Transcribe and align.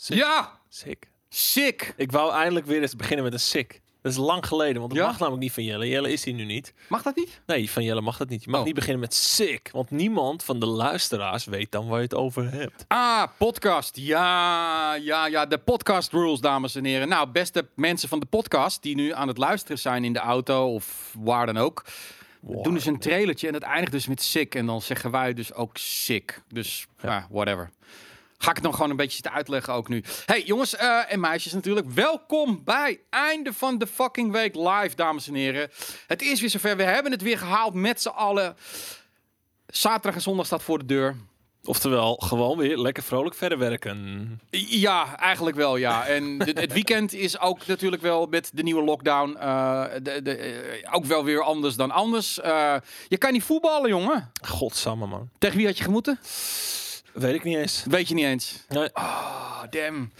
Sick. 0.00 0.16
Ja, 0.16 0.60
Sick. 0.68 1.10
sick. 1.28 1.94
Ik 1.96 2.12
wou 2.12 2.32
eindelijk 2.32 2.66
weer 2.66 2.80
eens 2.82 2.96
beginnen 2.96 3.24
met 3.24 3.32
een 3.32 3.40
sick. 3.40 3.80
Dat 4.02 4.12
is 4.12 4.18
lang 4.18 4.46
geleden, 4.46 4.78
want 4.80 4.90
dat 4.90 5.00
Ja? 5.00 5.06
mag 5.06 5.18
namelijk 5.18 5.42
niet 5.42 5.52
van 5.52 5.64
Jelle. 5.64 5.88
Jelle 5.88 6.12
is 6.12 6.24
hier 6.24 6.34
nu 6.34 6.44
niet. 6.44 6.74
Mag 6.88 7.02
dat 7.02 7.16
niet? 7.16 7.40
Nee, 7.46 7.70
van 7.70 7.84
Jelle 7.84 8.00
mag 8.00 8.16
dat 8.16 8.28
niet. 8.28 8.44
Je 8.44 8.50
mag 8.50 8.60
Oh. 8.60 8.66
niet 8.66 8.74
beginnen 8.74 9.00
met 9.00 9.14
sick, 9.14 9.68
want 9.72 9.90
niemand 9.90 10.44
van 10.44 10.60
de 10.60 10.66
luisteraars 10.66 11.44
weet 11.44 11.72
dan 11.72 11.86
waar 11.88 11.96
je 11.98 12.02
het 12.04 12.14
over 12.14 12.50
hebt. 12.52 12.84
Ah, 12.88 13.22
podcast. 13.38 13.96
Ja, 13.96 14.94
ja, 14.94 15.26
ja. 15.26 15.46
De 15.46 15.58
podcast 15.58 16.12
rules, 16.12 16.40
dames 16.40 16.74
en 16.74 16.84
heren. 16.84 17.08
Nou, 17.08 17.28
beste 17.30 17.68
mensen 17.74 18.08
van 18.08 18.20
de 18.20 18.26
podcast 18.26 18.82
die 18.82 18.94
nu 18.94 19.12
aan 19.12 19.28
het 19.28 19.38
luisteren 19.38 19.78
zijn 19.78 20.04
in 20.04 20.12
de 20.12 20.18
auto 20.18 20.74
of 20.74 21.14
waar 21.18 21.46
dan 21.46 21.56
ook. 21.56 21.84
Doen 22.40 22.74
dus 22.74 22.86
een 22.86 22.98
trailertje 22.98 23.48
en 23.48 23.54
het 23.54 23.62
eindigt 23.62 23.92
dus 23.92 24.06
met 24.06 24.22
sick. 24.22 24.54
En 24.54 24.66
dan 24.66 24.82
zeggen 24.82 25.10
wij 25.10 25.34
dus 25.34 25.54
ook 25.54 25.76
sick. 25.76 26.42
Dus 26.48 26.86
ja, 27.02 27.26
whatever. 27.30 27.70
Ga 28.38 28.48
ik 28.48 28.54
het 28.54 28.64
dan 28.64 28.74
gewoon 28.74 28.90
een 28.90 28.96
beetje 28.96 29.14
zitten 29.14 29.32
uitleggen 29.32 29.72
ook 29.72 29.88
nu. 29.88 30.04
Hey 30.26 30.42
jongens 30.42 30.76
eh, 30.76 31.12
en 31.12 31.20
meisjes 31.20 31.52
natuurlijk. 31.52 31.86
Welkom 31.90 32.64
bij 32.64 33.00
einde 33.10 33.52
van 33.52 33.78
de 33.78 33.86
fucking 33.86 34.32
week 34.32 34.54
live, 34.54 34.90
dames 34.94 35.28
en 35.28 35.34
heren. 35.34 35.70
Het 36.06 36.22
is 36.22 36.40
weer 36.40 36.50
zover. 36.50 36.76
We 36.76 36.82
hebben 36.82 37.12
het 37.12 37.22
weer 37.22 37.38
gehaald 37.38 37.74
met 37.74 38.02
z'n 38.02 38.08
allen. 38.08 38.56
Zaterdag 39.66 40.14
en 40.14 40.20
zondag 40.20 40.46
staat 40.46 40.62
voor 40.62 40.78
de 40.78 40.84
deur. 40.84 41.16
Oftewel, 41.64 42.14
gewoon 42.16 42.58
weer 42.58 42.78
lekker 42.78 43.02
vrolijk 43.02 43.34
verder 43.34 43.58
werken. 43.58 44.40
Ja, 44.50 45.16
eigenlijk 45.18 45.56
wel, 45.56 45.76
ja. 45.76 46.06
En 46.06 46.38
de- 46.38 46.60
het 46.60 46.72
weekend 46.72 47.12
is 47.12 47.38
ook 47.40 47.66
natuurlijk 47.66 48.02
wel 48.02 48.26
met 48.26 48.50
de 48.54 48.62
nieuwe 48.62 48.82
lockdown 48.84 49.36
eh, 49.36 49.84
de, 50.02 50.22
de, 50.22 50.36
eh, 50.36 50.94
ook 50.94 51.04
wel 51.04 51.24
weer 51.24 51.42
anders 51.42 51.76
dan 51.76 51.90
anders. 51.90 52.34
Je 53.08 53.16
kan 53.18 53.32
niet 53.32 53.42
voetballen, 53.42 53.88
jongen. 53.88 54.30
Godsamme, 54.42 55.06
man. 55.06 55.28
Tegen 55.38 55.56
wie 55.56 55.66
had 55.66 55.78
je 55.78 55.84
gemoeten? 55.84 56.18
Weet 57.18 57.34
ik 57.34 57.44
niet 57.44 57.56
eens. 57.56 57.84
Weet 57.88 58.08
je 58.08 58.14
niet 58.14 58.24
eens. 58.24 58.64
Nee, 58.68 58.90
Oh, 58.94 59.62
damn. 59.70 60.12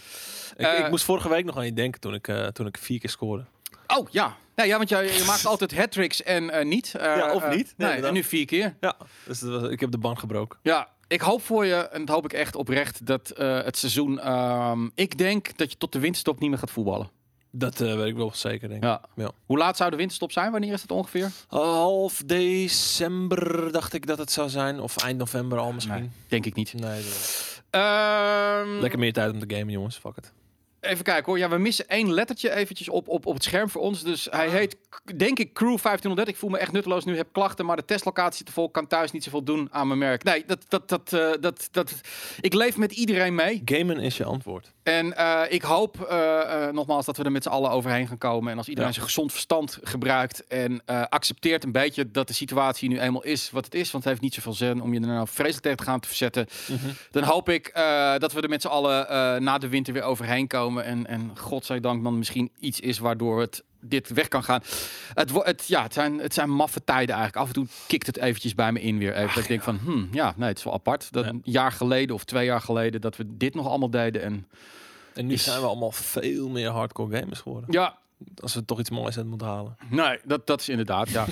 ik, 0.57 0.65
eh, 0.65 0.79
ik 0.79 0.89
moest 0.89 1.03
vorige 1.05 1.29
week 1.29 1.45
nog 1.45 1.57
aan 1.57 1.65
je 1.65 1.73
denken 1.73 1.99
toen 2.01 2.13
ik, 2.13 2.27
eh, 2.27 2.47
toen 2.47 2.67
ik 2.67 2.77
vier 2.77 2.99
keer 2.99 3.09
scoorde. 3.09 3.45
Oh, 3.87 4.07
ja. 4.11 4.35
Nou 4.55 4.69
ja, 4.69 4.77
want 4.77 4.89
je, 4.89 4.97
je 4.97 5.23
maakt 5.27 5.45
altijd 5.53 5.75
hat-tricks 5.75 6.23
en 6.23 6.49
eh, 6.49 6.65
niet. 6.65 6.95
Eh, 6.95 7.03
Ja, 7.15 7.33
of 7.33 7.43
eh, 7.43 7.49
niet. 7.55 7.73
Nee, 7.77 7.93
nee, 7.99 8.05
en 8.07 8.13
nu 8.13 8.23
vier 8.23 8.45
keer. 8.45 8.75
Ja, 8.79 8.95
dus 9.25 9.41
was- 9.41 9.69
ik 9.69 9.79
heb 9.79 9.91
de 9.91 9.97
band 9.97 10.19
gebroken. 10.19 10.59
Ja, 10.63 10.87
ik 11.07 11.21
hoop 11.21 11.41
voor 11.41 11.65
je, 11.65 11.75
en 11.75 12.05
dat 12.05 12.15
hoop 12.15 12.25
ik 12.25 12.33
echt 12.33 12.55
oprecht, 12.55 13.05
dat 13.05 13.29
eh, 13.29 13.63
het 13.63 13.77
seizoen... 13.77 14.19
ehm, 14.19 14.89
ik 14.95 15.17
denk 15.17 15.57
dat 15.57 15.71
je 15.71 15.77
tot 15.77 15.91
de 15.91 15.99
winterstop 15.99 16.39
niet 16.39 16.49
meer 16.49 16.59
gaat 16.59 16.71
voetballen. 16.71 17.09
Dat 17.51 17.81
eh, 17.81 17.95
weet 17.95 18.07
ik 18.07 18.15
wel 18.15 18.31
zeker, 18.33 18.67
denk 18.69 18.83
ik. 18.83 18.89
Ja. 18.89 19.01
Ja. 19.15 19.31
Hoe 19.45 19.57
laat 19.57 19.77
zou 19.77 19.89
de 19.89 19.95
winterstop 19.95 20.31
zijn? 20.31 20.51
Wanneer 20.51 20.73
is 20.73 20.81
het 20.81 20.91
ongeveer? 20.91 21.31
Half 21.47 22.21
december 22.25 23.71
dacht 23.71 23.93
ik 23.93 24.05
dat 24.07 24.17
het 24.17 24.31
zou 24.31 24.49
zijn. 24.49 24.79
Of 24.79 24.97
eind 24.97 25.17
november 25.17 25.57
al 25.57 25.71
misschien. 25.71 25.93
Nee, 25.99 26.09
denk 26.27 26.45
ik 26.45 26.55
niet. 26.55 26.73
Nee, 26.73 27.01
dat- 27.03 27.47
Ehm, 27.69 28.69
lekker 28.79 28.99
meer 28.99 29.13
tijd 29.13 29.31
om 29.33 29.39
te 29.47 29.55
gamen, 29.55 29.73
jongens. 29.73 29.97
Fuck 29.97 30.17
it. 30.17 30.31
Even 30.79 31.03
kijken 31.03 31.25
hoor. 31.25 31.37
Ja, 31.37 31.49
we 31.49 31.57
missen 31.57 31.87
één 31.87 32.13
lettertje 32.13 32.51
eventjes 32.55 32.89
op, 32.89 33.07
op, 33.07 33.25
op 33.25 33.33
het 33.33 33.43
scherm 33.43 33.69
voor 33.69 33.81
ons. 33.81 34.03
Dus 34.03 34.27
hij 34.31 34.45
Ah. 34.45 34.51
heet, 34.51 34.77
denk 35.15 35.39
ik, 35.39 35.53
Crew 35.53 35.77
1530. 35.77 36.33
Ik 36.33 36.39
voel 36.39 36.49
me 36.49 36.57
echt 36.57 36.71
nutteloos 36.71 37.05
nu. 37.05 37.15
Heb 37.15 37.27
klachten, 37.31 37.65
maar 37.65 37.75
de 37.75 37.85
testlocatie 37.85 38.37
zit 38.37 38.47
er 38.47 38.53
vol. 38.53 38.69
Kan 38.69 38.87
thuis 38.87 39.11
niet 39.11 39.23
zoveel 39.23 39.43
doen 39.43 39.67
aan 39.71 39.87
mijn 39.87 39.99
merk. 39.99 40.23
Nee, 40.23 40.43
dat, 40.47 40.65
dat, 40.67 40.89
dat, 40.89 41.13
eh, 41.13 41.31
dat, 41.39 41.67
dat, 41.71 41.93
ik 42.39 42.53
leef 42.53 42.77
met 42.77 42.91
iedereen 42.91 43.35
mee. 43.35 43.61
Gamen 43.65 43.97
is 43.99 44.17
je 44.17 44.23
antwoord. 44.25 44.73
En 44.89 45.17
eh, 45.17 45.41
ik 45.49 45.61
hoop 45.61 46.01
eh, 46.01 46.67
eh, 46.67 46.73
nogmaals 46.73 47.05
dat 47.05 47.17
we 47.17 47.23
er 47.23 47.31
met 47.31 47.43
z'n 47.43 47.49
allen 47.49 47.71
overheen 47.71 48.07
gaan 48.07 48.17
komen. 48.17 48.51
En 48.51 48.57
als 48.57 48.67
iedereen 48.67 48.89
Ja. 48.89 48.95
zijn 48.95 49.05
gezond 49.07 49.31
verstand 49.31 49.79
gebruikt 49.83 50.47
en 50.47 50.81
accepteert 51.09 51.63
een 51.63 51.71
beetje 51.71 52.11
dat 52.11 52.27
de 52.27 52.33
situatie 52.33 52.89
nu 52.89 52.99
eenmaal 52.99 53.23
is 53.23 53.51
wat 53.51 53.65
het 53.65 53.75
is. 53.75 53.91
Want 53.91 54.03
het 54.03 54.13
heeft 54.13 54.23
niet 54.23 54.33
zoveel 54.33 54.53
zin 54.53 54.81
om 54.81 54.93
je 54.93 54.99
er 54.99 55.07
nou 55.07 55.27
vreselijk 55.27 55.61
tegen 55.63 55.77
te 55.77 55.83
gaan 55.83 55.99
te 55.99 56.07
verzetten. 56.07 56.47
Dan 57.11 57.23
hoop 57.23 57.49
ik 57.49 57.71
dat 58.17 58.33
we 58.33 58.41
er 58.41 58.49
met 58.49 58.61
z'n 58.61 58.67
allen 58.67 59.43
na 59.43 59.57
de 59.57 59.67
winter 59.67 59.93
weer 59.93 60.03
overheen 60.03 60.47
komen. 60.47 60.83
En, 60.83 61.07
en 61.07 61.31
godzijdank 61.37 62.03
dan 62.03 62.17
misschien 62.17 62.51
iets 62.59 62.79
is 62.79 62.99
waardoor 62.99 63.39
het 63.41 63.63
dit 63.81 64.09
weg 64.09 64.27
kan 64.27 64.43
gaan. 64.43 64.61
Het, 65.13 65.31
het, 65.33 65.67
ja, 65.67 65.83
het, 65.83 65.93
zijn, 65.93 66.19
het 66.19 66.33
zijn 66.33 66.49
maffe 66.49 66.83
tijden 66.83 67.15
eigenlijk. 67.15 67.35
Af 67.35 67.47
en 67.47 67.53
toe 67.53 67.67
kikt 67.87 68.07
het 68.07 68.17
eventjes 68.17 68.55
bij 68.55 68.71
me 68.71 68.81
in 68.81 68.97
weer. 68.97 69.13
Even. 69.15 69.27
dat 69.33 69.43
ik 69.43 69.47
denk 69.47 69.61
van, 69.61 69.79
hmm, 69.83 70.09
ja, 70.11 70.33
nee, 70.37 70.47
het 70.49 70.57
is 70.57 70.63
wel 70.63 70.73
apart. 70.73 71.07
Dat 71.11 71.23
Ja. 71.23 71.29
een 71.29 71.41
jaar 71.43 71.71
geleden 71.71 72.15
of 72.15 72.23
twee 72.23 72.45
jaar 72.45 72.61
geleden 72.61 73.01
dat 73.01 73.15
we 73.17 73.23
dit 73.27 73.53
nog 73.55 73.67
allemaal 73.67 73.89
deden. 73.89 74.21
En 74.21 74.47
En 75.19 75.25
nu 75.25 75.33
Is- 75.33 75.43
zijn 75.43 75.59
we 75.61 75.65
allemaal 75.67 75.91
veel 75.91 76.49
meer 76.49 76.69
hardcore 76.69 77.17
gamers 77.19 77.39
geworden. 77.39 77.71
ja, 77.71 77.97
Als 78.41 78.53
we 78.53 78.65
toch 78.65 78.79
iets 78.79 78.89
moois 78.89 79.17
uit 79.17 79.25
moeten 79.25 79.47
halen. 79.47 79.77
Nee, 79.89 80.19
dat, 80.23 80.47
dat 80.47 80.59
is 80.61 80.69
inderdaad, 80.69 81.09
ja. 81.09 81.25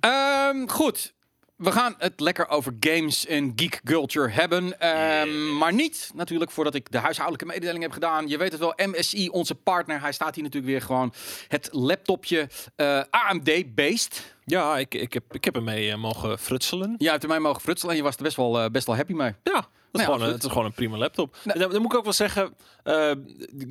Ehm, 0.00 0.68
goed. 0.68 1.14
We 1.58 1.72
gaan 1.72 1.94
het 1.98 2.20
lekker 2.20 2.48
over 2.48 2.76
games 2.80 3.26
en 3.26 3.52
geek 3.56 3.80
culture 3.84 4.28
hebben. 4.28 4.80
Ehm, 4.80 5.56
Maar 5.56 5.72
niet 5.72 6.10
natuurlijk 6.14 6.50
voordat 6.50 6.74
ik 6.74 6.90
de 6.90 6.98
huishoudelijke 6.98 7.46
mededeling 7.46 7.82
heb 7.82 7.92
gedaan. 7.92 8.28
Je 8.28 8.38
weet 8.38 8.50
het 8.52 8.60
wel, 8.60 8.72
MSI, 8.76 9.28
onze 9.28 9.54
partner. 9.54 10.00
Hij 10.00 10.12
staat 10.12 10.34
hier 10.34 10.44
natuurlijk 10.44 10.72
weer 10.72 10.82
gewoon. 10.82 11.12
Het 11.48 11.68
laptopje 11.72 12.48
eh, 12.76 13.02
AMD-based. 13.10 14.34
Ja, 14.44 14.78
ik, 14.78 14.94
ik, 14.94 15.12
heb, 15.12 15.34
ik 15.34 15.44
heb 15.44 15.56
ermee 15.56 15.90
eh, 15.90 15.96
mogen 15.98 16.38
frutselen. 16.38 16.94
Jij 16.98 17.10
hebt 17.10 17.22
ermee 17.22 17.38
mogen 17.40 17.60
frutselen 17.60 17.90
en 17.90 17.96
je 17.96 18.04
was 18.04 18.16
er 18.16 18.22
best 18.22 18.36
wel, 18.36 18.60
eh, 18.60 18.70
best 18.70 18.86
wel 18.86 18.96
happy 18.96 19.12
mee. 19.12 19.34
Ja, 19.42 19.52
dat 19.52 19.62
is, 19.62 19.66
Nee, 19.92 20.04
gewoon, 20.04 20.22
een, 20.22 20.32
het 20.32 20.42
is 20.44 20.48
gewoon 20.50 20.64
een 20.64 20.72
prima 20.72 20.96
laptop. 20.96 21.36
Nee. 21.44 21.58
Dan, 21.58 21.70
dan 21.70 21.82
moet 21.82 21.92
ik 21.92 21.98
ook 21.98 22.04
wel 22.04 22.12
zeggen, 22.12 22.54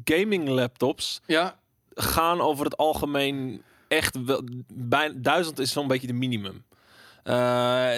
gaming 0.03 0.47
laptops 0.47 1.21
Ja, 1.25 1.59
gaan 1.93 2.41
over 2.41 2.65
het 2.65 2.77
algemeen 2.77 3.61
echt 3.87 4.23
wel... 4.25 4.41
Bij, 4.73 5.11
duizend 5.15 5.59
is 5.59 5.71
zo'n 5.71 5.87
beetje 5.87 6.07
de 6.07 6.13
minimum. 6.13 6.65
Eh, 7.27 7.33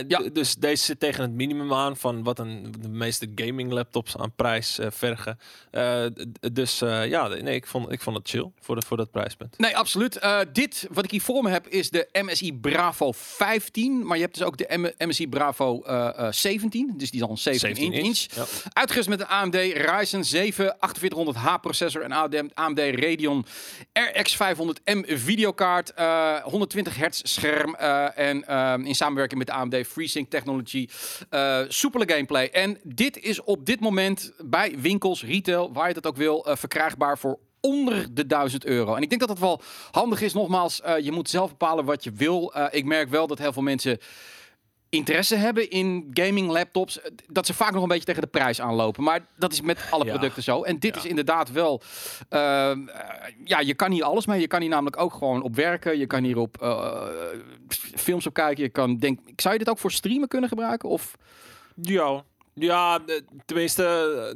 Ja. 0.08 0.20
Dus 0.34 0.56
deze 0.56 0.84
zit 0.84 1.00
tegen 1.00 1.22
het 1.22 1.32
minimum 1.32 1.74
aan 1.74 1.98
van 1.98 2.24
wat 2.24 2.40
een, 2.40 2.74
de 2.80 2.90
meeste 2.90 3.32
gaming 3.36 3.72
laptops 3.72 4.18
aan 4.18 4.32
prijs 4.36 4.80
eh, 4.80 4.88
vergen. 4.92 5.40
Eh, 5.72 6.06
dus 6.54 6.80
ja, 6.80 7.28
nee, 7.28 7.56
ik 7.56 7.68
vond, 7.68 7.92
ik 7.92 8.02
vond 8.02 8.18
het 8.18 8.30
chill 8.30 8.52
voor, 8.60 8.76
de, 8.76 8.82
voor 8.86 8.98
dat 8.98 9.12
prijspunt. 9.12 9.58
Nee, 9.58 9.78
absoluut. 9.78 10.20
Dit, 10.54 10.88
wat 10.92 11.04
ik 11.04 11.12
hier 11.12 11.22
voor 11.22 11.44
me 11.44 11.50
heb, 11.50 11.68
is 11.68 11.90
de 11.90 12.08
MSI 12.24 12.54
Bravo 12.54 13.12
15. 13.16 14.06
Maar 14.06 14.16
je 14.18 14.24
hebt 14.24 14.38
dus 14.38 14.46
ook 14.48 14.58
de 14.58 14.78
M- 14.98 15.08
MSI 15.10 15.28
Bravo 15.28 15.82
eh, 15.82 16.10
eh, 16.18 16.32
17. 16.32 16.94
Dus 16.98 17.12
die 17.12 17.20
is 17.20 17.26
al 17.26 17.32
een 17.32 17.38
17, 17.38 17.76
17 17.76 18.04
inch. 18.06 18.18
ja. 18.36 18.46
Uitgerust 18.74 19.10
met 19.10 19.20
een 19.20 19.28
AMD 19.28 19.56
Ryzen 19.56 20.26
7 20.26 20.76
4800H 20.80 21.60
processor 21.62 22.02
en 22.02 22.12
AMD, 22.54 22.80
Radeon 22.80 23.46
RX 24.14 24.38
500M 24.38 25.00
videokaart. 25.06 25.94
eh 25.94 26.36
120 26.44 26.96
hertz 26.96 27.20
scherm 27.24 27.76
en 27.76 28.48
eh, 28.48 28.74
in 28.84 28.96
samenwerking 28.96 29.18
met 29.28 29.48
de 29.48 29.54
AMD 29.54 29.88
FreeSync 29.88 30.30
Technology. 30.30 30.88
eh 31.30 31.62
soepele 31.68 32.10
gameplay. 32.10 32.50
En 32.50 32.78
dit 32.84 33.18
is 33.18 33.42
op 33.42 33.66
dit 33.66 33.80
moment 33.80 34.34
bij 34.46 34.76
winkels, 34.80 35.24
retail, 35.24 35.74
waar 35.74 35.88
je 35.88 35.94
dat 35.94 36.08
ook 36.08 36.18
wil, 36.18 36.46
eh, 36.46 36.56
verkrijgbaar 36.56 37.18
voor 37.18 37.40
onder 37.60 38.14
de 38.14 38.26
1000 38.26 38.66
euro. 38.66 38.96
En 38.96 39.02
ik 39.02 39.10
denk 39.10 39.22
dat 39.22 39.30
dat 39.30 39.40
wel 39.40 39.62
handig 39.92 40.22
is. 40.22 40.34
Nogmaals, 40.34 40.82
eh, 40.82 41.00
je 41.00 41.12
moet 41.12 41.30
zelf 41.30 41.50
bepalen 41.50 41.86
wat 41.86 42.04
je 42.04 42.12
wil. 42.12 42.54
Ik 42.72 42.86
merk 42.86 43.10
wel 43.10 43.28
dat 43.28 43.38
heel 43.38 43.54
veel 43.54 43.62
mensen 43.62 44.00
interesse 44.90 45.36
hebben 45.36 45.70
in 45.70 46.10
gaming 46.14 46.50
laptops, 46.50 47.02
eh, 47.02 47.12
dat 47.28 47.46
ze 47.46 47.54
vaak 47.54 47.72
nog 47.74 47.82
een 47.82 47.88
beetje 47.88 48.06
tegen 48.06 48.22
de 48.22 48.28
prijs 48.28 48.62
aanlopen. 48.62 49.04
Maar 49.04 49.26
dat 49.38 49.52
is 49.52 49.62
met 49.62 49.88
alle 49.90 50.06
Ja. 50.06 50.12
producten 50.12 50.44
zo. 50.44 50.64
En 50.64 50.80
dit 50.80 50.96
Ja. 50.96 51.02
is 51.02 51.08
inderdaad 51.08 51.52
wel, 51.52 51.82
ehm, 52.30 52.88
eh, 52.88 53.34
ja, 53.44 53.60
je 53.60 53.74
kan 53.74 53.92
hier 53.92 54.04
alles 54.04 54.26
mee. 54.26 54.40
Je 54.40 54.48
kan 54.48 54.62
hier 54.62 54.70
namelijk 54.70 54.98
ook 55.02 55.14
gewoon 55.14 55.42
op 55.42 55.56
werken. 55.56 55.98
Je 55.98 56.08
kan 56.08 56.24
hier 56.24 56.38
op 56.38 56.62
eh, 56.62 57.02
films 57.96 58.28
op 58.28 58.34
kijken. 58.34 58.64
Je 58.64 58.70
kan, 58.70 58.98
denk, 58.98 59.20
zou 59.36 59.54
je 59.54 59.60
dit 59.60 59.70
ook 59.70 59.80
voor 59.80 59.92
streamen 59.92 60.28
kunnen 60.28 60.50
gebruiken? 60.50 60.90
Of 60.90 61.16
Ja, 61.82 62.24
ja 62.60 63.00
tenminste, 63.46 63.84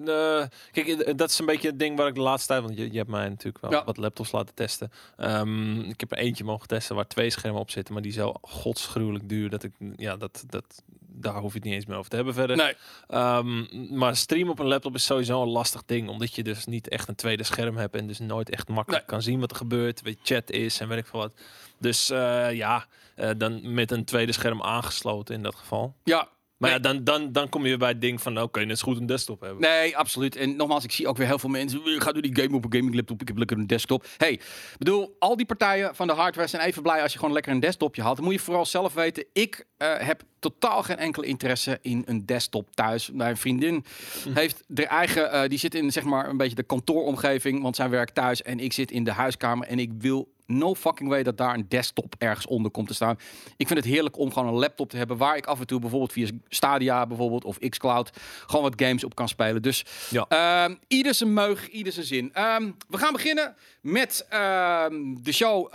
eh, 0.05 0.57
kijk, 0.71 1.17
dat 1.17 1.29
is 1.29 1.39
een 1.39 1.45
beetje 1.45 1.67
het 1.69 1.79
ding 1.79 1.97
waar 1.97 2.07
ik 2.07 2.15
de 2.15 2.21
laatste 2.21 2.47
tijd, 2.47 2.61
want 2.63 2.77
je, 2.77 2.91
je 2.91 2.97
hebt 2.97 3.09
mij 3.09 3.29
natuurlijk 3.29 3.59
wel 3.61 3.71
Ja. 3.71 3.83
wat 3.83 3.97
laptops 3.97 4.31
laten 4.31 4.55
testen. 4.55 4.91
Ehm, 5.17 5.79
ik 5.79 5.99
heb 5.99 6.11
er 6.11 6.17
eentje 6.17 6.43
mogen 6.43 6.67
testen 6.67 6.95
waar 6.95 7.07
twee 7.07 7.29
schermen 7.29 7.61
op 7.61 7.69
zitten, 7.71 7.93
maar 7.93 8.03
die 8.03 8.11
is 8.11 8.17
zo 8.17 8.33
godsgruwelijk 8.41 9.29
duur 9.29 9.49
dat 9.49 9.63
ik, 9.63 9.71
ja, 9.95 10.15
dat, 10.17 10.43
dat, 10.49 10.83
daar 11.15 11.33
hoef 11.39 11.51
je 11.51 11.57
het 11.57 11.63
niet 11.67 11.73
eens 11.73 11.85
meer 11.85 11.97
over 11.97 12.09
te 12.09 12.15
hebben 12.15 12.33
verder. 12.33 12.55
nee? 12.57 12.73
Ehm, 13.07 13.65
maar 13.97 14.15
streamen 14.15 14.51
op 14.51 14.59
een 14.59 14.65
laptop 14.67 14.95
is 14.95 15.05
sowieso 15.05 15.41
een 15.41 15.49
lastig 15.49 15.83
ding, 15.85 16.09
omdat 16.09 16.35
je 16.35 16.43
dus 16.43 16.65
niet 16.65 16.87
echt 16.89 17.07
een 17.07 17.15
tweede 17.15 17.43
scherm 17.43 17.77
hebt 17.77 17.95
en 17.95 18.07
dus 18.07 18.19
nooit 18.19 18.49
echt 18.49 18.67
makkelijk 18.67 19.01
Nee. 19.01 19.11
kan 19.11 19.21
zien 19.21 19.39
wat 19.39 19.51
er 19.51 19.57
gebeurt, 19.57 20.01
weet 20.01 20.17
chat 20.23 20.49
is 20.51 20.79
en 20.79 20.87
weet 20.87 20.97
ik 20.97 21.05
veel 21.07 21.19
wat. 21.19 21.31
Dus 21.79 22.09
eh, 22.09 22.53
ja, 22.53 22.85
eh, 23.15 23.29
dan 23.37 23.73
met 23.73 23.91
een 23.91 24.05
tweede 24.05 24.31
scherm 24.31 24.61
aangesloten 24.61 25.35
in 25.35 25.43
dat 25.43 25.55
geval. 25.55 25.95
Ja. 26.03 26.27
Maar 26.63 26.71
Nee. 26.81 26.91
ja, 26.93 26.93
dan, 26.93 27.03
dan, 27.03 27.31
dan 27.31 27.49
kom 27.49 27.61
je 27.61 27.67
weer 27.67 27.77
bij 27.77 27.89
het 27.89 28.01
ding 28.01 28.21
van, 28.21 28.41
oké, 28.41 28.59
net 28.59 28.69
is 28.75 28.81
goed 28.81 28.97
een 28.97 29.05
desktop 29.05 29.41
hebben. 29.41 29.61
Nee, 29.61 29.97
absoluut. 29.97 30.35
En 30.35 30.55
nogmaals, 30.55 30.83
ik 30.83 30.91
zie 30.91 31.07
ook 31.07 31.17
weer 31.17 31.27
heel 31.27 31.39
veel 31.39 31.49
mensen. 31.49 31.81
"Eh, 31.85 32.01
Ga 32.01 32.11
doe 32.11 32.21
die 32.21 32.35
game 32.43 32.55
op 32.55 32.65
een 32.65 32.73
gaming 32.73 32.95
laptop. 32.95 33.21
Ik 33.21 33.27
heb 33.27 33.37
lekker 33.37 33.57
een 33.57 33.67
desktop. 33.67 34.05
Hey, 34.17 34.39
bedoel, 34.77 35.15
al 35.19 35.35
die 35.37 35.45
partijen 35.45 35.95
van 35.95 36.07
de 36.07 36.13
hardware 36.13 36.47
zijn 36.47 36.61
even 36.61 36.81
blij 36.81 37.01
als 37.01 37.11
je 37.13 37.19
gewoon 37.19 37.33
lekker 37.33 37.51
een 37.51 37.59
desktopje 37.59 38.01
had. 38.01 38.15
Dan 38.15 38.25
moet 38.25 38.33
je 38.33 38.39
vooral 38.39 38.65
zelf 38.65 38.93
weten. 38.93 39.25
Ik 39.33 39.65
eh, 39.77 39.93
heb 39.97 40.21
totaal 40.39 40.83
geen 40.83 40.97
enkele 40.97 41.25
interesse 41.25 41.79
in 41.81 42.03
een 42.05 42.25
desktop 42.25 42.75
thuis. 42.75 43.11
Mijn 43.11 43.37
vriendin 43.37 43.85
heeft 44.33 44.63
de 44.67 44.85
eigen. 44.87 45.31
eh, 45.31 45.49
die 45.49 45.59
zit 45.59 45.75
in 45.75 45.91
zeg 45.91 46.03
maar 46.03 46.29
een 46.29 46.37
beetje 46.37 46.55
de 46.55 46.63
kantooromgeving, 46.63 47.61
want 47.61 47.75
zij 47.75 47.89
werkt 47.89 48.15
thuis 48.15 48.41
en 48.41 48.59
ik 48.59 48.73
zit 48.73 48.91
in 48.91 49.03
de 49.03 49.11
huiskamer 49.11 49.67
en 49.67 49.79
ik 49.79 49.91
wil 49.99 50.32
no 50.45 50.75
fucking 50.75 51.09
way 51.09 51.23
dat 51.23 51.37
daar 51.37 51.53
een 51.53 51.65
desktop 51.69 52.15
ergens 52.17 52.47
onder 52.47 52.71
komt 52.71 52.87
te 52.87 52.93
staan. 52.93 53.17
Ik 53.57 53.67
vind 53.67 53.79
het 53.79 53.87
heerlijk 53.87 54.17
om 54.17 54.33
gewoon 54.33 54.47
een 54.47 54.59
laptop 54.59 54.89
te 54.89 54.97
hebben 54.97 55.17
waar 55.17 55.37
ik 55.37 55.45
af 55.45 55.59
en 55.59 55.67
toe 55.67 55.79
bijvoorbeeld 55.79 56.11
via 56.11 56.27
Stadia 56.47 57.07
bijvoorbeeld 57.07 57.43
of 57.43 57.59
xCloud 57.59 58.09
gewoon 58.45 58.63
wat 58.63 58.81
games 58.81 59.03
op 59.03 59.15
kan 59.15 59.27
spelen. 59.27 59.61
Dus 59.61 59.85
Ja. 60.09 60.25
Ehm, 60.27 60.75
ieder 60.87 61.13
zijn 61.13 61.33
meug, 61.33 61.69
ieder 61.69 61.93
zijn 61.93 62.05
zin. 62.05 62.33
Ehm, 62.33 62.71
we 62.89 62.97
gaan 62.97 63.13
beginnen 63.13 63.55
met 63.81 64.25
ehm, 64.29 65.15
de 65.21 65.31
show. 65.31 65.73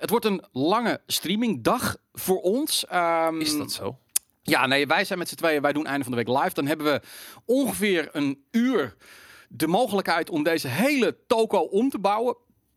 Het 0.00 0.10
wordt 0.10 0.24
een 0.24 0.44
lange 0.52 1.00
streamingdag 1.06 1.96
voor 2.12 2.40
ons. 2.40 2.84
Is 3.38 3.56
dat 3.56 3.72
zo? 3.72 3.98
Ja, 4.42 4.66
nee, 4.66 4.86
wij 4.86 5.04
zijn 5.04 5.18
met 5.18 5.28
z'n 5.28 5.34
tweeën. 5.34 5.62
Wij 5.62 5.72
doen 5.72 5.86
einde 5.86 6.04
van 6.04 6.12
de 6.12 6.24
week 6.24 6.38
live. 6.38 6.54
Dan 6.54 6.66
hebben 6.66 6.86
we 6.86 7.00
ongeveer 7.44 8.08
een 8.12 8.44
uur 8.50 8.96
de 9.48 9.66
mogelijkheid 9.66 10.30
om 10.30 10.42
deze 10.42 10.68
hele 10.68 11.16
toko 11.26 11.58
om 11.58 11.90
te 11.90 11.98
bouwen. 11.98 12.36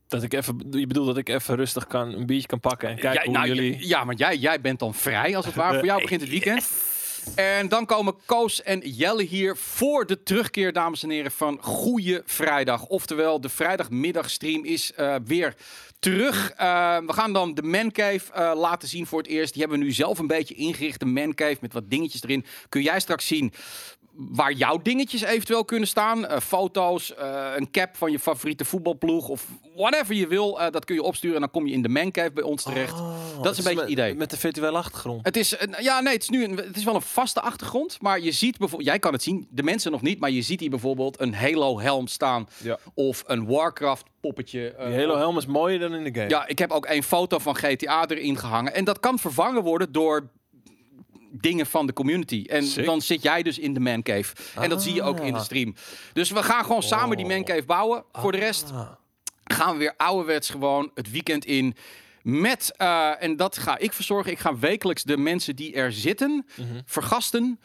Dat 0.10 0.24
ik 0.24 0.34
even, 0.34 0.68
je 0.72 0.88
bedoelt 0.88 1.08
dat 1.08 1.18
ik 1.18 1.30
even 1.30 1.56
rustig 1.56 1.88
kan, 1.88 2.14
een 2.14 2.26
biertje 2.26 2.48
kan 2.48 2.60
pakken 2.60 2.90
en 2.90 2.96
kijken 2.96 3.20
ja, 3.20 3.26
hoe 3.26 3.34
nou, 3.34 3.48
jullie... 3.48 3.88
ja, 3.88 4.04
maar 4.04 4.16
jij, 4.16 4.38
jij 4.38 4.62
bent 4.62 4.80
dan 4.80 4.94
vrij 4.94 5.36
als 5.36 5.46
het 5.46 5.56
ware. 5.62 5.78
Voor 5.78 5.86
jou 5.86 6.02
begint 6.02 6.22
het 6.22 6.30
weekend. 6.30 6.70
En 7.36 7.68
dan 7.68 7.86
komen 7.86 8.16
Koos 8.26 8.64
en 8.64 8.80
Jelle 8.80 9.24
hier 9.24 9.58
voor 9.58 10.06
de 10.06 10.24
terugkeer, 10.24 10.74
dames 10.74 11.04
en 11.04 11.10
heren, 11.10 11.32
van 11.32 11.58
Goeie 11.62 12.22
Vrijdag. 12.26 12.86
Oftewel, 12.86 13.42
de 13.42 13.50
vrijdagmiddagstream 13.50 14.66
is 14.66 14.94
eh, 14.94 15.16
weer 15.26 15.56
terug. 16.00 16.52
Eh, 16.52 16.98
we 16.98 17.14
gaan 17.14 17.34
dan 17.34 17.54
de 17.54 17.64
Mancave 17.64 18.34
eh 18.34 18.52
laten 18.56 18.88
zien 18.88 19.06
voor 19.06 19.20
het 19.20 19.28
eerst. 19.28 19.54
Die 19.54 19.62
hebben 19.62 19.80
we 19.80 19.86
nu 19.86 19.92
zelf 19.92 20.20
een 20.20 20.28
beetje 20.28 20.56
ingericht, 20.56 21.00
de 21.00 21.06
Mancave, 21.06 21.58
met 21.62 21.74
wat 21.74 21.90
dingetjes 21.90 22.24
erin. 22.24 22.46
Kun 22.70 22.82
jij 22.82 23.00
straks 23.00 23.28
zien 23.28 23.54
waar 24.14 24.52
jouw 24.54 24.78
dingetjes 24.82 25.22
eventueel 25.22 25.66
kunnen 25.66 25.88
staan. 25.88 26.28
Eh, 26.28 26.40
foto's, 26.40 27.16
eh, 27.16 27.52
een 27.56 27.72
cap 27.72 27.96
van 27.98 28.12
je 28.12 28.20
favoriete 28.20 28.66
voetbalploeg 28.66 29.28
of 29.28 29.48
whatever 29.76 30.16
je 30.16 30.28
wil. 30.28 30.60
eh, 30.62 30.72
dat 30.72 30.86
kun 30.86 30.96
je 30.96 31.04
opsturen 31.04 31.36
en 31.36 31.42
dan 31.42 31.52
kom 31.52 31.68
je 31.68 31.74
in 31.74 31.82
de 31.82 31.90
Mancave 31.90 32.32
bij 32.32 32.44
ons 32.44 32.64
terecht. 32.64 32.94
Oh, 33.00 33.42
dat 33.42 33.52
is 33.52 33.58
een 33.58 33.64
beetje 33.64 33.80
het 33.82 33.90
idee. 33.90 34.16
Met 34.16 34.30
de 34.30 34.38
virtuele 34.38 34.78
achtergrond. 34.78 35.26
Het 35.26 35.38
is, 35.38 35.56
ja, 35.80 36.00
nee, 36.00 36.14
het 36.14 36.22
is 36.22 36.30
nu 36.30 36.44
een, 36.44 36.58
het 36.58 36.78
is 36.78 36.84
wel 36.84 36.96
een 36.96 37.02
vaste 37.02 37.42
achtergrond, 37.42 38.02
maar 38.02 38.20
je 38.20 38.32
ziet 38.32 38.58
bijvoorbeeld, 38.58 38.90
jij 38.90 39.00
kan 39.00 39.14
het 39.14 39.24
zien, 39.24 39.48
de 39.52 39.64
mensen 39.64 39.92
nog 39.92 40.02
niet, 40.02 40.20
maar 40.20 40.30
je 40.32 40.42
ziet 40.42 40.60
hier 40.60 40.70
bijvoorbeeld 40.70 41.20
een 41.22 41.34
Halo 41.36 41.80
helm 41.80 42.08
staan 42.08 42.48
Ja. 42.64 42.78
of 42.94 43.24
een 43.28 43.46
Warcraft 43.48 44.06
poppetje. 44.22 44.72
eh, 44.72 44.86
Die 44.86 44.96
hele 44.96 45.12
of- 45.12 45.18
helm 45.18 45.38
is 45.38 45.46
mooier 45.46 45.80
dan 45.80 45.94
in 45.96 46.04
de 46.04 46.14
game. 46.20 46.30
ja, 46.30 46.48
ik 46.48 46.60
heb 46.60 46.72
ook 46.72 46.86
een 46.90 47.04
foto 47.04 47.38
van 47.40 47.56
GTA 47.56 48.08
erin 48.08 48.38
gehangen 48.38 48.74
en 48.74 48.84
dat 48.84 49.00
kan 49.00 49.20
vervangen 49.20 49.64
worden 49.64 49.92
door 49.92 50.30
dingen 51.32 51.66
van 51.66 51.86
de 51.88 51.94
community. 51.94 52.44
En 52.48 52.64
Sick. 52.64 52.86
dan 52.86 53.02
zit 53.02 53.22
jij 53.22 53.44
dus 53.44 53.60
in 53.60 53.74
de 53.74 53.80
mancave. 53.80 54.34
En 54.56 54.70
dat 54.70 54.84
zie 54.84 54.94
je 54.94 55.02
ook 55.04 55.20
in 55.20 55.34
de 55.34 55.40
Ah. 55.40 55.46
stream. 55.46 55.76
Dus 56.14 56.30
we 56.32 56.44
gaan 56.44 56.64
gewoon 56.66 56.84
samen 56.84 57.18
die 57.18 57.26
Oh. 57.26 57.32
mancave 57.32 57.64
bouwen. 57.66 58.04
Voor 58.12 58.32
de 58.32 58.38
rest 58.38 58.72
Ah. 58.74 58.90
gaan 59.44 59.72
we 59.74 59.78
weer 59.80 59.94
ouderwets 59.98 60.50
gewoon 60.50 60.92
het 60.94 61.12
weekend 61.12 61.46
in. 61.46 61.76
Met, 62.24 62.74
eh, 62.78 63.24
en 63.24 63.36
dat 63.36 63.58
ga 63.58 63.78
ik 63.78 63.94
verzorgen. 63.94 64.32
Ik 64.32 64.40
ga 64.40 64.58
wekelijks 64.58 65.04
de 65.04 65.18
mensen 65.18 65.56
die 65.56 65.74
er 65.74 65.92
zitten 65.92 66.46
Mhm. 66.56 66.80
vergasten, 66.86 67.60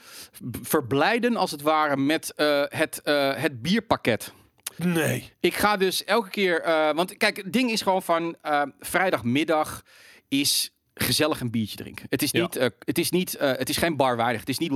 verblijden 0.63 1.37
als 1.37 1.51
het 1.51 1.63
ware 1.63 1.97
met 1.97 2.33
eh, 2.35 2.63
het, 2.69 3.03
eh, 3.03 3.35
het 3.35 3.63
bierpakket. 3.63 4.33
Nee. 4.77 5.33
Ik 5.41 5.55
ga 5.55 5.77
dus 5.77 6.05
elke 6.05 6.31
keer, 6.31 6.63
want 6.95 7.17
kijk, 7.17 7.37
het 7.37 7.53
ding 7.53 7.71
is 7.71 7.83
gewoon 7.83 8.03
van 8.03 8.37
vrijdagmiddag 8.81 9.83
is 10.29 10.74
gezellig 10.95 11.41
een 11.41 11.51
biertje 11.51 11.77
drinken. 11.77 12.07
Het 12.09 12.23
is 12.23 12.31
Ja. 12.31 12.41
niet, 12.41 12.57
eh, 12.57 12.69
het 12.79 12.99
is 12.99 13.11
niet, 13.11 13.35
eh, 13.35 13.53
het 13.53 13.69
is 13.69 13.77
geen 13.77 13.97
barwaardig. 13.97 14.41
Het 14.41 14.49
is 14.49 14.59
niet. 14.59 14.71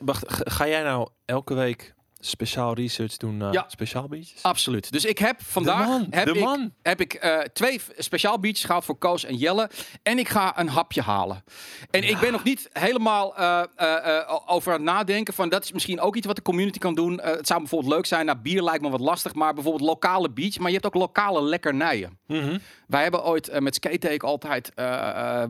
Wacht, 0.00 0.24
ga 0.28 0.68
jij 0.68 0.82
nou 0.82 1.08
elke 1.24 1.54
week 1.54 1.94
speciaal 2.20 2.74
research 2.74 3.16
doen 3.16 3.36
naar 3.36 3.52
Ja. 3.52 3.64
speciaal 3.68 4.08
biertjes? 4.08 4.42
Absoluut. 4.42 4.92
Dus 4.92 5.04
ik 5.04 5.18
heb 5.18 5.40
vandaag 5.42 5.86
man, 5.86 6.06
heb 6.10 6.28
ik, 6.28 6.46
heb 6.82 7.00
ik 7.00 7.14
eh, 7.14 7.38
twee 7.38 7.78
f- 7.80 7.90
speciaal 7.96 8.38
biertjes 8.38 8.64
gehaald 8.64 8.84
voor 8.84 8.98
Koos 8.98 9.24
en 9.24 9.36
Jelle. 9.36 9.70
En 10.02 10.18
ik 10.18 10.28
ga 10.28 10.58
een 10.58 10.68
hapje 10.68 11.02
halen. 11.02 11.44
En 11.90 12.02
ik 12.08 12.18
ben 12.18 12.32
nog 12.32 12.44
niet 12.44 12.68
helemaal 12.72 13.36
eh, 13.36 13.62
eh, 13.76 14.38
over 14.46 14.72
aan 14.72 14.78
het 14.78 14.88
nadenken 14.90 15.34
van 15.34 15.48
dat 15.48 15.64
is 15.64 15.72
misschien 15.72 16.00
ook 16.00 16.16
iets 16.16 16.26
wat 16.26 16.36
de 16.36 16.42
community 16.42 16.78
kan 16.78 16.94
doen. 16.94 17.20
Het 17.22 17.46
zou 17.46 17.60
bijvoorbeeld 17.60 17.92
leuk 17.92 18.06
zijn. 18.06 18.26
Nou, 18.26 18.38
bier 18.38 18.62
lijkt 18.62 18.82
me 18.82 18.90
wat 18.90 19.00
lastig, 19.00 19.34
maar 19.34 19.54
bijvoorbeeld 19.54 19.88
lokale 19.88 20.30
beach. 20.30 20.58
Maar 20.58 20.68
je 20.68 20.74
hebt 20.74 20.86
ook 20.86 20.94
lokale 20.94 21.42
lekkernijen. 21.42 22.18
Mhm. 22.26 22.58
Wij 22.86 23.02
hebben 23.02 23.24
ooit 23.24 23.60
met 23.60 23.74
Skate 23.74 24.18
altijd 24.18 24.72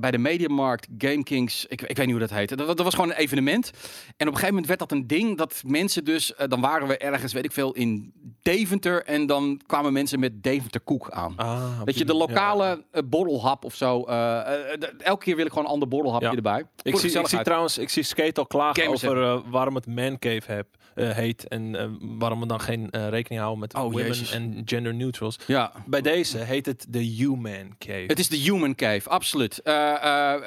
bij 0.01 0.11
de 0.11 0.19
Mediamarkt 0.19 0.87
Game 0.99 1.23
Kings, 1.23 1.67
ik, 1.67 1.83
ik 1.83 1.97
weet 1.97 2.07
niet 2.07 2.11
hoe 2.17 2.27
dat 2.27 2.31
heette. 2.31 2.57
Dat, 2.57 2.67
dat 2.67 2.81
was 2.81 2.95
gewoon 2.95 3.11
een 3.11 3.17
evenement. 3.17 3.71
En 3.71 3.73
op 4.13 4.19
een 4.19 4.27
gegeven 4.27 4.49
moment 4.49 4.67
werd 4.67 4.79
dat 4.79 4.93
een 4.93 5.07
ding 5.07 5.37
dat 5.37 5.63
mensen 5.67 6.05
dus, 6.05 6.33
dan 6.61 6.71
waren 6.71 6.89
we 6.89 6.99
ergens, 6.99 7.33
weet 7.33 7.45
ik 7.45 7.53
veel, 7.53 7.73
in 7.73 8.13
Deventer. 8.43 9.05
En 9.05 9.27
dan 9.27 9.61
kwamen 9.67 9.93
mensen 9.93 10.21
met 10.21 10.43
Deventer 10.43 10.81
koek 10.81 11.11
aan. 11.11 11.33
Ah, 11.37 11.81
Dat 11.85 11.99
je 11.99 12.05
de 12.05 12.15
lokale 12.15 12.85
eh, 12.91 13.03
borrelhap 13.05 13.65
of 13.65 13.75
zo. 13.75 14.03
eh, 14.05 14.39
eh, 14.73 14.81
elke 14.99 15.25
keer 15.25 15.37
wil 15.37 15.45
ik 15.45 15.51
gewoon 15.51 15.65
een 15.67 15.71
ander 15.73 15.89
borrelhapje 15.89 16.29
Ja. 16.29 16.35
erbij. 16.35 16.59
Ik 16.61 16.67
zie, 16.83 16.91
ik 16.93 16.97
zie 16.99 17.01
gezelligheid. 17.09 17.45
trouwens, 17.45 17.79
ik 17.79 17.89
zie 17.89 18.03
Skate 18.03 18.41
al 18.41 18.47
klagen 18.47 18.87
over 18.89 19.51
waarom 19.51 19.75
het 19.75 19.87
mancave 19.87 20.53
heb, 20.53 20.67
eh, 20.95 21.11
heet 21.11 21.49
en 21.49 21.97
waarom 22.19 22.41
we 22.41 22.47
dan 22.47 22.61
geen 22.61 22.89
rekening 22.91 23.41
houden 23.41 23.59
met 23.61 23.75
Oh, 23.75 23.83
women 23.83 24.07
Jezus. 24.07 24.31
en 24.33 24.63
gender 24.65 24.95
neutrals. 24.95 25.39
Ja. 25.47 25.73
Bij 25.87 26.01
deze 26.01 26.39
heet 26.39 26.67
het 26.67 26.87
de 26.89 26.99
Human 27.03 27.75
Cave. 27.79 28.05
Het 28.07 28.19
is 28.19 28.29
de 28.29 28.37
human 28.37 28.75
cave, 28.75 29.09
absoluut. 29.09 29.61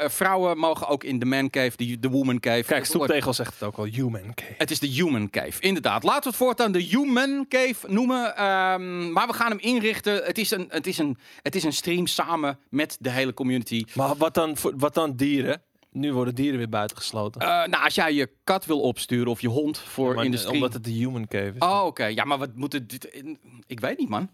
Vrouwen 0.08 0.58
mogen 0.58 0.88
ook 0.88 1.04
in 1.04 1.20
de 1.20 1.26
man 1.26 1.50
cave, 1.50 1.72
de, 1.78 2.00
de 2.00 2.10
woman 2.10 2.40
cave. 2.40 2.64
Kijk, 2.64 2.86
Stoeptegel 2.86 3.34
zegt 3.34 3.54
het 3.54 3.64
ook 3.64 3.78
al, 3.78 3.84
Human 3.84 4.34
Cave. 4.34 4.54
Het 4.58 4.72
is 4.72 4.80
de 4.80 4.88
Human 4.88 5.30
Cave, 5.30 5.62
inderdaad. 5.62 6.01
Laten 6.04 6.24
we 6.24 6.28
het 6.30 6.38
voortaan 6.38 6.72
de 6.72 6.82
Human 6.82 7.46
Cave 7.50 7.76
noemen. 7.88 8.36
Ehm, 8.36 9.12
maar 9.12 9.28
we 9.28 9.34
gaan 9.34 9.50
hem 9.50 9.60
inrichten. 9.60 10.24
Het 10.24 10.38
is, 10.38 10.52
een, 10.52 10.66
het, 10.70 10.88
is 10.88 10.98
een, 10.98 11.18
het 11.42 11.56
is 11.56 11.64
een 11.64 11.74
stream 11.74 12.08
samen 12.08 12.60
met 12.70 12.98
de 13.00 13.10
hele 13.10 13.34
community. 13.34 13.86
Maar 13.96 14.16
wat 14.16 14.34
dan, 14.34 14.56
wat 14.78 14.94
dan 14.94 15.16
dieren? 15.16 15.62
Nu 15.92 16.14
worden 16.14 16.36
dieren 16.36 16.58
weer 16.58 16.70
buitengesloten. 16.70 17.42
Eh, 17.42 17.48
nou, 17.48 17.84
als 17.84 17.96
jij 17.96 18.14
je 18.14 18.30
kat 18.44 18.66
wil 18.66 18.82
opsturen 18.82 19.28
of 19.28 19.42
je 19.42 19.48
hond 19.48 19.78
voor 19.78 20.16
de 20.16 20.38
stream. 20.38 20.56
Omdat 20.56 20.74
het 20.74 20.84
de 20.84 20.92
Human 20.92 21.28
Cave 21.28 21.52
is. 21.56 21.60
Oh, 21.62 21.84
oké. 21.86 22.06
Ja, 22.06 22.24
maar 22.24 22.38
wat 22.38 22.56
moet 22.56 22.74
het... 22.74 22.90
dit- 22.90 23.24
Ik 23.68 23.80
weet 23.80 23.98
niet, 23.98 24.10
man. 24.10 24.30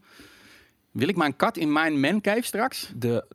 Wil 0.92 1.08
ik 1.08 1.16
mijn 1.16 1.36
kat 1.36 1.58
in 1.58 1.72
mijn 1.72 2.00
man 2.00 2.22
cave 2.22 2.42
straks? 2.42 2.92
De 2.96 3.26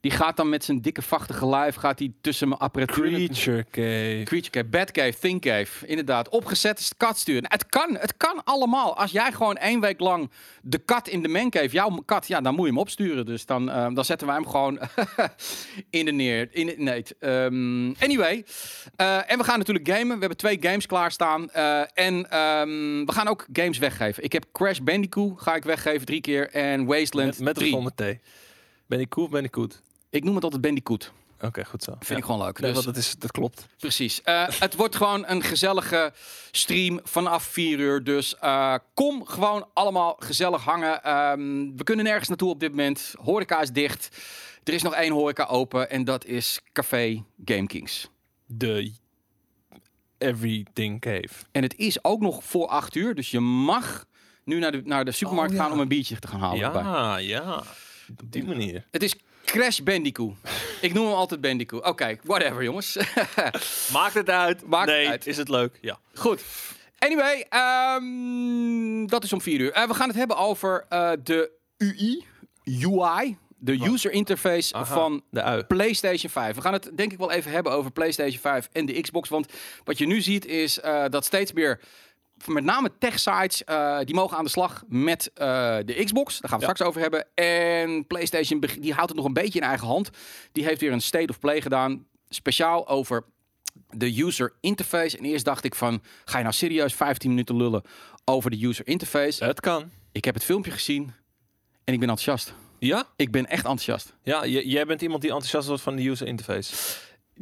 Die 0.00 0.10
gaat 0.10 0.36
dan 0.36 0.48
met 0.48 0.64
zijn 0.64 0.80
dikke 0.80 1.02
vachtige 1.02 1.46
lijf 1.46 1.74
gaat 1.74 1.98
hij 1.98 2.12
tussen 2.20 2.48
mijn 2.48 2.60
apparatuur... 2.60 3.10
Creature 3.10 3.64
Cave. 3.70 4.22
Creature 4.24 4.50
Cave, 4.50 4.64
Bad 4.64 4.90
Cave, 4.90 5.18
Think 5.18 5.42
Cave. 5.42 5.86
Inderdaad, 5.86 6.28
opgezet 6.28 6.78
is 6.78 6.88
de 6.88 6.94
kat 6.96 7.18
sturen. 7.18 7.42
Nou, 7.42 7.54
het 7.54 7.66
kan, 7.66 7.96
het 7.96 8.16
kan 8.16 8.44
allemaal. 8.44 8.96
Als 8.96 9.10
jij 9.10 9.32
gewoon 9.32 9.56
één 9.56 9.80
week 9.80 10.00
lang 10.00 10.30
de 10.62 10.78
kat 10.78 11.08
in 11.08 11.22
de 11.22 11.28
man 11.28 11.50
cave, 11.50 11.68
jouw 11.68 12.02
kat, 12.04 12.26
ja, 12.26 12.40
dan 12.40 12.54
moet 12.54 12.64
je 12.64 12.70
hem 12.70 12.80
opsturen. 12.80 13.26
Dus 13.26 13.46
dan, 13.46 13.70
eh, 13.70 13.86
dan 13.94 14.04
zetten 14.04 14.26
wij 14.26 14.36
hem 14.36 14.46
gewoon 14.46 14.78
in 15.90 16.04
de 16.04 16.12
neer. 16.12 16.48
In 16.50 16.74
nee. 16.76 17.04
Ehm, 17.18 17.92
anyway, 17.98 18.44
eh, 18.96 19.30
en 19.30 19.38
we 19.38 19.44
gaan 19.44 19.58
natuurlijk 19.58 19.88
gamen. 19.88 20.14
We 20.14 20.20
hebben 20.20 20.36
twee 20.36 20.58
games 20.60 20.86
klaarstaan. 20.86 21.50
Eh, 21.50 21.80
en 21.94 22.30
ehm, 22.30 23.04
we 23.04 23.12
gaan 23.12 23.28
ook 23.28 23.46
games 23.52 23.78
weggeven. 23.78 24.24
Ik 24.24 24.32
heb 24.32 24.44
Crash 24.52 24.78
Bandicoot, 24.78 25.40
ga 25.40 25.54
ik 25.54 25.64
weggeven 25.64 26.06
drie 26.06 26.20
keer. 26.20 26.50
En 26.50 26.84
Wasteland 26.84 27.28
Met, 27.28 27.38
met 27.38 27.56
of 27.56 27.58
3. 27.58 27.70
zonder 27.72 27.94
thee. 27.94 28.20
Ben 28.86 29.00
ik 29.00 29.08
cool 29.08 29.26
of 29.26 29.32
ben 29.32 29.44
ik 29.44 29.54
goed? 29.54 29.80
Ik 30.10 30.24
noem 30.24 30.34
het 30.34 30.44
altijd 30.44 30.62
Bandicoot. 30.62 31.12
Oké, 31.40 31.64
goed 31.64 31.82
zo. 31.82 31.94
Vind 32.00 32.18
ik 32.18 32.24
gewoon 32.24 32.40
leuk. 32.44 32.60
Nee, 32.60 32.72
Dus- 32.72 32.84
dat, 32.84 32.96
is, 32.96 33.14
dat 33.18 33.30
klopt. 33.30 33.66
Precies. 33.78 34.22
Eh, 34.22 34.46
het 34.58 34.74
wordt 34.76 34.96
gewoon 34.96 35.24
een 35.26 35.42
gezellige 35.42 36.12
stream 36.50 37.00
vanaf 37.02 37.42
4 37.42 37.78
uur. 37.78 38.04
Dus 38.04 38.38
eh, 38.38 38.74
kom 38.94 39.26
gewoon 39.26 39.68
allemaal 39.74 40.16
gezellig 40.18 40.64
hangen. 40.64 41.02
Ehm, 41.02 41.76
we 41.76 41.84
kunnen 41.84 42.04
nergens 42.04 42.28
naartoe 42.28 42.50
op 42.50 42.60
dit 42.60 42.70
moment. 42.70 43.14
Horeca 43.22 43.60
is 43.60 43.70
dicht. 43.70 44.18
Er 44.64 44.72
is 44.72 44.82
nog 44.82 44.94
één 44.94 45.12
horeca 45.12 45.44
open 45.44 45.90
en 45.90 46.04
dat 46.04 46.24
is 46.24 46.60
Café 46.72 47.22
Game 47.44 47.66
Kings. 47.66 48.08
De 48.46 48.92
Everything 50.18 51.00
Cave. 51.00 51.28
En 51.52 51.62
het 51.62 51.76
is 51.76 52.04
ook 52.04 52.20
nog 52.20 52.44
voor 52.44 52.66
8 52.66 52.94
uur. 52.94 53.14
Dus 53.14 53.30
je 53.30 53.40
mag 53.40 54.06
nu 54.44 54.58
naar 54.58 54.72
de, 54.72 54.82
naar 54.84 55.04
de 55.04 55.12
supermarkt 55.12 55.50
Oh, 55.52 55.56
ja. 55.56 55.62
gaan 55.62 55.72
om 55.72 55.80
een 55.80 55.88
biertje 55.88 56.18
te 56.18 56.28
gaan 56.28 56.40
halen. 56.40 56.62
erbij. 56.62 56.82
Ja, 56.82 57.16
ja. 57.16 57.56
Op 58.20 58.32
die 58.32 58.44
manier. 58.44 58.86
Het 58.90 59.02
is 59.02 59.14
Crash 59.44 59.78
Bandicoot. 59.78 60.34
Ik 60.80 60.92
noem 60.92 61.06
hem 61.06 61.14
altijd 61.14 61.40
Bandicoot. 61.40 61.84
Oké, 61.84 62.18
whatever 62.22 62.62
jongens. 62.62 62.96
Maakt 63.92 64.14
het 64.14 64.30
uit? 64.30 64.66
Maakt 64.66 64.88
het 64.90 64.98
nee, 64.98 65.08
uit. 65.08 65.26
is 65.26 65.36
het 65.36 65.48
leuk? 65.48 65.78
Ja. 65.80 65.98
Goed. 66.14 66.42
Anyway, 66.98 67.46
ehm, 67.48 69.06
dat 69.06 69.24
is 69.24 69.32
om 69.32 69.40
vier 69.40 69.60
uur. 69.60 69.72
Eh, 69.72 69.86
we 69.86 69.94
gaan 69.94 70.08
het 70.08 70.16
hebben 70.16 70.36
over 70.36 70.86
eh, 70.88 71.12
de 71.24 71.50
UI, 71.76 72.24
UI, 72.64 73.36
de 73.58 73.84
user 73.84 74.10
interface 74.12 74.74
Aha, 74.74 74.84
van 74.94 75.22
de. 75.30 75.64
PlayStation 75.68 76.30
5. 76.30 76.54
We 76.54 76.60
gaan 76.60 76.72
het 76.72 76.90
denk 76.94 77.12
ik 77.12 77.18
wel 77.18 77.30
even 77.30 77.50
hebben 77.50 77.72
over 77.72 77.90
PlayStation 77.90 78.40
5 78.40 78.68
en 78.72 78.86
de 78.86 79.00
Xbox. 79.00 79.28
Want 79.28 79.52
wat 79.84 79.98
je 79.98 80.06
nu 80.06 80.20
ziet 80.20 80.46
is 80.46 80.80
eh, 80.80 81.04
dat 81.08 81.24
steeds 81.24 81.52
meer, 81.52 81.80
met 82.46 82.64
name 82.64 82.90
tech-sites, 82.98 83.64
eh, 83.64 83.98
die 84.04 84.14
mogen 84.14 84.36
aan 84.36 84.44
de 84.44 84.50
slag 84.50 84.82
met 84.88 85.30
eh, 85.34 85.76
de 85.84 86.02
Xbox. 86.04 86.38
Daar 86.40 86.50
gaan 86.50 86.58
we 86.60 86.66
Ja. 86.66 86.72
straks 86.74 86.88
over 86.90 87.00
hebben. 87.00 87.26
En 87.34 88.06
PlayStation 88.06 88.60
die 88.80 88.92
houdt 88.92 89.08
het 89.08 89.16
nog 89.18 89.26
een 89.26 89.32
beetje 89.32 89.58
in 89.60 89.66
eigen 89.66 89.86
hand. 89.86 90.10
Die 90.52 90.64
heeft 90.64 90.80
weer 90.80 90.92
een 90.92 91.00
State 91.00 91.26
of 91.30 91.38
Play 91.38 91.60
gedaan, 91.60 92.06
speciaal 92.28 92.88
over 92.88 93.24
de 93.90 94.22
user 94.22 94.52
interface. 94.60 95.18
En 95.18 95.24
eerst 95.24 95.44
dacht 95.44 95.64
ik 95.64 95.74
van, 95.74 96.02
ga 96.24 96.36
je 96.36 96.42
nou 96.42 96.54
serieus 96.56 96.94
15 96.94 97.30
minuten 97.30 97.56
lullen 97.56 97.82
over 98.24 98.50
de 98.50 98.64
user 98.66 98.86
interface? 98.86 99.44
Het 99.44 99.60
kan. 99.60 99.90
Ik 100.12 100.24
heb 100.24 100.34
het 100.34 100.44
filmpje 100.44 100.70
gezien 100.70 101.02
en 101.84 101.94
ik 101.94 102.00
ben 102.00 102.08
enthousiast. 102.08 102.54
Ja? 102.78 103.04
Ik 103.16 103.30
ben 103.30 103.46
echt 103.46 103.64
enthousiast. 103.64 104.14
Ja, 104.22 104.46
jij 104.46 104.86
bent 104.86 105.02
iemand 105.02 105.20
die 105.22 105.30
enthousiast 105.30 105.66
wordt 105.68 105.82
van 105.82 105.96
de 105.96 106.08
user 106.08 106.26
interface. 106.26 106.74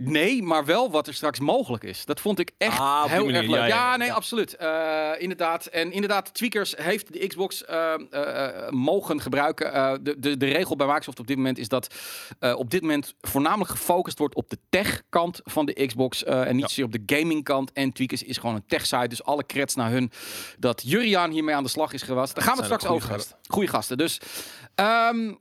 Nee, 0.01 0.43
maar 0.43 0.65
wel 0.65 0.91
wat 0.91 1.07
er 1.07 1.15
straks 1.15 1.39
mogelijk 1.41 1.85
is. 1.85 2.05
Dat 2.05 2.21
vond 2.21 2.39
ik 2.39 2.51
echt 2.59 2.79
Ah, 2.79 3.05
heel 3.05 3.25
manier, 3.25 3.41
erg 3.41 3.47
leuk. 3.51 3.59
ja, 3.59 3.67
Ja, 3.67 3.75
ja, 3.77 3.91
ja. 3.91 3.97
nee, 3.97 4.13
absoluut. 4.13 4.57
Eh, 4.57 5.11
inderdaad. 5.19 5.67
En 5.67 5.93
inderdaad, 5.93 6.35
Tweakers 6.35 6.75
heeft 6.77 7.13
de 7.13 7.27
Xbox 7.27 7.65
eh, 7.65 7.95
eh, 8.11 8.69
mogen 8.71 9.21
gebruiken. 9.21 10.05
De, 10.05 10.19
de, 10.19 10.37
de 10.37 10.47
regel 10.47 10.77
bij 10.77 10.87
Microsoft 10.87 11.21
op 11.21 11.27
dit 11.27 11.37
moment 11.37 11.59
is 11.59 11.69
dat 11.69 11.95
op 12.57 12.71
dit 12.71 12.81
moment 12.81 13.15
voornamelijk 13.21 13.71
gefocust 13.71 14.19
wordt 14.19 14.35
op 14.35 14.51
de 14.51 14.59
tech-kant 14.69 15.41
van 15.45 15.67
de 15.67 15.87
Xbox. 15.87 16.25
en 16.25 16.57
niet 16.57 16.65
zozeer 16.65 16.85
op 16.85 16.93
de 16.93 17.03
gaming-kant. 17.17 17.73
En 17.73 17.93
Tweakers 17.93 18.23
is 18.23 18.37
gewoon 18.37 18.55
een 18.55 18.67
tech-site. 18.67 19.09
Dus 19.09 19.25
alle 19.25 19.47
creds 19.47 19.75
naar 19.75 19.91
hun 19.91 20.11
dat 20.59 20.83
Juriaan 20.87 21.31
hiermee 21.31 21.55
aan 21.55 21.63
de 21.63 21.69
slag 21.69 21.93
is 21.93 22.03
geweest. 22.03 22.35
Daar 22.35 22.45
gaan 22.45 22.53
we 22.57 22.63
het 22.63 22.73
straks 22.73 22.87
over 22.95 23.09
goede 23.09 23.23
hebben. 23.25 23.39
Goeie 23.49 23.69
gasten. 23.69 23.97
Dus 23.99 24.21
ehm, 24.75 25.35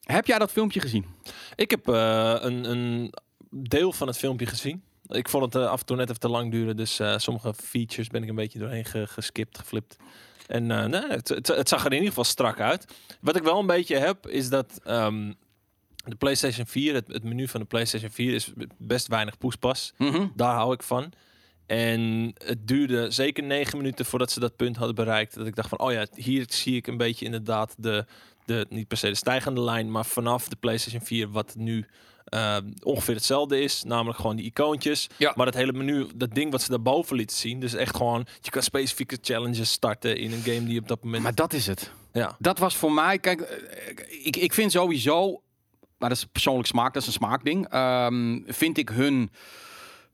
heb 0.00 0.26
jij 0.26 0.38
dat 0.38 0.50
filmpje 0.52 0.80
gezien? 0.80 1.06
Ik 1.54 1.70
heb 1.70 1.86
een, 1.86 2.70
een 2.70 3.12
deel 3.54 3.92
van 3.92 4.06
het 4.06 4.16
filmpje 4.18 4.46
gezien. 4.46 4.82
Ik 5.08 5.28
vond 5.28 5.44
het 5.44 5.62
eh, 5.62 5.68
af 5.70 5.80
en 5.80 5.86
toe 5.86 5.96
net 5.96 6.08
even 6.08 6.20
te 6.20 6.28
lang 6.28 6.50
duren. 6.50 6.76
Dus 6.76 6.98
eh, 6.98 7.18
sommige 7.18 7.54
features 7.54 8.08
ben 8.08 8.22
ik 8.22 8.28
een 8.28 8.34
beetje 8.34 8.58
doorheen 8.58 8.84
ge- 8.84 9.06
geskipt, 9.06 9.58
geflipt. 9.58 9.96
En 10.46 10.70
eh, 10.70 10.84
nee, 10.84 11.08
het, 11.08 11.28
het, 11.28 11.46
het 11.46 11.68
zag 11.68 11.80
er 11.80 11.86
in 11.86 11.92
ieder 11.92 12.08
geval 12.08 12.24
strak 12.24 12.60
uit. 12.60 12.86
Wat 13.20 13.36
ik 13.36 13.42
wel 13.42 13.58
een 13.58 13.66
beetje 13.66 13.96
heb, 13.96 14.26
is 14.26 14.48
dat 14.48 14.80
ehm, 14.84 15.32
de 16.04 16.16
PlayStation 16.16 16.66
4, 16.66 16.94
het, 16.94 17.08
het 17.08 17.22
menu 17.22 17.48
van 17.48 17.60
de 17.60 17.66
PlayStation 17.66 18.10
4 18.10 18.34
is 18.34 18.52
best 18.78 19.06
weinig 19.06 19.38
poespas. 19.38 19.92
Mhm. 19.98 20.26
Daar 20.34 20.54
hou 20.54 20.72
ik 20.72 20.82
van. 20.82 21.12
En 21.66 22.32
het 22.44 22.66
duurde 22.68 23.10
zeker 23.10 23.42
negen 23.44 23.76
minuten 23.78 24.04
voordat 24.04 24.30
ze 24.30 24.40
dat 24.40 24.56
punt 24.56 24.76
hadden 24.76 24.94
bereikt. 24.94 25.34
Dat 25.34 25.46
ik 25.46 25.54
dacht 25.54 25.68
van, 25.68 25.78
oh 25.78 25.92
ja, 25.92 26.06
hier 26.14 26.44
zie 26.48 26.76
ik 26.76 26.86
een 26.86 26.96
beetje 26.96 27.24
inderdaad 27.24 27.74
de, 27.78 28.04
de 28.44 28.66
niet 28.68 28.88
per 28.88 28.96
se 28.96 29.08
de 29.08 29.14
stijgende 29.14 29.60
lijn, 29.60 29.90
maar 29.90 30.04
vanaf 30.04 30.48
de 30.48 30.56
PlayStation 30.56 31.02
4 31.02 31.30
wat 31.30 31.54
nu 31.56 31.86
eh, 32.34 32.56
ongeveer 32.82 33.14
hetzelfde 33.14 33.60
is. 33.60 33.82
Namelijk 33.82 34.18
gewoon 34.18 34.36
die 34.36 34.44
icoontjes. 34.44 35.06
Ja. 35.16 35.32
Maar 35.36 35.46
het 35.46 35.54
hele 35.54 35.72
menu, 35.72 36.06
dat 36.14 36.34
ding 36.34 36.50
wat 36.50 36.62
ze 36.62 36.70
daarboven 36.70 37.16
lieten 37.16 37.36
zien. 37.36 37.60
Dus 37.60 37.74
echt 37.74 37.96
gewoon, 37.96 38.26
je 38.40 38.50
kan 38.50 38.62
specifieke 38.62 39.18
challenges 39.22 39.70
starten 39.70 40.16
in 40.16 40.32
een 40.32 40.40
game 40.42 40.64
die 40.64 40.80
op 40.80 40.88
dat 40.88 41.04
moment... 41.04 41.22
Maar 41.22 41.34
dat 41.34 41.52
is 41.52 41.66
het. 41.66 41.90
ja. 42.12 42.36
Dat 42.38 42.58
was 42.58 42.76
voor 42.76 42.92
mij, 42.92 43.18
kijk, 43.18 43.40
eh, 43.40 44.26
ik, 44.26 44.36
ik 44.36 44.52
vind 44.54 44.72
sowieso, 44.72 45.42
maar 45.98 46.08
dat 46.08 46.18
is 46.18 46.24
persoonlijk 46.32 46.68
smaak, 46.68 46.92
dat 46.92 47.02
is 47.02 47.08
een 47.08 47.14
smaakding. 47.14 47.68
Ehm, 47.68 48.40
vind 48.46 48.78
ik 48.78 48.88
hun 48.88 49.30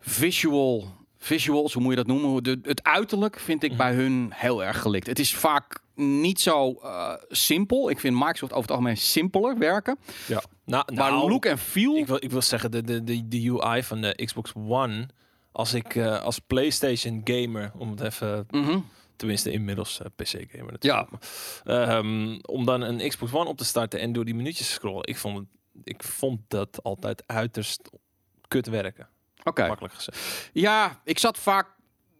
visual, 0.00 0.92
visuals, 1.18 1.72
hoe 1.72 1.82
moet 1.82 1.90
je 1.90 2.04
dat 2.04 2.06
noemen? 2.06 2.42
De, 2.42 2.58
het 2.62 2.84
uiterlijk 2.84 3.38
vind 3.40 3.62
ik 3.62 3.68
Mhm. 3.70 3.78
bij 3.78 3.94
hun 3.94 4.30
heel 4.34 4.64
erg 4.64 4.80
gelikt. 4.80 5.06
Het 5.06 5.18
is 5.18 5.34
vaak 5.34 5.80
niet 6.00 6.40
zo 6.40 6.72
eh, 6.82 7.12
simpel. 7.28 7.90
Ik 7.90 8.00
vind 8.00 8.14
Microsoft 8.14 8.52
over 8.52 8.62
het 8.62 8.70
algemeen 8.70 8.96
simpeler 8.96 9.58
werken. 9.58 9.98
ja. 10.26 10.42
Nou, 10.64 10.94
Maar 10.94 11.10
nou, 11.10 11.30
look 11.30 11.44
en 11.44 11.58
feel, 11.58 11.96
Ik 11.96 12.06
wil, 12.06 12.16
ik 12.20 12.30
wil 12.30 12.42
zeggen, 12.42 12.70
de, 12.70 12.82
de, 12.82 13.04
de, 13.04 13.28
de 13.28 13.50
UI 13.60 13.82
van 13.82 14.00
de 14.00 14.18
Xbox 14.24 14.52
One... 14.54 15.08
Als 15.52 15.74
ik 15.74 15.94
eh, 15.94 16.22
als 16.22 16.38
PlayStation 16.38 17.20
gamer, 17.24 17.72
om 17.78 17.90
het 17.90 18.00
even 18.00 18.46
Mhm. 18.50 18.78
Tenminste, 19.16 19.50
inmiddels 19.50 20.00
eh, 20.00 20.06
PC-gamer 20.16 20.76
Ja. 20.78 21.06
natuurlijk. 21.10 21.24
Ehm, 21.64 22.38
om 22.42 22.64
dan 22.64 22.80
een 22.80 23.08
Xbox 23.08 23.32
One 23.32 23.48
op 23.48 23.56
te 23.56 23.64
starten 23.64 24.00
en 24.00 24.12
door 24.12 24.24
die 24.24 24.34
minuutjes 24.34 24.66
te 24.66 24.72
scrollen. 24.72 25.06
Ik 25.06 25.16
vond, 25.16 25.46
ik 25.84 26.02
vond 26.02 26.40
dat 26.48 26.82
altijd 26.82 27.22
uiterst 27.26 27.90
kut 28.48 28.66
werken. 28.66 29.08
Oké. 29.44 29.66
Makkelijk 29.66 29.94
gezegd. 29.94 30.50
Ja, 30.52 31.00
ik 31.04 31.18
zat 31.18 31.38
vaak 31.38 31.66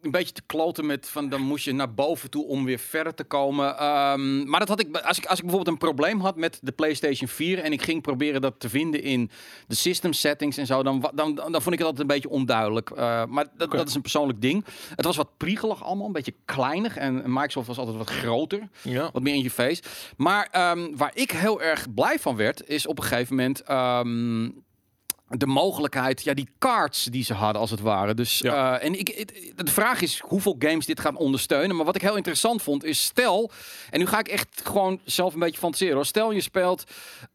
een 0.01 0.11
beetje 0.11 0.33
te 0.33 0.41
kloten 0.45 0.85
met 0.85 1.09
van 1.09 1.29
dan 1.29 1.41
moest 1.41 1.65
je 1.65 1.73
naar 1.73 1.93
boven 1.93 2.29
toe 2.29 2.45
om 2.47 2.65
weer 2.65 2.79
verder 2.79 3.13
te 3.13 3.23
komen. 3.23 3.77
Ehm, 3.77 4.49
maar 4.49 4.59
dat 4.59 4.67
had 4.69 4.79
ik 4.79 4.97
als 4.97 5.17
ik 5.17 5.25
als 5.25 5.37
ik 5.37 5.45
bijvoorbeeld 5.45 5.67
een 5.67 5.87
probleem 5.87 6.19
had 6.19 6.35
met 6.35 6.59
de 6.61 6.71
PlayStation 6.71 7.27
4 7.29 7.59
en 7.59 7.71
ik 7.71 7.81
ging 7.81 8.01
proberen 8.01 8.41
dat 8.41 8.53
te 8.59 8.69
vinden 8.69 9.01
in 9.03 9.29
de 9.67 9.75
system 9.75 10.13
settings 10.13 10.57
en 10.57 10.65
zo, 10.65 10.83
dan 10.83 10.99
dan, 11.13 11.35
dan, 11.35 11.51
dan 11.51 11.61
vond 11.61 11.73
ik 11.73 11.79
het 11.79 11.87
altijd 11.87 11.99
een 11.99 12.07
beetje 12.15 12.29
onduidelijk. 12.29 12.89
Eh, 12.89 13.25
maar 13.25 13.45
dat, 13.57 13.71
dat 13.71 13.87
is 13.87 13.95
een 13.95 14.01
persoonlijk 14.01 14.41
ding. 14.41 14.65
Het 14.95 15.05
was 15.05 15.15
wat 15.15 15.37
priegelig 15.37 15.83
allemaal, 15.83 16.05
een 16.05 16.11
beetje 16.11 16.35
kleinig 16.45 16.97
en 16.97 17.23
Microsoft 17.25 17.67
was 17.67 17.77
altijd 17.77 17.97
wat 17.97 18.09
groter 18.09 18.69
Ja. 18.81 19.09
wat 19.13 19.21
meer 19.21 19.33
in 19.33 19.43
je 19.43 19.51
face. 19.51 19.81
Maar 20.17 20.47
ehm, 20.51 20.95
waar 20.95 21.11
ik 21.13 21.31
heel 21.31 21.61
erg 21.61 21.93
blij 21.93 22.19
van 22.19 22.35
werd, 22.35 22.69
is 22.69 22.87
op 22.87 22.97
een 22.97 23.03
gegeven 23.03 23.35
moment 23.35 23.61
ehm, 23.61 24.49
de 25.37 25.45
mogelijkheid, 25.45 26.23
ja, 26.23 26.33
die 26.33 26.49
cards 26.59 27.03
die 27.03 27.23
ze 27.23 27.33
hadden 27.33 27.61
als 27.61 27.71
het 27.71 27.79
ware. 27.79 28.13
Dus 28.13 28.39
Ja. 28.39 28.79
eh, 28.79 28.85
en 28.85 28.99
ik, 28.99 29.33
de 29.65 29.71
vraag 29.71 30.01
is 30.01 30.19
hoeveel 30.19 30.55
games 30.59 30.85
dit 30.85 30.99
gaan 30.99 31.17
ondersteunen. 31.17 31.75
Maar 31.75 31.85
wat 31.85 31.95
ik 31.95 32.01
heel 32.01 32.15
interessant 32.15 32.61
vond 32.61 32.83
is, 32.83 33.03
stel, 33.03 33.51
en 33.89 33.99
nu 33.99 34.05
ga 34.05 34.19
ik 34.19 34.27
echt 34.27 34.61
gewoon 34.63 34.99
zelf 35.05 35.33
een 35.33 35.39
beetje 35.39 35.57
fantaseren. 35.59 35.95
Hoor. 35.95 36.05
Stel 36.05 36.31
je 36.31 36.41
speelt 36.41 36.83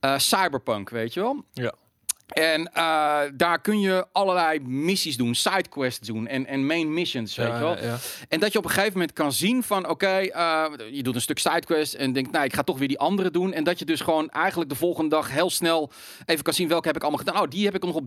eh, 0.00 0.18
Cyberpunk, 0.18 0.90
weet 0.90 1.14
je 1.14 1.20
wel? 1.20 1.44
Ja. 1.52 1.72
En 2.26 2.72
eh, 2.72 3.18
daar 3.34 3.60
kun 3.60 3.80
je 3.80 4.06
allerlei 4.12 4.60
missies 4.60 5.16
doen, 5.16 5.34
sidequests 5.34 6.06
doen 6.06 6.26
en, 6.26 6.46
en 6.46 6.66
main 6.66 6.94
missions, 6.94 7.36
weet 7.36 7.46
je 7.52 7.58
wel. 7.58 7.76
Ja. 7.82 7.96
En 8.28 8.40
dat 8.40 8.52
je 8.52 8.58
op 8.58 8.64
een 8.64 8.70
gegeven 8.70 8.92
moment 8.92 9.12
kan 9.12 9.32
zien 9.32 9.62
van 9.62 9.88
oké, 9.88 10.06
eh, 10.16 10.64
je 10.90 11.02
doet 11.02 11.14
een 11.14 11.20
stuk 11.20 11.38
sidequest 11.38 11.94
en 11.94 12.12
denkt, 12.12 12.30
nou, 12.32 12.44
ik 12.44 12.54
ga 12.54 12.62
toch 12.62 12.78
weer 12.78 12.88
die 12.88 12.98
andere 12.98 13.30
doen. 13.30 13.52
En 13.52 13.64
dat 13.64 13.78
je 13.78 13.84
dus 13.84 14.00
gewoon 14.00 14.30
eigenlijk 14.30 14.70
de 14.70 14.76
volgende 14.76 15.10
dag 15.10 15.30
heel 15.30 15.50
snel 15.50 15.90
even 16.24 16.44
kan 16.44 16.52
zien 16.54 16.68
welke 16.68 16.86
heb 16.86 16.96
ik 16.96 17.02
allemaal 17.02 17.24
gedaan. 17.24 17.42
Oh, 17.42 17.50
die 17.50 17.64
heb 17.64 17.74
ik 17.74 17.82
nog 17.84 17.94
op 17.94 18.06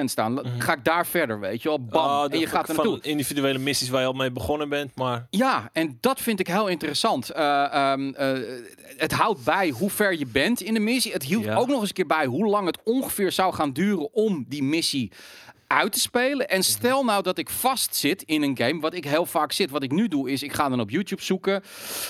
30% 0.00 0.04
staan. 0.04 0.32
La- 0.32 0.42
Ga 0.58 0.72
ik 0.72 0.84
daar 0.84 1.06
verder, 1.06 1.40
weet 1.40 1.62
je 1.62 1.68
wel. 1.68 1.84
Bam. 1.84 2.04
Ah, 2.04 2.24
en 2.24 2.30
de- 2.30 2.38
je 2.38 2.46
gaat 2.46 2.68
er 2.68 2.74
van 2.74 2.86
naartoe. 2.86 3.10
individuele 3.10 3.58
missies 3.58 3.88
waar 3.88 4.00
je 4.00 4.06
al 4.06 4.12
mee 4.12 4.30
begonnen 4.30 4.68
bent, 4.68 4.94
maar 4.96 5.26
Ja, 5.30 5.70
en 5.72 5.98
dat 6.00 6.20
vind 6.20 6.40
ik 6.40 6.46
heel 6.46 6.66
interessant. 6.68 7.30
Eh, 7.30 7.72
ehm, 7.74 8.12
eh, 8.14 8.38
het 8.96 9.12
houdt 9.12 9.44
bij 9.44 9.68
hoe 9.68 9.90
ver 9.90 10.18
je 10.18 10.26
bent 10.26 10.60
in 10.60 10.74
de 10.74 10.80
missie. 10.80 11.12
Het 11.12 11.22
hield 11.22 11.44
Ja. 11.44 11.54
ook 11.56 11.66
nog 11.68 11.78
eens 11.80 11.88
een 11.88 11.94
keer 11.94 12.06
bij 12.06 12.26
hoe 12.26 12.46
lang 12.46 12.66
het 12.66 12.78
ongeveer 12.84 13.32
zou 13.32 13.51
gaan 13.52 13.72
duren 13.72 14.12
om 14.14 14.44
die 14.48 14.62
missie 14.62 15.12
uit 15.66 15.92
te 15.92 16.00
spelen. 16.00 16.48
En 16.48 16.62
stel 16.62 17.04
nou 17.04 17.22
dat 17.22 17.38
ik 17.38 17.50
vast 17.50 17.94
zit 17.96 18.22
in 18.22 18.42
een 18.42 18.56
game, 18.58 18.80
wat 18.80 18.94
ik 18.94 19.04
heel 19.04 19.26
vaak 19.26 19.52
zit. 19.52 19.70
Wat 19.70 19.82
ik 19.82 19.90
nu 19.90 20.08
doe 20.08 20.30
is, 20.30 20.42
ik 20.42 20.52
ga 20.52 20.68
dan 20.68 20.80
op 20.80 20.90
YouTube 20.90 21.22
zoeken 21.22 21.62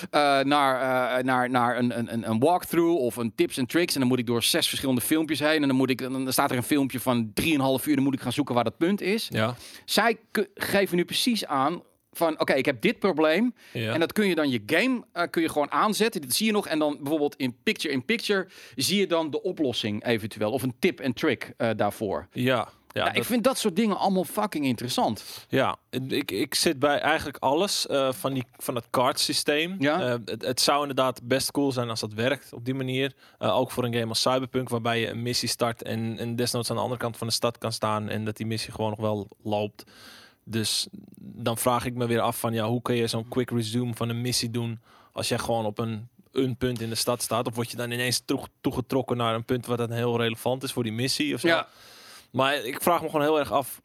eh, 0.09 0.39
naar, 0.39 1.23
naar, 1.23 1.49
naar 1.49 1.77
een, 1.77 1.97
een, 1.97 2.29
een- 2.29 2.39
walkthrough 2.39 3.01
of 3.01 3.15
een 3.15 3.35
tips 3.35 3.57
en 3.57 3.65
tricks. 3.65 3.93
En 3.93 3.99
dan 3.99 4.09
moet 4.09 4.19
ik 4.19 4.25
door 4.25 4.43
zes 4.43 4.67
verschillende 4.67 5.01
filmpjes 5.01 5.39
heen. 5.39 5.61
En 5.61 5.67
dan, 5.67 5.77
moet 5.77 5.89
ik, 5.89 5.97
dan 6.01 6.31
staat 6.33 6.51
er 6.51 6.57
een 6.57 6.63
filmpje 6.63 6.99
van 6.99 7.31
3,5 7.41 7.45
uur. 7.85 7.95
Dan 7.95 8.03
moet 8.03 8.13
ik 8.13 8.21
gaan 8.21 8.33
zoeken 8.33 8.55
waar 8.55 8.63
dat 8.63 8.77
punt 8.77 9.01
is. 9.01 9.27
ja. 9.29 9.55
Zij 9.85 10.17
geven 10.55 10.97
nu 10.97 11.05
precies 11.05 11.45
aan 11.45 11.81
van, 12.13 12.39
oké, 12.39 12.53
ik 12.53 12.65
heb 12.65 12.81
dit 12.81 12.99
probleem. 12.99 13.53
ja. 13.71 13.93
En 13.93 13.99
dat 13.99 14.13
kun 14.13 14.27
je 14.27 14.35
dan 14.35 14.49
je 14.49 14.63
game 14.65 15.03
eh, 15.13 15.23
kun 15.29 15.41
je 15.41 15.49
gewoon 15.49 15.71
aanzetten. 15.71 16.21
Dit 16.21 16.33
zie 16.35 16.45
je 16.45 16.51
nog. 16.51 16.67
En 16.67 16.79
dan 16.79 16.97
bijvoorbeeld 16.99 17.35
in 17.35 17.55
picture 17.63 17.93
in 17.93 18.05
picture 18.05 18.47
zie 18.75 18.99
je 18.99 19.07
dan 19.07 19.29
de 19.29 19.41
oplossing 19.41 20.05
eventueel. 20.05 20.51
Of 20.51 20.63
een 20.63 20.75
tip 20.79 20.99
en 20.99 21.13
trick 21.13 21.53
eh, 21.57 21.69
daarvoor. 21.75 22.27
ja. 22.31 22.67
Ja, 22.95 23.05
dat- 23.05 23.15
ik 23.15 23.23
vind 23.23 23.43
dat 23.43 23.57
soort 23.57 23.75
dingen 23.75 23.97
allemaal 23.97 24.23
fucking 24.23 24.65
interessant. 24.65 25.45
Ja, 25.49 25.75
ik, 26.07 26.31
ik 26.31 26.55
zit 26.55 26.79
bij 26.79 26.99
eigenlijk 26.99 27.37
alles 27.37 27.87
eh, 27.87 28.11
van, 28.11 28.33
die, 28.33 28.43
van 28.57 28.75
het 28.75 28.89
card 28.89 29.19
systeem. 29.19 29.75
Ja. 29.79 30.19
Het, 30.25 30.41
het 30.45 30.61
zou 30.61 30.79
inderdaad 30.81 31.19
best 31.23 31.51
cool 31.51 31.71
zijn 31.71 31.89
als 31.89 31.99
dat 31.99 32.13
werkt 32.13 32.53
op 32.53 32.65
die 32.65 32.73
manier. 32.73 33.13
Ook 33.37 33.71
voor 33.71 33.83
een 33.83 33.93
game 33.93 34.07
als 34.07 34.21
Cyberpunk, 34.21 34.69
waarbij 34.69 34.99
je 34.99 35.07
een 35.09 35.21
missie 35.21 35.49
start 35.49 35.83
en, 35.83 36.17
en 36.17 36.35
desnoods 36.35 36.69
aan 36.69 36.75
de 36.75 36.81
andere 36.81 36.99
kant 36.99 37.17
van 37.17 37.27
de 37.27 37.33
stad 37.33 37.57
kan 37.57 37.71
staan 37.71 38.09
en 38.09 38.25
dat 38.25 38.37
die 38.37 38.45
missie 38.45 38.71
gewoon 38.73 38.89
nog 38.89 38.99
wel 38.99 39.27
loopt. 39.43 39.83
Dus 40.43 40.87
dan 41.17 41.57
vraag 41.57 41.85
ik 41.85 41.93
me 41.93 42.07
weer 42.07 42.19
af 42.21 42.39
van 42.39 42.53
ja, 42.53 42.67
hoe 42.67 42.81
kun 42.81 42.95
je 42.95 43.07
zo'n 43.07 43.27
quick 43.27 43.49
resume 43.49 43.93
van 43.93 44.09
een 44.09 44.21
missie 44.21 44.49
doen 44.49 44.81
als 45.11 45.27
jij 45.27 45.37
gewoon 45.37 45.65
op 45.65 45.79
een, 45.79 46.09
een 46.31 46.57
punt 46.57 46.81
in 46.81 46.89
de 46.89 46.95
stad 46.95 47.21
staat? 47.21 47.47
Of 47.47 47.55
word 47.55 47.71
je 47.71 47.77
dan 47.77 47.91
ineens 47.91 48.19
toe- 48.25 48.47
toegetrokken 48.61 49.17
naar 49.17 49.35
een 49.35 49.45
punt 49.45 49.65
wat 49.65 49.77
dan 49.77 49.91
heel 49.91 50.17
relevant 50.17 50.63
is 50.63 50.71
voor 50.71 50.83
die 50.83 50.91
missie 50.91 51.33
of 51.33 51.39
zo? 51.39 51.47
Ja. 51.47 51.67
Maar 52.31 52.55
ik 52.55 52.81
vraag 52.81 53.01
me 53.01 53.05
gewoon 53.09 53.25
heel 53.25 53.39
erg 53.39 53.51
af 53.51 53.81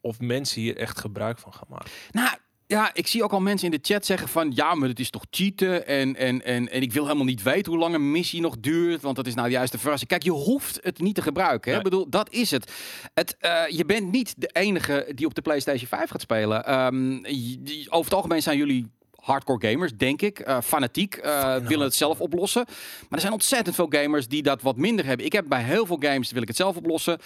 of 0.00 0.20
mensen 0.20 0.60
hier 0.60 0.76
echt 0.76 1.00
gebruik 1.00 1.38
van 1.38 1.52
gaan 1.54 1.66
maken. 1.68 1.90
Nou, 2.10 2.36
ja, 2.70 2.90
ik 2.94 3.06
zie 3.06 3.22
ook 3.22 3.32
al 3.32 3.40
mensen 3.40 3.72
in 3.72 3.78
de 3.82 3.92
chat 3.92 4.06
zeggen 4.06 4.28
van... 4.28 4.52
ja, 4.54 4.74
maar 4.74 4.88
het 4.88 5.00
is 5.00 5.10
toch 5.10 5.24
cheaten 5.30 5.86
en, 5.86 6.16
en, 6.16 6.44
en, 6.44 6.70
en 6.70 6.82
ik 6.82 6.92
wil 6.92 7.02
helemaal 7.02 7.24
niet 7.24 7.42
weten 7.42 7.72
hoe 7.72 7.80
lang 7.80 7.94
een 7.94 8.10
missie 8.10 8.40
nog 8.40 8.56
duurt... 8.60 9.02
want 9.02 9.16
dat 9.16 9.26
is 9.26 9.34
nou 9.34 9.48
juist 9.50 9.72
de 9.72 9.78
verrassing. 9.78 10.10
Kijk, 10.10 10.22
je 10.22 10.30
hoeft 10.30 10.78
het 10.82 10.98
niet 10.98 11.14
te 11.14 11.22
gebruiken. 11.22 11.72
Hè? 11.72 11.76
Nee. 11.76 11.86
Ik 11.86 11.90
bedoel, 11.90 12.10
dat 12.10 12.32
is 12.32 12.50
het. 12.50 12.72
het 13.14 13.36
eh, 13.38 13.62
je 13.68 13.84
bent 13.84 14.10
niet 14.10 14.34
de 14.36 14.50
enige 14.52 15.12
die 15.14 15.26
op 15.26 15.34
de 15.34 15.42
PlayStation 15.42 15.88
5 15.88 16.10
gaat 16.10 16.20
spelen. 16.20 16.64
Ehm, 16.66 17.22
die- 17.22 17.86
over 17.90 18.04
het 18.04 18.14
algemeen 18.14 18.42
zijn 18.42 18.58
jullie 18.58 18.86
hardcore 19.20 19.68
gamers, 19.68 19.92
denk 19.96 20.22
ik. 20.22 20.38
eh, 20.38 20.60
fanatiek, 20.60 21.14
eh, 21.14 21.56
willen 21.56 21.84
het 21.84 21.94
zelf 21.94 22.20
oplossen. 22.20 22.64
Maar 22.66 23.08
er 23.10 23.20
zijn 23.20 23.32
ontzettend 23.32 23.74
veel 23.74 23.86
gamers 23.90 24.28
die 24.28 24.42
dat 24.42 24.62
wat 24.62 24.76
minder 24.76 25.04
hebben. 25.04 25.26
Ik 25.26 25.32
heb 25.32 25.44
bij 25.48 25.62
heel 25.62 25.86
veel 25.86 25.98
games 26.00 26.32
wil 26.32 26.42
ik 26.42 26.48
het 26.48 26.56
zelf 26.56 26.76
oplossen. 26.76 27.18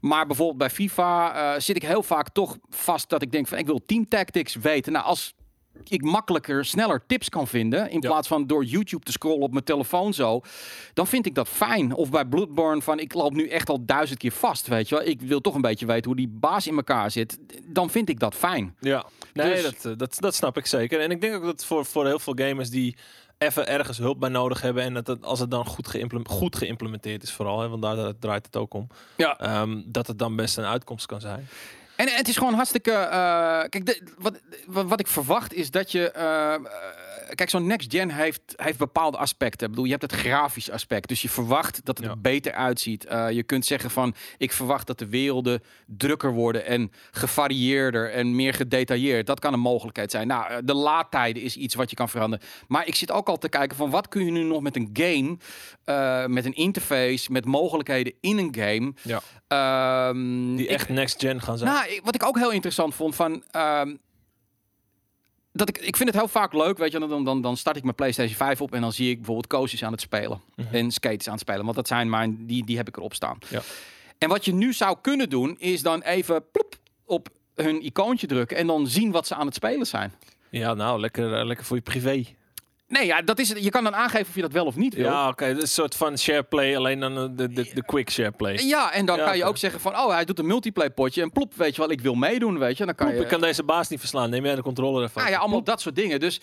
Maar 0.00 0.26
bijvoorbeeld 0.26 0.58
bij 0.58 0.70
FIFA 0.70 1.34
eh, 1.34 1.60
zit 1.60 1.76
ik 1.76 1.82
heel 1.82 2.02
vaak 2.02 2.28
toch 2.28 2.56
vast 2.68 3.08
dat 3.08 3.22
ik 3.22 3.32
denk 3.32 3.48
van 3.48 3.58
ik 3.58 3.66
wil 3.66 3.80
team 3.86 4.08
tactics 4.08 4.54
weten. 4.54 4.92
Nou, 4.92 5.04
als 5.04 5.34
ik 5.88 6.02
makkelijker, 6.02 6.64
sneller 6.64 7.02
tips 7.06 7.28
kan 7.28 7.46
vinden. 7.46 7.90
In 7.90 8.00
Ja. 8.00 8.08
plaats 8.08 8.28
van 8.28 8.46
door 8.46 8.64
YouTube 8.64 9.04
te 9.04 9.12
scrollen 9.12 9.40
op 9.40 9.52
mijn 9.52 9.64
telefoon 9.64 10.12
zo. 10.14 10.40
Dan 10.94 11.06
vind 11.06 11.26
ik 11.26 11.34
dat 11.34 11.48
fijn. 11.48 11.94
Of 11.94 12.10
bij 12.10 12.24
Bloodborne 12.24 12.82
van 12.82 12.98
ik 12.98 13.14
loop 13.14 13.32
nu 13.32 13.48
echt 13.48 13.68
al 13.68 13.84
duizend 13.84 14.18
keer 14.18 14.32
vast. 14.32 14.66
Weet 14.66 14.88
je 14.88 14.94
wel. 14.94 15.04
Ik 15.06 15.20
wil 15.20 15.40
toch 15.40 15.54
een 15.54 15.60
beetje 15.60 15.86
weten 15.86 16.04
hoe 16.06 16.16
die 16.16 16.28
baas 16.28 16.66
in 16.66 16.76
elkaar 16.76 17.10
zit. 17.10 17.38
Dan 17.66 17.90
vind 17.90 18.08
ik 18.08 18.20
dat 18.20 18.34
fijn. 18.34 18.76
Ja, 18.80 19.04
nee, 19.34 19.52
Dus- 19.52 19.62
dat, 19.62 19.84
eh, 19.92 19.98
dat, 19.98 20.16
dat 20.20 20.34
snap 20.34 20.56
ik 20.56 20.66
zeker. 20.66 21.00
En 21.00 21.10
ik 21.10 21.20
denk 21.20 21.34
ook 21.34 21.44
dat 21.44 21.64
voor, 21.64 21.84
voor 21.84 22.06
heel 22.06 22.18
veel 22.18 22.34
gamers 22.36 22.70
die 22.70 22.96
even 23.38 23.66
ergens 23.68 23.98
hulp 23.98 24.20
bij 24.20 24.28
nodig 24.28 24.60
hebben 24.60 24.82
en 24.82 24.94
dat 24.94 25.06
het, 25.06 25.24
als 25.24 25.38
het 25.40 25.50
dan 25.50 25.66
goed, 25.66 25.88
geïmplem- 25.88 26.28
goed 26.28 26.56
geïmplementeerd 26.56 27.22
is 27.22 27.32
vooral, 27.32 27.60
hè, 27.60 27.68
want 27.68 27.82
daar, 27.82 27.96
daar 27.96 28.18
draait 28.18 28.46
het 28.46 28.56
ook 28.56 28.74
om, 28.74 28.86
Ja. 29.16 29.38
ehm, 29.38 29.82
dat 29.86 30.06
het 30.06 30.18
dan 30.18 30.36
best 30.36 30.56
een 30.58 30.64
uitkomst 30.64 31.06
kan 31.06 31.20
zijn. 31.20 31.48
En 32.00 32.08
het 32.08 32.28
is 32.28 32.36
gewoon 32.36 32.54
hartstikke. 32.54 32.92
eh, 32.92 33.62
kijk, 33.68 34.00
wat, 34.18 34.34
wat, 34.66 35.00
ik 35.00 35.06
verwacht 35.06 35.54
is 35.54 35.70
dat 35.70 35.92
je. 35.92 36.10
eh, 36.10 36.54
kijk, 37.34 37.50
zo'n 37.50 37.66
next 37.66 37.92
gen 37.92 38.10
heeft, 38.10 38.40
heeft 38.56 38.78
bepaalde 38.78 39.16
aspecten. 39.16 39.64
Ik 39.66 39.70
bedoel, 39.70 39.84
je 39.84 39.96
hebt 39.96 40.02
het 40.12 40.12
grafisch 40.20 40.70
aspect. 40.70 41.08
Dus 41.08 41.22
je 41.22 41.28
verwacht 41.28 41.84
dat 41.84 41.96
het 41.98 42.06
Ja. 42.06 42.12
er 42.12 42.20
beter 42.20 42.52
uitziet. 42.52 43.04
Eh, 43.06 43.30
je 43.30 43.42
kunt 43.42 43.66
zeggen 43.66 43.90
van. 43.90 44.14
Ik 44.38 44.52
verwacht 44.52 44.86
dat 44.86 44.98
de 44.98 45.08
werelden 45.08 45.62
drukker 45.86 46.32
worden. 46.32 46.66
En 46.66 46.90
gevarieerder 47.10 48.10
en 48.12 48.34
meer 48.36 48.54
gedetailleerd. 48.54 49.26
Dat 49.26 49.40
kan 49.40 49.52
een 49.52 49.60
mogelijkheid 49.60 50.10
zijn. 50.10 50.26
Nou, 50.26 50.50
eh, 50.50 50.56
de 50.64 50.74
laadtijden 50.74 51.42
is 51.42 51.56
iets 51.56 51.74
wat 51.74 51.90
je 51.90 51.96
kan 51.96 52.08
veranderen. 52.08 52.46
Maar 52.68 52.86
ik 52.86 52.94
zit 52.94 53.10
ook 53.10 53.28
al 53.28 53.38
te 53.38 53.48
kijken 53.48 53.76
van. 53.76 53.90
Wat 53.90 54.08
kun 54.08 54.24
je 54.24 54.30
nu 54.30 54.42
nog 54.42 54.60
met 54.60 54.76
een 54.76 54.90
game. 54.92 55.36
eh, 55.84 56.26
met 56.26 56.44
een 56.44 56.54
interface. 56.54 57.32
Met 57.32 57.44
mogelijkheden 57.44 58.12
in 58.20 58.38
een 58.38 58.54
game. 58.58 58.92
Ja. 59.02 59.20
ehm, 59.48 60.56
Die 60.56 60.66
ik- 60.66 60.70
echt 60.70 60.88
next 60.88 61.20
gen 61.20 61.40
gaan 61.40 61.58
zijn. 61.58 61.70
nou, 61.72 61.88
ik- 61.88 62.00
wat 62.04 62.14
ik 62.14 62.24
ook 62.26 62.38
heel 62.38 62.50
interessant 62.50 62.94
vond 62.94 63.14
van. 63.14 63.42
ehm, 63.50 63.96
dat 65.66 65.68
ik, 65.68 65.78
ik 65.78 65.96
vind 65.96 66.08
het 66.08 66.18
heel 66.18 66.28
vaak 66.28 66.52
leuk, 66.52 66.78
weet 66.78 66.92
je, 66.92 66.98
dan, 66.98 67.24
dan, 67.24 67.40
dan 67.42 67.56
start 67.56 67.76
ik 67.76 67.82
mijn 67.82 67.94
PlayStation 67.94 68.36
5 68.36 68.60
op 68.60 68.74
en 68.74 68.80
dan 68.80 68.92
zie 68.92 69.08
ik 69.10 69.16
bijvoorbeeld 69.16 69.46
coaches 69.46 69.84
aan 69.84 69.92
het 69.92 70.00
spelen 70.00 70.40
Mhm. 70.56 70.74
en 70.74 70.90
skates 70.90 71.26
aan 71.26 71.32
het 71.32 71.40
spelen, 71.42 71.64
want 71.64 71.76
dat 71.76 71.88
zijn 71.88 72.10
mijn, 72.10 72.46
die, 72.46 72.64
die 72.64 72.76
heb 72.76 72.88
ik 72.88 72.96
erop 72.96 73.14
staan. 73.14 73.38
Ja. 73.48 73.60
En 74.18 74.28
wat 74.28 74.44
je 74.44 74.52
nu 74.54 74.72
zou 74.72 74.96
kunnen 75.00 75.28
doen, 75.28 75.56
is 75.58 75.82
dan 75.82 76.02
even 76.02 76.44
plop, 76.52 76.74
op 77.04 77.28
hun 77.54 77.84
icoontje 77.84 78.26
drukken 78.26 78.56
en 78.56 78.66
dan 78.66 78.86
zien 78.86 79.10
wat 79.10 79.26
ze 79.26 79.34
aan 79.34 79.46
het 79.46 79.54
spelen 79.54 79.86
zijn. 79.86 80.12
Ja, 80.50 80.74
nou, 80.74 81.00
lekker, 81.00 81.34
eh, 81.38 81.44
lekker 81.46 81.66
voor 81.66 81.76
je 81.76 81.82
privé. 81.82 82.24
Nee, 82.90 83.06
ja, 83.06 83.22
dat 83.22 83.38
is 83.38 83.48
het. 83.48 83.64
Je 83.64 83.70
kan 83.70 83.84
dan 83.84 83.94
aangeven 83.94 84.26
of 84.28 84.34
je 84.34 84.40
dat 84.40 84.52
wel 84.52 84.64
of 84.66 84.76
niet 84.76 84.94
wil. 84.94 85.04
Ja, 85.04 85.28
oké. 85.28 85.46
Is 85.46 85.60
een 85.62 85.68
soort 85.68 85.94
van 85.96 86.18
share 86.18 86.42
play, 86.42 86.76
alleen 86.76 87.00
dan 87.00 87.16
eh, 87.18 87.24
de, 87.30 87.48
de, 87.52 87.70
de 87.74 87.84
quick 87.84 88.10
share 88.10 88.30
play. 88.30 88.54
Ja, 88.54 88.92
en 88.92 89.06
dan 89.06 89.16
Ja, 89.18 89.24
kan 89.24 89.36
je 89.36 89.44
ook 89.44 89.56
zeggen 89.56 89.80
van, 89.80 89.92
oh, 89.96 90.08
hij 90.10 90.24
doet 90.24 90.38
een 90.38 90.46
multiplayer 90.46 90.92
potje 90.92 91.22
en 91.22 91.30
plop, 91.32 91.54
weet 91.54 91.74
je 91.74 91.80
wel, 91.80 91.90
ik 91.90 92.00
wil 92.00 92.14
meedoen, 92.14 92.58
weet 92.58 92.76
je. 92.76 92.84
Dan 92.84 92.94
kan 92.94 93.06
Plop, 93.06 93.18
je, 93.18 93.24
ik 93.24 93.30
kan 93.30 93.40
deze 93.40 93.62
baas 93.64 93.88
niet 93.88 93.98
verslaan. 94.00 94.30
Neem 94.30 94.44
jij 94.44 94.54
de 94.54 94.62
controller 94.62 95.02
ervan? 95.02 95.22
Ah 95.22 95.28
ja, 95.28 95.38
allemaal 95.38 95.62
dat 95.64 95.80
soort 95.80 95.94
dingen. 95.94 96.20
Dus 96.20 96.40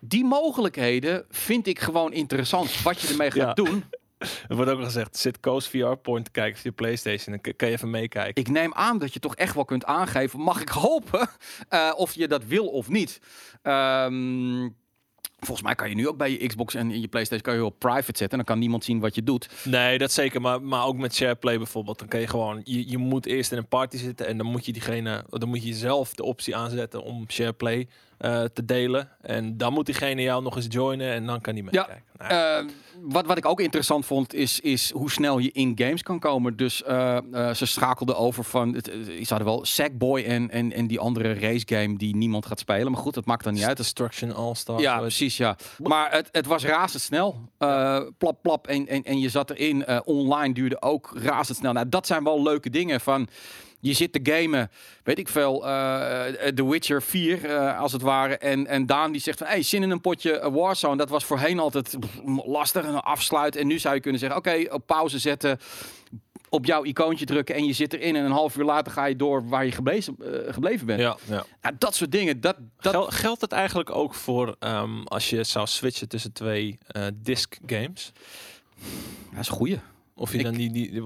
die 0.00 0.24
mogelijkheden 0.24 1.24
vind 1.30 1.66
ik 1.66 1.78
gewoon 1.80 2.12
interessant. 2.12 2.82
Wat 2.82 3.00
je 3.00 3.08
ermee 3.08 3.30
gaat 3.30 3.56
Ja. 3.58 3.64
doen. 3.64 3.84
Er 4.48 4.56
wordt 4.56 4.70
ook 4.70 4.78
al 4.78 4.84
gezegd, 4.84 5.16
zit 5.16 5.40
Coast 5.40 5.68
VR 5.68 5.92
Point 6.02 6.24
te 6.24 6.30
kijken 6.30 6.60
je 6.62 6.72
Playstation. 6.72 7.38
Dan 7.42 7.54
kan 7.56 7.68
je 7.68 7.74
even 7.74 7.90
meekijken. 7.90 8.42
Ik 8.42 8.48
neem 8.48 8.74
aan 8.74 8.98
dat 8.98 9.12
je 9.12 9.18
toch 9.20 9.36
echt 9.36 9.54
wel 9.54 9.64
kunt 9.64 9.84
aangeven, 9.84 10.40
mag 10.40 10.60
ik 10.60 10.68
hopen, 10.68 11.28
eh, 11.68 11.92
of 11.96 12.14
je 12.14 12.28
dat 12.28 12.44
wil 12.44 12.66
of 12.66 12.88
niet. 12.88 13.20
Ehm, 13.62 14.68
volgens 15.44 15.66
mij 15.66 15.74
kan 15.74 15.88
je 15.88 15.94
nu 15.94 16.08
ook 16.08 16.16
bij 16.16 16.30
je 16.30 16.46
Xbox 16.46 16.74
en 16.74 17.00
je 17.00 17.08
PlayStation 17.08 17.40
kan 17.46 17.54
je 17.54 17.64
op 17.64 17.78
private 17.78 18.04
zetten. 18.04 18.30
En 18.30 18.36
dan 18.36 18.44
kan 18.44 18.58
niemand 18.58 18.84
zien 18.84 19.00
wat 19.00 19.14
je 19.14 19.22
doet. 19.22 19.48
Nee, 19.64 19.98
dat 19.98 20.12
zeker. 20.12 20.40
Maar, 20.40 20.62
maar 20.62 20.86
ook 20.86 20.96
met 20.96 21.14
SharePlay 21.14 21.56
bijvoorbeeld. 21.56 21.98
Dan 21.98 22.08
kan 22.08 22.20
je 22.20 22.26
gewoon, 22.26 22.60
je, 22.64 22.90
je 22.90 22.98
moet 22.98 23.26
eerst 23.26 23.52
in 23.52 23.58
een 23.58 23.68
party 23.68 23.96
zitten 23.96 24.26
en 24.26 24.36
dan 24.36 24.46
moet 24.46 24.66
je 24.66 24.72
diegene, 24.72 25.24
dan 25.28 25.48
moet 25.48 25.64
je 25.64 25.74
zelf 25.74 26.14
de 26.14 26.22
optie 26.22 26.56
aanzetten 26.56 27.02
om 27.02 27.24
SharePlay 27.30 27.88
eh, 28.22 28.44
te 28.52 28.64
delen. 28.64 29.08
En 29.20 29.56
dan 29.56 29.72
moet 29.72 29.86
diegene 29.86 30.22
jou 30.22 30.42
nog 30.42 30.56
eens 30.56 30.66
joinen 30.68 31.12
en 31.12 31.26
dan 31.26 31.40
kan 31.40 31.54
die 31.54 31.64
Ja. 31.70 31.70
meekijken. 31.70 32.04
Nou, 32.18 32.32
Eh, 32.32 32.64
wat, 33.00 33.26
wat 33.26 33.36
ik 33.36 33.46
ook 33.46 33.60
interessant 33.60 34.06
vond, 34.06 34.34
is, 34.34 34.60
is 34.60 34.90
hoe 34.90 35.10
snel 35.10 35.38
je 35.38 35.50
in 35.52 35.72
games 35.74 36.02
kan 36.02 36.18
komen. 36.18 36.56
Dus 36.56 36.82
eh, 36.82 37.16
eh, 37.16 37.54
ze 37.54 37.66
schakelden 37.66 38.16
over 38.16 38.44
van, 38.44 38.74
het, 38.74 38.84
ze 39.04 39.24
hadden 39.28 39.46
wel 39.46 39.64
Sackboy 39.64 40.22
en, 40.22 40.50
en, 40.50 40.72
en 40.72 40.86
die 40.86 40.98
andere 41.00 41.32
race 41.34 41.64
game 41.66 41.96
die 41.96 42.16
niemand 42.16 42.46
gaat 42.46 42.58
spelen. 42.58 42.92
Maar 42.92 43.00
goed, 43.00 43.14
dat 43.14 43.24
maakt 43.24 43.44
dan 43.44 43.52
niet 43.54 43.64
uit. 43.64 43.76
Destruction 43.76 44.34
All-Star. 44.34 44.80
Ja, 44.80 44.84
zo 44.84 44.92
heet 44.92 45.00
precies, 45.00 45.36
ja. 45.36 45.56
Maar 45.78 46.12
het, 46.12 46.28
het 46.32 46.46
was 46.46 46.64
razendsnel. 46.64 47.48
Plap, 48.18 48.38
plap. 48.42 48.66
En, 48.66 48.88
en, 48.88 49.02
en 49.02 49.18
je 49.18 49.28
zat 49.28 49.50
erin. 49.50 50.02
Online 50.04 50.54
duurde 50.54 50.82
ook 50.82 51.10
razendsnel. 51.14 51.72
Nou, 51.72 51.88
dat 51.88 52.06
zijn 52.06 52.24
wel 52.24 52.42
leuke 52.42 52.70
dingen 52.70 53.00
van... 53.00 53.28
Je 53.84 53.92
zit 53.92 54.12
te 54.12 54.20
gamen, 54.22 54.70
weet 55.02 55.18
ik 55.18 55.28
veel, 55.28 55.66
eh 55.66 56.24
The 56.54 56.68
Witcher 56.68 57.02
4 57.02 57.44
eh, 57.44 57.78
als 57.80 57.92
het 57.92 58.02
ware. 58.02 58.36
En, 58.38 58.66
en 58.66 58.86
Daan 58.86 59.12
die 59.12 59.20
zegt 59.20 59.38
van, 59.38 59.46
hey, 59.46 59.62
zin 59.62 59.82
in 59.82 59.90
een 59.90 60.00
potje 60.00 60.50
Warzone. 60.50 60.96
Dat 60.96 61.08
was 61.08 61.24
voorheen 61.24 61.58
altijd 61.58 61.96
lastig 62.44 62.84
en 62.84 63.04
afsluiten. 63.04 63.60
En 63.60 63.66
nu 63.66 63.78
zou 63.78 63.94
je 63.94 64.00
kunnen 64.00 64.20
zeggen, 64.20 64.38
oké, 64.38 64.64
op 64.74 64.86
pauze 64.86 65.18
zetten, 65.18 65.58
op 66.48 66.64
jouw 66.64 66.84
icoontje 66.84 67.24
drukken 67.24 67.54
en 67.54 67.64
je 67.64 67.72
zit 67.72 67.92
erin. 67.92 68.16
En 68.16 68.24
een 68.24 68.30
half 68.30 68.56
uur 68.56 68.64
later 68.64 68.92
ga 68.92 69.04
je 69.04 69.16
door 69.16 69.48
waar 69.48 69.64
je 69.64 69.72
gebleven, 69.72 70.16
gebleven 70.48 70.86
bent. 70.86 71.00
Ja, 71.00 71.16
ja. 71.28 71.44
Nou, 71.62 71.74
dat 71.78 71.94
soort 71.94 72.12
dingen, 72.12 72.40
dat, 72.40 72.56
dat, 72.80 72.92
Gel- 72.92 73.06
geldt 73.10 73.40
het 73.40 73.52
eigenlijk 73.52 73.90
ook 73.90 74.14
voor 74.14 74.56
ehm, 74.58 75.02
als 75.02 75.30
je 75.30 75.44
zou 75.44 75.66
switchen 75.66 76.08
tussen 76.08 76.32
twee 76.32 76.78
disc 77.14 77.56
games? 77.66 78.12
dat 79.30 79.40
is 79.40 79.48
een 79.48 79.54
goeie. 79.54 79.78
Of 80.14 80.32
je 80.32 80.38
Ik- 80.38 80.44
dan 80.44 80.54
die, 80.54 80.72
die, 80.72 80.90
die- 80.90 81.02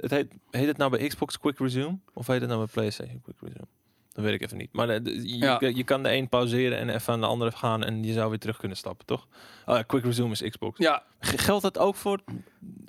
het 0.00 0.10
heet, 0.10 0.32
heet 0.50 0.66
het 0.66 0.76
nou 0.76 0.90
bij 0.90 1.06
Xbox 1.08 1.38
Quick 1.38 1.58
Resume? 1.58 1.98
Of 2.12 2.26
heet 2.26 2.40
het 2.40 2.48
nou 2.48 2.64
bij 2.64 2.72
PlayStation 2.72 3.20
Quick 3.20 3.36
Resume? 3.40 3.66
Dat 4.12 4.24
weet 4.24 4.34
ik 4.34 4.42
even 4.42 4.56
niet. 4.56 4.72
Maar 4.72 5.02
de- 5.02 5.28
je, 5.28 5.36
Ja. 5.38 5.56
je 5.60 5.84
kan 5.84 6.02
de 6.02 6.12
een 6.12 6.28
pauzeren 6.28 6.78
en 6.78 6.88
even 6.88 7.12
aan 7.12 7.20
de 7.20 7.26
andere 7.26 7.50
gaan 7.52 7.84
en 7.84 8.04
je 8.04 8.12
zou 8.12 8.30
weer 8.30 8.38
terug 8.38 8.56
kunnen 8.56 8.76
stappen, 8.76 9.06
toch? 9.06 9.26
Ja, 9.66 9.82
Quick 9.82 10.04
Resume 10.04 10.30
is 10.32 10.42
Xbox. 10.42 10.78
Ja, 10.78 11.02
Geldt 11.20 11.62
dat 11.62 11.78
ook 11.78 11.94
voor 11.96 12.20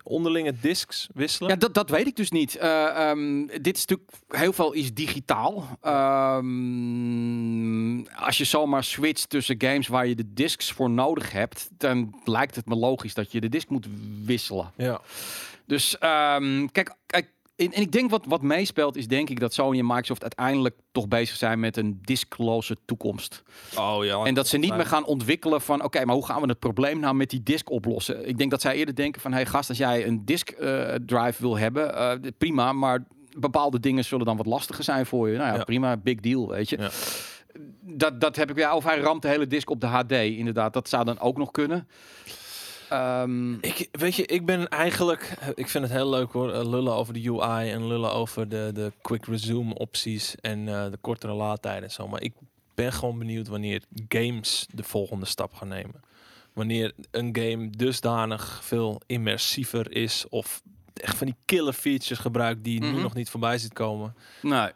onderlinge 0.04 0.54
discs 0.62 1.08
wisselen? 1.14 1.50
Ja, 1.52 1.56
dat, 1.56 1.74
dat 1.74 1.90
weet 1.90 2.08
ik 2.08 2.16
dus 2.16 2.32
niet. 2.32 2.56
Eh, 2.56 3.10
ehm, 3.10 3.46
dit 3.62 3.78
is 3.78 3.86
natuurlijk 3.86 4.10
heel 4.28 4.54
veel 4.54 4.72
is 4.72 4.94
digitaal. 4.94 5.78
Ehm, 5.82 6.44
als 8.16 8.38
je 8.38 8.44
zomaar 8.44 8.84
switcht 8.84 9.30
tussen 9.30 9.56
games 9.58 9.88
waar 9.88 10.08
je 10.08 10.16
de 10.16 10.34
discs 10.34 10.72
voor 10.72 10.90
nodig 10.90 11.32
hebt, 11.32 11.70
dan 11.78 12.22
lijkt 12.26 12.56
het 12.56 12.66
me 12.66 12.76
logisch 12.76 13.14
dat 13.14 13.32
je 13.32 13.42
de 13.42 13.50
disc 13.50 13.70
moet 13.70 13.88
wisselen. 14.26 14.72
Ja. 14.78 15.02
Dus 15.66 15.98
ehm, 15.98 16.68
kijk, 16.72 16.96
kijk 17.06 17.32
en, 17.56 17.72
en 17.72 17.82
ik 17.82 17.92
denk 17.92 18.10
wat, 18.10 18.26
wat 18.26 18.42
meespeelt 18.42 18.96
is 18.96 19.08
denk 19.08 19.30
ik 19.30 19.40
dat 19.40 19.54
Sony 19.54 19.80
en 19.80 19.86
Microsoft 19.86 20.22
uiteindelijk 20.22 20.76
toch 20.92 21.08
bezig 21.08 21.36
zijn 21.36 21.60
met 21.60 21.78
een 21.78 22.00
discloze 22.02 22.78
toekomst. 22.86 23.44
Oh 23.78 24.06
ja. 24.06 24.24
En 24.24 24.34
dat 24.34 24.48
ze 24.48 24.58
niet 24.58 24.76
meer 24.76 24.86
gaan 24.86 25.06
ontwikkelen 25.06 25.62
van, 25.62 25.84
oké, 25.84 26.06
maar 26.06 26.16
hoe 26.16 26.26
gaan 26.26 26.42
we 26.42 26.48
het 26.48 26.60
probleem 26.60 27.00
nou 27.00 27.16
met 27.16 27.30
die 27.30 27.44
disk 27.44 27.70
oplossen? 27.70 28.28
Ik 28.28 28.38
denk 28.38 28.52
dat 28.52 28.62
zij 28.62 28.76
eerder 28.76 28.96
denken 28.96 29.22
van, 29.22 29.34
hey 29.34 29.46
gast, 29.46 29.70
als 29.70 29.78
jij 29.78 30.08
een 30.08 30.26
disk 30.26 30.50
eh, 30.50 30.94
drive 31.06 31.42
wil 31.42 31.58
hebben, 31.58 31.96
eh, 31.96 32.12
prima, 32.38 32.74
maar 32.74 33.06
bepaalde 33.38 33.80
dingen 33.80 34.06
zullen 34.06 34.26
dan 34.26 34.38
wat 34.38 34.46
lastiger 34.46 34.84
zijn 34.84 35.06
voor 35.06 35.30
je. 35.30 35.38
Nou 35.38 35.50
ja, 35.50 35.56
Ja. 35.56 35.64
prima, 35.64 35.98
big 35.98 36.20
deal, 36.20 36.48
weet 36.50 36.70
je. 36.70 36.78
Ja. 36.78 36.90
Dat, 37.82 38.22
dat 38.22 38.36
heb 38.36 38.50
ik 38.50 38.58
ja, 38.58 38.76
of 38.76 38.84
hij 38.84 39.00
ramt 39.00 39.22
de 39.22 39.28
hele 39.28 39.48
disk 39.48 39.70
op 39.70 39.82
de 39.82 39.88
HD, 39.88 40.12
inderdaad, 40.12 40.74
dat 40.74 40.90
zou 40.90 41.06
dan 41.06 41.20
ook 41.20 41.38
nog 41.38 41.52
kunnen. 41.52 41.88
Ehm, 42.94 43.54
Ik, 43.54 43.88
weet 43.92 44.16
je, 44.16 44.26
ik 44.26 44.46
ben 44.46 44.68
eigenlijk, 44.70 45.38
ik 45.56 45.70
vind 45.70 45.84
het 45.84 45.94
heel 45.94 46.10
leuk 46.10 46.32
hoor, 46.32 46.52
eh, 46.54 46.70
lullen 46.70 46.94
over 46.94 47.14
de 47.14 47.30
UI 47.30 47.72
en 47.72 47.88
lullen 47.88 48.12
over 48.14 48.50
de, 48.50 48.70
de 48.74 48.92
quick 49.02 49.26
resume 49.26 49.74
opties 49.74 50.36
en 50.42 50.68
eh, 50.68 50.92
de 50.92 50.98
kortere 51.02 51.34
laadtijden 51.34 51.84
en 51.84 51.92
zo. 51.92 52.08
Maar 52.08 52.22
ik 52.22 52.34
ben 52.76 52.94
gewoon 52.94 53.18
benieuwd 53.20 53.48
wanneer 53.48 53.82
games 54.08 54.68
de 54.74 54.84
volgende 54.84 55.26
stap 55.26 55.54
gaan 55.54 55.68
nemen. 55.68 56.02
Wanneer 56.54 56.94
een 57.12 57.36
game 57.40 57.70
dusdanig 57.70 58.64
veel 58.64 59.02
immersiever 59.06 59.92
is 59.96 60.26
of 60.30 60.62
echt 60.94 61.18
van 61.18 61.28
die 61.28 61.36
killer 61.46 61.74
features 61.74 62.20
gebruikt 62.20 62.64
die 62.64 62.82
Mhm. 62.82 62.94
nu 62.96 63.02
nog 63.02 63.14
niet 63.14 63.30
voorbij 63.30 63.58
ziet 63.58 63.74
komen. 63.74 64.16
nou, 64.42 64.72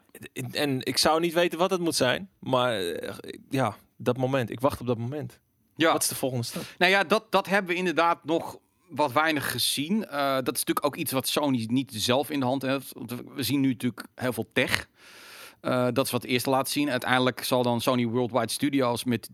En 0.52 0.80
ik 0.84 0.98
zou 0.98 1.20
niet 1.20 1.34
weten 1.34 1.58
wat 1.58 1.70
het 1.70 1.80
moet 1.80 1.94
zijn, 1.94 2.28
maar 2.38 2.78
eh, 2.80 3.14
ja, 3.50 3.76
dat 3.96 4.16
moment. 4.16 4.50
Ik 4.50 4.60
wacht 4.60 4.80
op 4.80 4.86
dat 4.86 4.98
moment. 4.98 5.38
Ja. 5.78 5.92
Wat 5.92 6.02
is 6.02 6.08
de 6.08 6.14
volgende 6.14 6.44
stap? 6.44 6.62
Nou 6.78 6.92
ja, 6.92 7.04
dat, 7.04 7.24
dat 7.30 7.46
hebben 7.46 7.70
we 7.70 7.76
inderdaad 7.76 8.24
nog 8.24 8.58
wat 8.88 9.12
weinig 9.12 9.50
gezien. 9.50 10.06
Eh, 10.06 10.34
dat 10.34 10.54
is 10.54 10.64
natuurlijk 10.64 10.86
ook 10.86 10.96
iets 10.96 11.12
wat 11.12 11.28
Sony 11.28 11.64
niet 11.70 11.92
zelf 11.94 12.30
in 12.30 12.40
de 12.40 12.46
hand 12.46 12.62
heeft. 12.62 12.92
Want 12.92 13.10
we- 13.10 13.42
zien 13.42 13.60
nu 13.60 13.68
natuurlijk 13.68 14.06
heel 14.14 14.32
veel 14.32 14.48
tech. 14.52 14.88
Eh, 15.60 15.86
dat 15.92 16.06
is 16.06 16.12
wat 16.12 16.22
het 16.22 16.30
eerste 16.30 16.50
laat 16.50 16.68
zien. 16.68 16.90
Uiteindelijk 16.90 17.44
zal 17.44 17.62
dan 17.62 17.80
Sony 17.80 18.06
Worldwide 18.06 18.50
Studios 18.52 19.04
met 19.04 19.30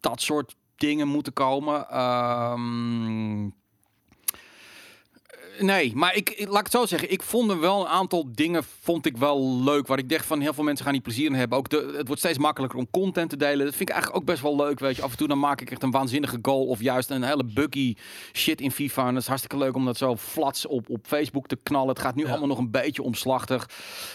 dat 0.00 0.20
soort 0.22 0.54
dingen 0.76 1.08
moeten 1.08 1.32
komen. 1.32 1.88
Ehm, 1.88 3.48
Nee, 5.62 5.92
maar 5.94 6.14
ik, 6.16 6.30
ik- 6.30 6.48
laat 6.48 6.58
ik 6.58 6.62
het 6.64 6.72
zo 6.72 6.86
zeggen. 6.86 7.12
Ik 7.12 7.22
vond 7.22 7.50
er 7.50 7.60
wel 7.60 7.80
een 7.80 7.86
aantal 7.86 8.28
dingen 8.32 8.64
vond 8.80 9.06
ik 9.06 9.16
wel 9.16 9.62
leuk. 9.62 9.86
Waar 9.86 9.98
ik 9.98 10.08
dacht 10.08 10.26
van 10.26 10.40
heel 10.40 10.52
veel 10.54 10.64
mensen 10.64 10.84
gaan 10.84 10.92
die 10.94 11.02
plezier 11.02 11.26
in 11.26 11.34
hebben. 11.34 11.58
Ook 11.58 11.68
de, 11.68 11.92
het 11.96 12.06
wordt 12.06 12.22
steeds 12.22 12.38
makkelijker 12.38 12.78
om 12.78 12.90
content 12.90 13.30
te 13.30 13.36
delen. 13.36 13.58
Dat 13.66 13.74
vind 13.74 13.88
ik 13.88 13.94
eigenlijk 13.94 14.22
ook 14.22 14.28
best 14.28 14.42
wel 14.42 14.56
leuk. 14.56 14.78
Weet 14.80 14.96
je, 14.96 15.02
af 15.02 15.10
en 15.10 15.16
toe 15.16 15.28
dan 15.28 15.38
maak 15.38 15.60
ik 15.60 15.70
echt 15.70 15.82
een 15.82 15.90
waanzinnige 15.90 16.38
goal. 16.42 16.66
Of 16.66 16.80
juist 16.80 17.10
een 17.10 17.22
hele 17.22 17.44
buggy 17.44 17.94
shit 18.32 18.60
in 18.60 18.70
FIFA. 18.72 19.06
En 19.06 19.12
dat 19.12 19.22
is 19.22 19.28
hartstikke 19.28 19.56
leuk 19.58 19.74
om 19.74 19.84
dat 19.84 19.96
zo 19.96 20.16
flats 20.16 20.66
op, 20.66 20.88
op 20.90 21.06
Facebook 21.06 21.46
te 21.46 21.56
knallen. 21.56 21.88
Het 21.88 21.98
gaat 21.98 22.14
nu 22.14 22.22
Ja. 22.24 22.28
allemaal 22.30 22.48
nog 22.48 22.58
een 22.58 22.70
beetje 22.70 23.02
omslachtig. 23.02 23.68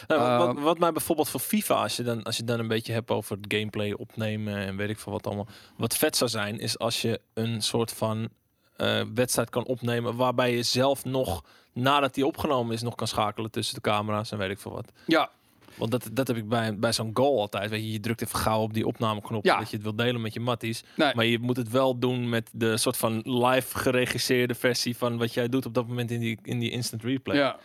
Nou, 0.08 0.46
wat, 0.48 0.60
wat 0.64 0.80
mij 0.80 0.92
bijvoorbeeld 0.92 1.30
voor 1.30 1.40
FIFA, 1.40 1.74
als 1.82 1.96
je, 1.96 2.04
dan, 2.04 2.24
als 2.24 2.38
je 2.38 2.44
dan 2.44 2.60
een 2.60 2.68
beetje 2.68 2.94
hebt 2.94 3.12
over 3.12 3.38
het 3.42 3.54
gameplay 3.54 3.92
opnemen 3.92 4.56
en 4.58 4.76
weet 4.76 4.90
ik 4.90 5.00
veel 5.00 5.12
wat 5.12 5.26
allemaal. 5.28 5.48
Wat 5.78 5.96
vet 5.98 6.18
zou 6.18 6.30
zijn, 6.30 6.60
is 6.60 6.80
als 6.80 7.02
je 7.02 7.20
een 7.34 7.62
soort 7.62 7.92
van 7.94 8.30
eh, 8.78 9.02
wedstrijd 9.14 9.50
kan 9.50 9.66
opnemen 9.66 10.16
waarbij 10.16 10.56
je 10.56 10.64
zelf 10.64 11.06
nog, 11.06 11.44
nadat 11.74 12.14
die 12.14 12.26
opgenomen 12.26 12.74
is, 12.74 12.82
nog 12.82 12.96
kan 12.96 13.08
schakelen 13.08 13.52
tussen 13.52 13.76
de 13.76 13.82
camera's 13.82 14.32
en 14.32 14.38
weet 14.38 14.50
ik 14.50 14.60
veel 14.60 14.72
wat. 14.72 14.92
Ja, 15.06 15.30
Want 15.76 15.92
dat, 15.92 16.10
dat 16.12 16.28
heb 16.28 16.38
ik 16.38 16.50
bij, 16.50 16.76
bij 16.80 16.94
zo'n 16.94 17.12
goal 17.14 17.40
altijd. 17.40 17.70
Weet 17.70 17.82
je, 17.82 17.92
je 17.92 18.00
drukt 18.00 18.22
even 18.22 18.40
gauw 18.40 18.62
op 18.62 18.74
die 18.74 18.86
opnameknop 18.88 19.46
Ja. 19.46 19.58
dat 19.60 19.70
je 19.70 19.76
het 19.76 19.84
wil 19.86 19.96
delen 19.96 20.22
met 20.22 20.34
je 20.34 20.40
matties. 20.40 20.84
nee. 20.96 21.16
Maar 21.16 21.26
je 21.26 21.40
moet 21.40 21.58
het 21.58 21.70
wel 21.70 22.00
doen 22.00 22.30
met 22.30 22.50
de 22.54 22.78
soort 22.78 22.98
van 22.98 23.22
live 23.24 23.78
geregisseerde 23.78 24.56
versie 24.56 24.98
van 24.98 25.18
wat 25.18 25.34
jij 25.34 25.50
doet 25.50 25.66
op 25.66 25.74
dat 25.74 25.88
moment 25.88 26.12
in 26.12 26.20
die, 26.20 26.40
in 26.44 26.60
die 26.60 26.72
instant 26.72 27.04
replay. 27.04 27.38
Ja. 27.38 27.58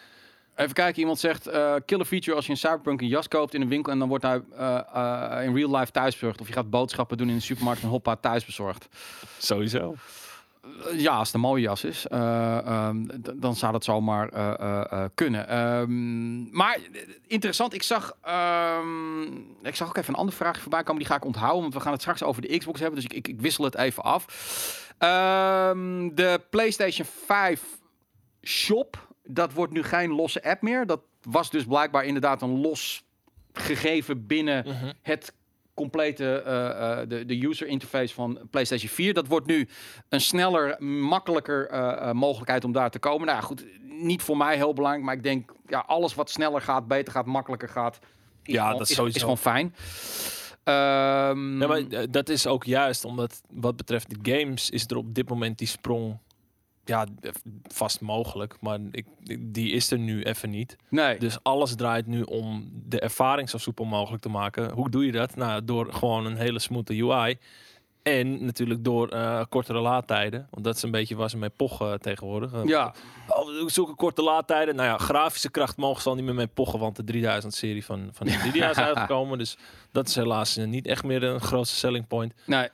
Even 0.57 0.73
kijken, 0.75 1.01
iemand 1.01 1.19
zegt 1.19 1.47
eh 1.47 1.75
killer 1.85 2.07
feature 2.07 2.37
als 2.37 2.45
je 2.47 2.51
een 2.53 2.59
Cyberpunk 2.59 3.01
een 3.01 3.07
jas 3.09 3.29
koopt 3.29 3.55
in 3.55 3.61
een 3.61 3.69
winkel 3.69 3.93
en 3.93 3.99
dan 3.99 4.09
wordt 4.09 4.25
hij 4.25 4.43
eh, 4.57 5.45
in 5.45 5.55
real 5.55 5.77
life 5.77 5.91
thuisbezorgd. 5.93 6.41
Of 6.41 6.47
je 6.47 6.53
gaat 6.53 6.71
boodschappen 6.71 7.17
doen 7.17 7.29
in 7.29 7.35
een 7.35 7.43
supermarkt 7.43 7.83
en 7.83 7.89
hoppa 7.89 8.17
thuisbezorgd. 8.17 8.89
Sowieso. 9.39 9.95
Eh, 10.63 11.01
ja, 11.01 11.17
als 11.17 11.27
het 11.27 11.35
een 11.35 11.41
mooie 11.41 11.63
jas 11.63 11.85
is, 11.85 12.07
eh, 12.07 12.59
ehm, 12.59 13.07
dan 13.35 13.57
zou 13.57 13.73
dat 13.73 13.85
zomaar 13.85 14.29
eh, 14.29 15.05
kunnen. 15.15 15.49
Ehm, 15.49 16.51
maar 16.57 16.79
interessant, 17.27 17.75
ik 17.75 17.83
zag, 17.83 18.17
ehm, 18.23 19.33
ik 19.63 19.77
zag 19.77 19.89
ook 19.89 19.97
even 19.97 20.13
een 20.13 20.19
andere 20.21 20.37
vraag 20.37 20.61
voorbij 20.61 20.83
komen. 20.83 20.99
Die 21.03 21.11
ga 21.11 21.17
ik 21.17 21.25
onthouden, 21.25 21.61
want 21.61 21.75
we 21.75 21.81
gaan 21.81 21.93
het 21.93 22.01
straks 22.01 22.23
over 22.23 22.43
de 22.43 22.59
Xbox 22.59 22.81
hebben. 22.81 23.01
Dus 23.01 23.05
ik, 23.05 23.13
ik, 23.13 23.29
ik 23.29 23.41
wissel 23.41 23.65
het 23.65 23.75
even 23.77 24.03
af. 24.03 24.25
De 26.15 26.41
PlayStation 26.51 27.07
5 27.27 27.63
shop, 28.43 29.09
dat 29.25 29.53
wordt 29.53 29.73
nu 29.73 29.83
geen 29.83 30.11
losse 30.11 30.43
app 30.43 30.63
meer. 30.63 30.87
Dat 30.87 31.01
was 31.23 31.51
dus 31.51 31.65
blijkbaar 31.65 32.05
inderdaad 32.05 32.43
een 32.43 32.61
los 32.61 33.05
gegeven 33.53 34.27
binnen 34.27 34.65
Mhm. 34.67 34.93
het 35.03 35.33
complete 35.81 36.43
eh, 36.43 37.01
eh, 37.01 37.09
de, 37.09 37.25
de 37.25 37.47
user 37.47 37.67
interface 37.67 38.15
van 38.15 38.39
PlayStation 38.51 38.91
4. 38.91 39.15
Dat 39.15 39.27
wordt 39.27 39.47
nu 39.47 39.69
een 40.09 40.21
sneller, 40.21 40.83
makkelijker 40.85 41.69
eh, 41.69 42.13
mogelijkheid 42.13 42.65
om 42.65 42.73
daar 42.73 42.91
te 42.91 42.99
komen. 42.99 43.27
Nou 43.27 43.39
ja, 43.39 43.45
goed, 43.45 43.65
niet 43.83 44.23
voor 44.23 44.37
mij 44.37 44.57
heel 44.57 44.73
belangrijk, 44.73 45.05
maar 45.07 45.15
ik 45.15 45.23
denk 45.23 45.53
ja, 45.67 45.85
alles 45.87 46.15
wat 46.15 46.31
sneller 46.31 46.61
gaat, 46.61 46.89
beter 46.89 47.13
gaat, 47.13 47.27
makkelijker 47.27 47.69
gaat, 47.69 47.99
is 48.43 48.55
Ja, 48.55 48.63
gewoon, 48.63 48.73
dat 48.79 48.83
is 48.83 48.91
is, 48.91 48.97
sowieso. 48.97 49.17
is 49.17 49.23
gewoon 49.23 49.39
fijn. 49.39 49.75
Ehm, 50.65 51.61
Ja, 51.61 51.67
maar 51.67 52.11
dat 52.11 52.29
is 52.29 52.47
ook 52.47 52.65
juist 52.65 53.05
omdat 53.05 53.43
wat 53.51 53.77
betreft 53.77 54.11
de 54.11 54.33
games 54.33 54.71
is 54.71 54.85
er 54.87 54.97
op 54.97 55.15
dit 55.15 55.29
moment 55.29 55.59
die 55.59 55.69
sprong 55.69 56.19
ja 56.85 57.07
eh, 57.21 57.31
vast 57.69 58.01
mogelijk, 58.01 58.57
maar 58.61 58.79
ik, 58.91 59.07
die 59.39 59.71
is 59.71 59.91
er 59.91 59.99
nu 59.99 60.23
even 60.23 60.51
niet. 60.51 60.77
nee, 60.89 61.19
Dus 61.19 61.39
alles 61.43 61.75
draait 61.75 62.07
nu 62.07 62.23
om 62.23 62.71
de 62.87 63.01
ervaring 63.01 63.51
zo 63.51 63.59
soepel 63.59 63.85
mogelijk 63.85 64.23
te 64.23 64.29
maken. 64.29 64.73
Hoe 64.73 64.91
doe 64.91 65.07
je 65.07 65.13
dat? 65.13 65.37
Nou, 65.37 65.65
door 65.65 65.93
gewoon 65.93 66.27
een 66.27 66.37
hele 66.37 66.59
smooth 66.59 66.91
UI. 66.91 67.39
En 68.03 68.45
natuurlijk 68.45 68.85
door 68.85 69.09
eh, 69.09 69.45
kortere 69.49 69.81
laadtijden. 69.81 70.47
Want 70.51 70.65
dat 70.65 70.77
is 70.77 70.83
een 70.83 70.91
beetje 70.91 71.17
waar 71.17 71.31
ze 71.31 71.37
mee 71.37 71.49
pochen 71.49 72.01
tegenwoordig. 72.01 72.53
Eh, 72.53 72.65
ja, 72.65 72.95
Oh, 73.29 73.47
we 73.47 73.65
zoeken 73.67 73.95
korte 73.95 74.23
laadtijden. 74.23 74.77
Nou 74.77 74.89
ja, 74.89 74.99
grafische 74.99 75.51
kracht 75.51 75.77
mogen 75.77 76.03
ze 76.03 76.09
al 76.09 76.15
niet 76.15 76.25
meer 76.25 76.35
mee 76.35 76.47
pochen, 76.47 76.79
want 76.79 77.07
de 77.07 77.41
3000-serie 77.43 77.85
van, 77.85 78.09
van 78.13 78.27
Nvidia 78.27 78.71
is 78.71 78.77
uitgekomen. 78.77 79.39
Dus 79.39 79.57
dat 79.93 80.09
is 80.09 80.15
helaas 80.15 80.57
niet 80.57 80.87
echt 80.87 81.05
meer 81.05 81.23
een 81.23 81.41
grootste 81.41 81.77
selling 81.77 82.07
point. 82.07 82.35
nee, 82.47 82.69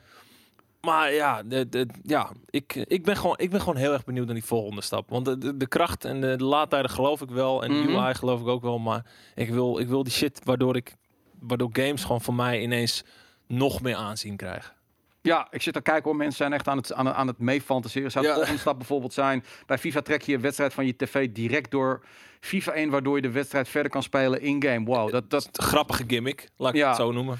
Maar 0.81 1.13
ja, 1.13 1.43
de, 1.43 1.69
de, 1.69 1.87
ja 2.03 2.29
ik, 2.49 2.75
ik, 2.75 3.03
ben 3.03 3.17
gewoon, 3.17 3.37
ik 3.37 3.49
ben 3.49 3.59
gewoon 3.59 3.75
heel 3.75 3.93
erg 3.93 4.03
benieuwd 4.03 4.25
naar 4.25 4.35
die 4.35 4.43
volgende 4.45 4.81
stap. 4.81 5.09
Want 5.09 5.25
de, 5.25 5.37
de, 5.37 5.57
de 5.57 5.67
kracht 5.67 6.05
en 6.05 6.21
de, 6.21 6.35
de 6.35 6.43
laadtijden 6.43 6.91
geloof 6.91 7.21
ik 7.21 7.29
wel. 7.29 7.63
En 7.63 7.71
Mhm. 7.81 7.95
UI 7.95 8.13
geloof 8.13 8.41
ik 8.41 8.47
ook 8.47 8.61
wel. 8.61 8.79
Maar 8.79 9.05
ik 9.35 9.49
wil, 9.49 9.77
ik 9.79 9.87
wil 9.87 10.03
die 10.03 10.13
shit 10.13 10.41
waardoor, 10.43 10.75
ik, 10.75 10.95
waardoor 11.39 11.69
games 11.73 12.01
gewoon 12.03 12.21
voor 12.21 12.33
mij 12.33 12.61
ineens 12.61 13.03
nog 13.47 13.81
meer 13.81 13.95
aanzien 13.95 14.35
krijgen. 14.35 14.75
Ja, 15.21 15.47
ik 15.51 15.61
zit 15.61 15.73
te 15.73 15.81
kijken 15.81 16.03
hoor. 16.03 16.15
Mensen 16.15 16.37
zijn 16.37 16.53
echt 16.53 16.67
aan 16.67 16.77
het, 16.77 16.93
aan, 16.93 17.13
aan 17.13 17.27
het 17.27 17.39
meefantaseren. 17.39 18.11
Zou 18.11 18.23
de 18.23 18.29
Ja. 18.29 18.35
volgende 18.37 18.59
stap 18.59 18.77
bijvoorbeeld 18.77 19.13
zijn... 19.13 19.43
Bij 19.65 19.77
FIFA 19.77 20.01
trek 20.01 20.21
je 20.21 20.33
een 20.33 20.41
wedstrijd 20.41 20.73
van 20.73 20.85
je 20.85 20.95
tv 20.95 21.29
direct 21.31 21.71
door 21.71 22.05
FIFA 22.39 22.71
1... 22.71 22.89
waardoor 22.89 23.15
je 23.15 23.21
de 23.21 23.31
wedstrijd 23.31 23.67
verder 23.69 23.91
kan 23.91 24.03
spelen 24.03 24.41
in-game. 24.41 24.85
Wow, 24.85 25.11
dat, 25.11 25.29
dat, 25.29 25.49
Grappige 25.51 26.03
gimmick, 26.07 26.49
laat 26.57 26.73
ik 26.73 26.79
Ja. 26.79 26.87
het 26.87 26.95
zo 26.97 27.11
noemen. 27.11 27.39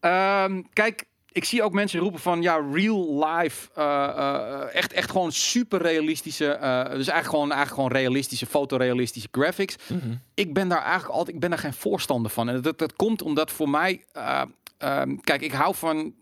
Ehm, 0.00 0.62
kijk, 0.72 1.04
ik 1.32 1.44
zie 1.44 1.62
ook 1.62 1.72
mensen 1.72 2.00
roepen 2.00 2.20
van 2.20 2.42
ja, 2.42 2.64
real 2.72 3.26
life, 3.26 3.68
eh, 3.74 4.08
eh, 4.16 4.74
echt, 4.74 4.92
echt 4.92 5.10
gewoon 5.10 5.32
super 5.32 5.82
realistische, 5.82 6.46
eh, 6.46 6.82
dus 6.84 6.92
eigenlijk 6.92 7.28
gewoon, 7.28 7.52
eigenlijk 7.52 7.74
gewoon 7.74 8.02
realistische, 8.02 8.46
fotorealistische 8.46 9.28
graphics. 9.30 9.76
Mhm. 9.86 10.14
Ik 10.34 10.54
ben 10.54 10.68
daar 10.68 10.82
eigenlijk 10.82 11.12
altijd, 11.12 11.34
ik 11.34 11.40
ben 11.40 11.50
daar 11.50 11.58
geen 11.58 11.74
voorstander 11.74 12.30
van. 12.30 12.48
En 12.48 12.62
dat, 12.62 12.78
dat 12.78 12.96
komt 12.96 13.22
omdat 13.22 13.50
voor 13.50 13.68
mij, 13.68 14.04
eh, 14.12 14.42
ehm, 14.78 15.16
kijk, 15.16 15.42
ik 15.42 15.52
hou 15.52 15.74
van 15.74 16.14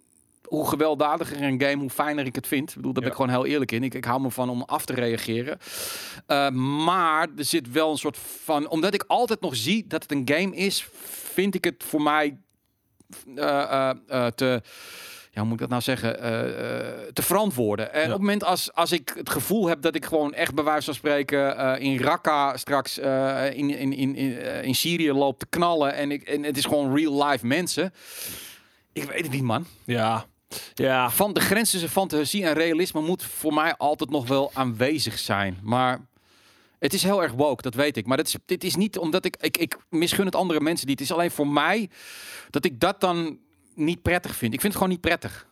hoe 0.46 0.68
gewelddadiger 0.68 1.42
een 1.42 1.60
game, 1.60 1.76
hoe 1.76 1.90
fijner 1.90 2.26
ik 2.26 2.34
het 2.34 2.46
vind. 2.46 2.68
Ik 2.68 2.76
bedoel, 2.76 2.92
daar 2.92 3.02
ben 3.02 3.10
ik 3.10 3.16
gewoon 3.16 3.30
heel 3.30 3.46
eerlijk 3.46 3.72
in. 3.72 3.82
Ik, 3.82 3.94
ik 3.94 4.04
hou 4.04 4.20
me 4.20 4.30
van 4.30 4.48
om 4.50 4.62
af 4.62 4.84
te 4.84 4.94
reageren. 4.94 5.58
Eh, 6.26 6.50
maar 6.84 7.28
er 7.36 7.44
zit 7.44 7.70
wel 7.70 7.90
een 7.90 7.98
soort 7.98 8.18
van, 8.44 8.68
omdat 8.68 8.94
ik 8.94 9.04
altijd 9.06 9.40
nog 9.40 9.56
zie 9.56 9.86
dat 9.86 10.02
het 10.02 10.12
een 10.12 10.28
game 10.34 10.56
is, 10.56 10.88
vind 11.34 11.54
ik 11.54 11.64
het 11.64 11.84
voor 11.86 12.02
mij 12.02 12.24
eh, 12.26 12.28
eh, 12.28 12.32
eh, 12.32 12.45
te. 14.34 14.62
Ja, 15.30 15.42
hoe 15.42 15.50
moet 15.50 15.60
ik 15.60 15.68
dat 15.68 15.68
nou 15.68 15.82
zeggen? 15.82 16.20
eh, 16.20 16.80
eh, 16.88 16.94
te 17.12 17.22
verantwoorden. 17.22 17.92
En 17.92 17.98
Ja. 18.00 18.04
op 18.06 18.12
het 18.12 18.20
moment 18.20 18.44
als, 18.44 18.72
als 18.72 18.92
ik 18.92 19.12
het 19.16 19.30
gevoel 19.30 19.66
heb 19.68 19.82
dat 19.82 19.94
ik 19.94 20.04
gewoon 20.04 20.34
echt 20.34 20.54
bij 20.54 20.64
wijze 20.64 20.84
van 20.84 20.94
spreken 20.94 21.56
eh, 21.56 21.82
in 21.82 21.98
Raqqa 22.00 22.56
straks 22.56 22.98
eh, 22.98 23.44
in, 23.52 23.70
in, 23.78 23.92
in, 23.92 24.14
in, 24.16 24.38
eh, 24.38 24.62
in 24.62 24.74
Syrië 24.74 25.12
loop 25.12 25.38
te 25.38 25.46
knallen 25.48 25.94
en, 25.94 26.10
ik, 26.10 26.22
en 26.22 26.42
het 26.42 26.56
is 26.56 26.64
gewoon 26.64 26.96
real 26.96 27.24
life 27.26 27.46
mensen. 27.46 27.92
Ik 28.92 29.04
weet 29.04 29.22
het 29.22 29.30
niet, 29.32 29.42
man. 29.42 29.66
Ja, 29.84 30.24
ja. 30.74 31.10
Van 31.10 31.32
de 31.32 31.40
grens 31.40 31.70
tussen 31.70 31.88
fantasie 31.90 32.44
en 32.46 32.52
realisme 32.54 33.00
moet 33.00 33.22
voor 33.22 33.54
mij 33.54 33.76
altijd 33.76 34.10
nog 34.10 34.28
wel 34.28 34.50
aanwezig 34.54 35.18
zijn. 35.18 35.58
Maar 35.62 36.00
het 36.78 36.92
is 36.92 37.02
heel 37.02 37.22
erg 37.22 37.32
woke, 37.32 37.62
dat 37.62 37.74
weet 37.74 37.96
ik. 37.96 38.06
Maar 38.06 38.16
dit 38.16 38.26
is, 38.26 38.36
dit 38.46 38.64
is 38.64 38.76
niet 38.76 38.98
omdat 38.98 39.24
ik, 39.24 39.36
ik... 39.36 39.56
Ik 39.56 39.78
misgun 39.90 40.24
het 40.24 40.34
andere 40.34 40.60
mensen 40.60 40.86
niet. 40.86 40.98
Het 40.98 41.08
is 41.08 41.14
alleen 41.14 41.30
voor 41.30 41.48
mij 41.48 41.90
dat 42.50 42.64
ik 42.64 42.80
dat 42.80 43.00
dan 43.00 43.38
niet 43.74 44.02
prettig 44.02 44.36
vind. 44.36 44.54
Ik 44.54 44.60
vind 44.60 44.72
het 44.72 44.82
gewoon 44.82 44.98
niet 44.98 45.06
prettig. 45.06 45.46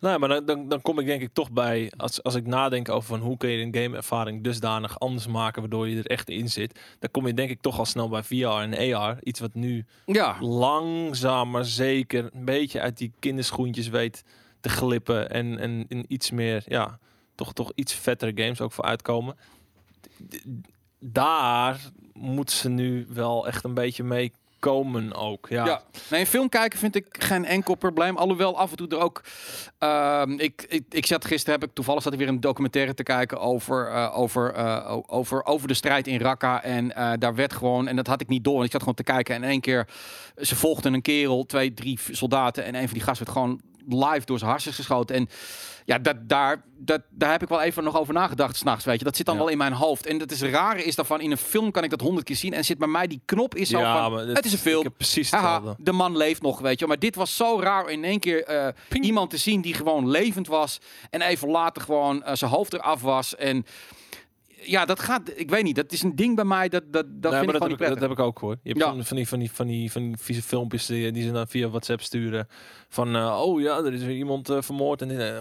Nou, 0.00 0.18
maar 0.18 0.28
dan, 0.28 0.44
dan, 0.44 0.68
dan 0.68 0.82
kom 0.82 0.98
ik 0.98 1.06
denk 1.06 1.22
ik 1.22 1.32
toch 1.32 1.50
bij, 1.50 1.92
als, 1.96 2.22
als 2.22 2.34
ik 2.34 2.46
nadenk 2.46 2.88
over 2.88 3.08
van 3.08 3.20
hoe 3.20 3.36
kun 3.36 3.50
je 3.50 3.64
een 3.64 3.82
gameervaring 3.82 4.44
dusdanig 4.44 4.98
anders 4.98 5.26
maken, 5.26 5.60
waardoor 5.60 5.88
je 5.88 5.98
er 5.98 6.06
echt 6.06 6.28
in 6.28 6.48
zit, 6.48 6.80
dan 6.98 7.10
kom 7.10 7.26
je 7.26 7.34
denk 7.34 7.50
ik 7.50 7.60
toch 7.60 7.78
al 7.78 7.84
snel 7.84 8.08
bij 8.08 8.22
VR 8.22 8.34
en 8.46 8.94
AR. 8.94 9.18
Iets 9.22 9.40
wat 9.40 9.54
nu 9.54 9.84
Ja, 10.06 10.36
langzaam 10.40 11.50
maar 11.50 11.64
zeker 11.64 12.30
een 12.32 12.44
beetje 12.44 12.80
uit 12.80 12.98
die 12.98 13.12
kinderschoentjes 13.18 13.88
weet 13.88 14.24
te 14.60 14.68
glippen 14.68 15.30
en, 15.30 15.58
en 15.58 15.84
in 15.88 16.04
iets 16.08 16.30
meer, 16.30 16.62
ja, 16.66 16.98
toch, 17.34 17.52
toch 17.52 17.72
iets 17.74 17.94
vettere 17.94 18.32
games 18.34 18.60
ook 18.60 18.72
voor 18.72 18.84
uitkomen. 18.84 19.36
Daar 20.98 21.80
moeten 22.12 22.56
ze 22.56 22.68
nu 22.68 23.06
wel 23.08 23.46
echt 23.46 23.64
een 23.64 23.74
beetje 23.74 24.04
mee 24.04 24.32
komen 24.58 25.14
ook. 25.14 25.46
Ja, 25.48 25.64
Ja. 25.64 25.82
Nee, 26.10 26.26
film 26.26 26.48
kijken 26.48 26.78
vind 26.78 26.94
ik 26.94 27.06
geen 27.10 27.44
enkel 27.44 27.74
probleem. 27.74 28.16
Alhoewel 28.16 28.58
af 28.58 28.70
en 28.70 28.76
toe 28.76 28.88
er 28.88 28.98
ook... 28.98 29.22
ehm, 29.78 30.30
ik, 30.30 30.66
ik, 30.68 30.84
ik 30.88 31.06
zat 31.06 31.24
gisteren, 31.24 31.60
heb 31.60 31.68
ik 31.68 31.74
toevallig 31.74 32.02
zat 32.02 32.12
ik 32.12 32.18
weer 32.18 32.28
een 32.28 32.40
documentaire 32.40 32.94
te 32.94 33.02
kijken 33.02 33.40
over, 33.40 33.88
eh, 33.88 34.18
over, 34.18 34.52
eh, 34.52 34.98
over, 35.06 35.44
over 35.44 35.68
de 35.68 35.74
strijd 35.74 36.06
in 36.06 36.20
Raqqa. 36.20 36.62
En 36.62 36.94
eh, 36.94 37.12
daar 37.18 37.34
werd 37.34 37.52
gewoon, 37.52 37.88
en 37.88 37.96
dat 37.96 38.06
had 38.06 38.20
ik 38.20 38.28
niet 38.28 38.44
door. 38.44 38.54
want 38.54 38.64
Ik 38.64 38.70
zat 38.70 38.80
gewoon 38.80 38.94
te 38.94 39.02
kijken 39.02 39.34
en 39.34 39.42
in 39.42 39.48
één 39.48 39.60
keer, 39.60 39.88
ze 40.36 40.56
volgden 40.56 40.94
een 40.94 41.02
kerel, 41.02 41.46
twee, 41.46 41.74
drie 41.74 41.98
soldaten. 42.10 42.64
En 42.64 42.74
een 42.74 42.88
van 42.88 42.94
die 42.94 43.02
gasten 43.02 43.26
werd 43.26 43.38
gewoon 43.38 43.60
live 43.88 44.24
door 44.24 44.38
zijn 44.38 44.50
hartjes 44.50 44.74
geschoten. 44.74 45.16
En 45.16 45.28
ja, 45.84 45.98
dat, 45.98 46.16
daar, 46.28 46.62
dat, 46.78 47.02
daar 47.10 47.30
heb 47.30 47.42
ik 47.42 47.48
wel 47.48 47.60
even 47.62 47.84
nog 47.84 47.98
over 47.98 48.14
nagedacht 48.14 48.56
s'nachts, 48.56 48.84
weet 48.84 48.98
je. 48.98 49.04
Dat 49.04 49.16
zit 49.16 49.26
dan 49.26 49.34
Ja. 49.34 49.40
wel 49.40 49.50
in 49.50 49.58
mijn 49.58 49.72
hoofd. 49.72 50.06
En 50.06 50.18
dat 50.18 50.30
is 50.30 50.42
rare 50.42 50.82
is 50.84 50.94
daarvan, 50.94 51.20
in 51.20 51.30
een 51.30 51.36
film 51.36 51.70
kan 51.70 51.84
ik 51.84 51.90
dat 51.90 52.00
honderd 52.00 52.26
keer 52.26 52.36
zien. 52.36 52.52
En 52.52 52.64
zit 52.64 52.78
bij 52.78 52.88
mij 52.88 53.06
die 53.06 53.20
knop 53.24 53.54
is 53.54 53.68
zo 53.68 53.78
Ja, 53.78 54.08
van, 54.10 54.18
het 54.28 54.44
is 54.44 54.52
een 54.52 54.58
film. 54.58 54.78
Ik 54.78 54.84
heb 54.84 54.96
precies 54.96 55.30
de 55.78 55.92
man 55.92 56.16
leeft 56.16 56.42
nog, 56.42 56.60
weet 56.60 56.78
je. 56.78 56.86
Maar 56.86 56.98
dit 56.98 57.14
was 57.14 57.36
zo 57.36 57.60
raar 57.60 57.88
in 57.90 58.04
één 58.04 58.20
keer 58.20 58.44
eh, 58.44 58.72
iemand 59.00 59.30
te 59.30 59.36
zien 59.36 59.60
die 59.60 59.74
gewoon 59.74 60.08
levend 60.10 60.46
was. 60.46 60.78
En 61.10 61.20
even 61.22 61.48
later 61.48 61.82
gewoon 61.82 62.22
eh, 62.22 62.34
zijn 62.34 62.50
hoofd 62.50 62.72
eraf 62.72 63.00
was. 63.02 63.36
En 63.36 63.64
ja, 64.62 64.84
dat 64.84 65.00
gaat. 65.00 65.22
Ik 65.34 65.50
weet 65.50 65.62
niet. 65.62 65.76
Dat 65.76 65.92
is 65.92 66.02
een 66.02 66.16
ding 66.16 66.34
bij 66.36 66.44
mij. 66.44 66.68
Dat, 66.68 66.82
dat, 66.86 67.04
dat 67.08 67.32
Nee, 67.32 67.40
vind 67.40 67.52
ik 67.54 67.60
dat, 67.60 67.62
heb 67.62 67.70
ik, 67.70 67.78
dat 67.78 67.86
prettig. 67.88 68.08
heb 68.08 68.18
ik 68.18 68.24
ook 68.24 68.38
hoor. 68.38 68.56
Je 68.62 68.68
hebt 68.68 68.80
Ja. 68.84 68.86
van, 68.92 69.04
van 69.04 69.16
die 69.16 69.28
van 69.28 69.38
die 69.38 69.50
van 69.52 69.66
die 69.66 69.92
van 69.92 70.02
die 70.02 70.16
vieze 70.18 70.42
filmpjes 70.42 70.86
die, 70.86 71.12
die 71.12 71.22
ze 71.22 71.30
dan 71.32 71.48
via 71.48 71.68
WhatsApp 71.68 72.00
sturen 72.02 72.48
van 72.88 73.16
eh, 73.16 73.40
oh 73.42 73.60
ja, 73.60 73.78
er 73.78 73.92
is 73.92 74.02
weer 74.02 74.16
iemand 74.16 74.48
eh, 74.48 74.56
vermoord 74.60 75.02
en 75.02 75.10
uh, 75.10 75.36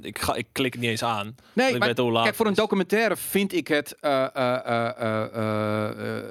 ik 0.00 0.18
ga 0.18 0.34
ik 0.34 0.46
klik 0.52 0.72
het 0.72 0.82
niet 0.82 0.90
eens 0.90 1.04
aan. 1.04 1.34
Nee, 1.52 1.72
ik 1.72 1.78
maar 1.78 1.88
weet 1.88 1.98
hoe 1.98 2.12
laat 2.12 2.24
kijk, 2.24 2.34
voor 2.34 2.46
een 2.46 2.54
documentaire 2.54 3.16
vind 3.16 3.52
ik 3.52 3.68
het 3.68 3.96
eh, 4.00 4.24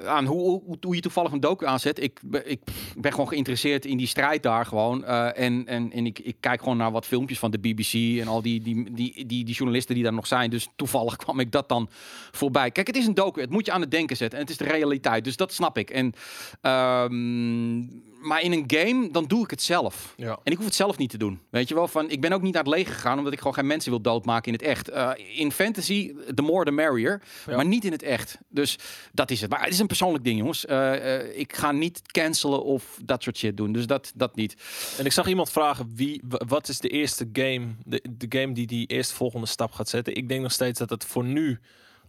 aan 0.06 0.24
hoe, 0.24 0.40
hoe, 0.40 0.76
hoe 0.80 0.94
je 0.94 1.00
toevallig 1.00 1.32
een 1.32 1.40
docu 1.40 1.66
aanzet. 1.66 2.02
Ik, 2.02 2.20
ben- 2.24 2.50
ik 2.50 2.60
ben 2.96 3.10
gewoon 3.10 3.28
geïnteresseerd 3.28 3.84
in 3.84 3.96
die 3.96 4.06
strijd 4.06 4.42
daar 4.42 4.66
gewoon. 4.66 5.04
en 5.04 5.66
en, 5.66 5.92
en 5.92 6.06
ik, 6.06 6.18
ik 6.18 6.36
kijk 6.40 6.60
gewoon 6.62 6.76
naar 6.76 6.90
wat 6.92 7.06
filmpjes 7.06 7.38
van 7.38 7.50
de 7.50 7.58
BBC 7.58 8.20
en 8.20 8.28
al 8.28 8.42
die, 8.42 8.62
die, 8.62 8.92
die, 8.94 9.26
die, 9.26 9.44
die 9.44 9.54
journalisten 9.54 9.94
die 9.94 10.04
daar 10.04 10.12
nog 10.12 10.26
zijn. 10.26 10.50
Dus 10.50 10.68
toevallig 10.76 11.16
kwam 11.24 11.40
ik 11.40 11.52
dat 11.52 11.68
dan 11.68 11.88
voorbij. 12.30 12.70
Kijk, 12.70 12.86
het 12.86 12.96
is 12.96 13.06
een 13.06 13.14
docu. 13.14 13.40
Het 13.40 13.50
moet 13.50 13.66
je 13.66 13.72
aan 13.72 13.80
het 13.80 13.90
denken 13.90 14.16
zetten. 14.16 14.38
En 14.38 14.44
het 14.44 14.52
is 14.52 14.66
de 14.66 14.72
realiteit. 14.72 15.24
Dus 15.24 15.36
dat 15.36 15.52
snap 15.52 15.78
ik. 15.78 15.90
En, 15.90 16.12
ehm, 16.60 17.78
maar 18.26 18.40
in 18.42 18.52
een 18.52 18.64
game, 18.66 19.10
dan 19.10 19.24
doe 19.26 19.44
ik 19.44 19.50
het 19.50 19.62
zelf. 19.62 20.14
Ja. 20.16 20.38
En 20.44 20.52
ik 20.52 20.56
hoef 20.56 20.66
het 20.66 20.74
zelf 20.74 20.98
niet 20.98 21.10
te 21.10 21.18
doen. 21.18 21.40
Weet 21.50 21.68
je 21.68 21.74
wel, 21.74 21.88
van 21.88 22.10
ik 22.10 22.20
ben 22.20 22.32
ook 22.32 22.42
niet 22.42 22.52
naar 22.54 22.62
het 22.64 22.72
leger 22.72 22.94
gegaan 22.94 23.18
omdat 23.18 23.32
ik 23.32 23.38
gewoon 23.38 23.54
geen 23.54 23.66
mensen 23.66 23.90
wil 23.90 24.00
doodmaken 24.00 24.46
in 24.46 24.52
het 24.52 24.62
echt. 24.62 24.88
Eh, 24.88 25.10
in 25.34 25.52
fantasy, 25.52 26.14
the 26.34 26.42
more 26.42 26.64
the 26.64 26.70
merrier, 26.70 27.22
Ja. 27.46 27.56
maar 27.56 27.66
niet 27.66 27.84
in 27.84 27.92
het 27.92 28.02
echt. 28.02 28.38
Dus 28.48 28.78
dat 29.12 29.30
is 29.30 29.40
het. 29.40 29.50
Maar 29.50 29.62
het 29.62 29.72
is 29.72 29.78
een 29.78 29.86
persoonlijk 29.86 30.24
ding, 30.24 30.38
jongens. 30.38 30.66
Eh, 30.66 31.14
eh, 31.20 31.38
ik 31.38 31.56
ga 31.56 31.72
niet 31.72 32.02
cancelen 32.12 32.64
of 32.64 32.98
dat 33.04 33.22
soort 33.22 33.36
shit 33.38 33.56
doen. 33.56 33.72
Dus 33.72 33.86
dat, 33.86 34.12
dat 34.14 34.34
niet. 34.36 34.56
En 34.98 35.04
ik 35.04 35.12
zag 35.12 35.26
iemand 35.28 35.50
vragen 35.50 35.92
wie 35.94 36.22
wa- 36.28 36.42
wat 36.46 36.68
is 36.68 36.78
de 36.78 36.88
eerste 36.88 37.28
game 37.32 37.66
de, 37.84 38.04
de 38.16 38.38
game 38.38 38.52
die 38.52 38.66
die 38.66 38.86
eerst 38.86 39.12
volgende 39.12 39.46
stap 39.46 39.72
gaat 39.72 39.88
zetten. 39.88 40.14
Ik 40.16 40.28
denk 40.28 40.42
nog 40.42 40.52
steeds 40.52 40.78
dat 40.78 40.90
het 40.90 41.04
voor 41.04 41.24
nu 41.24 41.58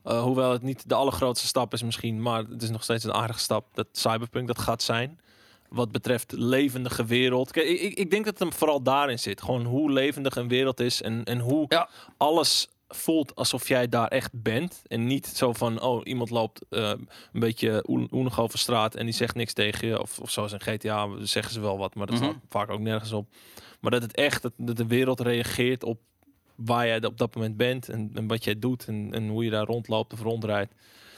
hoewel 0.03 0.51
het 0.51 0.61
niet 0.61 0.89
de 0.89 0.95
allergrootste 0.95 1.47
stap 1.47 1.73
is 1.73 1.83
misschien, 1.83 2.21
maar 2.21 2.43
het 2.49 2.61
is 2.63 2.69
nog 2.69 2.83
steeds 2.83 3.03
een 3.03 3.13
aardige 3.13 3.39
stap 3.39 3.75
dat 3.75 3.87
Cyberpunk 3.91 4.47
dat 4.47 4.59
gaat 4.59 4.81
zijn. 4.83 5.19
Wat 5.69 5.91
betreft 5.91 6.31
levendige 6.31 7.05
wereld. 7.05 7.51
Kijk, 7.51 7.67
ik, 7.67 7.93
ik- 7.97 8.11
denk 8.11 8.25
dat 8.25 8.33
het 8.39 8.49
hem 8.49 8.53
vooral 8.57 8.81
daarin 8.81 9.19
zit. 9.19 9.41
Gewoon 9.41 9.65
hoe 9.65 9.91
levendig 9.91 10.35
een 10.35 10.47
wereld 10.47 10.79
is 10.79 11.01
en, 11.01 11.23
en 11.23 11.39
hoe 11.39 11.65
Ja. 11.69 11.89
alles 12.17 12.67
voelt 12.89 13.35
alsof 13.35 13.67
jij 13.67 13.89
daar 13.89 14.07
echt 14.07 14.29
bent. 14.33 14.81
En 14.87 15.07
niet 15.07 15.27
zo 15.27 15.53
van, 15.53 15.81
oh, 15.81 16.01
iemand 16.03 16.29
loopt 16.29 16.61
eh, 16.69 16.89
een 17.33 17.39
beetje 17.39 17.83
oen- 17.89 18.07
oenig 18.11 18.39
over 18.39 18.59
straat 18.59 18.95
en 18.95 19.05
die 19.05 19.13
zegt 19.13 19.35
niks 19.35 19.53
tegen 19.53 19.87
je. 19.87 20.01
Of, 20.01 20.19
of 20.19 20.31
zoals 20.31 20.51
in 20.51 20.59
GTA 20.61 21.07
zeggen 21.21 21.53
ze 21.53 21.59
wel 21.59 21.77
wat, 21.77 21.95
maar 21.95 22.07
dat 22.07 22.15
Mhm. 22.19 22.25
staat 22.25 22.39
vaak 22.49 22.69
ook 22.69 22.79
nergens 22.79 23.11
op. 23.11 23.27
Maar 23.79 23.91
dat 23.91 24.01
het 24.01 24.15
echt, 24.15 24.41
dat, 24.41 24.53
dat 24.57 24.77
de 24.77 24.87
wereld 24.87 25.19
reageert 25.19 25.83
op 25.83 25.99
waar 26.55 26.87
jij 26.87 27.05
op 27.05 27.17
dat 27.17 27.35
moment 27.35 27.57
bent 27.57 27.89
en, 27.89 28.11
en 28.13 28.27
wat 28.27 28.43
jij 28.43 28.59
doet 28.59 28.85
en, 28.87 29.09
en 29.13 29.27
hoe 29.27 29.43
je 29.43 29.49
daar 29.49 29.65
rondloopt 29.65 30.13
of 30.13 30.21
rondrijdt. 30.21 30.73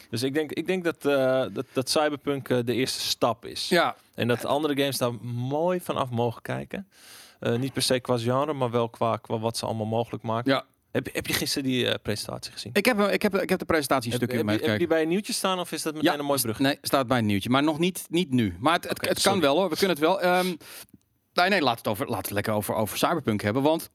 Dus 0.09 0.23
ik 0.23 0.33
denk, 0.33 0.51
ik 0.51 0.67
denk 0.67 0.83
dat, 0.83 1.05
eh, 1.05 1.45
dat, 1.53 1.65
dat 1.73 1.89
Cyberpunk 1.89 2.49
eh, 2.49 2.57
de 2.65 2.73
eerste 2.73 2.99
stap 2.99 3.45
is. 3.45 3.69
Ja, 3.69 3.95
En 4.15 4.27
dat 4.27 4.45
andere 4.45 4.77
games 4.77 4.97
daar 4.97 5.13
mooi 5.23 5.79
vanaf 5.79 6.09
mogen 6.09 6.41
kijken. 6.41 6.87
Eh, 7.39 7.55
niet 7.55 7.73
per 7.73 7.81
se 7.81 7.99
qua 7.99 8.17
genre, 8.17 8.53
maar 8.53 8.71
wel 8.71 8.89
qua, 8.89 9.17
qua 9.17 9.39
wat 9.39 9.57
ze 9.57 9.65
allemaal 9.65 9.85
mogelijk 9.85 10.23
maken. 10.23 10.51
ja. 10.51 10.65
Heb, 10.91 11.05
je- 11.05 11.11
heb 11.13 11.27
je 11.27 11.33
gisteren 11.33 11.69
die 11.69 11.99
presentatie 11.99 12.51
gezien? 12.51 12.71
Ik 12.73 12.85
heb, 12.85 12.99
ik 12.99 13.21
heb, 13.21 13.35
ik 13.37 13.49
heb 13.49 13.59
de 13.59 13.65
presentatie 13.65 14.11
een 14.13 14.19
heb, 14.19 14.29
stukje 14.29 14.45
heb, 14.47 14.59
je- 14.59 14.63
heb 14.65 14.71
je 14.73 14.77
die 14.77 14.87
bij 14.87 15.01
een 15.01 15.07
nieuwtje 15.07 15.33
staan 15.33 15.59
of 15.59 15.71
is 15.71 15.81
dat 15.81 15.93
meteen 15.93 16.19
een 16.19 16.25
mooi 16.25 16.41
brug? 16.41 16.59
Nee, 16.59 16.77
staat 16.81 17.07
bij 17.07 17.17
een 17.17 17.25
nieuwtje. 17.25 17.49
Maar 17.49 17.63
nog 17.63 17.79
niet, 17.79 18.05
niet 18.09 18.31
nu. 18.31 18.55
Maar 18.59 18.73
het, 18.73 19.01
het, 19.07 19.21
kan 19.21 19.39
wel 19.39 19.55
hoor. 19.57 19.69
We 19.69 19.75
kunnen 19.77 19.95
het 19.95 20.05
wel. 20.05 20.21
Ehm 20.21 20.53
nee, 21.33 21.49
nee, 21.49 21.61
laat 21.61 21.77
het, 21.77 21.87
over, 21.87 22.07
laat 22.09 22.21
het 22.25 22.31
lekker 22.31 22.53
over, 22.53 22.75
over 22.75 22.97
Cyberpunk 22.97 23.41
hebben. 23.41 23.61
Want 23.61 23.89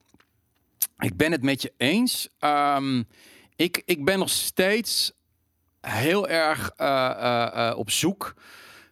ik 0.98 1.16
ben 1.16 1.32
het 1.32 1.42
met 1.42 1.62
je 1.62 1.72
eens. 1.76 2.28
Ehm, 2.38 3.02
ik, 3.56 3.82
ik 3.84 4.04
ben 4.04 4.18
nog 4.18 4.30
steeds 4.30 5.12
heel 5.84 6.28
erg 6.28 6.70
eh, 6.76 7.10
eh, 7.10 7.68
eh, 7.70 7.78
op 7.78 7.90
zoek 7.90 8.34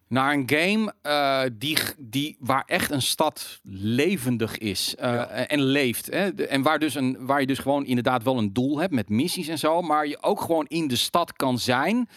naar 0.09 0.33
een 0.33 0.50
game 0.50 0.94
die, 1.52 1.78
die, 1.98 2.37
waar 2.40 2.62
echt 2.66 2.90
een 2.90 3.02
stad 3.02 3.61
levendig 3.72 4.59
is 4.59 4.94
Ja. 4.98 5.26
en 5.28 5.62
leeft. 5.62 6.07
Hè? 6.07 6.35
De- 6.35 6.46
En 6.46 6.62
waar, 6.62 6.78
dus 6.78 6.94
een, 6.94 7.16
waar 7.20 7.40
je 7.40 7.46
dus 7.46 7.59
gewoon 7.59 7.85
inderdaad 7.87 8.22
wel 8.22 8.38
een 8.38 8.52
doel 8.52 8.78
hebt 8.78 8.92
met 8.92 9.09
missies 9.09 9.48
en 9.48 9.59
zo, 9.59 9.83
maar 9.83 10.07
je 10.07 10.22
ook 10.22 10.40
gewoon 10.40 10.66
in 10.68 10.88
de 10.88 10.96
stad 10.96 11.33
kan 11.33 11.59
zijn. 11.59 12.09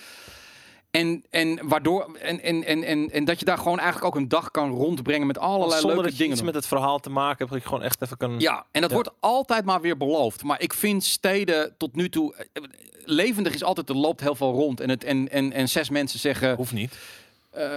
En, 0.96 1.24
en, 1.30 1.68
waardoor, 1.68 2.16
en, 2.22 2.42
en, 2.44 2.64
en, 2.64 2.84
en, 2.84 3.12
en 3.12 3.26
dat 3.26 3.40
je 3.40 3.46
daar 3.46 3.58
gewoon 3.58 3.80
eigenlijk 3.80 4.06
ook 4.08 4.22
een 4.22 4.28
dag 4.28 4.52
kan 4.52 4.70
rondbrengen 4.70 5.28
met 5.28 5.38
allerlei 5.38 5.72
Zonder 5.80 5.90
leuke 5.90 6.02
dat 6.04 6.12
je 6.12 6.18
dingen. 6.18 6.34
iets 6.36 6.46
met 6.46 6.56
het 6.56 6.68
verhaal 6.68 7.00
te 7.00 7.10
maken 7.10 7.38
hebt, 7.38 7.50
dat 7.52 7.62
je 7.62 7.68
gewoon 7.68 7.84
echt 7.84 8.02
even 8.02 8.18
kan... 8.18 8.40
Ja, 8.40 8.66
en 8.72 8.82
dat 8.82 8.90
Ja. 8.90 8.96
wordt 8.96 9.12
altijd 9.20 9.66
maar 9.66 9.82
weer 9.82 9.98
beloofd. 9.98 10.44
Maar 10.44 10.62
ik 10.62 10.74
vind 10.74 11.04
steden 11.04 11.74
tot 11.78 11.96
nu 11.96 12.10
toe. 12.10 12.34
eh, 12.54 12.64
Levendig 13.08 13.54
is 13.54 13.64
altijd, 13.64 13.90
er 13.90 13.96
loopt 13.96 14.22
heel 14.22 14.36
veel 14.36 14.52
rond. 14.52 14.80
En, 14.80 14.90
het, 14.90 15.04
en, 15.04 15.30
en, 15.32 15.52
en 15.54 15.70
zes 15.70 15.90
mensen 15.90 16.20
zeggen. 16.20 16.56
Hoeft 16.56 16.74
niet. 16.74 16.98
eh, 17.52 17.70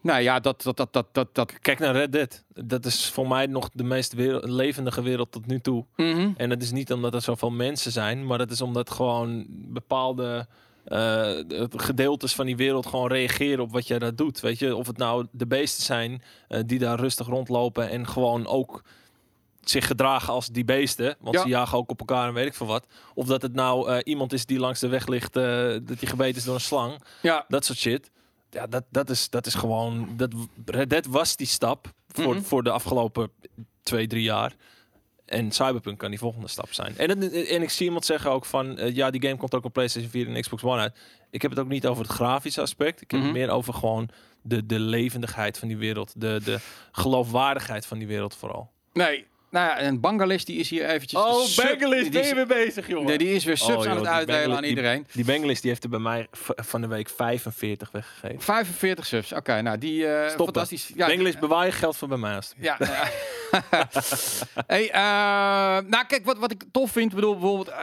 nou 0.00 0.20
ja, 0.20 0.40
dat, 0.40 0.62
dat, 0.62 0.76
dat, 0.76 0.92
dat, 0.92 1.06
dat, 1.12 1.28
dat 1.34 1.58
Kijk 1.58 1.78
naar 1.78 1.94
Red 1.94 2.12
Dead. 2.12 2.44
Dat 2.54 2.84
is 2.84 3.10
voor 3.10 3.28
mij 3.28 3.46
nog 3.46 3.68
de 3.72 3.84
meest 3.84 4.12
wereld- 4.12 4.44
levendige 4.44 5.02
wereld 5.02 5.32
tot 5.32 5.46
nu 5.46 5.60
toe. 5.60 5.84
Mhm. 5.96 6.30
En 6.36 6.48
dat 6.48 6.62
is 6.62 6.70
niet 6.70 6.92
omdat 6.92 7.14
er 7.14 7.22
zoveel 7.22 7.50
mensen 7.50 7.92
zijn, 7.92 8.26
maar 8.26 8.38
dat 8.38 8.50
is 8.50 8.60
omdat 8.60 8.90
gewoon 8.90 9.46
bepaalde 9.48 10.46
eh, 10.88 11.30
gedeeltes 11.70 12.34
van 12.34 12.46
die 12.46 12.56
wereld 12.56 12.86
gewoon 12.86 13.08
reageren 13.08 13.60
op 13.64 13.72
wat 13.72 13.86
jij 13.86 13.98
daar 13.98 14.14
doet. 14.14 14.40
Weet 14.40 14.58
je, 14.58 14.76
of 14.76 14.86
het 14.86 14.96
nou 14.96 15.26
de 15.30 15.46
beesten 15.46 15.82
zijn 15.84 16.22
eh, 16.48 16.60
die 16.66 16.78
daar 16.78 17.00
rustig 17.00 17.26
rondlopen 17.26 17.90
en 17.90 18.06
gewoon 18.06 18.46
ook 18.46 18.82
zich 19.60 19.86
gedragen 19.86 20.32
als 20.32 20.46
die 20.48 20.64
beesten, 20.64 21.16
want 21.20 21.36
Ja. 21.36 21.42
ze 21.42 21.48
jagen 21.48 21.78
ook 21.78 21.90
op 21.90 21.98
elkaar 21.98 22.28
en 22.28 22.34
weet 22.34 22.46
ik 22.46 22.54
veel 22.54 22.66
wat. 22.66 22.86
Of 23.14 23.26
dat 23.26 23.42
het 23.42 23.54
nou 23.54 23.90
eh, 23.90 23.98
iemand 24.04 24.32
is 24.32 24.46
die 24.46 24.58
langs 24.58 24.80
de 24.80 24.88
weg 24.88 25.06
ligt, 25.06 25.32
dat 25.32 25.42
hij 25.42 25.96
gebeten 26.08 26.36
is 26.36 26.44
door 26.44 26.54
een 26.54 26.60
slang, 26.60 27.02
Ja, 27.22 27.44
dat 27.48 27.64
soort 27.64 27.78
shit. 27.78 28.10
Ja, 28.50 28.66
dat, 28.66 28.84
dat, 28.90 29.10
is, 29.10 29.30
dat 29.30 29.46
is 29.46 29.54
gewoon. 29.54 30.08
Dat, 30.16 30.30
Dead 30.88 31.06
was 31.06 31.36
die 31.36 31.46
stap 31.46 31.92
voor, 32.08 32.34
Mhm. 32.34 32.42
voor 32.42 32.62
de 32.62 32.70
afgelopen 32.70 33.30
twee, 33.82 34.06
drie 34.06 34.22
jaar. 34.22 34.54
En 35.28 35.50
Cyberpunk 35.52 35.98
kan 35.98 36.10
die 36.10 36.18
volgende 36.18 36.48
stap 36.48 36.72
zijn. 36.72 36.94
En, 36.98 37.08
het- 37.20 37.32
en 37.46 37.62
ik 37.62 37.70
zie 37.70 37.86
iemand 37.86 38.04
zeggen 38.04 38.30
ook 38.30 38.44
van... 38.44 38.78
eh, 38.78 38.94
ja, 38.94 39.10
die 39.10 39.22
game 39.22 39.36
komt 39.36 39.54
ook 39.54 39.64
op 39.64 39.72
PlayStation 39.72 40.10
4 40.10 40.28
en 40.28 40.40
Xbox 40.40 40.62
One 40.62 40.80
uit. 40.80 40.96
Ik 41.30 41.42
heb 41.42 41.50
het 41.50 41.60
ook 41.60 41.68
niet 41.68 41.86
over 41.86 42.02
het 42.02 42.12
grafische 42.12 42.60
aspect. 42.60 43.00
Ik 43.00 43.10
heb 43.10 43.20
Mhm. 43.20 43.28
het 43.28 43.38
meer 43.38 43.50
over 43.50 43.74
gewoon 43.74 44.08
de, 44.42 44.66
de 44.66 44.78
levendigheid 44.80 45.58
van 45.58 45.68
die 45.68 45.76
wereld. 45.76 46.12
De, 46.16 46.40
de 46.44 46.58
geloofwaardigheid 46.92 47.86
van 47.86 47.98
die 47.98 48.06
wereld 48.06 48.34
vooral. 48.36 48.70
nee. 48.92 49.26
Nou 49.50 49.66
ja, 49.68 49.76
en 49.78 50.00
Bangalis 50.00 50.44
die 50.44 50.58
is 50.58 50.70
hier 50.70 50.84
eventjes... 50.88 51.20
Oh, 51.20 51.40
sub- 51.44 51.64
Bangalis, 51.68 52.10
die 52.10 52.20
is- 52.20 52.32
weer 52.32 52.46
bezig, 52.46 52.86
jongen. 52.88 53.06
Nee, 53.06 53.18
die 53.18 53.32
is 53.34 53.44
weer 53.44 53.56
subs 53.56 53.70
Oh, 53.70 53.76
aan 53.76 53.82
joh, 53.84 53.94
het 53.94 54.02
die 54.04 54.12
uitdelen 54.12 54.56
aan 54.56 54.62
die- 54.62 54.70
iedereen. 54.70 55.06
Die 55.12 55.24
Bangalis 55.24 55.60
die 55.60 55.70
heeft 55.70 55.84
er 55.84 55.90
bij 55.90 55.98
mij 55.98 56.26
van 56.56 56.80
de 56.80 56.86
week 56.86 57.08
45 57.08 57.90
weggegeven. 57.90 58.40
45 58.40 59.06
subs. 59.06 59.32
Oké, 59.32 59.60
nou 59.62 59.78
die 59.78 60.06
eh 60.06 60.16
Stoppen. 60.24 60.44
fantastisch. 60.44 60.90
Ja, 60.94 61.06
Bangalis, 61.06 61.38
bewaar 61.38 61.66
je 61.66 61.72
geld 61.72 61.96
voor 61.96 62.08
bij 62.08 62.18
mij. 62.18 62.40
Ja. 62.58 62.76
hey, 64.66 64.90
eh, 64.90 65.00
nou, 65.90 66.04
kijk, 66.06 66.24
wat, 66.24 66.38
wat 66.38 66.50
ik 66.50 66.64
tof 66.72 66.90
vind, 66.90 67.14
bedoel, 67.14 67.32
bijvoorbeeld. 67.32 67.68
eh, 67.68 67.76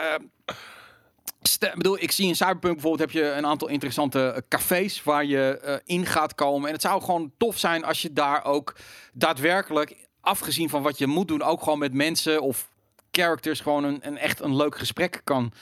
ste- 1.41 1.71
bedoel, 1.75 1.97
ik 2.01 2.12
zie 2.12 2.28
in 2.28 2.36
Cyberpunk 2.36 2.73
bijvoorbeeld 2.73 3.12
heb 3.13 3.23
je 3.23 3.30
een 3.32 3.45
aantal 3.45 3.67
interessante 3.67 4.28
eh, 4.28 4.41
cafés 4.49 5.04
waar 5.04 5.25
je 5.25 5.60
eh, 5.63 5.75
in 5.86 6.06
gaat 6.06 6.36
komen. 6.36 6.67
En 6.67 6.73
het 6.73 6.82
zou 6.82 7.01
gewoon 7.01 7.32
tof 7.38 7.58
zijn 7.58 7.84
als 7.86 8.01
je 8.01 8.13
daar 8.13 8.43
ook 8.45 8.75
daadwerkelijk, 9.13 9.95
afgezien 10.25 10.69
van 10.69 10.81
wat 10.81 10.97
je 10.97 11.07
moet 11.07 11.27
doen, 11.27 11.41
ook 11.41 11.63
gewoon 11.63 11.79
met 11.79 11.93
mensen 11.93 12.41
of 12.41 12.69
characters 13.11 13.59
gewoon 13.59 13.83
een, 13.83 13.99
een 14.01 14.17
echt 14.17 14.39
een 14.39 14.55
leuk 14.55 14.77
gesprek 14.77 15.21
kan 15.23 15.53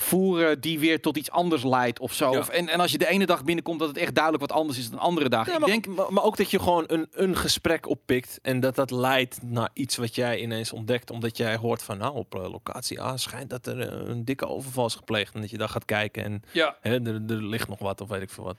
voeren 0.00 0.60
die 0.60 0.78
weer 0.78 1.00
tot 1.00 1.16
iets 1.16 1.30
anders 1.30 1.64
leidt 1.64 1.98
of 1.98 2.12
zo. 2.12 2.32
Ja. 2.32 2.38
Of, 2.38 2.48
en, 2.48 2.68
en 2.68 2.80
als 2.80 2.92
je 2.92 2.98
de 2.98 3.08
ene 3.08 3.26
dag 3.26 3.44
binnenkomt 3.44 3.78
dat 3.78 3.88
het 3.88 3.96
echt 3.96 4.14
duidelijk 4.14 4.46
wat 4.46 4.58
anders 4.58 4.78
is 4.78 4.88
dan 4.88 4.98
de 4.98 5.04
andere 5.04 5.28
dag. 5.28 5.46
Ja, 5.46 5.52
ik 5.52 5.58
maar, 5.58 5.68
denk, 5.68 5.86
maar, 5.86 6.12
maar 6.12 6.24
ook 6.24 6.36
dat 6.36 6.50
je 6.50 6.58
gewoon 6.58 6.84
een, 6.86 7.08
een 7.12 7.36
gesprek 7.36 7.88
oppikt 7.88 8.38
en 8.42 8.60
dat 8.60 8.74
dat 8.74 8.90
leidt 8.90 9.42
naar 9.42 9.70
iets 9.72 9.96
wat 9.96 10.14
jij 10.14 10.40
ineens 10.40 10.72
ontdekt, 10.72 11.10
omdat 11.10 11.36
jij 11.36 11.56
hoort 11.56 11.82
van 11.82 11.98
nou 11.98 12.14
op 12.14 12.34
eh, 12.34 12.50
locatie 12.50 13.02
A 13.02 13.16
schijnt 13.16 13.50
dat 13.50 13.66
er 13.66 13.80
eh, 13.80 14.08
een 14.08 14.24
dikke 14.24 14.46
overval 14.46 14.86
is 14.86 14.94
gepleegd 14.94 15.34
en 15.34 15.40
dat 15.40 15.50
je 15.50 15.58
daar 15.58 15.68
gaat 15.68 15.84
kijken 15.84 16.24
en 16.24 16.42
ja. 16.52 16.76
hè, 16.80 17.04
er, 17.04 17.14
er 17.28 17.42
ligt 17.42 17.68
nog 17.68 17.78
wat 17.78 18.00
of 18.00 18.08
weet 18.08 18.22
ik 18.22 18.30
veel 18.30 18.44
wat. 18.44 18.58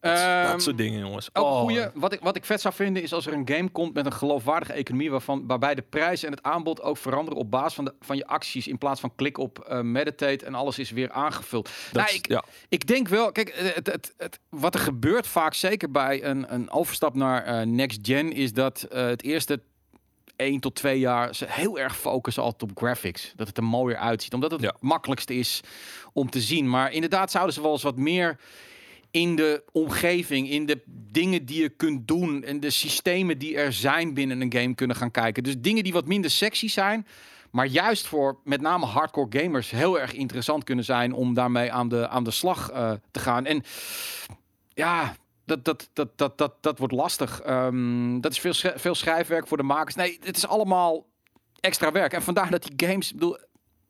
Dat, 0.00 0.16
dat 0.16 0.22
Ehm, 0.24 0.58
soort 0.58 0.76
dingen 0.76 0.98
jongens. 1.00 1.28
Ook 1.32 1.44
Oh. 1.44 1.60
goeie, 1.60 1.86
wat, 1.94 2.12
ik, 2.12 2.20
wat 2.20 2.36
ik 2.36 2.44
vet 2.44 2.60
zou 2.60 2.74
vinden 2.74 3.02
is 3.02 3.12
als 3.12 3.26
er 3.26 3.32
een 3.32 3.48
game 3.48 3.68
komt 3.68 3.94
met 3.94 4.06
een 4.06 4.12
geloofwaardige 4.12 4.72
economie 4.72 5.10
waarvan, 5.10 5.46
waarbij 5.46 5.74
de 5.74 5.82
prijs 5.82 6.22
en 6.24 6.30
het 6.30 6.42
aanbod 6.42 6.82
ook 6.82 6.96
veranderen 6.96 7.38
op 7.38 7.50
basis 7.50 7.74
van, 7.74 7.84
de, 7.84 7.94
van 8.00 8.16
je 8.16 8.26
acties 8.26 8.68
in 8.68 8.78
plaats 8.78 9.00
van 9.00 9.14
klik 9.14 9.38
op 9.38 9.58
eh, 9.58 9.80
meditate 9.80 10.44
en 10.44 10.54
alles 10.54 10.78
is 10.78 10.90
weer 10.90 11.10
aangevuld. 11.10 11.70
Dat 11.92 12.02
nou, 12.04 12.14
ik, 12.16 12.28
ja. 12.28 12.44
ik 12.68 12.86
denk 12.86 13.08
wel, 13.08 13.32
kijk, 13.32 13.52
het, 13.74 13.86
het, 13.86 14.14
het, 14.16 14.38
wat 14.48 14.74
er 14.74 14.80
gebeurt 14.80 15.26
vaak, 15.26 15.54
zeker 15.54 15.90
bij 15.90 16.24
een, 16.24 16.54
een 16.54 16.70
overstap 16.70 17.14
naar 17.14 17.44
eh, 17.44 17.66
next 17.66 17.98
gen, 18.02 18.32
is 18.32 18.52
dat 18.52 18.82
eh, 18.82 19.04
het 19.06 19.22
eerste 19.22 19.60
1 20.36 20.60
tot 20.60 20.74
2 20.74 20.98
jaar 20.98 21.34
ze 21.34 21.44
heel 21.48 21.78
erg 21.78 21.96
focussen 21.96 22.42
altijd 22.42 22.70
op 22.70 22.78
graphics. 22.78 23.32
Dat 23.36 23.46
het 23.46 23.56
er 23.56 23.64
mooier 23.64 23.98
uitziet, 23.98 24.34
omdat 24.34 24.50
het 24.50 24.60
Ja. 24.60 24.66
het 24.68 24.82
makkelijkste 24.82 25.34
is 25.34 25.60
om 26.12 26.30
te 26.30 26.40
zien. 26.40 26.70
Maar 26.70 26.92
inderdaad 26.92 27.30
zouden 27.30 27.54
ze 27.54 27.62
wel 27.62 27.72
eens 27.72 27.82
wat 27.82 27.96
meer 27.96 28.38
in 29.10 29.36
de 29.36 29.62
omgeving, 29.72 30.50
in 30.50 30.66
de 30.66 30.82
dingen 30.86 31.44
die 31.44 31.62
je 31.62 31.68
kunt 31.68 32.08
doen 32.08 32.44
en 32.44 32.60
de 32.60 32.70
systemen 32.70 33.38
die 33.38 33.56
er 33.56 33.72
zijn 33.72 34.14
binnen 34.14 34.40
een 34.40 34.52
game 34.52 34.74
kunnen 34.74 34.96
gaan 34.96 35.10
kijken. 35.10 35.42
Dus 35.42 35.54
dingen 35.58 35.84
die 35.84 35.92
wat 35.92 36.06
minder 36.06 36.30
sexy 36.30 36.68
zijn, 36.68 37.06
maar 37.50 37.66
juist 37.66 38.06
voor 38.06 38.38
met 38.44 38.60
name 38.60 38.86
hardcore 38.86 39.40
gamers 39.40 39.70
heel 39.70 40.00
erg 40.00 40.12
interessant 40.12 40.64
kunnen 40.64 40.84
zijn 40.84 41.12
om 41.12 41.34
daarmee 41.34 41.72
aan 41.72 41.88
de, 41.88 42.08
aan 42.08 42.24
de 42.24 42.30
slag 42.30 42.72
uh, 42.72 42.92
te 43.10 43.20
gaan. 43.20 43.46
En 43.46 43.62
ja, 44.74 45.16
dat, 45.44 45.64
dat, 45.64 45.88
dat, 45.92 46.18
dat, 46.18 46.38
dat, 46.38 46.54
dat 46.60 46.78
wordt 46.78 46.94
lastig. 46.94 47.42
Um, 47.48 48.20
dat 48.20 48.32
is 48.32 48.38
veel, 48.38 48.54
veel 48.74 48.94
schrijfwerk 48.94 49.46
voor 49.46 49.56
de 49.56 49.62
makers. 49.62 49.94
Nee, 49.94 50.18
het 50.22 50.36
is 50.36 50.46
allemaal 50.46 51.06
extra 51.60 51.92
werk. 51.92 52.12
En 52.12 52.22
vandaar 52.22 52.50
dat 52.50 52.62
die 52.62 52.88
games, 52.88 53.12
bedoel, 53.12 53.38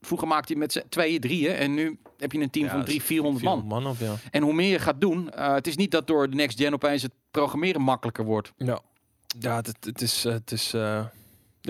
vroeger 0.01 0.29
maakte 0.29 0.53
je 0.53 0.59
met 0.59 0.73
z'n 0.73 0.83
tweeën, 0.89 1.21
drieën. 1.21 1.55
En 1.55 1.75
nu 1.75 1.99
heb 2.19 2.33
je 2.33 2.41
een 2.41 2.51
team 2.51 2.69
van 2.69 2.85
drie, 2.85 3.03
400 3.03 3.45
man. 3.45 3.65
man 3.67 3.87
of, 3.87 4.01
ja. 4.01 4.15
En 4.31 4.43
hoe 4.43 4.53
meer 4.53 4.71
je 4.71 4.79
gaat 4.79 5.01
doen, 5.01 5.31
uh, 5.37 5.55
het 5.55 5.67
is 5.67 5.77
niet 5.77 5.91
dat 5.91 6.07
door 6.07 6.31
de 6.31 6.37
next 6.37 6.61
gen 6.61 6.73
opeens 6.73 7.03
het 7.03 7.13
programmeren 7.31 7.81
makkelijker 7.81 8.25
wordt. 8.25 8.53
Ja, 8.57 8.81
ja 9.39 9.57
het, 9.57 9.77
het 9.81 10.03
is... 10.03 10.25
Het 10.25 10.53
is 10.53 10.75
uh... 10.75 11.05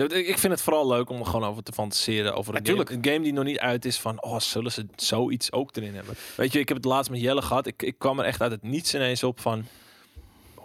Ik 0.07 0.37
vind 0.37 0.53
het 0.53 0.61
vooral 0.61 0.87
leuk 0.87 1.09
om 1.09 1.19
er 1.19 1.25
gewoon 1.25 1.49
over 1.49 1.63
te 1.63 1.71
fantaseren. 1.71 2.35
Over 2.35 2.55
een, 2.55 2.65
game, 2.65 2.91
een 2.91 3.05
game 3.05 3.21
die 3.21 3.33
nog 3.33 3.43
niet 3.43 3.59
uit 3.59 3.85
is 3.85 3.99
van... 3.99 4.23
Oh, 4.23 4.39
zullen 4.39 4.71
ze 4.71 4.85
zoiets 4.95 5.51
ook 5.51 5.75
erin 5.75 5.95
hebben? 5.95 6.15
Weet 6.35 6.53
je, 6.53 6.59
ik 6.59 6.67
heb 6.67 6.77
het 6.77 6.85
laatst 6.85 7.11
met 7.11 7.21
Jelle 7.21 7.41
gehad. 7.41 7.65
Ik, 7.65 7.81
ik 7.81 7.95
kwam 7.97 8.19
er 8.19 8.25
echt 8.25 8.41
uit 8.41 8.51
het 8.51 8.63
niets 8.63 8.95
ineens 8.95 9.23
op 9.23 9.39
van 9.39 9.65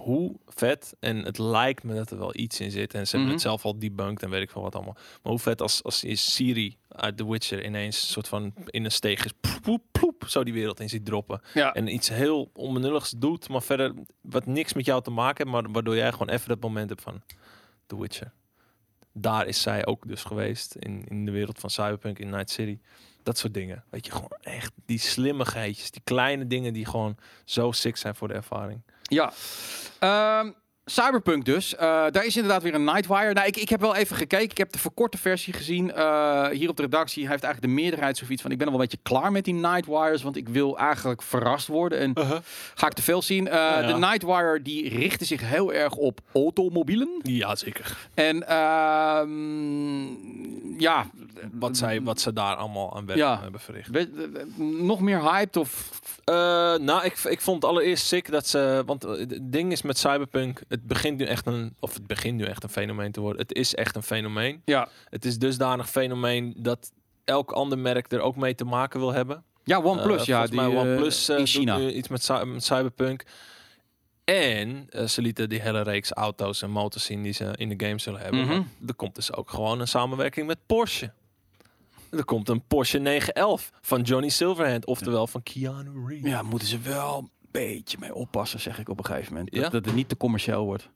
hoe 0.06 0.36
vet, 0.46 0.96
en 1.00 1.24
het 1.24 1.38
lijkt 1.38 1.82
me 1.82 1.94
dat 1.94 2.10
er 2.10 2.18
wel 2.18 2.36
iets 2.36 2.60
in 2.60 2.70
zit, 2.70 2.94
en 2.94 3.06
ze 3.06 3.16
hebben 3.16 3.34
het 3.34 3.42
mhm. 3.42 3.48
zelf 3.48 3.64
al 3.64 3.78
debunked 3.78 4.22
en 4.22 4.30
weet 4.30 4.42
ik 4.42 4.50
veel 4.50 4.62
wat 4.62 4.74
allemaal. 4.74 4.96
Maar 5.22 5.32
hoe 5.32 5.38
vet 5.38 5.62
als, 5.62 5.82
als 5.82 6.00
je 6.00 6.16
Siri 6.16 6.76
uit 6.88 7.16
The 7.16 7.30
Witcher 7.30 7.64
ineens 7.64 8.10
soort 8.10 8.28
van 8.28 8.54
in 8.66 8.84
een 8.84 8.90
steeg 8.90 9.24
is, 9.24 9.32
ploep, 9.62 9.82
ploep, 9.90 10.24
zo 10.26 10.44
die 10.44 10.52
wereld 10.52 10.80
in 10.80 10.88
ziet 10.88 11.04
droppen. 11.04 11.40
Ja. 11.54 11.72
En 11.72 11.94
iets 11.94 12.08
heel 12.08 12.50
onbenulligs 12.52 13.10
doet, 13.10 13.48
maar 13.48 13.62
verder 13.62 13.94
wat 14.20 14.46
niks 14.46 14.72
met 14.72 14.84
jou 14.84 15.02
te 15.02 15.10
maken 15.10 15.48
heeft, 15.48 15.62
maar 15.62 15.72
waardoor 15.72 15.96
jij 15.96 16.12
gewoon 16.12 16.28
even 16.28 16.48
dat 16.48 16.60
moment 16.60 16.88
hebt 16.88 17.02
van 17.02 17.22
The 17.86 18.00
Witcher. 18.00 18.32
Daar 19.12 19.46
is 19.46 19.62
zij 19.62 19.86
ook 19.86 20.08
dus 20.08 20.24
geweest, 20.24 20.74
in, 20.74 21.04
in 21.08 21.24
de 21.24 21.30
wereld 21.30 21.58
van 21.58 21.70
Cyberpunk 21.70 22.18
in 22.18 22.30
Night 22.30 22.50
City. 22.50 22.78
Dat 23.22 23.38
soort 23.38 23.54
dingen. 23.54 23.84
Weet 23.90 24.06
je, 24.06 24.12
gewoon 24.12 24.38
echt 24.40 24.72
die 24.84 24.98
slimmigheidjes, 24.98 25.90
die 25.90 26.02
kleine 26.04 26.46
dingen 26.46 26.72
die 26.72 26.86
gewoon 26.86 27.16
zo 27.44 27.72
sick 27.72 27.96
zijn 27.96 28.14
voor 28.14 28.28
de 28.28 28.34
ervaring. 28.34 28.82
Ja. 29.10 29.32
Um, 30.00 30.54
Cyberpunk 30.90 31.44
dus. 31.44 31.74
Uh, 31.74 31.80
daar 32.10 32.24
is 32.24 32.36
inderdaad 32.36 32.62
weer 32.62 32.74
een 32.74 32.84
Nightwire. 32.84 33.32
Nou, 33.32 33.46
ik, 33.46 33.56
ik 33.56 33.68
heb 33.68 33.80
wel 33.80 33.94
even 33.94 34.16
gekeken. 34.16 34.50
Ik 34.50 34.58
heb 34.58 34.72
de 34.72 34.78
verkorte 34.78 35.18
versie 35.18 35.52
gezien. 35.52 35.92
Uh, 35.96 36.48
hier 36.48 36.68
op 36.68 36.76
de 36.76 36.82
redactie 36.82 37.28
heeft 37.28 37.42
eigenlijk 37.42 37.74
de 37.74 37.80
meerderheid 37.80 38.16
zoiets 38.16 38.42
van... 38.42 38.50
ik 38.50 38.58
ben 38.58 38.66
al 38.66 38.72
wel 38.72 38.82
een 38.82 38.88
beetje 38.90 39.02
klaar 39.02 39.32
met 39.32 39.44
die 39.44 39.54
Nightwires... 39.54 40.22
want 40.22 40.36
ik 40.36 40.48
wil 40.48 40.78
eigenlijk 40.78 41.22
verrast 41.22 41.66
worden. 41.66 41.98
En 41.98 42.12
uh 42.18 42.30
-huh. 42.30 42.38
ga 42.74 42.86
ik 42.86 42.92
te 42.92 43.02
veel 43.02 43.22
zien. 43.22 43.44
Ja, 43.44 43.80
ja. 43.80 43.86
De 43.86 43.98
Nightwire 43.98 44.62
die 44.62 44.88
richtte 44.88 45.24
zich 45.24 45.40
heel 45.40 45.72
erg 45.72 45.94
op 45.94 46.20
automobielen. 46.32 47.20
Ja, 47.22 47.56
zeker. 47.56 47.96
En 48.14 48.36
uh, 48.36 49.22
ja... 50.78 51.06
Wat, 51.52 51.76
zij, 51.76 52.02
wat 52.02 52.20
ze 52.20 52.32
daar 52.32 52.54
allemaal 52.54 52.96
aan 52.96 53.06
ja. 53.14 53.40
hebben 53.42 53.60
verricht. 53.60 53.90
nog 54.58 55.00
meer 55.00 55.22
hyped 55.30 55.56
of... 55.56 56.00
nou, 56.24 57.04
ik, 57.04 57.18
ik 57.18 57.40
vond 57.40 57.64
allereerst 57.64 58.06
sick 58.06 58.30
dat 58.30 58.48
ze... 58.48 58.82
Want 58.86 59.02
het 59.02 59.38
ding 59.42 59.72
is 59.72 59.82
met 59.82 59.98
Cyberpunk 59.98 60.62
het 60.76 60.86
begint 60.86 61.18
nu 61.18 61.24
echt 61.24 61.46
een, 61.46 61.74
of 61.80 61.94
het 61.94 62.06
begint 62.06 62.36
nu 62.36 62.44
echt 62.44 62.62
een 62.62 62.68
fenomeen 62.68 63.12
te 63.12 63.20
worden. 63.20 63.40
Het 63.40 63.52
is 63.52 63.74
echt 63.74 63.96
een 63.96 64.02
fenomeen. 64.02 64.62
Ja. 64.64 64.88
Het 65.08 65.24
is 65.24 65.38
dusdanig 65.38 65.90
fenomeen 65.90 66.54
dat 66.56 66.92
elk 67.24 67.52
ander 67.52 67.78
merk 67.78 68.12
er 68.12 68.20
ook 68.20 68.36
mee 68.36 68.54
te 68.54 68.64
maken 68.64 69.00
wil 69.00 69.12
hebben. 69.12 69.44
Ja, 69.64 69.80
OnePlus, 69.82 70.20
uh, 70.20 70.26
ja. 70.26 70.46
Die, 70.46 70.54
mij 70.54 70.66
OnePlus 70.66 71.28
uh, 71.28 71.38
in 71.38 71.46
China. 71.46 71.76
Nu 71.76 71.92
iets 71.92 72.08
met, 72.08 72.44
met 72.44 72.64
Cyberpunk. 72.64 73.24
En 74.24 74.86
uh, 74.90 75.06
ze 75.06 75.22
lieten 75.22 75.48
die 75.48 75.60
hele 75.60 75.82
reeks 75.82 76.10
auto's 76.10 76.62
en 76.62 76.70
motors 76.70 77.04
zien 77.04 77.22
die 77.22 77.32
ze 77.32 77.52
in 77.56 77.68
de 77.68 77.86
game 77.86 77.98
zullen 77.98 78.20
hebben. 78.20 78.40
Mm 78.40 78.48
-hmm. 78.48 78.68
Er 78.86 78.94
komt 78.94 79.14
dus 79.14 79.32
ook 79.32 79.50
gewoon 79.50 79.80
een 79.80 79.88
samenwerking 79.88 80.46
met 80.46 80.58
Porsche. 80.66 81.12
Er 82.10 82.24
komt 82.24 82.48
een 82.48 82.62
Porsche 82.66 82.98
911 82.98 83.70
van 83.80 84.02
Johnny 84.02 84.28
Silverhand, 84.28 84.86
oftewel 84.86 85.26
van 85.26 85.42
Keanu 85.42 86.06
Reeves. 86.06 86.30
Ja, 86.30 86.42
moeten 86.42 86.68
ze 86.68 86.78
wel 86.78 87.28
beetje 87.58 87.96
mee 88.00 88.14
oppassen, 88.14 88.60
zeg 88.60 88.78
ik 88.78 88.88
op 88.88 88.98
een 88.98 89.04
gegeven 89.04 89.32
moment. 89.32 89.54
Dat, 89.54 89.72
dat 89.72 89.84
het 89.84 89.94
niet 89.94 90.08
te 90.08 90.16
commercieel 90.16 90.64
wordt. 90.64 90.88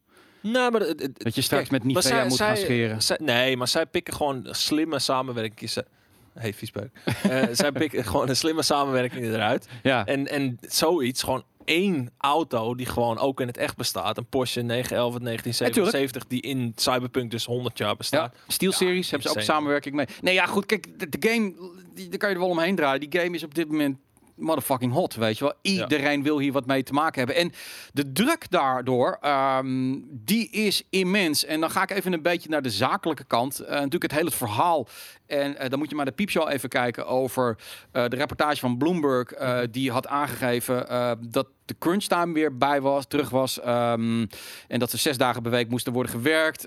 Nou, 0.43 0.71
maar 0.73 0.81
dat 1.13 1.35
je 1.35 1.41
straks 1.41 1.71
met 1.71 1.85
Nivea 1.85 2.03
zij, 2.03 2.27
moet 2.27 2.37
zij, 2.37 2.47
gaan 2.47 2.57
scheren. 2.57 3.03
Zij, 3.03 3.19
nee, 3.23 3.57
maar 3.57 3.69
zij 3.69 3.87
pikken 3.87 4.15
gewoon 4.15 4.47
slimme 4.51 4.99
samenwerkingen. 4.99 5.85
Hey, 6.33 6.55
viesbeuk. 6.55 6.91
uh, 7.27 7.43
zij 7.53 7.73
pikken 7.73 8.05
gewoon 8.05 8.29
een 8.29 8.37
slimme 8.37 8.63
samenwerking 8.63 9.25
eruit. 9.25 9.69
Ja. 9.83 10.07
En, 10.07 10.27
en 10.27 10.59
zoiets, 10.61 11.23
gewoon 11.23 11.45
één 11.65 12.11
auto 12.19 12.75
die 12.75 12.87
gewoon 12.87 13.19
ook 13.19 13.41
in 13.41 13.47
het 13.47 13.57
echt 13.57 13.77
bestaat. 13.77 14.17
Een 14.17 14.27
Porsche 14.27 14.61
911 14.61 15.19
1977 15.19 16.27
die 16.27 16.41
in 16.41 16.73
Cyberpunk 16.77 17.31
dus 17.31 17.45
100 17.45 17.79
jaar 17.79 17.97
bestaat. 17.97 18.35
Ja, 18.37 18.53
Steel 18.53 18.73
Series 18.73 19.11
hebben 19.11 19.31
ze 19.31 19.37
ook 19.37 19.43
samenwerking 19.43 19.95
mee. 19.95 20.07
Nee, 20.21 20.35
ja, 20.35 20.47
goed, 20.47 20.67
kijk, 20.67 20.99
de, 20.99 21.09
de 21.09 21.29
game, 21.29 21.55
die, 21.95 22.09
daar 22.09 22.19
kan 22.19 22.29
je 22.29 22.35
er 22.35 22.41
wel 22.41 22.51
omheen 22.51 22.77
draaien. 22.77 23.11
Die 23.11 23.21
game 23.21 23.35
is 23.35 23.43
op 23.43 23.55
dit 23.55 23.69
moment 23.69 23.99
motherfucking 24.41 24.93
hot, 24.93 25.15
weet 25.15 25.39
je 25.39 25.45
wel. 25.45 25.55
Iedereen 25.63 26.23
wil 26.23 26.39
hier 26.39 26.53
wat 26.53 26.67
mee 26.67 26.83
te 26.83 26.93
maken 26.93 27.19
hebben. 27.19 27.37
En 27.37 27.53
de 27.93 28.13
druk 28.13 28.51
daardoor, 28.51 29.19
um, 29.23 30.07
die 30.11 30.51
is 30.51 30.83
immens. 30.91 31.45
En 31.45 31.61
dan 31.61 31.71
ga 31.71 31.83
ik 31.83 31.91
even 31.91 32.13
een 32.13 32.23
beetje 32.23 32.49
naar 32.49 32.63
de 32.63 32.71
zakelijke 32.71 33.25
kant. 33.25 33.61
Uh, 33.61 33.69
natuurlijk 33.69 34.03
het 34.03 34.13
hele 34.13 34.31
verhaal. 34.31 34.89
En 35.27 35.53
uh, 35.53 35.69
dan 35.69 35.79
moet 35.79 35.91
je 35.91 35.97
maar 35.97 36.05
de 36.05 36.13
piepshow 36.13 36.51
even 36.51 36.69
kijken 36.69 37.07
over 37.07 37.59
uh, 37.93 38.05
de 38.09 38.17
reportage 38.17 38.61
van 38.61 38.79
Bloomberg. 38.79 39.29
die 39.71 39.91
had 39.91 40.07
aangegeven 40.07 40.87
dat 41.31 41.47
de 41.65 41.77
crunch 41.79 42.05
time 42.05 42.33
weer 42.33 42.57
bij 42.57 42.81
was, 42.81 43.07
terug 43.07 43.31
was. 43.31 43.59
Um, 43.67 44.29
en 44.69 44.79
dat 44.79 44.91
ze 44.91 44.97
zes 44.97 45.17
dagen 45.17 45.43
per 45.43 45.51
week 45.51 45.69
moesten 45.69 45.93
worden 45.93 46.13
gewerkt. 46.13 46.63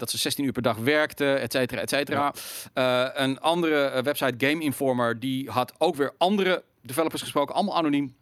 dat 0.00 0.10
ze 0.10 0.18
16 0.18 0.44
uur 0.44 0.52
per 0.52 0.62
dag 0.62 0.76
werkten, 0.76 1.40
et 1.40 1.52
cetera, 1.52 1.80
et 1.80 1.88
cetera. 1.88 2.32
Ja. 2.74 3.16
een 3.16 3.40
andere 3.40 4.02
website, 4.02 4.46
Game 4.46 4.62
Informer, 4.62 5.20
die 5.20 5.50
had 5.50 5.72
ook 5.78 5.96
weer 5.96 6.12
andere 6.18 6.62
developers 6.82 7.22
gesproken, 7.22 7.54
allemaal 7.54 7.76
anoniem. 7.76 8.14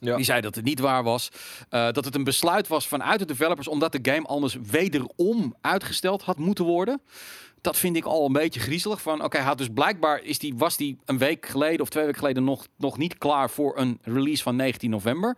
Ja. 0.00 0.16
Die 0.16 0.24
zei 0.24 0.40
dat 0.40 0.54
het 0.54 0.64
niet 0.64 0.80
waar 0.80 1.02
was. 1.02 1.28
Uh, 1.70 1.90
dat 1.90 2.04
het 2.04 2.14
een 2.14 2.24
besluit 2.24 2.68
was 2.68 2.88
vanuit 2.88 3.18
de 3.18 3.24
developers, 3.24 3.68
omdat 3.68 3.92
de 3.92 4.12
game 4.12 4.26
anders 4.26 4.56
wederom 4.70 5.54
uitgesteld 5.60 6.22
had 6.22 6.38
moeten 6.38 6.64
worden 6.64 7.00
dat 7.66 7.76
vind 7.76 7.96
ik 7.96 8.04
al 8.04 8.26
een 8.26 8.32
beetje 8.32 8.60
griezelig. 8.60 9.02
Van 9.02 9.24
oké, 9.24 9.36
hij 9.36 9.46
had 9.46 9.58
dus 9.58 9.68
blijkbaar 9.74 10.22
is 10.22 10.38
die, 10.38 10.54
was 10.56 10.76
die 10.76 10.98
een 11.04 11.18
week 11.18 11.46
geleden 11.46 11.80
of 11.80 11.88
twee 11.88 12.04
weken 12.04 12.18
geleden 12.18 12.44
nog, 12.44 12.66
nog 12.76 12.98
niet 12.98 13.18
klaar 13.18 13.50
voor 13.50 13.78
een 13.78 13.98
release 14.02 14.42
van 14.42 14.56
19 14.56 14.90
november. 14.90 15.36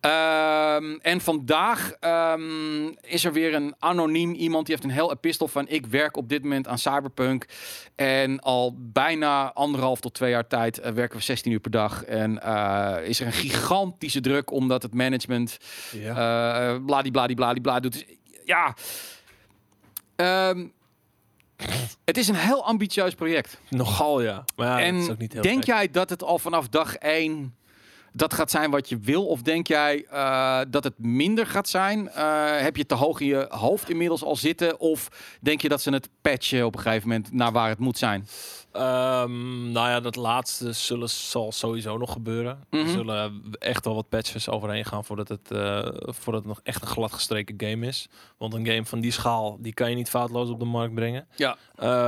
Um, 0.00 1.00
en 1.00 1.20
vandaag 1.20 1.92
um, 2.00 2.96
is 3.00 3.24
er 3.24 3.32
weer 3.32 3.54
een 3.54 3.74
anoniem 3.78 4.32
iemand 4.32 4.66
die 4.66 4.74
heeft 4.74 4.88
een 4.88 4.94
heel 4.94 5.12
epistel 5.12 5.48
van 5.48 5.68
ik 5.68 5.86
werk 5.86 6.16
op 6.16 6.28
dit 6.28 6.42
moment 6.42 6.68
aan 6.68 6.78
Cyberpunk. 6.78 7.46
En 7.94 8.40
al 8.40 8.74
bijna 8.78 9.52
anderhalf 9.52 10.00
tot 10.00 10.14
twee 10.14 10.30
jaar 10.30 10.46
tijd 10.46 10.78
uh, 10.78 10.86
werken 10.86 11.16
we 11.18 11.24
16 11.24 11.52
uur 11.52 11.60
per 11.60 11.70
dag. 11.70 12.04
En 12.04 12.40
uh, 12.44 12.96
is 13.02 13.20
er 13.20 13.26
een 13.26 13.32
gigantische 13.32 14.20
druk 14.20 14.50
omdat 14.50 14.82
het 14.82 14.94
management 14.94 15.58
ja. 15.92 16.74
uh, 16.74 16.84
bladibladibladibla 16.84 17.80
doet. 17.80 17.92
Dus, 17.92 18.04
ja. 18.44 18.74
Um, 20.50 20.72
het 22.04 22.16
is 22.16 22.28
een 22.28 22.34
heel 22.34 22.64
ambitieus 22.64 23.14
project. 23.14 23.58
Nogal, 23.68 24.22
ja. 24.22 24.44
Maar 24.56 24.66
ja, 24.66 24.86
en 24.86 24.94
is 24.94 25.08
ook 25.08 25.18
niet 25.18 25.32
heel 25.32 25.42
denk 25.42 25.64
jij 25.64 25.90
dat 25.90 26.10
het 26.10 26.22
al 26.22 26.38
vanaf 26.38 26.68
dag 26.68 26.96
één 26.96 27.54
dat 28.16 28.34
gaat 28.34 28.50
zijn 28.50 28.70
wat 28.70 28.88
je 28.88 28.98
wil? 28.98 29.26
Of 29.26 29.42
denk 29.42 29.66
jij 29.66 30.06
uh, 30.12 30.60
dat 30.68 30.84
het 30.84 30.98
minder 30.98 31.46
gaat 31.46 31.68
zijn? 31.68 32.10
Uh, 32.16 32.56
heb 32.56 32.76
je 32.76 32.86
te 32.86 32.94
hoog 32.94 33.20
in 33.20 33.26
je 33.26 33.46
hoofd 33.48 33.90
inmiddels 33.90 34.22
al 34.24 34.36
zitten? 34.36 34.80
Of 34.80 35.08
denk 35.40 35.60
je 35.60 35.68
dat 35.68 35.82
ze 35.82 35.90
het 35.90 36.08
patchen 36.20 36.66
op 36.66 36.74
een 36.74 36.80
gegeven 36.80 37.08
moment 37.08 37.32
naar 37.32 37.52
waar 37.52 37.68
het 37.68 37.78
moet 37.78 37.98
zijn? 37.98 38.26
Um, 38.76 39.72
nou 39.72 39.88
ja, 39.88 40.00
dat 40.00 40.16
laatste 40.16 40.72
zullen, 40.72 41.08
zal 41.10 41.52
sowieso 41.52 41.98
nog 41.98 42.12
gebeuren. 42.12 42.56
Mm 42.70 42.78
-hmm. 42.78 42.88
Er 42.88 42.94
zullen 42.94 43.42
echt 43.58 43.84
wel 43.84 43.94
wat 43.94 44.08
patches 44.08 44.48
overheen 44.48 44.84
gaan 44.84 45.04
voordat 45.04 45.28
het, 45.28 45.50
uh, 45.52 45.88
voordat 46.04 46.42
het 46.42 46.46
nog 46.46 46.60
echt 46.62 46.82
een 46.82 46.88
gladgestreken 46.88 47.54
game 47.58 47.86
is. 47.86 48.08
Want 48.38 48.54
een 48.54 48.66
game 48.66 48.84
van 48.84 49.00
die 49.00 49.10
schaal, 49.10 49.56
die 49.60 49.74
kan 49.74 49.90
je 49.90 49.96
niet 49.96 50.08
foutloos 50.08 50.48
op 50.48 50.58
de 50.58 50.64
markt 50.64 50.94
brengen. 50.94 51.28
Ja. 51.36 51.56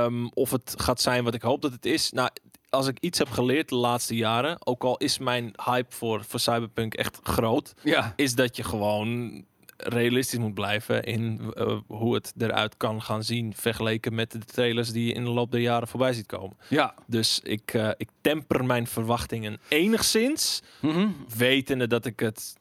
Um, 0.03 0.29
of 0.33 0.51
het 0.51 0.73
gaat 0.77 1.01
zijn 1.01 1.23
wat 1.23 1.33
ik 1.33 1.41
hoop 1.41 1.61
dat 1.61 1.71
het 1.71 1.85
is. 1.85 2.11
Nou, 2.11 2.29
als 2.69 2.87
ik 2.87 2.97
iets 2.99 3.17
heb 3.17 3.29
geleerd 3.29 3.69
de 3.69 3.75
laatste 3.75 4.15
jaren, 4.15 4.65
ook 4.65 4.83
al 4.83 4.97
is 4.97 5.17
mijn 5.17 5.53
hype 5.63 5.95
voor, 5.95 6.23
voor 6.23 6.39
Cyberpunk 6.39 6.93
echt 6.93 7.19
groot, 7.23 7.73
ja. 7.83 8.13
is 8.15 8.35
dat 8.35 8.55
je 8.55 8.63
gewoon 8.63 9.45
realistisch 9.77 10.39
moet 10.39 10.53
blijven 10.53 11.03
in 11.03 11.53
uh, 11.57 11.77
hoe 11.87 12.13
het 12.13 12.33
eruit 12.37 12.77
kan 12.77 13.01
gaan 13.01 13.23
zien 13.23 13.53
vergeleken 13.55 14.15
met 14.15 14.31
de 14.31 14.39
trailers 14.39 14.91
die 14.91 15.07
je 15.07 15.13
in 15.13 15.23
de 15.23 15.29
loop 15.29 15.51
der 15.51 15.61
jaren 15.61 15.87
voorbij 15.87 16.13
ziet 16.13 16.25
komen. 16.25 16.57
Ja. 16.67 16.93
Dus 17.05 17.39
ik, 17.43 17.73
uh, 17.73 17.89
ik 17.97 18.09
temper 18.21 18.65
mijn 18.65 18.87
verwachtingen 18.87 19.59
enigszins, 19.67 20.61
mm 20.81 20.91
-hmm. 20.91 21.15
wetende 21.37 21.87
dat 21.87 22.05
ik 22.05 22.19
het 22.19 22.55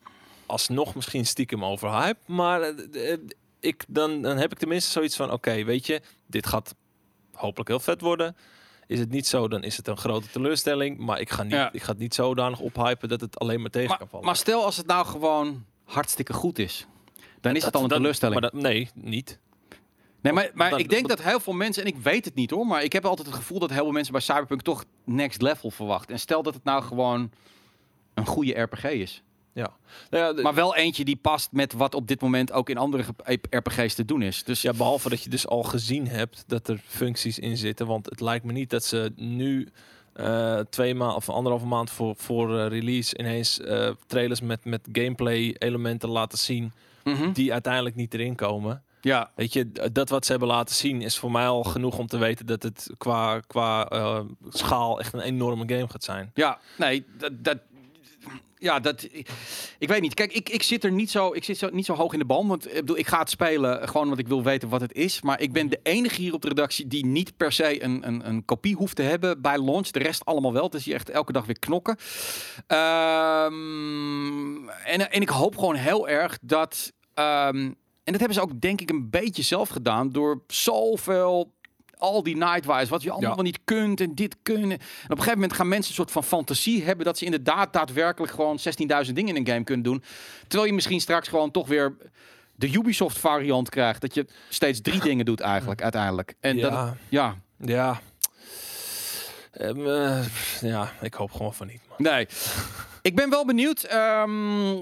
alsnog 0.47 0.95
misschien 0.95 1.27
stiekem 1.27 1.65
overhype, 1.65 2.21
maar 2.27 2.73
uh, 2.93 3.17
ik, 3.61 3.85
dan, 3.89 4.23
dan 4.23 4.37
heb 4.37 4.53
ik 4.53 4.59
tenminste 4.59 4.91
zoiets 4.91 5.17
van, 5.17 5.27
oké, 5.27 5.35
okay, 5.35 5.65
weet 5.65 5.87
je, 5.87 6.01
dit 6.27 6.47
gaat 6.47 6.75
hopelijk 7.33 7.69
heel 7.69 7.81
vet 7.81 8.01
worden 8.01 8.37
Is 8.87 8.99
het 8.99 9.11
niet 9.11 9.27
zo, 9.27 9.49
dan 9.49 9.63
is 9.63 9.77
het 9.77 9.89
een 9.89 9.97
grote 9.97 10.29
teleurstelling. 10.31 10.99
Maar 10.99 11.21
ik 11.21 11.31
ga, 11.31 11.43
niet, 11.43 11.53
Ja. 11.53 11.73
ik 11.73 11.83
ga 11.83 11.91
het 11.91 11.99
niet 12.01 12.15
zodanig 12.15 12.61
ophypen 12.61 13.09
dat 13.09 13.21
het 13.21 13.39
alleen 13.39 13.61
maar 13.61 13.71
tegen 13.71 13.89
Maar, 13.89 13.99
kan 13.99 14.09
vallen. 14.09 14.27
maar 14.27 14.37
stel 14.37 14.65
als 14.65 14.77
het 14.77 14.87
nou 14.87 15.07
gewoon 15.07 15.65
hartstikke 15.85 16.33
goed 16.33 16.59
is. 16.59 16.87
Dan 17.41 17.55
is 17.57 17.63
Dat- 17.63 17.67
het 17.67 17.75
al 17.77 17.83
een 17.83 17.89
dat- 17.89 17.99
teleurstelling. 17.99 18.41
Maar 18.41 18.51
dat, 18.51 18.61
nee, 18.63 18.91
niet. 18.95 19.39
Nee, 20.21 20.33
maar, 20.33 20.51
maar 20.55 20.71
Dat- 20.71 20.79
ik 20.81 20.89
denk 20.89 21.09
dat- 21.09 21.17
dat 21.17 21.27
heel 21.27 21.41
veel 21.41 21.53
mensen, 21.53 21.83
en 21.83 21.89
ik 21.89 21.97
weet 21.97 22.25
het 22.25 22.35
niet 22.35 22.51
hoor, 22.51 22.67
maar 22.67 22.83
ik 22.83 22.93
heb 22.93 23.05
altijd 23.05 23.27
het 23.27 23.37
gevoel 23.37 23.59
dat 23.59 23.71
heel 23.71 23.83
veel 23.83 23.93
mensen 23.93 24.13
bij 24.13 24.21
Cyberpunk 24.21 24.63
toch 24.63 24.85
next 25.05 25.43
level 25.43 25.71
verwachten. 25.71 26.15
En 26.15 26.21
stel 26.21 26.43
dat 26.43 26.55
het 26.55 26.65
nou 26.65 26.83
gewoon 26.83 27.31
een 28.15 28.27
goede 28.27 28.61
RPG 28.61 28.85
is. 28.85 29.23
Ja. 29.57 29.71
Nou 30.11 30.37
ja, 30.37 30.43
Maar 30.43 30.55
wel 30.55 30.77
eentje 30.77 31.05
die 31.05 31.17
past 31.17 31.53
met 31.53 31.73
wat 31.73 31.95
op 31.95 32.07
dit 32.09 32.21
moment 32.21 32.53
ook 32.53 32.69
in 32.71 32.77
andere 32.79 33.03
ge- 33.03 33.39
RPG's 33.51 33.95
te 33.95 34.05
doen 34.05 34.23
is. 34.23 34.45
Dus 34.45 34.63
Ja, 34.63 34.73
behalve 34.73 35.09
dat 35.09 35.23
je 35.23 35.31
dus 35.31 35.47
al 35.47 35.63
gezien 35.63 36.09
hebt 36.09 36.45
dat 36.47 36.69
er 36.69 36.81
functies 36.87 37.39
in 37.39 37.57
zitten. 37.57 37.87
Want 37.87 38.07
het 38.11 38.21
lijkt 38.21 38.45
me 38.45 38.53
niet 38.53 38.71
dat 38.71 38.85
ze 38.85 39.13
nu 39.17 39.69
eh, 40.13 40.59
twee 40.71 40.95
maanden 40.95 41.17
of 41.17 41.29
anderhalve 41.29 41.67
maand 41.67 41.91
voor, 41.91 42.15
voor 42.17 42.59
eh, 42.59 42.67
release 42.69 43.19
ineens 43.19 43.61
eh, 43.61 43.91
trailers 44.07 44.41
met, 44.41 44.65
met 44.65 44.89
gameplay 44.93 45.55
elementen 45.59 46.09
laten 46.09 46.39
zien 46.39 46.73
Mhm. 47.05 47.33
die 47.33 47.53
uiteindelijk 47.53 47.95
niet 47.95 48.15
erin 48.15 48.35
komen. 48.35 48.83
ja, 49.01 49.31
Weet 49.35 49.53
je, 49.53 49.73
dat 49.93 50.09
wat 50.09 50.25
ze 50.25 50.31
hebben 50.31 50.49
laten 50.49 50.75
zien 50.75 51.03
is 51.03 51.19
voor 51.19 51.31
mij 51.31 51.47
al 51.47 51.63
genoeg 51.65 51.99
om 51.99 52.07
te 52.07 52.19
weten 52.19 52.47
dat 52.47 52.63
het 52.63 52.91
qua, 52.99 53.41
qua 53.41 53.89
schaal 54.49 55.01
echt 55.01 55.13
een 55.13 55.21
enorme 55.21 55.65
game 55.75 55.89
gaat 55.89 56.05
zijn. 56.05 56.31
ja, 56.35 56.59
nee, 56.79 57.05
dat, 57.19 57.33
dat, 57.45 57.59
ja, 58.59 58.81
dat, 58.81 59.09
ik, 59.79 59.89
weet 59.89 60.01
niet. 60.01 60.15
Kijk, 60.15 60.33
ik, 60.33 60.49
ik 60.49 60.63
zit 60.63 60.85
er 60.85 60.93
niet 60.93 61.11
zo, 61.11 61.35
ik 61.35 61.45
zit 61.45 61.59
zo, 61.59 61.69
niet 61.73 61.85
zo 61.85 61.95
hoog 61.95 62.13
in 62.13 62.19
de 62.19 62.25
bal, 62.25 62.47
want 62.47 62.67
ik, 62.67 62.75
bedoel, 62.75 62.99
ik 62.99 63.07
ga 63.07 63.19
het 63.19 63.31
spelen 63.31 63.89
gewoon 63.89 64.03
omdat 64.03 64.19
ik 64.19 64.29
wil 64.29 64.43
weten 64.43 64.69
wat 64.69 64.81
het 64.81 64.93
is. 64.93 65.23
Maar 65.23 65.41
ik 65.41 65.53
ben 65.53 65.69
de 65.69 65.81
enige 65.83 66.21
hier 66.21 66.35
op 66.35 66.43
de 66.43 66.49
redactie 66.49 66.87
die 66.87 67.07
niet 67.07 67.37
per 67.37 67.53
se 67.53 67.83
een, 67.83 68.07
een, 68.07 68.29
een 68.29 68.45
kopie 68.45 68.77
hoeft 68.77 68.97
te 68.97 69.03
hebben 69.03 69.43
bij 69.43 69.59
launch. 69.59 69.89
De 69.89 69.99
rest 69.99 70.25
allemaal 70.25 70.53
wel. 70.53 70.71
Dus 70.71 70.85
hier 70.85 70.95
echt 70.95 71.11
elke 71.11 71.33
dag 71.33 71.47
weer 71.47 71.59
knokken. 71.59 71.97
Ehm, 72.67 73.55
en, 74.69 75.11
en 75.11 75.21
ik 75.21 75.29
hoop 75.29 75.57
gewoon 75.57 75.75
heel 75.75 76.09
erg 76.09 76.39
dat. 76.43 76.93
ehm, 77.15 77.71
en 78.07 78.13
dat 78.13 78.21
hebben 78.21 78.35
ze 78.35 78.43
ook 78.43 78.61
denk 78.61 78.81
ik 78.81 78.91
een 78.91 79.11
beetje 79.11 79.43
zelf 79.43 79.69
gedaan 79.69 80.11
door 80.11 80.43
zoveel 80.47 81.53
al 81.99 82.23
die 82.23 82.37
Nightwise, 82.37 82.87
wat 82.89 83.03
je 83.03 83.11
allemaal 83.11 83.37
Ja. 83.37 83.43
niet 83.43 83.59
kunt 83.65 84.01
en 84.01 84.15
dit 84.15 84.37
kunnen. 84.43 84.71
En 84.71 84.77
op 85.05 85.11
een 85.11 85.17
gegeven 85.17 85.33
moment 85.35 85.53
gaan 85.53 85.69
mensen 85.69 85.89
een 85.91 85.97
soort 85.97 86.11
van 86.11 86.25
fantasie 86.25 86.85
hebben 86.85 87.05
dat 87.05 87.19
ze 87.19 87.25
inderdaad 87.25 87.73
daadwerkelijk 87.73 88.33
gewoon 88.33 88.59
16.000 89.07 89.13
dingen 89.15 89.37
in 89.37 89.41
een 89.47 89.53
game 89.53 89.65
kunnen 89.65 89.85
doen. 89.85 90.03
Terwijl 90.47 90.69
je 90.69 90.75
misschien 90.75 91.01
straks 91.01 91.29
gewoon 91.29 91.51
toch 91.51 91.69
weer 91.69 91.97
de 92.55 92.73
Ubisoft 92.73 93.19
variant 93.19 93.69
krijgt. 93.69 94.01
Dat 94.01 94.15
je 94.15 94.27
steeds 94.49 94.81
drie 94.81 95.01
dingen 95.01 95.25
doet 95.25 95.41
eigenlijk, 95.41 95.83
uiteindelijk. 95.83 96.35
En 96.41 96.59
dat, 96.61 96.73
ja, 96.73 96.97
ja, 97.09 97.37
ja. 97.59 98.01
Ehm, 99.53 99.87
eh, 99.87 100.25
ja, 100.61 100.93
ik 101.01 101.15
hoop 101.15 101.33
gewoon 101.33 101.55
van 101.55 101.67
niet. 101.67 101.81
man. 101.89 101.97
Nee. 102.13 102.27
Ik 103.07 103.15
ben 103.15 103.31
wel 103.31 103.45
benieuwd. 103.45 103.83
Ehm, 103.83 104.31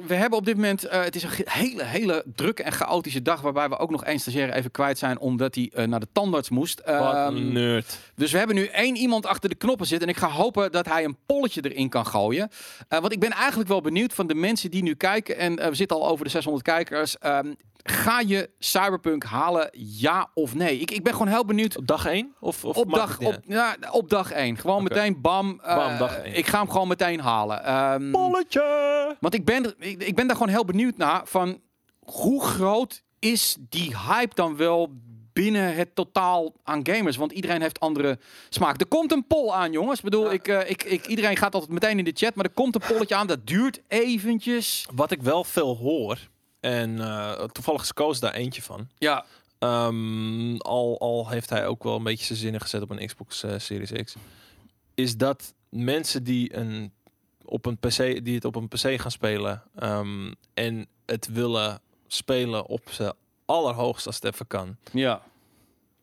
we 0.06 0.14
hebben 0.14 0.38
op 0.38 0.44
dit 0.44 0.54
moment, 0.54 0.84
eh, 0.84 1.02
het 1.02 1.16
is 1.16 1.22
een 1.22 1.30
hele, 1.44 1.84
hele 1.84 2.24
drukke 2.34 2.62
en 2.62 2.72
chaotische 2.72 3.22
dag, 3.22 3.40
waarbij 3.40 3.68
we 3.68 3.78
ook 3.78 3.90
nog 3.90 4.04
één 4.04 4.18
stagiair 4.18 4.52
even 4.52 4.70
kwijt 4.70 4.98
zijn, 4.98 5.18
omdat 5.18 5.54
hij 5.54 5.70
eh, 5.74 5.86
naar 5.86 6.00
de 6.00 6.08
tandarts 6.12 6.48
moest. 6.48 6.82
Wat 6.84 7.14
een 7.14 7.52
nerd. 7.52 7.98
dus 8.14 8.32
we 8.32 8.38
hebben 8.38 8.56
nu 8.56 8.66
één 8.66 8.96
iemand 8.96 9.26
achter 9.26 9.48
de 9.48 9.54
knoppen 9.54 9.86
zitten. 9.86 10.08
En 10.08 10.14
ik 10.14 10.20
ga 10.20 10.28
hopen 10.28 10.72
dat 10.72 10.86
hij 10.86 11.04
een 11.04 11.16
polletje 11.26 11.70
erin 11.70 11.88
kan 11.88 12.06
gooien. 12.06 12.50
Eh, 12.88 12.98
want 12.98 13.12
ik 13.12 13.20
ben 13.20 13.30
eigenlijk 13.30 13.68
wel 13.68 13.80
benieuwd 13.80 14.12
van 14.14 14.26
de 14.26 14.34
mensen 14.34 14.70
die 14.70 14.82
nu 14.82 14.94
kijken. 14.94 15.36
En 15.36 15.56
we 15.56 15.74
zitten 15.74 15.96
al 15.96 16.08
over 16.08 16.24
de 16.24 16.30
600 16.30 16.64
kijkers. 16.64 17.18
Ehm, 17.18 17.52
ga 17.84 18.20
je 18.20 18.50
Cyberpunk 18.58 19.24
halen, 19.24 19.68
ja 19.72 20.30
of 20.34 20.54
nee? 20.54 20.78
Ik, 20.78 20.90
ik 20.90 21.02
ben 21.02 21.12
gewoon 21.12 21.28
heel 21.28 21.44
benieuwd. 21.44 21.76
Op 21.76 21.86
dag 21.86 22.06
1? 22.06 22.34
Of, 22.40 22.64
of 22.64 22.76
Op 22.76 22.90
dag, 22.94 23.18
op, 23.20 23.38
ja, 23.46 23.76
op 23.90 24.08
dag 24.10 24.30
1. 24.32 24.56
Gewoon 24.56 24.82
meteen 24.82 25.20
bam. 25.20 25.60
eh, 25.62 25.76
Bam, 25.76 25.98
dag 25.98 26.16
één. 26.18 26.34
Ik 26.36 26.46
ga 26.46 26.58
hem 26.58 26.70
gewoon 26.70 26.88
meteen 26.88 27.20
halen. 27.20 28.10
Polletje! 28.10 29.16
want 29.20 29.34
ik 29.34 29.44
ben, 29.44 29.74
ik, 29.78 30.02
ik 30.02 30.14
ben 30.14 30.26
daar 30.26 30.36
gewoon 30.36 30.52
heel 30.52 30.64
benieuwd 30.64 30.96
naar. 30.96 31.20
Van 31.26 31.60
hoe 32.04 32.44
groot 32.44 33.02
is 33.18 33.56
die 33.68 33.96
hype 34.08 34.34
dan 34.34 34.56
wel 34.56 34.88
binnen 35.32 35.74
het 35.74 35.94
totaal 35.94 36.52
aan 36.62 36.86
gamers? 36.86 37.16
Want 37.16 37.32
iedereen 37.32 37.60
heeft 37.62 37.80
andere 37.80 38.18
smaak. 38.48 38.80
Er 38.80 38.86
komt 38.86 39.12
een 39.12 39.26
poll 39.26 39.50
aan, 39.50 39.72
jongens. 39.72 39.98
Ik 39.98 40.04
bedoel, 40.04 40.24
Ja. 40.24 40.30
ik, 40.30 40.48
eh, 40.48 40.70
ik, 40.70 40.82
ik, 40.82 41.06
iedereen 41.06 41.36
gaat 41.36 41.54
altijd 41.54 41.72
meteen 41.72 41.98
in 41.98 42.04
de 42.04 42.12
chat. 42.14 42.34
Maar 42.34 42.44
er 42.44 42.50
komt 42.50 42.74
een 42.74 42.82
polletje 42.88 43.14
aan. 43.14 43.26
Dat 43.26 43.46
duurt 43.46 43.80
eventjes. 43.88 44.86
Wat 44.94 45.10
ik 45.10 45.22
wel 45.22 45.44
veel 45.44 45.76
hoor, 45.76 46.18
en 46.64 47.00
eh, 47.00 47.44
toevallig 47.44 47.82
is 47.82 47.92
Koos 47.92 48.20
daar 48.20 48.32
eentje 48.34 48.62
van. 48.62 48.88
Ja, 48.98 49.24
Ehm, 49.64 50.56
al, 50.56 51.00
al 51.00 51.28
heeft 51.28 51.50
hij 51.50 51.66
ook 51.66 51.82
wel 51.82 51.96
een 51.96 52.02
beetje 52.02 52.24
zijn 52.24 52.38
zinnen 52.38 52.60
gezet 52.60 52.82
op 52.82 52.90
een 52.90 53.06
Xbox 53.06 53.42
eh, 53.42 53.58
Series 53.58 53.92
X. 54.04 54.14
Is 54.94 55.16
dat 55.16 55.54
mensen 55.68 56.24
die, 56.24 56.56
een, 56.56 56.92
op 57.44 57.66
een 57.66 57.78
PC, 57.78 58.24
die 58.24 58.34
het 58.34 58.44
op 58.44 58.56
een 58.56 58.68
PC 58.68 59.00
gaan 59.00 59.10
spelen 59.10 59.62
ehm, 59.74 60.32
en 60.54 60.86
het 61.06 61.26
willen 61.26 61.80
spelen 62.06 62.66
op 62.66 62.90
zijn 62.90 63.12
allerhoogst 63.44 64.06
als 64.06 64.14
het 64.14 64.24
even 64.24 64.46
kan. 64.46 64.76
ja. 64.92 65.22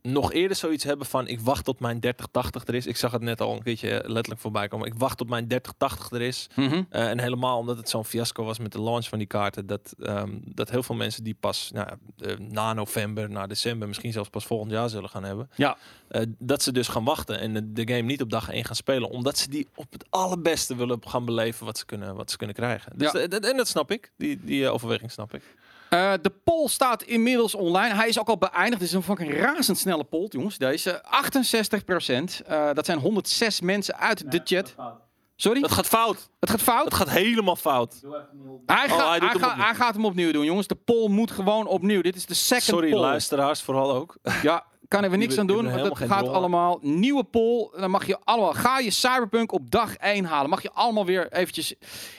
Nog 0.01 0.33
eerder 0.33 0.57
zoiets 0.57 0.83
hebben 0.83 1.07
van 1.07 1.27
ik 1.27 1.39
wacht 1.39 1.65
tot 1.65 1.79
mijn 1.79 1.99
3080 1.99 2.67
er 2.67 2.75
is. 2.75 2.85
Ik 2.85 2.97
zag 2.97 3.11
het 3.11 3.21
net 3.21 3.41
al 3.41 3.53
een 3.53 3.63
keertje 3.63 4.03
letterlijk 4.05 4.41
voorbij 4.41 4.67
komen. 4.67 4.87
Ik 4.87 4.93
wacht 4.97 5.17
tot 5.17 5.29
mijn 5.29 5.47
3080 5.47 6.11
er 6.11 6.21
is. 6.21 6.47
Mhm. 6.55 6.83
Eh, 6.89 7.09
en 7.09 7.19
helemaal 7.19 7.57
omdat 7.57 7.77
het 7.77 7.89
zo'n 7.89 8.05
fiasco 8.05 8.43
was 8.43 8.59
met 8.59 8.71
de 8.71 8.81
launch 8.81 9.07
van 9.07 9.17
die 9.17 9.27
kaarten. 9.27 9.67
Dat, 9.67 9.93
ehm, 9.99 10.37
dat 10.43 10.69
heel 10.69 10.83
veel 10.83 10.95
mensen 10.95 11.23
die 11.23 11.35
pas 11.39 11.71
nou, 11.73 11.87
na 12.37 12.73
november, 12.73 13.29
na 13.29 13.47
december, 13.47 13.87
misschien 13.87 14.11
zelfs 14.11 14.29
pas 14.29 14.45
volgend 14.45 14.71
jaar 14.71 14.89
zullen 14.89 15.09
gaan 15.09 15.23
hebben. 15.23 15.49
Ja. 15.55 15.77
Eh, 16.07 16.21
dat 16.37 16.63
ze 16.63 16.71
dus 16.71 16.87
gaan 16.87 17.03
wachten 17.03 17.39
en 17.39 17.73
de, 17.73 17.87
game 17.87 18.01
niet 18.01 18.21
op 18.21 18.29
dag 18.29 18.49
1 18.49 18.65
gaan 18.65 18.75
spelen. 18.75 19.09
Omdat 19.09 19.37
ze 19.37 19.49
die 19.49 19.67
op 19.75 19.91
het 19.91 20.05
allerbeste 20.09 20.75
willen 20.75 20.99
gaan 21.07 21.25
beleven 21.25 21.65
wat 21.65 21.77
ze 21.77 21.85
kunnen, 21.85 22.15
wat 22.15 22.31
ze 22.31 22.37
kunnen 22.37 22.55
krijgen. 22.55 22.91
Dus 22.95 23.11
Ja. 23.11 23.19
en 23.19 23.57
dat 23.57 23.67
snap 23.67 23.91
ik. 23.91 24.11
Die, 24.17 24.39
die 24.43 24.65
eh, 24.65 24.73
overweging 24.73 25.11
snap 25.11 25.33
ik. 25.33 25.43
Eh, 25.91 26.13
de 26.21 26.29
poll 26.43 26.67
staat 26.67 27.03
inmiddels 27.03 27.55
online. 27.55 27.93
Hij 27.95 28.07
is 28.07 28.19
ook 28.19 28.27
al 28.27 28.37
beëindigd. 28.37 28.73
Het 28.73 28.81
is 28.81 28.93
een 28.93 29.03
fucking 29.03 29.33
razendsnelle 29.33 30.03
poll, 30.03 30.25
jongens. 30.29 30.57
Deze 30.57 31.01
68% 31.03 32.41
dat 32.73 32.85
zijn 32.85 32.97
106 32.99 33.61
mensen 33.61 33.97
uit 33.97 34.31
de 34.31 34.41
chat. 34.43 34.75
Sorry? 35.35 35.61
Dat 35.61 35.71
gaat 35.71 35.87
fout. 35.87 36.29
Het 36.39 36.49
gaat 36.49 36.61
fout? 36.61 36.85
Het 36.85 36.93
gaat 36.93 37.09
helemaal 37.09 37.55
fout. 37.55 37.99
Hij, 38.01 38.09
Oh, 38.85 38.89
gaat, 38.89 38.89
hij 38.89 39.07
hij, 39.07 39.17
hem 39.17 39.27
gaat, 39.29 39.35
opnieuw. 39.51 39.63
hij 39.65 39.75
gaat 39.75 39.93
hem 39.93 40.05
opnieuw 40.05 40.31
doen, 40.31 40.45
jongens. 40.45 40.67
De 40.67 40.75
poll 40.75 41.09
moet 41.09 41.31
gewoon 41.31 41.67
opnieuw. 41.67 42.01
Dit 42.01 42.15
is 42.15 42.25
de 42.25 42.33
second 42.33 42.63
Sorry, 42.63 42.89
poll. 42.91 42.99
luisteraars 42.99 43.61
vooral 43.61 43.91
ook. 43.95 44.17
Ja, 44.41 44.63
kan 44.91 45.03
er 45.03 45.09
weer 45.09 45.19
niks 45.19 45.31
Die 45.31 45.39
aan 45.39 45.47
doen. 45.47 45.71
want 45.71 45.99
Het 45.99 46.07
gaat 46.07 46.27
allemaal. 46.27 46.79
Nieuwe 46.81 47.23
poll. 47.23 47.69
Dan 47.79 47.91
mag 47.91 48.05
je 48.07 48.17
allemaal. 48.23 48.53
Ga 48.53 48.79
je 48.79 48.89
Cyberpunk 48.91 49.51
op 49.51 49.71
dag 49.71 49.95
1 49.95 50.25
halen. 50.25 50.49
Mag 50.49 50.61
je 50.61 50.71
allemaal 50.71 51.05
weer 51.05 51.31
eventjes 51.31 51.73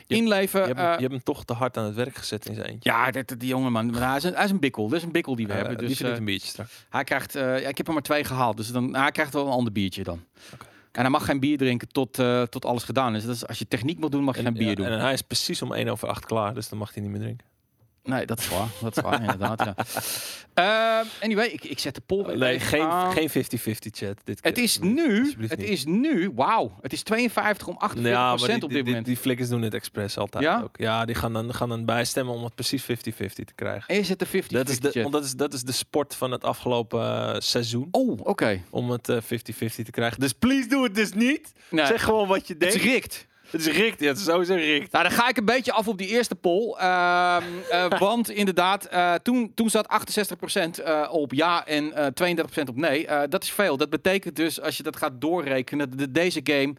inleven. 0.07 0.61
Je 0.61 0.67
hebt, 0.67 0.79
hem- 0.79 0.87
Eh, 0.89 0.95
je 0.95 1.01
hebt 1.01 1.13
hem 1.13 1.23
toch 1.23 1.45
te 1.45 1.53
hard 1.53 1.77
aan 1.77 1.85
het 1.85 1.95
werk 1.95 2.17
gezet 2.17 2.47
in 2.47 2.55
zijn 2.55 2.67
eentje. 2.67 2.91
ja, 2.91 3.11
dit, 3.11 3.41
die 3.41 3.49
jongen 3.49 3.73
man. 3.73 3.91
Maar 3.91 4.09
hij, 4.09 4.17
is 4.17 4.25
een, 4.25 4.35
hij 4.35 4.45
is 4.45 4.51
een 4.51 4.61
bikkel. 4.61 4.89
Dat 4.89 4.99
is 4.99 5.05
een 5.05 5.13
bikkel 5.13 5.37
die 5.37 5.47
we 5.47 5.53
Eh, 5.53 5.59
hebben. 5.59 5.79
die 5.79 5.87
Dus, 5.89 5.97
verdient 5.97 6.19
eh, 6.19 6.25
een 6.25 6.31
biertje 6.31 6.49
straks. 6.49 6.87
hij 6.91 7.05
krijgt. 7.05 7.33
ja, 7.33 7.55
ik 7.57 7.77
heb 7.77 7.87
er 7.87 7.93
maar 7.93 8.03
twee 8.03 8.25
gehaald. 8.25 8.57
Dus 8.57 8.69
dan, 8.73 8.97
hij 8.97 9.11
krijgt 9.11 9.33
wel 9.33 9.47
een 9.47 9.53
ander 9.53 9.73
biertje 9.73 10.03
dan. 10.03 10.21
En 10.93 11.01
hij 11.01 11.11
mag 11.11 11.25
geen 11.25 11.41
bier 11.41 11.59
drinken 11.59 11.89
tot, 11.89 12.19
tot 12.51 12.65
alles 12.65 12.83
gedaan 12.83 13.15
is. 13.15 13.25
Is. 13.25 13.47
Als 13.47 13.59
je 13.59 13.69
techniek 13.69 13.99
moet 13.99 14.13
doen, 14.13 14.25
mag 14.25 14.37
je 14.37 14.43
geen 14.43 14.53
bier 14.53 14.69
ja, 14.69 14.75
doen. 14.75 14.87
En 14.87 15.01
hij 15.01 15.13
is 15.13 15.23
precies 15.23 15.63
om 15.63 15.73
1 15.73 15.89
over 15.89 16.09
8 16.09 16.27
klaar, 16.27 16.55
dus 16.55 16.69
dan 16.69 16.79
mag 16.79 16.95
hij 16.95 17.03
niet 17.03 17.13
meer 17.13 17.21
drinken. 17.21 17.47
Nee, 18.05 18.27
dat 18.27 18.39
is 18.39 18.49
waar. 18.49 18.69
Dat 18.81 18.97
is 18.97 19.03
waar, 19.03 19.21
inderdaad. 19.31 19.65
Ja. 19.65 19.75
Eh, 20.55 21.07
anyway, 21.23 21.47
ik, 21.47 21.65
ik 21.65 21.79
zet 21.79 21.95
de 21.95 22.01
poll 22.07 22.25
weer 22.27 22.37
Nee, 22.39 22.61
geen, 22.61 22.81
aan. 22.83 23.13
geen 23.13 23.29
50-50 23.31 23.33
chat. 23.91 24.17
Dit 24.25 24.39
Het 24.45 24.55
keer. 24.55 24.63
is 24.63 24.79
nu, 24.79 25.35
het 25.39 25.59
niet. 25.59 25.69
is 25.69 25.85
nu, 25.85 26.31
wauw, 26.35 26.79
het 26.81 26.93
is 26.93 27.03
52 27.03 27.67
om 27.67 27.77
48 27.77 28.13
Ja, 28.13 28.29
maar 28.29 28.37
die, 28.37 28.55
op 28.55 28.61
die, 28.61 28.69
dit 28.69 28.71
die, 28.71 28.85
moment. 28.85 29.07
die 29.07 29.17
flikkers 29.17 29.49
doen 29.49 29.63
het 29.63 29.75
expres 29.75 30.19
altijd 30.19 30.45
Ja? 30.45 30.61
ook. 30.63 30.77
Ja, 30.79 31.05
die 31.05 31.15
gaan 31.15 31.33
dan, 31.33 31.55
gaan 31.55 31.69
dan 31.69 31.85
bijstemmen 31.85 32.35
om 32.35 32.45
het 32.45 32.55
precies 32.55 32.83
50-50 32.83 32.87
te 33.17 33.45
krijgen. 33.55 33.95
is 33.95 34.09
het 34.09 34.19
de 34.19 34.27
50 34.27 34.59
Dat 34.59 34.69
is, 34.69 34.81
de, 34.81 35.01
want 35.03 35.13
dat, 35.13 35.25
is, 35.25 35.33
dat 35.33 35.53
is 35.53 35.63
de 35.63 35.73
sport 35.73 36.15
van 36.15 36.31
het 36.31 36.45
afgelopen 36.45 37.35
eh, 37.35 37.41
seizoen. 37.41 37.89
Oh, 37.91 38.19
oké. 38.23 38.63
Om 38.71 38.91
het 38.91 39.09
eh, 39.09 39.17
50-50 39.17 39.23
te 39.59 39.91
krijgen. 39.91 40.21
Dus 40.21 40.33
please 40.33 40.69
doe 40.69 40.85
het 40.85 40.95
dus 40.95 41.13
niet. 41.13 41.53
Nee, 41.71 41.87
Zeg 41.87 42.03
gewoon 42.05 42.29
wat 42.29 42.47
je 42.47 42.53
het 42.53 42.61
denkt. 42.63 42.75
is 42.77 42.83
rikt. 42.83 43.27
Het 43.53 43.67
is. 43.67 43.77
Ja, 43.99 44.09
het 44.09 44.19
is 44.19 44.25
sowieso 44.25 44.55
richt. 44.55 44.93
Nou, 44.93 45.05
dan 45.09 45.13
ga 45.13 45.29
ik 45.29 45.37
een 45.37 45.45
beetje 45.45 45.73
af 45.73 45.89
op 45.89 45.99
die 45.99 46.09
eerste 46.09 46.35
poll. 46.35 46.75
Ehm, 46.75 47.43
eh, 47.71 47.99
want 47.99 48.31
inderdaad, 48.31 48.85
eh, 48.85 49.15
toen, 49.15 49.53
toen 49.55 49.71
zat 49.71 49.89
68% 49.89 50.81
eh, 50.83 51.09
op 51.11 51.33
ja 51.33 51.67
en 51.67 51.93
eh 51.93 52.07
32% 52.07 52.69
op 52.69 52.77
nee. 52.77 53.07
Eh, 53.07 53.23
dat 53.29 53.43
is 53.43 53.51
veel. 53.51 53.77
Dat 53.77 53.91
betekent 53.91 54.37
dus, 54.37 54.61
als 54.61 54.77
je 54.77 54.83
dat 54.83 54.97
gaat 54.97 55.21
doorrekenen, 55.21 55.97
dat 55.97 56.15
deze 56.15 56.41
game 56.45 56.75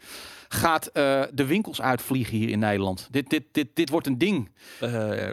gaat 0.53 0.87
eh, 0.87 1.21
de 1.33 1.45
winkels 1.45 1.81
uitvliegen 1.81 2.37
hier 2.37 2.49
in 2.49 2.59
Nederland. 2.59 3.07
Dit, 3.11 3.29
dit, 3.29 3.43
dit, 3.51 3.67
dit 3.73 3.89
wordt 3.89 4.07
een 4.07 4.17
ding. 4.17 4.49
Eh, 4.79 5.27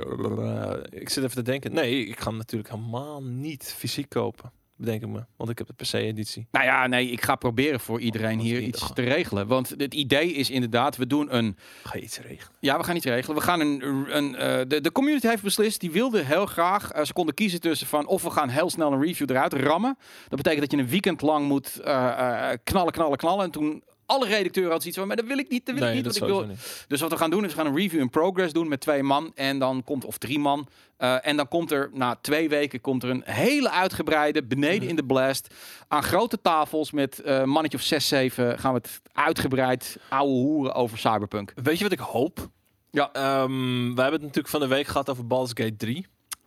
ik 0.91 1.09
zit 1.09 1.25
even 1.25 1.37
te 1.37 1.43
denken. 1.43 1.73
Nee, 1.73 2.07
ik 2.07 2.21
ga 2.21 2.29
hem 2.29 2.37
natuurlijk 2.37 2.71
helemaal 2.71 3.23
niet 3.23 3.75
fysiek 3.77 4.09
kopen. 4.09 4.53
Bedenk 4.81 5.03
ik 5.03 5.09
me. 5.09 5.25
Want 5.37 5.51
ik 5.51 5.59
heb 5.59 5.67
de 5.67 5.85
PC-editie. 5.85 6.47
Nou 6.51 6.65
ja, 6.65 6.87
nee, 6.87 7.11
ik 7.11 7.23
ga 7.23 7.37
proberen 7.37 7.81
voor 7.81 8.01
iedereen 8.01 8.37
Wat 8.37 8.47
hier 8.47 8.61
iets 8.61 8.83
het? 8.83 8.95
te 8.95 9.03
regelen. 9.03 9.47
Want 9.47 9.75
het 9.77 9.95
idee 9.95 10.33
is 10.33 10.51
inderdaad, 10.51 10.97
we 10.97 11.07
doen 11.07 11.37
een... 11.37 11.57
Ga 11.83 11.97
je 11.97 12.03
iets 12.03 12.19
regelen? 12.19 12.57
Ja, 12.61 12.79
we 12.79 12.85
gaan 12.85 12.97
iets 12.97 13.05
regelen. 13.05 13.37
We 13.37 13.43
gaan 13.43 13.61
een... 13.61 14.07
een 14.17 14.37
eh, 14.37 14.61
de, 14.69 14.81
de 14.81 14.93
community 14.93 15.27
heeft 15.27 15.43
beslist, 15.43 15.81
die 15.81 15.91
wilde 15.91 16.25
heel 16.25 16.47
graag... 16.47 16.93
eh, 16.93 17.05
ze 17.05 17.13
konden 17.13 17.35
kiezen 17.35 17.61
tussen 17.61 17.87
van 17.87 18.07
of 18.07 18.23
we 18.23 18.31
gaan 18.31 18.49
heel 18.49 18.71
snel 18.71 18.93
een 18.93 19.03
review 19.03 19.31
eruit 19.31 19.53
rammen. 19.53 19.99
Dat 20.29 20.43
betekent 20.43 20.61
dat 20.61 20.71
je 20.71 20.85
een 20.85 20.91
weekend 20.91 21.23
lang 21.23 21.47
moet 21.47 21.81
eh, 21.81 22.51
knallen, 22.65 22.93
knallen, 22.93 23.19
knallen. 23.19 23.45
En 23.45 23.51
toen 23.51 23.83
alle 24.11 24.27
redacteuren 24.27 24.71
hadden 24.71 24.81
zoiets 24.81 24.99
van, 24.99 25.07
maar 25.07 25.17
dat 25.17 25.27
wil 25.27 25.39
ik 25.39 25.49
niet, 25.49 25.67
dat 25.67 25.75
wil 25.75 25.89
ik 25.89 25.95
niet. 25.95 26.05
dat 26.05 26.19
Want 26.19 26.33
ik 26.33 26.39
wil, 26.39 26.47
niet. 26.47 26.85
Dus 26.89 27.01
wat 27.01 27.11
we 27.11 27.17
gaan 27.17 27.31
doen 27.31 27.45
is 27.45 27.51
we 27.51 27.57
gaan 27.57 27.67
een 27.67 27.77
review 27.77 28.01
in 28.01 28.11
progress 28.11 28.53
doen 28.53 28.69
met 28.69 28.81
twee 28.81 29.03
man 29.03 29.33
en 29.35 29.59
dan 29.59 29.85
komt 29.85 30.05
of 30.05 30.19
drie 30.19 30.39
man 30.39 30.69
Eh, 31.01 31.27
en 31.27 31.37
dan 31.37 31.49
komt 31.49 31.71
er 31.71 31.91
na 31.93 32.19
twee 32.21 32.49
weken 32.49 32.81
komt 32.81 33.03
er 33.03 33.11
een 33.11 33.23
hele 33.25 33.71
uitgebreide 33.71 34.43
beneden 34.43 34.89
in 34.89 34.97
de 34.97 35.05
blast 35.05 35.55
aan 35.89 36.03
grote 36.03 36.41
tafels 36.41 36.91
met 36.91 37.19
eh 37.21 37.45
mannetje 37.45 37.79
of 37.79 37.85
zes 37.85 38.09
zeven 38.09 38.59
gaan 38.59 38.73
we 38.73 38.79
het 38.83 39.01
uitgebreid 39.13 39.97
ouwe 40.09 40.33
hoeren 40.33 40.75
over 40.75 40.99
Cyberpunk. 40.99 41.53
Weet 41.63 41.79
je 41.79 41.83
wat 41.85 41.93
ik 41.93 41.99
hoop? 41.99 42.49
Ja. 42.91 43.13
Ehm, 43.13 43.95
we 43.95 44.01
hebben 44.01 44.13
het 44.13 44.23
natuurlijk 44.23 44.49
van 44.49 44.61
de 44.61 44.67
week 44.67 44.87
gehad 44.87 45.11
over 45.11 45.27
Baldur's 45.27 45.65
Gate 45.65 45.77
3. 45.77 46.07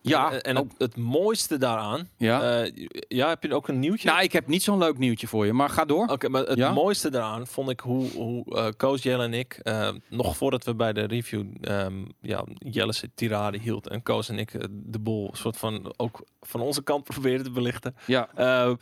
Ja. 0.10 0.32
En, 0.32 0.41
en 0.41 0.58
Oh. 0.58 0.64
het, 0.64 0.74
het 0.78 0.97
mooiste 0.97 1.58
daaraan... 1.58 2.10
Ja. 2.18 2.62
eh, 2.64 2.88
ja, 3.08 3.28
heb 3.30 3.43
je 3.43 3.56
ook 3.56 3.68
een 3.68 3.80
nieuwtje? 3.80 4.10
Nou, 4.10 4.24
ik 4.24 4.32
heb 4.32 4.47
niet 4.47 4.64
zo'n 4.64 4.78
leuk 4.78 4.97
nieuwtje 4.97 5.28
voor 5.28 5.45
je, 5.45 5.54
maar 5.54 5.70
ga 5.70 5.86
door. 5.86 6.08
Oké, 6.08 6.30
maar 6.30 6.43
het 6.43 6.58
Ja? 6.58 6.72
mooiste 6.74 7.10
daaraan 7.10 7.47
vond 7.47 7.70
ik 7.70 7.80
hoe, 7.80 8.10
hoe 8.12 8.56
eh 8.56 8.68
Koos, 8.78 9.04
Jelle 9.04 9.24
en 9.24 9.34
ik, 9.34 9.60
eh, 9.64 9.89
nog 10.10 10.38
voordat 10.38 10.64
we 10.64 10.76
bij 10.76 10.93
de 10.93 11.04
review 11.04 11.45
ehm 11.62 12.06
ja, 12.22 12.43
Jelle 12.58 12.93
tirade 13.16 13.58
hield 13.60 13.88
en 13.88 14.04
Koos 14.04 14.30
en 14.30 14.39
ik 14.39 14.54
eh, 14.54 14.62
de 14.72 14.99
boel 14.99 15.30
soort 15.34 15.58
van 15.58 15.93
ook 15.97 16.24
van 16.41 16.62
onze 16.62 16.84
kant 16.84 17.04
probeerden 17.14 17.45
te 17.45 17.51
belichten, 17.51 17.95
Ja. 18.06 18.30
eh, 18.36 18.74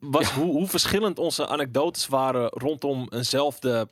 was 0.00 0.30
hoe, 0.30 0.52
hoe 0.52 0.66
verschillend 0.68 1.18
onze 1.18 1.46
anekdotes 1.46 2.06
waren 2.06 2.48
rondom 2.48 3.06
eenzelfde 3.10 3.88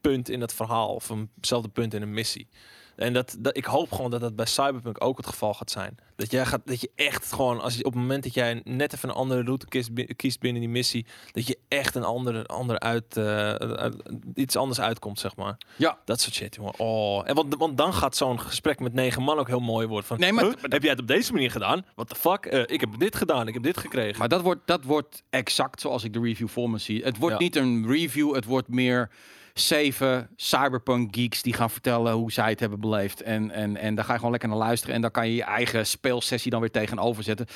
punt 0.00 0.28
in 0.28 0.40
het 0.40 0.52
verhaal 0.54 0.94
of 0.94 1.10
eenzelfde 1.10 1.68
punt 1.68 1.94
in 1.94 2.02
een 2.02 2.14
missie. 2.14 2.48
En 2.96 3.12
dat, 3.12 3.36
dat, 3.38 3.56
ik 3.56 3.64
hoop 3.64 3.92
gewoon 3.92 4.10
dat 4.10 4.20
dat 4.20 4.36
bij 4.36 4.46
Cyberpunk 4.46 5.04
ook 5.04 5.16
het 5.16 5.26
geval 5.26 5.54
gaat 5.54 5.70
zijn. 5.70 5.96
Dat 6.16 6.30
jij 6.30 6.46
gaat, 6.46 6.60
dat 6.64 6.80
je 6.80 6.90
echt 6.94 7.32
gewoon, 7.32 7.60
als 7.60 7.74
je 7.76 7.84
op 7.84 7.92
het 7.92 8.00
moment 8.00 8.22
dat 8.22 8.34
jij 8.34 8.60
net 8.64 8.92
even 8.94 9.08
een 9.08 9.14
andere 9.14 9.42
route 9.42 9.66
kiest, 9.66 9.90
kiest 10.16 10.40
binnen 10.40 10.60
die 10.60 10.70
missie, 10.70 11.06
dat 11.32 11.46
je 11.46 11.58
echt 11.68 11.94
een 11.94 12.04
andere, 12.04 12.46
andere 12.46 12.78
uit, 12.78 13.16
eh, 13.16 13.24
uit- 13.54 14.02
iets 14.34 14.56
anders 14.56 14.80
uitkomt, 14.80 15.18
zeg 15.18 15.36
maar. 15.36 15.56
Ja. 15.76 15.98
Dat 16.04 16.20
soort 16.20 16.34
shit, 16.34 16.54
jongen. 16.54 16.72
Oh. 16.78 17.28
En 17.28 17.34
want, 17.34 17.54
want 17.56 17.76
dan 17.76 17.94
gaat 17.94 18.16
zo'n 18.16 18.40
gesprek 18.40 18.80
met 18.80 18.92
negen 18.92 19.22
man 19.22 19.38
ook 19.38 19.48
heel 19.48 19.60
mooi 19.60 19.86
worden. 19.86 20.06
Van, 20.06 20.18
Nee, 20.18 20.32
maar- 20.32 20.44
"Huh? 20.44 20.52
heb 20.62 20.82
jij 20.82 20.90
het 20.90 21.00
op 21.00 21.06
deze 21.06 21.32
manier 21.32 21.50
gedaan? 21.50 21.84
What 21.94 22.08
the 22.08 22.14
fuck? 22.14 22.46
Eh, 22.46 22.60
ik 22.66 22.80
heb 22.80 22.90
dit 22.98 23.16
gedaan, 23.16 23.48
ik 23.48 23.54
heb 23.54 23.62
dit 23.62 23.76
gekregen. 23.76 24.18
Maar 24.18 24.28
dat 24.28 24.40
wordt, 24.42 24.60
dat 24.64 24.84
wordt 24.84 25.22
exact 25.30 25.80
zoals 25.80 26.04
ik 26.04 26.12
de 26.12 26.20
review 26.20 26.48
voor 26.48 26.70
me 26.70 26.78
zie. 26.78 27.02
Het 27.02 27.18
wordt 27.18 27.38
Ja. 27.38 27.42
niet 27.42 27.56
een 27.56 27.86
review, 27.86 28.34
het 28.34 28.44
wordt 28.44 28.68
meer 28.68 29.10
zeven 29.54 30.28
cyberpunk 30.36 31.16
geeks 31.16 31.42
die 31.42 31.52
gaan 31.52 31.70
vertellen 31.70 32.12
hoe 32.12 32.32
zij 32.32 32.50
het 32.50 32.60
hebben 32.60 32.80
beleefd. 32.80 33.22
En, 33.22 33.50
en, 33.50 33.76
en 33.76 33.94
daar 33.94 34.04
ga 34.04 34.10
je 34.10 34.16
gewoon 34.16 34.30
lekker 34.30 34.48
naar 34.48 34.58
luisteren. 34.58 34.94
En 34.94 35.00
daar 35.00 35.10
kan 35.10 35.28
je 35.28 35.34
je 35.34 35.42
eigen 35.42 35.86
speelsessie 35.86 36.50
dan 36.50 36.60
weer 36.60 36.70
tegenover 36.70 37.22
zetten. 37.22 37.46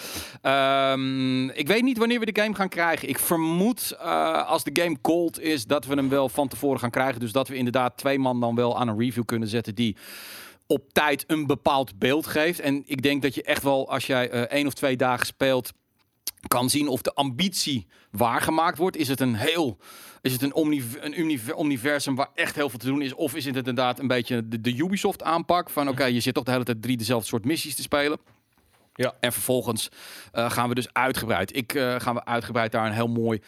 Ehm, 0.43 1.49
ik 1.49 1.69
weet 1.69 1.83
niet 1.83 1.99
wanneer 1.99 2.21
we 2.21 2.33
de 2.33 2.41
game 2.43 2.55
gaan 2.55 2.69
krijgen. 2.69 3.09
Ik 3.09 3.19
vermoed 3.19 3.97
eh, 4.01 4.49
als 4.49 4.65
de 4.65 4.83
game 4.83 5.01
cold 5.01 5.41
is, 5.41 5.67
dat 5.67 5.87
we 5.87 5.95
hem 5.95 6.09
wel 6.09 6.29
van 6.29 6.49
tevoren 6.49 6.81
gaan 6.81 6.91
krijgen. 6.91 7.21
Dus 7.21 7.33
dat 7.33 7.49
we 7.49 7.57
inderdaad 7.57 7.97
twee 7.97 8.19
man 8.19 8.41
dan 8.41 8.55
wel 8.55 8.79
aan 8.79 8.89
een 8.89 8.99
review 8.99 9.25
kunnen 9.25 9.49
zetten 9.49 9.75
die 9.75 9.97
op 10.67 10.93
tijd 10.93 11.25
een 11.27 11.47
bepaald 11.47 11.99
beeld 11.99 12.27
geeft. 12.27 12.61
En 12.61 12.83
ik 12.87 13.03
denk 13.03 13.23
dat 13.23 13.35
je 13.35 13.43
echt 13.43 13.63
wel, 13.63 13.91
als 13.91 14.07
jij 14.07 14.31
eh 14.31 14.41
één 14.41 14.67
of 14.67 14.75
twee 14.75 14.97
dagen 14.97 15.27
speelt, 15.27 15.73
kan 16.49 16.70
zien 16.70 16.89
of 16.89 17.03
de 17.03 17.14
ambitie 17.14 17.87
waargemaakt 18.11 18.78
wordt. 18.78 18.97
Is 18.97 19.09
het 19.09 19.20
een 19.20 19.34
heel, 19.34 19.78
is 20.20 20.32
het 20.32 20.43
een, 20.43 21.20
universum 21.61 22.14
waar 22.14 22.30
echt 22.34 22.55
heel 22.55 22.68
veel 22.68 22.78
te 22.78 22.87
doen 22.87 23.03
is? 23.03 23.14
Of 23.14 23.34
is 23.34 23.45
het 23.45 23.57
inderdaad 23.57 23.99
een 23.99 24.07
beetje 24.07 24.49
de, 24.49 24.61
de 24.61 24.76
Ubisoft 24.76 25.22
aanpak 25.22 25.70
van 25.70 25.89
oké, 25.89 26.05
je 26.05 26.20
zit 26.20 26.34
toch 26.34 26.45
de 26.45 26.51
hele 26.51 26.64
tijd 26.64 26.82
drie 26.82 26.97
dezelfde 26.97 27.28
soort 27.28 27.45
missies 27.45 27.74
te 27.74 27.82
spelen. 27.82 28.18
Ja. 28.97 29.14
En 29.20 29.32
vervolgens 29.32 29.89
eh, 30.32 30.51
gaan 30.51 30.68
we 30.68 30.74
dus 30.74 30.93
uitgebreid. 30.93 31.57
Ik 31.57 31.74
eh, 31.74 31.95
gaan 31.99 32.14
we 32.14 32.24
uitgebreid 32.24 32.72
daar 32.72 32.87
een 32.87 32.93
heel 32.93 33.09
mooi 33.09 33.41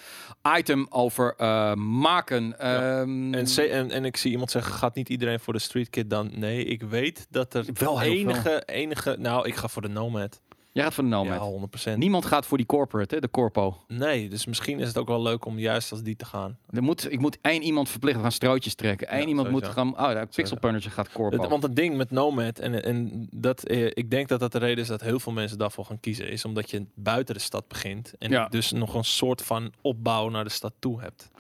item 0.57 0.87
over 0.91 1.35
eh, 1.37 1.75
maken. 1.75 2.59
Ehm, 2.59 3.35
En, 3.35 3.47
en, 3.71 3.91
en 3.91 4.05
ik 4.05 4.17
zie 4.17 4.31
iemand 4.31 4.51
zeggen, 4.51 4.73
gaat 4.73 4.95
niet 4.95 5.09
iedereen 5.09 5.41
voor 5.41 5.53
de 5.53 5.59
Street 5.59 5.91
Kid 5.91 6.11
dan? 6.11 6.31
Nee, 6.35 6.65
ik 6.65 6.83
weet 6.83 7.27
dat 7.31 7.55
er 7.55 7.65
Wel 7.75 8.01
heel 8.01 8.13
enige, 8.13 8.63
enige... 8.67 9.17
Nou, 9.19 9.47
ik 9.47 9.55
ga 9.55 9.69
voor 9.69 9.83
de 9.83 9.89
Nomad. 9.89 10.41
Jij 10.79 10.85
gaat 10.87 10.95
voor 10.95 11.05
de 11.05 11.11
Nomad. 11.11 11.71
Ja, 11.83 11.95
100%. 11.95 11.97
Niemand 11.99 12.27
gaat 12.27 12.47
voor 12.47 12.57
die 12.57 12.67
corporate, 12.67 13.15
hè, 13.15 13.21
de 13.21 13.31
corpo. 13.31 13.77
Nee, 13.89 14.29
dus 14.29 14.47
misschien 14.47 14.81
is 14.81 14.89
het 14.89 14.99
ook 14.99 15.09
wel 15.09 15.23
leuk 15.23 15.45
om 15.45 15.59
juist 15.59 15.91
als 15.91 16.03
die 16.03 16.17
te 16.17 16.25
gaan. 16.25 16.59
Er 16.71 16.83
moet, 16.83 17.13
ik 17.13 17.21
moet 17.21 17.39
één 17.41 17.63
iemand 17.63 17.89
verplichten 17.89 18.23
gaan 18.23 18.33
strootjes 18.33 18.75
trekken. 18.75 19.15
Eén 19.15 19.21
Ja, 19.21 19.27
iemand 19.27 19.51
moet 19.51 19.67
gaan. 19.67 19.99
Oh, 19.99 20.09
de 20.09 20.29
Pixel 20.35 20.59
Punisher 20.59 20.91
gaat 20.91 21.13
corpo. 21.13 21.41
Het- 21.41 21.51
want 21.51 21.63
het 21.63 21.77
ding 21.77 21.97
met 21.97 22.11
Nomad, 22.11 22.59
en, 22.59 22.83
en 22.85 23.27
dat, 23.31 23.63
eh, 23.65 23.87
ik 23.87 24.11
denk 24.11 24.29
dat 24.29 24.41
dat 24.41 24.53
de 24.53 24.59
reden 24.59 24.79
is 24.83 24.89
dat 24.89 25.01
heel 25.01 25.21
veel 25.21 25.33
mensen 25.33 25.59
daarvoor 25.59 25.85
gaan 25.85 26.01
kiezen, 26.01 26.31
is 26.31 26.45
omdat 26.45 26.71
je 26.71 26.87
buiten 26.95 27.35
de 27.35 27.41
stad 27.41 27.69
begint. 27.69 28.13
En 28.19 28.31
Ja. 28.31 28.49
dus 28.49 28.73
nog 28.73 28.95
een 28.95 29.05
soort 29.05 29.43
van 29.43 29.73
opbouw 29.81 30.29
naar 30.29 30.45
de 30.45 30.51
stad 30.51 30.73
toe 30.79 31.01
hebt. 31.01 31.31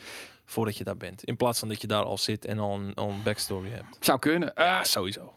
Voordat 0.44 0.76
je 0.76 0.84
daar 0.84 0.96
bent. 0.96 1.24
In 1.24 1.36
plaats 1.36 1.58
van 1.58 1.68
dat 1.68 1.80
je 1.80 1.86
daar 1.86 2.04
al 2.04 2.18
zit 2.18 2.44
en 2.44 2.58
al 2.58 2.74
een, 2.74 2.94
al 2.94 3.08
een 3.10 3.22
backstory 3.22 3.68
hebt. 3.70 3.96
Zou 4.00 4.18
kunnen. 4.18 4.52
Ja, 4.54 4.84
sowieso. 4.84 5.32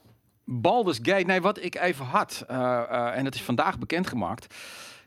Baldur's 0.54 1.00
Gate. 1.02 1.24
Nee, 1.26 1.42
wat 1.42 1.64
ik 1.64 1.76
even 1.76 2.06
had. 2.06 2.44
eh, 2.48 2.58
eh, 2.90 3.18
en 3.18 3.24
dat 3.24 3.36
is 3.36 3.42
vandaag 3.42 3.80
bekendgemaakt. 3.80 4.56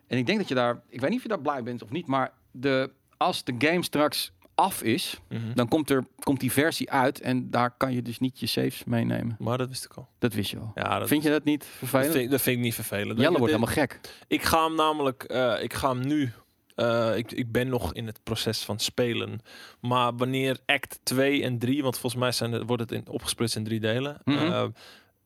En 0.07 0.19
ik 0.19 0.27
denk 0.27 0.39
dat 0.39 0.49
je 0.49 0.55
daar. 0.55 0.83
Ik 0.89 1.01
weet 1.01 1.09
niet 1.11 1.19
of 1.19 1.23
je 1.25 1.29
daar 1.29 1.41
blij 1.41 1.63
bent 1.63 1.83
of 1.83 1.91
niet. 1.91 2.07
Maar 2.07 2.33
de, 2.51 2.91
als 3.17 3.45
de 3.45 3.55
game 3.59 3.83
straks 3.83 4.33
af 4.55 4.83
is. 4.83 5.21
Mhm. 5.29 5.55
Dan 5.55 5.69
komt, 5.69 5.91
er, 5.91 6.05
komt 6.19 6.41
die 6.41 6.53
versie 6.53 6.91
uit. 6.91 7.21
En 7.21 7.51
daar 7.51 7.71
kan 7.77 7.93
je 7.93 8.03
dus 8.03 8.19
niet 8.19 8.41
je 8.41 8.47
saves 8.47 8.85
meenemen. 8.85 9.37
Maar 9.39 9.59
dat 9.59 9.69
wist 9.69 9.85
ik 9.85 9.93
al. 9.95 10.09
Dat 10.19 10.33
wist 10.35 10.51
je 10.51 10.57
wel. 10.57 10.71
Ja, 10.75 10.99
dat, 10.99 11.09
Vind 11.09 11.23
je 11.23 11.31
dat 11.31 11.45
niet 11.45 11.61
dat, 11.61 11.69
vervelend? 11.69 12.13
vind, 12.13 12.31
dat 12.31 12.41
vind 12.43 12.57
ik 12.57 12.63
niet 12.63 12.75
vervelend. 12.75 13.19
Jelle 13.21 13.39
wordt 13.39 13.53
helemaal 13.53 13.75
gek. 13.75 14.01
Ik 14.29 14.43
ga 14.43 14.65
hem 14.65 14.75
namelijk, 14.75 15.23
eh, 15.23 15.63
ik 15.63 15.73
ga 15.75 15.89
hem 15.89 16.07
nu. 16.07 16.33
ik, 17.17 17.33
ik 17.33 17.53
ben 17.53 17.69
nog 17.69 17.95
in 17.95 18.07
het 18.07 18.21
proces 18.23 18.63
van 18.63 18.79
spelen. 18.79 19.41
Maar 19.81 20.17
wanneer 20.17 20.59
act 20.67 20.99
2 21.03 21.43
en 21.43 21.59
3, 21.59 21.83
want 21.83 21.99
volgens 21.99 22.23
mij 22.23 22.33
zijn 22.33 22.67
wordt 22.67 22.83
het 22.83 22.93
in, 22.93 23.09
opgesplitst 23.09 23.57
in 23.57 23.65
drie 23.65 23.81
delen. 23.81 24.21
Mhm. 24.25 24.69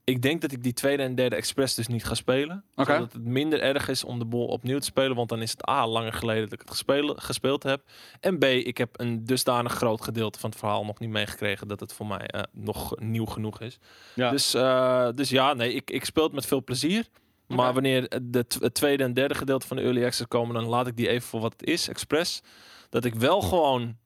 Ik 0.08 0.22
denk 0.22 0.40
dat 0.40 0.52
ik 0.52 0.62
die 0.62 0.72
tweede 0.72 1.02
en 1.02 1.14
derde 1.14 1.36
expres 1.36 1.74
dus 1.74 1.86
niet 1.86 2.04
ga 2.04 2.14
spelen. 2.14 2.64
Oké. 2.76 2.92
Zodat 2.92 3.12
het 3.12 3.24
minder 3.24 3.60
erg 3.60 3.88
is 3.88 4.04
om 4.04 4.18
de 4.18 4.24
bol 4.24 4.46
opnieuw 4.46 4.78
te 4.78 4.84
spelen. 4.84 5.16
Want 5.16 5.28
dan 5.28 5.42
is 5.42 5.50
het 5.50 5.68
A, 5.68 5.86
langer 5.86 6.12
geleden 6.12 6.42
dat 6.42 6.52
ik 6.52 6.60
het 6.60 6.70
gespeeld, 6.70 7.22
gespeeld 7.22 7.62
heb. 7.62 7.82
En 8.20 8.38
B, 8.38 8.44
ik 8.44 8.78
heb 8.78 9.00
een 9.00 9.24
dusdanig 9.24 9.72
groot 9.72 10.02
gedeelte 10.02 10.38
van 10.38 10.50
het 10.50 10.58
verhaal 10.58 10.84
nog 10.84 10.98
niet 10.98 11.10
meegekregen. 11.10 11.68
Dat 11.68 11.80
het 11.80 11.92
voor 11.92 12.06
mij 12.06 12.26
eh, 12.26 12.42
nog 12.52 13.00
nieuw 13.00 13.26
genoeg 13.26 13.60
is. 13.60 13.78
Ja. 14.14 14.30
Dus, 14.30 14.54
eh, 14.54 15.08
dus 15.14 15.28
ja, 15.28 15.54
nee, 15.54 15.72
ik, 15.72 15.90
ik 15.90 16.04
speel 16.04 16.24
het 16.24 16.32
met 16.32 16.46
veel 16.46 16.64
plezier. 16.64 17.06
Maar 17.46 17.72
wanneer 17.72 18.08
de 18.22 18.44
het 18.60 18.74
tweede 18.74 19.04
en 19.04 19.14
derde 19.14 19.34
gedeelte 19.34 19.66
van 19.66 19.76
de 19.76 19.82
Early 19.82 20.04
Access 20.04 20.28
komen, 20.28 20.54
dan 20.54 20.64
laat 20.64 20.86
ik 20.86 20.96
die 20.96 21.08
even 21.08 21.28
voor 21.28 21.40
wat 21.40 21.52
het 21.52 21.68
is, 21.68 21.88
expres. 21.88 22.42
Dat 22.88 23.04
ik 23.04 23.14
wel 23.14 23.40
gewoon 23.40 23.96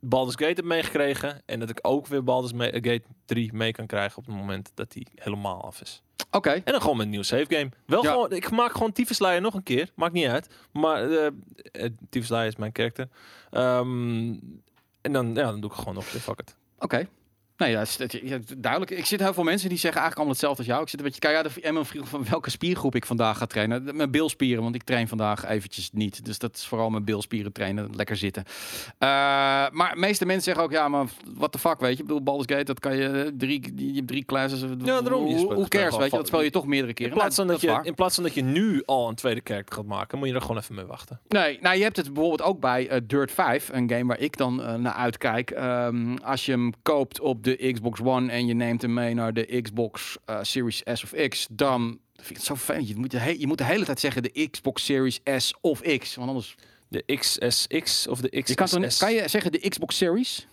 Baldur's 0.00 0.36
Gate 0.36 0.52
heb 0.54 0.64
meegekregen. 0.64 1.42
En 1.46 1.60
dat 1.60 1.70
ik 1.70 1.78
ook 1.82 2.06
weer 2.06 2.24
Baldur's 2.24 2.52
Me- 2.52 2.72
Gate 2.72 3.02
3 3.24 3.52
mee 3.52 3.72
kan 3.72 3.86
krijgen 3.86 4.18
op 4.18 4.26
het 4.26 4.34
moment 4.34 4.70
dat 4.74 4.92
die 4.92 5.06
helemaal 5.14 5.64
af 5.64 5.80
is. 5.80 6.02
Oké. 6.30 6.50
En 6.50 6.62
dan 6.64 6.80
gewoon 6.80 6.96
met 6.96 7.06
een 7.06 7.12
nieuw 7.12 7.22
save 7.22 7.44
game. 7.48 7.70
Wel 7.86 8.02
Ja. 8.02 8.10
gewoon, 8.10 8.32
ik 8.32 8.50
maak 8.50 8.72
gewoon 8.72 8.92
Tyfusleier 8.92 9.40
nog 9.40 9.54
een 9.54 9.62
keer. 9.62 9.90
Maakt 9.94 10.12
niet 10.12 10.26
uit. 10.26 10.48
Maar 10.72 11.10
eh 11.10 11.26
uh, 11.72 11.88
Tyfusleier 12.10 12.46
is 12.46 12.56
mijn 12.56 12.72
karakter. 12.72 13.08
Ehm, 13.50 14.30
en 15.00 15.12
dan, 15.12 15.26
ja, 15.34 15.42
dan 15.50 15.60
doe 15.60 15.70
ik 15.70 15.76
gewoon 15.76 15.94
nog. 15.94 16.04
Fuck 16.04 16.38
it. 16.40 16.56
Oké. 16.78 17.08
Het- 17.58 18.20
ja, 18.22 18.38
duidelijk. 18.58 18.90
Ik 18.90 19.06
zit 19.06 19.20
heel 19.20 19.34
veel 19.34 19.42
mensen 19.44 19.68
die 19.68 19.78
zeggen 19.78 20.00
eigenlijk 20.00 20.16
allemaal 20.16 20.32
hetzelfde 20.32 20.58
als 20.58 20.66
jou. 20.66 20.82
Ik 20.82 20.88
zit 20.88 20.98
een 21.00 21.04
beetje 21.04 21.50
de- 21.54 21.60
en 21.66 21.72
mijn 21.74 21.84
vriend 21.86 22.08
van 22.08 22.24
welke 22.30 22.50
spiergroep 22.50 22.94
ik 22.94 23.06
vandaag 23.06 23.38
ga 23.38 23.46
trainen. 23.46 23.84
De- 23.86 23.92
Mijn 23.92 24.10
bilspieren, 24.10 24.62
want 24.62 24.74
ik 24.74 24.82
train 24.82 25.08
vandaag 25.08 25.44
eventjes 25.46 25.90
niet. 25.92 26.24
Dus 26.24 26.38
dat 26.38 26.56
is 26.56 26.66
vooral 26.66 26.90
mijn 26.90 27.04
bilspieren 27.04 27.52
trainen, 27.52 27.90
lekker 27.96 28.16
zitten. 28.16 28.44
Eh, 28.98 29.08
maar 29.70 29.90
de 29.94 30.00
meeste 30.00 30.24
mensen 30.26 30.44
zeggen 30.44 30.62
ook, 30.62 30.70
ja, 30.70 30.88
maar 30.88 31.06
what 31.34 31.52
the 31.52 31.58
fuck, 31.58 31.80
weet 31.80 31.92
je. 31.96 31.98
Ik 32.02 32.06
bedoel, 32.06 32.22
Baldur's 32.22 32.52
Gate, 32.52 32.64
dat 32.64 32.80
kan 32.80 32.96
je 32.96 33.08
eh, 33.08 33.30
drie, 33.36 33.72
je 33.76 33.94
hebt 33.94 34.08
drie 34.08 34.24
classes. 34.24 34.60
Ja, 34.60 35.00
daarom. 35.00 35.24
Hoe, 35.24 35.54
hoe 35.54 35.68
cares, 35.68 35.96
weet 35.96 36.10
je. 36.10 36.16
Dat 36.16 36.26
speel 36.26 36.42
je 36.42 36.50
toch 36.50 36.66
meerdere 36.66 36.92
keren. 36.94 37.12
In 37.12 37.18
plaats, 37.18 37.34
van 37.36 37.46
Nou, 37.46 37.58
dat 37.60 37.70
je, 37.82 37.88
in 37.88 37.94
plaats 37.94 38.14
van 38.14 38.24
dat 38.24 38.34
je 38.34 38.42
nu 38.42 38.82
al 38.86 39.08
een 39.08 39.14
tweede 39.14 39.40
karakter 39.40 39.74
gaat 39.74 39.84
maken, 39.86 40.18
moet 40.18 40.28
je 40.28 40.34
er 40.34 40.40
gewoon 40.40 40.56
even 40.58 40.74
mee 40.74 40.84
wachten. 40.84 41.20
Nee, 41.28 41.58
nou 41.60 41.76
je 41.76 41.82
hebt 41.82 41.96
het 41.96 42.06
bijvoorbeeld 42.12 42.42
ook 42.42 42.60
bij 42.60 42.88
eh, 42.88 43.00
Dirt 43.06 43.32
5, 43.32 43.68
een 43.72 43.90
game 43.90 44.04
waar 44.04 44.20
ik 44.20 44.36
dan 44.36 44.62
eh, 44.62 44.74
naar 44.74 44.92
uitkijk. 44.92 45.50
Ehm, 45.50 46.16
als 46.16 46.46
je 46.46 46.52
hem 46.52 46.72
koopt 46.82 47.20
op 47.20 47.44
de 47.44 47.47
Xbox 47.56 48.00
One 48.00 48.32
en 48.32 48.46
je 48.46 48.54
neemt 48.54 48.82
hem 48.82 48.94
mee 48.94 49.14
naar 49.14 49.32
de 49.34 49.60
Xbox 49.62 50.16
eh, 50.24 50.38
Series 50.42 50.82
S 50.92 51.02
of 51.04 51.12
X, 51.28 51.46
dan 51.50 51.98
vind 52.14 52.30
ik 52.30 52.36
het 52.36 52.44
zo 52.44 52.56
fijn. 52.56 52.86
Je 52.86 52.96
moet, 52.96 53.10
de 53.10 53.34
je 53.38 53.46
moet 53.46 53.58
de 53.58 53.64
hele 53.64 53.84
tijd 53.84 54.00
zeggen 54.00 54.22
de 54.22 54.48
Xbox 54.50 54.84
Series 54.84 55.20
S 55.36 55.54
of 55.60 55.80
X, 55.80 56.14
want 56.14 56.28
anders... 56.28 56.54
De 56.90 57.04
XSX 57.16 58.06
of 58.06 58.20
de 58.20 58.28
XSS. 58.42 58.48
Je 58.48 58.54
kan, 58.54 58.68
kan 58.98 59.12
je 59.14 59.28
zeggen 59.28 59.52
de 59.52 59.68
Xbox 59.68 59.96
Series? 59.96 60.46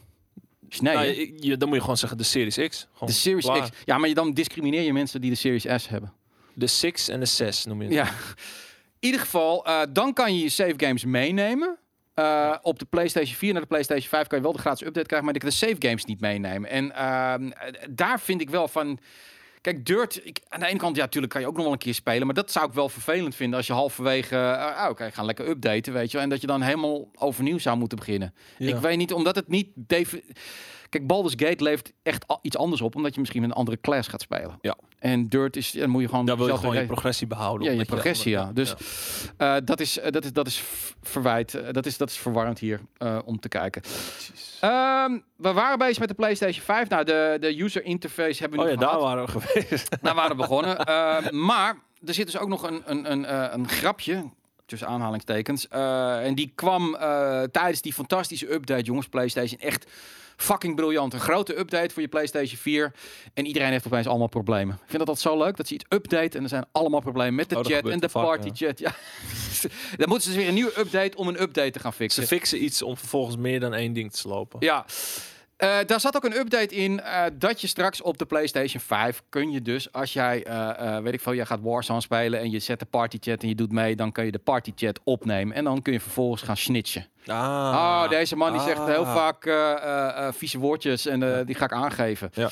Nee, 0.79 0.93
Nou, 0.93 1.05
hè? 1.05 1.11
je, 1.11 1.33
je- 1.39 1.57
dan 1.57 1.67
moet 1.67 1.77
je 1.77 1.81
gewoon 1.83 1.97
zeggen 1.97 2.17
de 2.17 2.23
Series 2.23 2.55
X. 2.69 2.87
Gewoon 2.93 3.09
de 3.09 3.15
Series 3.15 3.45
klaar. 3.45 3.69
X. 3.69 3.77
Ja, 3.85 3.97
maar 3.97 4.09
je 4.09 4.15
dan 4.15 4.33
discrimineer 4.33 4.81
je 4.81 4.93
mensen 4.93 5.21
die 5.21 5.29
de 5.29 5.35
Series 5.35 5.65
S 5.83 5.87
hebben. 5.87 6.13
De 6.53 6.67
6 6.67 7.09
en 7.09 7.19
de 7.19 7.25
6 7.25 7.65
noem 7.65 7.81
je 7.81 7.85
het. 7.87 7.93
Ja. 7.93 8.11
ieder 8.99 9.19
geval, 9.19 9.65
eh, 9.65 9.81
dan 9.89 10.13
kan 10.13 10.35
je 10.35 10.43
je 10.43 10.49
save 10.49 10.73
games 10.77 11.05
meenemen. 11.05 11.77
Uh, 12.15 12.55
op 12.61 12.79
de 12.79 12.85
PlayStation 12.85 13.35
4 13.35 13.51
naar 13.51 13.61
de 13.61 13.67
PlayStation 13.67 14.09
5 14.09 14.27
kan 14.27 14.37
je 14.37 14.43
wel 14.43 14.53
de 14.53 14.59
gratis 14.59 14.87
update 14.87 15.05
krijgen, 15.05 15.27
maar 15.27 15.35
ik 15.35 15.41
de 15.41 15.51
save 15.51 15.75
games 15.79 16.05
niet 16.05 16.19
meenemen. 16.19 16.69
En 16.69 16.85
uh, 16.85 17.33
daar 17.89 18.19
vind 18.19 18.41
ik 18.41 18.49
wel 18.49 18.67
van. 18.67 18.99
Kijk, 19.61 19.85
Dirt, 19.85 20.21
ik, 20.23 20.41
aan 20.49 20.59
de 20.59 20.65
ene 20.65 20.77
kant, 20.77 20.95
ja, 20.95 21.01
natuurlijk 21.01 21.33
kan 21.33 21.41
je 21.41 21.47
ook 21.47 21.55
nog 21.55 21.63
wel 21.63 21.73
een 21.73 21.79
keer 21.79 21.93
spelen. 21.93 22.25
Maar 22.25 22.35
dat 22.35 22.51
zou 22.51 22.67
ik 22.67 22.73
wel 22.73 22.89
vervelend 22.89 23.35
vinden 23.35 23.57
als 23.57 23.67
je 23.67 23.73
halverwege, 23.73 24.35
uh, 24.35 24.87
oké, 24.89 25.11
gaan 25.11 25.25
lekker 25.25 25.47
updaten, 25.47 25.93
weet 25.93 26.11
je. 26.11 26.17
En 26.17 26.29
dat 26.29 26.41
je 26.41 26.47
dan 26.47 26.61
helemaal 26.61 27.07
overnieuw 27.15 27.57
zou 27.57 27.77
moeten 27.77 27.97
beginnen. 27.97 28.33
Ja. 28.57 28.75
Ik 28.75 28.81
weet 28.81 28.97
niet, 28.97 29.13
omdat 29.13 29.35
het 29.35 29.47
niet... 29.47 29.67
Kijk, 30.95 31.07
Baldur's 31.07 31.33
Gate 31.37 31.63
levert 31.63 31.91
echt 32.03 32.25
iets 32.41 32.57
anders 32.57 32.81
op, 32.81 32.95
omdat 32.95 33.13
je 33.13 33.19
misschien 33.19 33.43
een 33.43 33.51
andere 33.51 33.77
class 33.81 34.07
gaat 34.07 34.21
spelen. 34.21 34.57
Ja. 34.61 34.77
En 34.99 35.27
Dirt 35.27 35.55
is, 35.55 35.71
dan 35.71 35.89
moet 35.89 36.01
je 36.01 36.07
gewoon... 36.07 36.25
Daar 36.25 36.37
wil 36.37 36.47
je 36.47 36.57
gewoon 36.57 36.75
je 36.75 36.85
progressie 36.85 37.27
behouden. 37.27 37.71
Ja, 37.71 37.79
je 37.79 37.85
progressie, 37.85 38.31
ja. 38.31 38.51
Dus 38.53 38.73
ja. 39.37 39.55
Uh, 39.55 39.61
dat, 39.65 39.79
is, 39.79 39.99
dat, 40.09 40.23
is, 40.23 40.33
dat 40.33 40.47
is 40.47 40.63
verwijt, 41.01 41.53
uh, 41.53 41.61
dat, 41.71 41.85
is, 41.85 41.97
dat 41.97 42.09
is 42.09 42.17
verwarrend 42.17 42.59
hier 42.59 42.81
om 43.25 43.39
te 43.39 43.47
kijken. 43.47 43.81
Um, 44.63 45.23
we 45.35 45.53
waren 45.53 45.77
bezig 45.77 45.99
met 45.99 46.07
de 46.07 46.13
PlayStation 46.15 46.63
5. 46.63 46.89
Nou, 46.89 47.03
de, 47.03 47.37
de 47.39 47.61
user 47.61 47.83
interface 47.83 48.39
hebben 48.39 48.59
we 48.59 48.65
oh, 48.65 48.71
nu 48.71 48.79
ja, 48.79 48.87
gehad. 48.87 49.01
daar 49.01 49.09
waren 49.09 49.25
we 49.25 49.31
geweest. 49.31 49.97
Daar 50.01 50.15
waren 50.15 50.31
we 50.31 50.41
begonnen. 50.41 50.77
maar 51.45 51.77
er 52.05 52.13
zit 52.13 52.25
dus 52.25 52.37
ook 52.37 52.49
nog 52.49 52.63
een, 52.63 52.81
een, 52.85 53.11
een, 53.11 53.53
een 53.53 53.67
grapje 53.67 54.23
tussen 54.65 54.87
aanhalingstekens. 54.87 55.67
en 55.67 56.35
die 56.35 56.51
kwam 56.55 56.97
tijdens 57.51 57.81
die 57.81 57.93
fantastische 57.93 58.53
update, 58.53 58.83
jongens, 58.83 59.07
PlayStation. 59.07 59.59
Echt 59.59 59.85
fucking 60.37 60.75
briljant. 60.75 61.13
Een 61.13 61.19
grote 61.19 61.57
update 61.59 61.93
voor 61.93 62.01
je 62.01 62.07
PlayStation 62.07 62.57
4. 62.57 62.93
En 63.33 63.45
iedereen 63.45 63.71
heeft 63.71 63.85
opeens 63.85 64.07
allemaal 64.07 64.27
problemen. 64.27 64.75
Ik 64.75 64.81
vind 64.85 64.97
dat 64.97 65.07
dat 65.07 65.19
zo 65.19 65.37
leuk 65.37 65.57
dat 65.57 65.67
ze 65.67 65.73
iets 65.73 65.85
update 65.89 66.37
en 66.37 66.43
er 66.43 66.49
zijn 66.49 66.65
allemaal 66.71 67.01
problemen 67.01 67.35
met 67.35 67.49
de 67.49 67.57
Oh, 67.57 67.63
chat 67.63 67.87
en 67.87 67.99
de 67.99 68.09
vaak, 68.09 68.23
party 68.23 68.49
chat. 68.53 68.79
Ja. 68.79 68.95
Dan 69.97 70.09
moeten 70.09 70.21
ze 70.21 70.27
dus 70.29 70.37
weer 70.37 70.47
een 70.47 70.53
nieuwe 70.53 70.79
update 70.79 71.17
om 71.17 71.27
een 71.27 71.41
update 71.41 71.71
te 71.71 71.79
gaan 71.79 71.93
fixen. 71.93 72.21
Ze 72.21 72.27
fixen 72.27 72.63
iets 72.63 72.81
om 72.81 72.97
vervolgens 72.97 73.37
meer 73.37 73.59
dan 73.59 73.73
één 73.73 73.93
ding 73.93 74.11
te 74.11 74.17
slopen. 74.17 74.59
Ja. 74.59 74.85
Uh, 75.57 75.77
daar 75.85 75.99
zat 75.99 76.15
ook 76.15 76.23
een 76.23 76.35
update 76.37 76.75
in 76.75 76.91
uh, 76.91 77.23
dat 77.33 77.61
je 77.61 77.67
straks 77.67 78.01
op 78.01 78.17
de 78.17 78.25
PlayStation 78.25 78.81
5 78.81 79.23
kun 79.29 79.51
je 79.51 79.61
dus 79.61 79.91
als 79.91 80.13
jij 80.13 80.47
uh, 80.47 80.97
weet 80.97 81.13
ik 81.13 81.21
veel, 81.21 81.33
jij 81.33 81.45
gaat 81.45 81.61
Warzone 81.61 82.01
spelen 82.01 82.39
en 82.39 82.51
je 82.51 82.59
zet 82.59 82.79
de 82.79 82.85
party 82.85 83.17
chat 83.19 83.41
en 83.41 83.47
je 83.47 83.55
doet 83.55 83.71
mee, 83.71 83.95
dan 83.95 84.11
kun 84.11 84.25
je 84.25 84.31
de 84.31 84.39
party 84.39 84.71
chat 84.75 84.99
opnemen 85.03 85.55
en 85.55 85.63
dan 85.63 85.81
kun 85.81 85.93
je 85.93 85.99
vervolgens 85.99 86.41
gaan 86.41 86.57
snitchen. 86.57 87.07
Ah, 87.25 87.35
oh, 87.35 88.09
deze 88.09 88.35
man 88.35 88.51
die 88.51 88.61
zegt 88.61 88.79
ah. 88.79 88.85
heel 88.87 89.05
vaak 89.05 89.45
uh, 89.45 90.27
vieze 90.31 90.57
woordjes 90.59 91.05
en 91.05 91.45
die 91.45 91.55
ga 91.55 91.65
ik 91.65 91.71
aangeven. 91.73 92.31
Ja. 92.33 92.49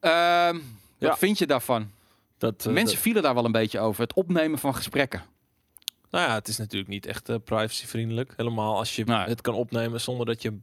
Uh, 0.00 0.60
wat 0.98 1.10
Ja. 1.10 1.16
vind 1.16 1.38
je 1.38 1.46
daarvan? 1.46 1.90
Dat, 2.38 2.66
eh, 2.66 2.72
Mensen 2.72 2.94
dat- 2.94 3.02
vielen 3.02 3.22
daar 3.22 3.34
wel 3.34 3.44
een 3.44 3.52
beetje 3.52 3.80
over. 3.80 4.02
Het 4.02 4.14
opnemen 4.14 4.58
van 4.58 4.74
gesprekken. 4.74 5.22
nou 6.10 6.28
ja, 6.28 6.34
het 6.34 6.48
is 6.48 6.56
natuurlijk 6.58 6.90
niet 6.90 7.06
echt 7.06 7.28
eh, 7.28 7.36
privacyvriendelijk. 7.44 8.32
Helemaal 8.36 8.76
als 8.76 8.96
je 8.96 9.12
het 9.12 9.40
kan 9.40 9.54
opnemen 9.54 10.00
zonder 10.00 10.26
dat 10.26 10.42
je 10.42 10.58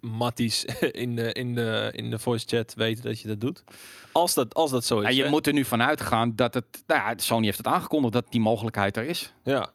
matties 0.00 0.64
in 1.04 1.16
de, 1.16 1.32
in, 1.32 1.54
de, 1.54 1.90
in 1.94 2.10
de 2.10 2.18
voice 2.18 2.46
chat 2.48 2.74
weet 2.74 3.02
dat 3.02 3.20
je 3.20 3.28
dat 3.28 3.40
doet. 3.40 3.64
Als 4.12 4.34
dat, 4.34 4.54
als 4.54 4.70
dat 4.70 4.84
zo 4.84 5.00
is. 5.00 5.08
En 5.08 5.14
je 5.14 5.22
hè. 5.22 5.30
moet 5.30 5.46
er 5.46 5.52
nu 5.52 5.64
vanuit 5.64 6.00
gaan 6.00 6.36
dat 6.36 6.54
het... 6.54 6.82
Nou 6.86 7.00
ja, 7.00 7.14
Sony 7.16 7.44
heeft 7.44 7.58
het 7.58 7.66
aangekondigd 7.66 8.12
dat 8.12 8.26
die 8.30 8.40
mogelijkheid 8.40 8.96
er 8.96 9.04
is. 9.04 9.32
Ja. 9.42 9.72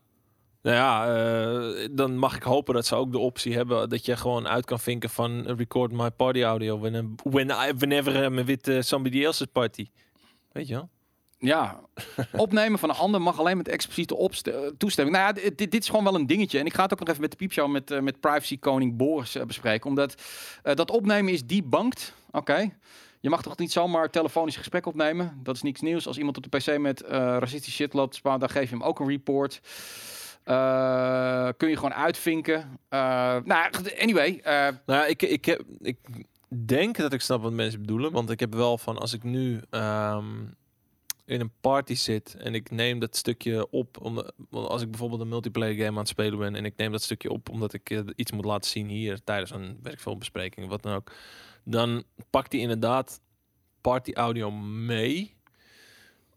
Nou 0.61 0.75
ja, 0.75 1.15
eh, 1.15 1.87
dan 1.91 2.17
mag 2.17 2.35
ik 2.35 2.43
hopen 2.43 2.73
dat 2.73 2.85
ze 2.85 2.95
ook 2.95 3.11
de 3.11 3.19
optie 3.19 3.53
hebben 3.55 3.89
dat 3.89 4.05
je 4.05 4.17
gewoon 4.17 4.47
uit 4.47 4.65
kan 4.65 4.79
vinken 4.79 5.09
van 5.09 5.47
eh, 5.47 5.55
record 5.57 5.91
my 5.91 6.09
party 6.09 6.41
audio 6.41 6.79
when, 6.79 7.15
when 7.23 7.49
I, 7.49 7.73
whenever 7.77 8.23
I'm 8.23 8.45
with 8.45 8.67
uh, 8.67 8.81
somebody 8.81 9.25
else's 9.25 9.47
party. 9.51 9.89
Weet 10.51 10.67
je 10.67 10.73
wel? 10.73 10.89
Ja, 11.39 11.79
opnemen 12.31 12.79
van 12.79 12.89
een 12.89 12.95
ander 12.95 13.21
mag 13.21 13.39
alleen 13.39 13.57
met 13.57 13.67
expliciete 13.67 14.15
opste- 14.15 14.73
toestemming. 14.77 15.17
Nou 15.17 15.27
ja, 15.35 15.41
dit, 15.49 15.57
dit 15.71 15.81
is 15.83 15.89
gewoon 15.89 16.03
wel 16.03 16.15
een 16.15 16.27
dingetje. 16.27 16.59
En 16.59 16.65
ik 16.65 16.73
ga 16.73 16.83
het 16.83 16.93
ook 16.93 16.99
nog 16.99 17.07
even 17.07 17.21
met 17.21 17.31
de 17.31 17.37
piepshow 17.37 17.71
met, 17.71 17.91
eh, 17.91 17.99
met 17.99 18.19
privacy 18.19 18.59
koning 18.59 18.97
Boris 18.97 19.35
eh, 19.35 19.45
bespreken. 19.45 19.89
Omdat 19.89 20.21
eh, 20.63 20.75
dat 20.75 20.91
opnemen 20.91 21.33
is 21.33 21.45
debunked. 21.45 22.13
Oké. 22.31 22.69
Je 23.19 23.29
mag 23.29 23.41
toch 23.41 23.57
niet 23.57 23.71
zomaar 23.71 24.09
telefonisch 24.09 24.55
gesprek 24.57 24.85
opnemen? 24.85 25.39
Dat 25.43 25.55
is 25.55 25.61
niks 25.61 25.81
nieuws. 25.81 26.07
Als 26.07 26.17
iemand 26.17 26.37
op 26.37 26.51
de 26.51 26.57
pc 26.57 26.77
met 26.79 27.01
eh 27.03 27.11
racistisch 27.39 27.73
shit 27.73 27.93
loopt 27.93 28.23
dan 28.23 28.49
geef 28.49 28.69
je 28.69 28.75
hem 28.75 28.83
ook 28.83 28.99
een 28.99 29.07
report. 29.07 29.61
Eh, 30.43 31.49
kun 31.57 31.69
je 31.69 31.75
gewoon 31.75 31.93
uitvinken. 31.93 32.79
Eh, 32.89 32.99
nou, 33.43 33.71
anyway. 33.99 34.39
eh, 34.43 34.67
Nou 34.85 35.07
ik, 35.07 35.21
ik, 35.21 35.45
heb, 35.45 35.61
ik 35.81 35.97
denk 36.65 36.97
dat 36.97 37.13
ik 37.13 37.21
snap 37.21 37.41
wat 37.41 37.51
mensen 37.51 37.79
bedoelen. 37.81 38.11
Want 38.11 38.29
ik 38.29 38.39
heb 38.39 38.53
wel 38.53 38.77
van 38.77 38.97
als 38.97 39.13
ik 39.13 39.23
nu 39.23 39.61
ehm, 39.69 40.25
in 41.29 41.39
een 41.39 41.51
party 41.61 41.95
zit 41.95 42.35
en 42.35 42.55
ik 42.55 42.71
neem 42.71 42.99
dat 42.99 43.15
stukje 43.15 43.69
op. 43.69 44.01
Omdat, 44.01 44.33
als 44.51 44.81
ik 44.81 44.89
bijvoorbeeld 44.89 45.21
een 45.21 45.27
multiplayer 45.27 45.75
game 45.75 45.89
aan 45.89 45.97
het 45.97 46.07
spelen 46.07 46.39
ben 46.39 46.55
en 46.55 46.65
ik 46.65 46.77
neem 46.77 46.91
dat 46.91 47.01
stukje 47.01 47.31
op 47.31 47.49
omdat 47.49 47.73
ik 47.73 47.89
eh, 47.89 47.99
iets 48.15 48.31
moet 48.31 48.45
laten 48.45 48.69
zien 48.69 48.87
hier 48.87 49.23
tijdens 49.23 49.51
een 49.51 49.79
werkveelbespreking, 49.81 50.67
wat 50.67 50.81
dan 50.81 50.93
ook. 50.93 51.11
Dan 51.63 52.03
pakt 52.29 52.51
hij 52.51 52.61
inderdaad 52.61 53.21
party 53.81 54.11
audio 54.13 54.51
mee. 54.51 55.35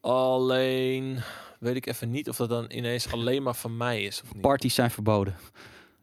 Alleen 0.00 1.18
weet 1.58 1.76
ik 1.76 1.86
even 1.86 2.10
niet 2.10 2.28
of 2.28 2.36
dat 2.36 2.48
dan 2.48 2.70
ineens 2.72 3.12
alleen 3.12 3.42
maar 3.42 3.54
van 3.54 3.76
mij 3.76 4.02
is 4.02 4.22
of 4.22 4.32
niet. 4.32 4.42
parties 4.42 4.74
zijn 4.74 4.90
verboden. 4.90 5.36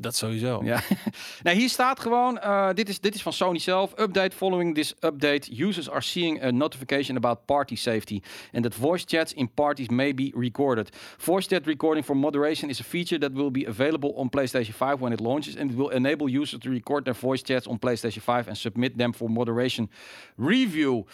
Dat 0.02 0.16
sowieso. 0.16 0.62
Ja. 0.64 0.82
nou, 1.44 1.58
hier 1.58 1.70
staat 1.70 2.00
gewoon, 2.00 2.40
eh, 2.40 2.70
dit, 2.74 2.90
is, 2.90 3.00
dit 3.00 3.16
is 3.16 3.22
van 3.22 3.34
Sony 3.34 3.60
zelf. 3.60 3.92
Update 4.00 4.36
following 4.36 4.76
this 4.76 4.94
update. 5.00 5.64
Users 5.66 5.90
are 5.90 6.02
seeing 6.02 6.44
a 6.44 6.52
notification 6.52 7.18
about 7.18 7.46
party 7.46 7.76
safety. 7.76 8.22
And 8.54 8.64
that 8.64 8.76
voice 8.76 9.04
chats 9.06 9.34
in 9.34 9.54
parties 9.54 9.88
may 9.88 10.14
be 10.14 10.32
recorded. 10.36 10.90
Voice 11.18 11.48
chat 11.48 11.66
recording 11.66 12.06
for 12.06 12.16
moderation 12.16 12.70
is 12.70 12.80
a 12.80 12.84
feature 12.84 13.20
that 13.20 13.34
will 13.34 13.52
be 13.52 13.66
available 13.66 14.14
on 14.16 14.30
PlayStation 14.30 14.74
5 14.74 15.00
when 15.00 15.14
it 15.14 15.20
launches. 15.20 15.56
And 15.56 15.72
it 15.72 15.78
will 15.78 15.90
enable 15.90 16.30
users 16.30 16.60
to 16.60 16.70
record 16.70 17.04
their 17.04 17.16
voice 17.16 17.44
chats 17.44 17.68
on 17.68 17.78
PlayStation 17.78 18.22
5 18.22 18.48
and 18.48 18.58
submit 18.58 18.98
them 18.98 19.14
for 19.14 19.30
moderation 19.30 19.90
review. 20.38 21.06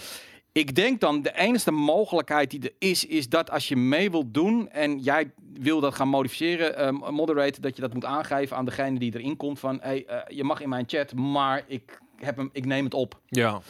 Ik 0.57 0.75
denk 0.75 0.99
dan 0.99 1.21
de 1.21 1.37
enige 1.37 1.71
mogelijkheid 1.71 2.49
die 2.49 2.61
er 2.61 2.73
is, 2.79 3.05
is 3.05 3.29
dat 3.29 3.51
als 3.51 3.67
je 3.67 3.75
mee 3.75 4.11
wilt 4.11 4.33
doen 4.33 4.69
en 4.69 4.99
jij 4.99 5.31
wil 5.53 5.79
dat 5.79 5.95
gaan 5.95 6.07
modificeren, 6.07 6.77
eh, 6.77 7.09
moderaten, 7.09 7.61
dat 7.61 7.75
je 7.75 7.81
dat 7.81 7.93
moet 7.93 8.05
aangeven 8.05 8.57
aan 8.57 8.65
degene 8.65 8.99
die 8.99 9.13
erin 9.17 9.37
komt 9.37 9.59
van, 9.59 9.79
hey, 9.81 10.05
eh, 10.05 10.37
je 10.37 10.43
mag 10.43 10.61
in 10.61 10.69
mijn 10.69 10.83
chat, 10.87 11.13
maar 11.13 11.63
ik, 11.67 11.99
heb 12.15 12.37
hem, 12.37 12.49
ik 12.51 12.65
neem 12.65 12.83
het 12.83 12.93
op. 12.93 13.19
ja. 13.29 13.61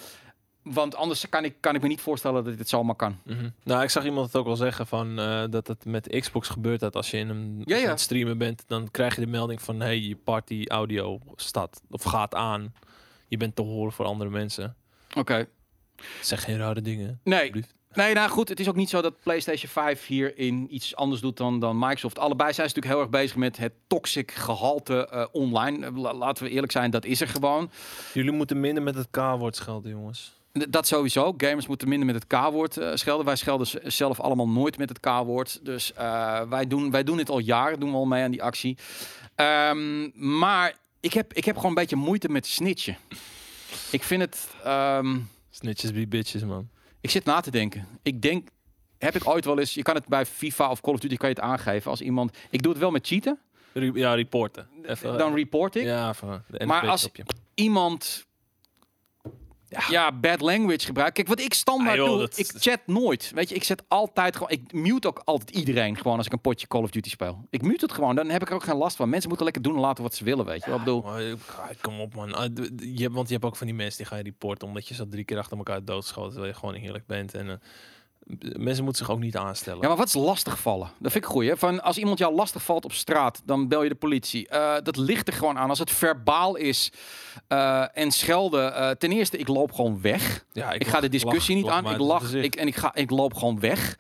Want 0.64 0.96
anders 0.96 1.30
kan 1.30 1.44
ik, 1.44 1.56
kan 1.60 1.76
ik 1.76 1.82
me 1.82 1.88
niet 1.88 2.02
voorstellen 2.02 2.44
dat 2.44 2.58
dit 2.58 2.70
zomaar 2.70 2.96
kan. 2.96 3.18
Mhm. 3.24 3.50
Nou, 3.64 3.84
ik 3.84 3.90
zag 3.90 4.06
iemand 4.06 4.26
het 4.26 4.36
ook 4.36 4.46
wel 4.46 4.56
zeggen 4.56 4.88
van 4.88 5.20
eh, 5.20 5.44
dat 5.50 5.68
het 5.68 5.86
met 5.86 6.20
Xbox 6.20 6.50
gebeurt 6.50 6.80
dat 6.80 6.96
als 6.96 7.12
je 7.12 7.18
in 7.18 7.30
een 7.30 7.62
Ja, 7.66 7.78
ja. 7.78 7.98
streamen 7.98 8.38
bent, 8.38 8.64
dan 8.68 8.92
krijg 8.92 9.16
je 9.16 9.22
de 9.22 9.28
melding 9.28 9.62
van 9.62 9.80
hey, 9.80 10.00
je 10.00 10.16
party 10.16 10.64
audio 10.68 11.20
staat 11.36 11.82
of 11.90 12.04
gaat 12.04 12.36
aan. 12.36 12.74
Je 13.28 13.38
bent 13.38 13.56
te 13.56 13.62
horen 13.62 13.92
voor 13.92 14.06
andere 14.06 14.30
mensen. 14.30 14.76
Oké. 15.16 15.48
Zeg 16.22 16.44
geen 16.44 16.58
rare 16.58 16.82
dingen. 16.82 17.20
Nee. 17.24 17.52
Nee, 17.94 18.14
nou 18.14 18.30
goed, 18.30 18.50
het 18.50 18.60
is 18.60 18.68
ook 18.70 18.76
niet 18.76 18.90
zo 18.90 19.02
dat 19.02 19.14
PlayStation 19.24 19.70
5 19.72 20.06
hierin 20.06 20.68
iets 20.76 20.96
anders 20.96 21.22
doet 21.22 21.38
dan, 21.38 21.60
dan 21.60 21.80
Microsoft. 21.80 22.20
Allebei 22.20 22.54
zijn 22.54 22.70
ze 22.70 22.76
natuurlijk 22.76 22.94
heel 22.94 23.02
erg 23.02 23.22
bezig 23.22 23.38
met 23.38 23.58
het 23.58 23.74
toxic 23.88 24.32
gehalte 24.32 25.08
eh, 25.08 25.26
online. 25.32 25.86
Eh, 25.86 25.98
la- 25.98 26.14
laten 26.14 26.44
we 26.44 26.50
eerlijk 26.50 26.72
zijn, 26.72 26.92
dat 26.92 27.06
is 27.06 27.22
er 27.22 27.28
gewoon. 27.28 27.72
Jullie 28.14 28.32
moeten 28.32 28.60
minder 28.60 28.84
met 28.84 28.96
het 28.96 29.08
K-woord 29.12 29.56
schelden, 29.56 29.92
jongens. 29.92 30.34
Dat 30.52 30.88
sowieso. 30.88 31.34
Gamers 31.38 31.68
moeten 31.68 31.88
minder 31.90 32.06
met 32.06 32.16
het 32.16 32.28
K-woord 32.28 32.78
eh, 32.78 32.92
schelden. 32.94 33.26
Wij 33.26 33.36
schelden 33.36 33.68
zelf 33.94 34.20
allemaal 34.20 34.48
nooit 34.50 34.78
met 34.78 34.90
het 34.90 35.00
K-woord. 35.00 35.60
Dus 35.66 35.94
eh, 35.94 36.42
wij, 36.42 36.68
doen, 36.68 36.92
wij 36.92 37.04
doen 37.04 37.18
dit 37.18 37.30
al 37.30 37.40
jaren, 37.40 37.80
doen 37.80 37.90
we 37.92 37.96
al 37.98 38.06
mee 38.06 38.24
aan 38.24 38.32
die 38.32 38.44
actie. 38.44 38.78
Ehm, 39.36 40.10
maar 40.40 40.76
ik 41.00 41.14
heb, 41.14 41.34
ik 41.34 41.46
heb 41.46 41.56
gewoon 41.56 41.70
een 41.72 41.78
beetje 41.78 41.96
moeite 41.96 42.30
met 42.30 42.46
snitchen. 42.48 42.98
Ik 43.92 44.04
vind 44.04 44.22
het... 44.22 44.48
ehm, 44.64 45.18
Snitches 45.56 45.92
be 45.92 46.08
bitches, 46.08 46.44
man. 46.44 46.70
ik 47.02 47.10
zit 47.10 47.26
na 47.26 47.40
te 47.42 47.52
denken. 47.52 47.88
Ik 48.04 48.22
denk... 48.22 48.48
Heb 48.98 49.16
ik 49.16 49.28
ooit 49.28 49.46
wel 49.46 49.60
eens... 49.60 49.74
Je 49.74 49.82
kan 49.82 49.96
het 49.96 50.08
bij 50.08 50.26
FIFA 50.26 50.70
of 50.70 50.82
Call 50.82 50.94
of 50.94 51.00
Duty 51.00 51.16
kan 51.18 51.30
je 51.30 51.36
het 51.36 51.44
aangeven 51.44 51.92
als 51.92 52.02
iemand... 52.02 52.38
Ik 52.50 52.62
doe 52.62 52.72
het 52.72 52.82
wel 52.82 52.92
met 52.92 53.08
cheaten. 53.08 53.40
Ja, 53.74 54.14
reporten. 54.14 54.68
Even, 54.84 55.18
Dan 55.18 55.34
report 55.34 55.76
ik. 55.76 55.84
Ja, 55.84 56.10
even 56.10 56.44
de 56.48 56.66
Maar 56.66 56.88
als- 56.88 57.10
iemand 57.54 58.26
ja. 59.90 60.12
bad 60.12 60.42
language 60.42 60.86
gebruikt. 60.86 61.14
Kijk, 61.14 61.28
wat 61.28 61.40
ik 61.40 61.54
standaard 61.54 61.90
Ah, 62.00 62.06
joh, 62.06 62.08
doe, 62.10 62.20
dat- 62.20 62.38
ik 62.38 62.52
chat 62.58 62.80
nooit. 62.86 63.32
Weet 63.36 63.50
je, 63.50 63.56
ik 63.56 63.64
zet 63.64 63.84
altijd 63.88 64.34
gewoon, 64.36 64.50
ik 64.52 64.74
mute 64.74 65.08
ook 65.08 65.22
altijd 65.26 65.50
iedereen 65.50 65.98
gewoon 65.98 66.18
als 66.18 66.26
ik 66.26 66.34
een 66.34 66.42
potje 66.42 66.68
Call 66.68 66.82
of 66.84 66.90
Duty 66.90 67.10
speel. 67.10 67.46
Ik 67.50 67.62
mute 67.62 67.86
het 67.86 67.94
gewoon, 67.94 68.16
dan 68.16 68.30
heb 68.30 68.42
ik 68.42 68.50
er 68.50 68.56
ook 68.56 68.64
geen 68.64 68.76
last 68.76 68.96
van. 68.96 69.10
Mensen 69.10 69.28
moeten 69.28 69.46
lekker 69.46 69.64
doen 69.64 69.76
en 69.76 69.82
laten 69.82 70.04
wat 70.04 70.16
ze 70.16 70.24
willen, 70.24 70.46
weet 70.46 70.64
je. 70.64 70.70
wel. 70.70 70.80
Ik 70.80 70.84
bedoel, 70.84 71.02
Maar, 71.02 71.22
ik- 71.22 71.38
ah, 71.58 71.70
kom 71.82 72.00
op, 72.00 72.16
man. 72.16 72.34
Ah, 72.34 72.46
Je 72.78 73.02
hebt, 73.02 73.14
want 73.14 73.28
je 73.28 73.34
hebt 73.34 73.46
ook 73.46 73.56
van 73.56 73.68
die 73.68 73.76
mensen 73.76 73.98
die 73.98 74.08
ga 74.08 74.16
je 74.16 74.24
reporten 74.24 74.68
omdat 74.68 74.88
je 74.88 74.94
zo 74.94 75.08
drie 75.08 75.24
keer 75.24 75.38
achter 75.38 75.58
elkaar 75.58 75.86
doodschoot 75.86 76.30
terwijl 76.32 76.52
je 76.54 76.60
gewoon 76.60 76.74
niet 76.76 76.84
eerlijk 76.84 77.06
bent. 77.08 77.34
En, 77.34 77.50
eh, 77.50 77.56
mensen 78.40 78.84
moeten 78.84 79.06
zich 79.06 79.14
ook 79.14 79.20
niet 79.20 79.38
aanstellen. 79.38 79.82
Ja, 79.82 79.88
maar 79.88 79.98
wat 79.98 80.08
is 80.08 80.14
lastig 80.14 80.60
vallen? 80.60 80.90
Dat 81.00 81.12
vind 81.12 81.24
ik 81.24 81.30
goed. 81.30 81.46
Hè? 81.46 81.58
Van 81.58 81.84
als 81.84 81.98
iemand 81.98 82.18
jou 82.18 82.36
lastig 82.36 82.64
valt 82.64 82.86
op 82.86 82.92
straat, 82.94 83.42
dan 83.46 83.68
bel 83.68 83.84
je 83.84 83.90
de 83.90 83.96
politie. 83.96 84.48
Eh, 84.48 84.74
dat 84.84 84.98
ligt 84.98 85.28
er 85.28 85.34
gewoon 85.34 85.58
aan. 85.58 85.70
Als 85.70 85.80
het 85.80 85.92
verbaal 85.92 86.56
is 86.56 86.92
eh, 87.48 87.98
en 87.98 88.12
schelden. 88.12 88.76
eh, 88.76 88.90
ten 88.90 89.12
eerste, 89.12 89.38
ik 89.38 89.48
loop 89.48 89.72
gewoon 89.72 90.02
weg. 90.02 90.46
ja, 90.52 90.72
Ik, 90.72 90.88
ga 90.88 91.00
de 91.00 91.10
discussie 91.10 91.56
niet 91.56 91.68
aan. 91.68 91.92
Ik 91.92 91.98
lach 91.98 92.34
ik, 92.34 92.56
en 92.56 92.68
ik, 92.68 92.76
ga, 92.76 92.96
ik 92.96 93.10
loop 93.10 93.34
gewoon 93.34 93.60
weg. 93.60 93.92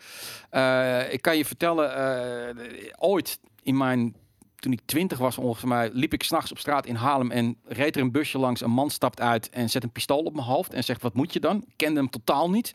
Ik 1.11 1.21
kan 1.21 1.37
je 1.37 1.45
vertellen, 1.45 2.57
ooit 2.99 3.39
in 3.63 3.77
mijn. 3.77 4.15
Toen 4.55 4.73
ik 4.73 4.81
twintig 4.85 5.17
was, 5.17 5.37
ongeveer 5.37 5.67
mij, 5.67 5.89
liep 5.93 6.13
ik 6.13 6.23
s'nachts 6.23 6.51
op 6.51 6.57
straat 6.59 6.85
in 6.85 6.95
Haarlem 6.95 7.31
en 7.31 7.57
reed 7.65 7.95
er 7.95 8.01
een 8.01 8.11
busje 8.11 8.37
langs. 8.37 8.61
Een 8.61 8.71
man 8.71 8.89
stapt 8.89 9.21
uit 9.21 9.49
en 9.49 9.69
zet 9.69 9.83
een 9.83 9.91
pistool 9.91 10.19
op 10.19 10.33
mijn 10.33 10.45
hoofd 10.47 10.73
en 10.73 10.83
zegt: 10.83 11.01
Wat 11.01 11.13
moet 11.13 11.33
je 11.33 11.39
dan? 11.39 11.57
Ik 11.67 11.73
kende 11.75 11.99
hem 11.99 12.09
totaal 12.09 12.49
niet. 12.49 12.73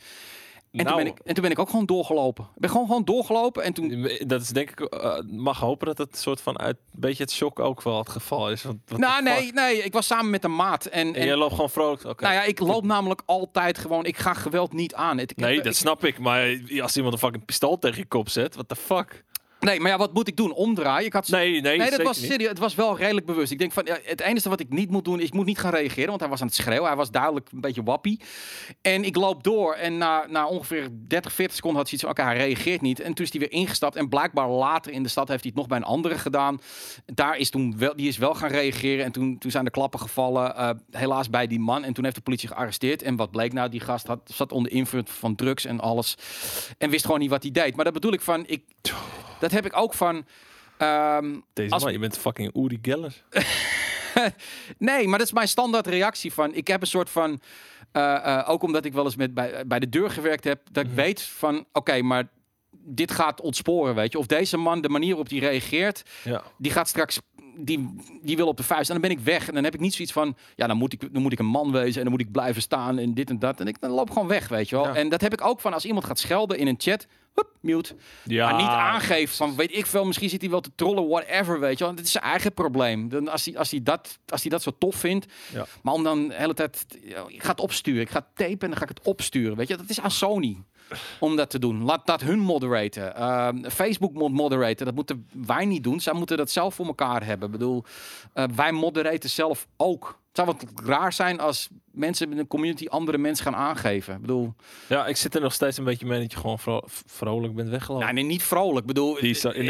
En, 0.73 0.85
Nou, 0.85 0.89
toen 0.97 0.97
ben 1.05 1.13
ik, 1.13 1.19
en 1.25 1.35
toen 1.35 1.43
ben 1.43 1.53
ik 1.53 1.59
ook 1.59 1.71
gewoon 1.71 1.87
doorgelopen. 1.87 2.45
Ik 2.55 2.61
ben 2.61 2.71
gewoon, 2.71 2.87
gewoon 2.87 3.05
doorgelopen 3.05 3.63
en 3.63 3.73
toen 3.73 4.09
Dat 4.27 4.41
is 4.41 4.49
denk 4.49 4.71
ik, 4.71 4.81
eh, 4.81 5.19
mag 5.27 5.59
hopen 5.61 5.87
dat 5.87 5.99
het 5.99 6.19
soort 6.19 6.41
van 6.41 6.59
uit 6.59 6.77
een 6.95 7.01
beetje 7.01 7.23
het 7.23 7.33
shock 7.33 7.59
ook 7.59 7.83
wel 7.83 7.99
het 7.99 8.09
geval 8.09 8.51
is. 8.51 8.63
Want, 8.63 8.79
Nou, 8.99 9.23
nee, 9.23 9.35
fuck? 9.43 9.55
nee, 9.55 9.83
ik 9.83 9.93
was 9.93 10.07
samen 10.07 10.31
met 10.31 10.45
een 10.45 10.57
maat. 10.57 10.85
En, 10.87 11.07
En 11.07 11.15
en 11.15 11.27
jij 11.27 11.37
loopt 11.37 11.55
gewoon 11.55 11.71
vrolijk. 11.71 12.05
Oké. 12.05 12.23
nou 12.23 12.35
ja, 12.35 12.43
ik 12.43 12.59
loop 12.61 12.85
namelijk 12.85 13.23
altijd 13.27 13.79
gewoon. 13.79 14.05
Ik 14.05 14.17
ga 14.17 14.35
geweld 14.35 14.73
niet 14.73 14.95
aan. 14.95 15.19
Het- 15.19 15.31
ik 15.31 15.37
nee, 15.37 15.57
ik- 15.57 15.65
dat 15.65 15.75
snap 15.75 16.05
ik. 16.05 16.19
Maar 16.19 16.59
als 16.83 16.97
iemand 16.97 17.15
een 17.15 17.21
fucking 17.21 17.45
pistool 17.45 17.79
tegen 17.79 17.99
je 17.99 18.07
kop 18.07 18.29
zet, 18.29 18.55
what 18.55 18.69
the 18.69 18.77
fuck? 18.77 19.25
Nee, 19.61 19.81
maar 19.81 19.91
ja, 19.91 19.99
wat 19.99 20.15
moet 20.15 20.29
ik 20.29 20.37
doen? 20.37 20.53
Omdraaien? 20.53 21.07
Ik 21.07 21.13
had 21.13 21.29
Nee, 21.29 21.61
nee, 21.61 21.79
Nee, 21.79 21.91
dat 21.91 22.03
was 22.03 22.21
serieus. 22.21 22.49
Het 22.49 22.59
was 22.59 22.75
wel 22.75 22.97
redelijk 22.97 23.27
bewust. 23.27 23.53
Ik 23.53 23.59
denk 23.59 23.73
van 23.73 23.85
ja, 23.87 23.99
het 24.03 24.21
enige 24.21 24.49
wat 24.49 24.61
ik 24.61 24.69
niet 24.69 24.91
moet 24.91 25.05
doen 25.05 25.21
is 25.21 25.27
ik 25.27 25.35
moet 25.35 25.47
niet 25.47 25.59
gaan 25.59 25.71
reageren, 25.71 26.09
want 26.09 26.21
hij 26.21 26.29
was 26.29 26.41
aan 26.41 26.47
het 26.47 26.57
schreeuwen. 26.57 26.87
Hij 26.87 26.97
was 26.97 27.11
duidelijk 27.11 27.49
een 27.53 27.61
beetje 27.61 27.83
wappie. 27.83 28.21
En 28.83 29.05
ik 29.05 29.17
loop 29.17 29.45
door 29.45 29.75
en 29.75 29.99
na, 29.99 30.27
na 30.29 30.47
ongeveer 30.47 30.89
30, 31.09 31.33
40 31.33 31.57
seconden 31.57 31.79
had 31.81 31.91
hij 31.91 31.99
iets 31.99 32.09
van 32.09 32.13
oké, 32.13 32.23
hij 32.23 32.47
reageert 32.47 32.81
niet. 32.81 33.01
En 33.01 33.15
toen 33.15 33.25
is 33.25 33.31
hij 33.31 33.41
weer 33.41 33.53
ingestapt 33.53 33.97
en 33.97 34.09
blijkbaar 34.09 34.49
later 34.49 34.93
in 34.93 35.03
de 35.03 35.09
stad 35.09 35.29
heeft 35.29 35.43
hij 35.43 35.51
het 35.51 35.59
nog 35.61 35.69
bij 35.69 35.77
een 35.79 35.85
andere 35.95 36.19
gedaan. 36.19 36.61
Daar 37.07 37.37
is 37.37 37.51
toen 37.51 37.79
wel, 37.79 37.97
die 37.97 38.09
is 38.09 38.17
wel 38.19 38.35
gaan 38.35 38.51
reageren 38.51 39.05
en 39.05 39.13
toen, 39.13 39.39
toen 39.39 39.51
zijn 39.51 39.65
de 39.65 39.71
klappen 39.71 40.01
gevallen. 40.01 40.57
eh, 40.57 40.71
helaas 40.91 41.31
bij 41.31 41.47
die 41.47 41.61
man 41.61 41.85
en 41.85 41.93
toen 41.93 42.05
heeft 42.05 42.17
de 42.17 42.23
politie 42.23 42.49
gearresteerd. 42.49 43.03
En 43.03 43.17
wat 43.17 43.31
bleek 43.31 43.53
nou, 43.53 43.69
die 43.69 43.81
gast 43.81 44.07
had, 44.07 44.21
zat 44.35 44.53
onder 44.53 44.73
invloed 44.73 45.11
van 45.11 45.35
drugs 45.35 45.65
en 45.65 45.81
alles 45.81 46.15
en 46.79 46.91
wist 46.91 47.05
gewoon 47.05 47.21
niet 47.21 47.31
wat 47.31 47.43
hij 47.43 47.53
deed. 47.53 47.77
Maar 47.77 47.85
dat 47.85 47.95
bedoel 47.95 48.13
ik 48.13 48.21
van 48.21 48.45
ik, 48.47 48.63
dat 49.41 49.51
heb 49.51 49.67
ik 49.67 49.77
ook 49.77 49.95
van. 49.95 50.27
ehm, 50.77 51.39
Deze 51.53 51.75
als- 51.75 51.83
man, 51.83 51.93
je 51.93 51.99
bent 51.99 52.19
fucking 52.19 52.57
Uri 52.57 52.79
Geller. 52.83 53.15
Nee, 54.79 55.09
maar 55.09 55.19
dat 55.19 55.27
is 55.27 55.33
mijn 55.33 55.49
standaard 55.49 55.87
reactie 55.87 56.33
van. 56.33 56.55
Ik 56.55 56.67
heb 56.69 56.81
een 56.81 56.87
soort 56.87 57.11
van. 57.11 57.41
eh, 57.93 58.15
eh, 58.39 58.49
ook 58.51 58.63
omdat 58.63 58.85
ik 58.85 58.93
wel 58.93 59.05
eens 59.05 59.17
met 59.17 59.35
bij, 59.35 59.67
bij 59.67 59.79
de 59.79 59.89
deur 59.89 60.11
gewerkt 60.11 60.45
heb, 60.45 60.61
dat 60.73 60.83
ik 60.85 60.91
Mhm. 60.91 61.01
weet 61.01 61.23
van. 61.23 61.67
Oké, 61.73 62.03
maar 62.03 62.29
dit 62.71 63.11
gaat 63.11 63.41
ontsporen, 63.41 63.95
weet 63.95 64.13
je. 64.13 64.19
Of 64.19 64.27
deze 64.27 64.57
man, 64.57 64.81
de 64.81 64.89
manier 64.89 65.09
waarop 65.09 65.29
die 65.29 65.41
reageert, 65.41 66.03
Ja. 66.25 66.43
die 66.59 66.73
gaat 66.73 66.89
straks. 66.89 67.19
Die, 67.65 67.95
die 68.23 68.37
wil 68.37 68.47
op 68.47 68.57
de 68.57 68.63
vuist. 68.63 68.91
En 68.91 69.01
dan 69.01 69.09
ben 69.09 69.19
ik 69.19 69.25
weg. 69.25 69.49
En 69.49 69.55
dan 69.55 69.65
heb 69.65 69.75
ik 69.75 69.81
niet 69.81 69.95
zoiets 69.95 70.13
van. 70.13 70.37
Ja, 70.55 70.67
dan 70.67 70.77
moet 70.77 70.93
ik, 70.93 71.13
dan 71.13 71.23
moet 71.23 71.33
ik 71.33 71.39
een 71.39 71.47
man 71.47 71.73
wezen. 71.73 71.97
En 71.97 72.03
dan 72.03 72.11
moet 72.11 72.21
ik 72.21 72.33
blijven 72.33 72.63
staan. 72.63 72.99
En 72.99 73.15
dit 73.15 73.31
en 73.31 73.39
dat. 73.39 73.61
En 73.61 73.67
ik 73.67 73.81
dan 73.81 73.91
loop 73.91 74.11
gewoon 74.11 74.29
weg, 74.29 74.49
weet 74.49 74.69
je 74.69 74.77
wel. 74.77 74.85
Ja. 74.85 74.95
En 74.95 75.09
dat 75.09 75.21
heb 75.21 75.33
ik 75.33 75.45
ook 75.45 75.61
van 75.61 75.73
als 75.73 75.85
iemand 75.85 76.05
gaat 76.05 76.19
schelden 76.19 76.59
in 76.59 76.67
een 76.67 76.75
chat. 76.79 77.07
Hup, 77.35 77.49
mute. 77.61 77.97
ja. 78.25 78.51
Maar 78.51 78.61
niet 78.61 78.71
aangeeft 78.71 79.37
van, 79.37 79.57
weet 79.57 79.77
ik 79.77 79.87
veel, 79.87 80.05
misschien 80.05 80.29
zit 80.29 80.41
hij 80.41 80.51
wel 80.51 80.61
te 80.61 80.71
trollen, 80.75 81.09
whatever, 81.09 81.61
weet 81.61 81.79
je 81.79 81.85
wel. 81.85 81.95
Het 81.95 82.05
is 82.05 82.13
zijn 82.13 82.25
eigen 82.25 82.53
probleem. 82.55 83.09
Dan 83.09 83.29
als 83.29 83.45
hij, 83.45 83.59
als 83.59 83.71
hij, 83.71 83.83
dat, 83.83 84.19
als 84.29 84.41
hij 84.41 84.51
dat 84.51 84.63
zo 84.63 84.71
tof 84.79 84.97
vindt. 84.97 85.27
Ja. 85.53 85.67
Maar 85.83 85.95
om 85.95 86.03
dan 86.03 86.29
de 86.29 86.35
hele 86.35 86.55
tijd, 86.55 86.87
ik 87.27 87.43
ga 87.43 87.51
het 87.51 87.61
opsturen. 87.61 88.01
Ik 88.01 88.11
ga 88.11 88.19
het 88.19 88.37
tapen 88.37 88.61
en 88.61 88.69
dan 88.69 88.77
ga 88.77 88.83
ik 88.83 88.89
het 88.89 89.01
opsturen. 89.03 89.57
Weet 89.57 89.69
je, 89.69 89.77
dat 89.77 89.89
is 89.89 90.01
aan 90.01 90.11
Sony 90.11 90.57
om 91.19 91.37
dat 91.37 91.51
te 91.51 91.59
doen. 91.59 91.85
Laat 91.85 92.07
dat 92.07 92.21
hun 92.21 92.39
moderaten. 92.39 93.17
Ehm, 93.17 93.71
Facebook 93.71 94.13
moet 94.13 94.33
moderaten. 94.33 94.87
Dat 94.87 94.95
moeten 94.95 95.27
wij 95.33 95.65
niet 95.65 95.85
doen. 95.85 96.01
Zij 96.01 96.13
moeten 96.13 96.37
dat 96.37 96.51
zelf 96.51 96.75
voor 96.75 96.87
elkaar 96.87 97.25
hebben. 97.25 97.47
Ik 97.47 97.53
bedoel, 97.53 97.85
eh, 98.33 98.45
wij 98.55 98.73
moderaten 98.73 99.31
zelf 99.31 99.67
ook. 99.77 100.19
Het 100.33 100.39
zou 100.49 100.57
wat 100.59 100.87
raar 100.89 101.13
zijn 101.13 101.41
als 101.41 101.69
mensen 101.91 102.31
in 102.31 102.37
de 102.37 102.47
community 102.47 102.87
andere 102.87 103.19
mensen 103.19 103.45
gaan 103.45 103.57
aangeven. 103.57 104.15
Ik 104.15 104.21
bedoel, 104.21 104.55
Ja, 104.87 105.07
ik 105.07 105.17
zit 105.17 105.35
er 105.35 105.41
nog 105.41 105.53
steeds 105.53 105.77
een 105.79 105.85
beetje 105.85 106.07
mee 106.07 106.21
dat 106.21 106.33
je 106.33 106.39
gewoon 106.39 106.59
vro- 106.59 106.83
vrolijk 107.07 107.55
bent 107.55 107.69
weggelopen. 107.69 108.15
Nee, 108.15 108.25
niet 108.25 108.43
vrolijk. 108.43 108.81
Ik 108.81 108.87
bedoel, 108.87 109.15
de- 109.15 109.21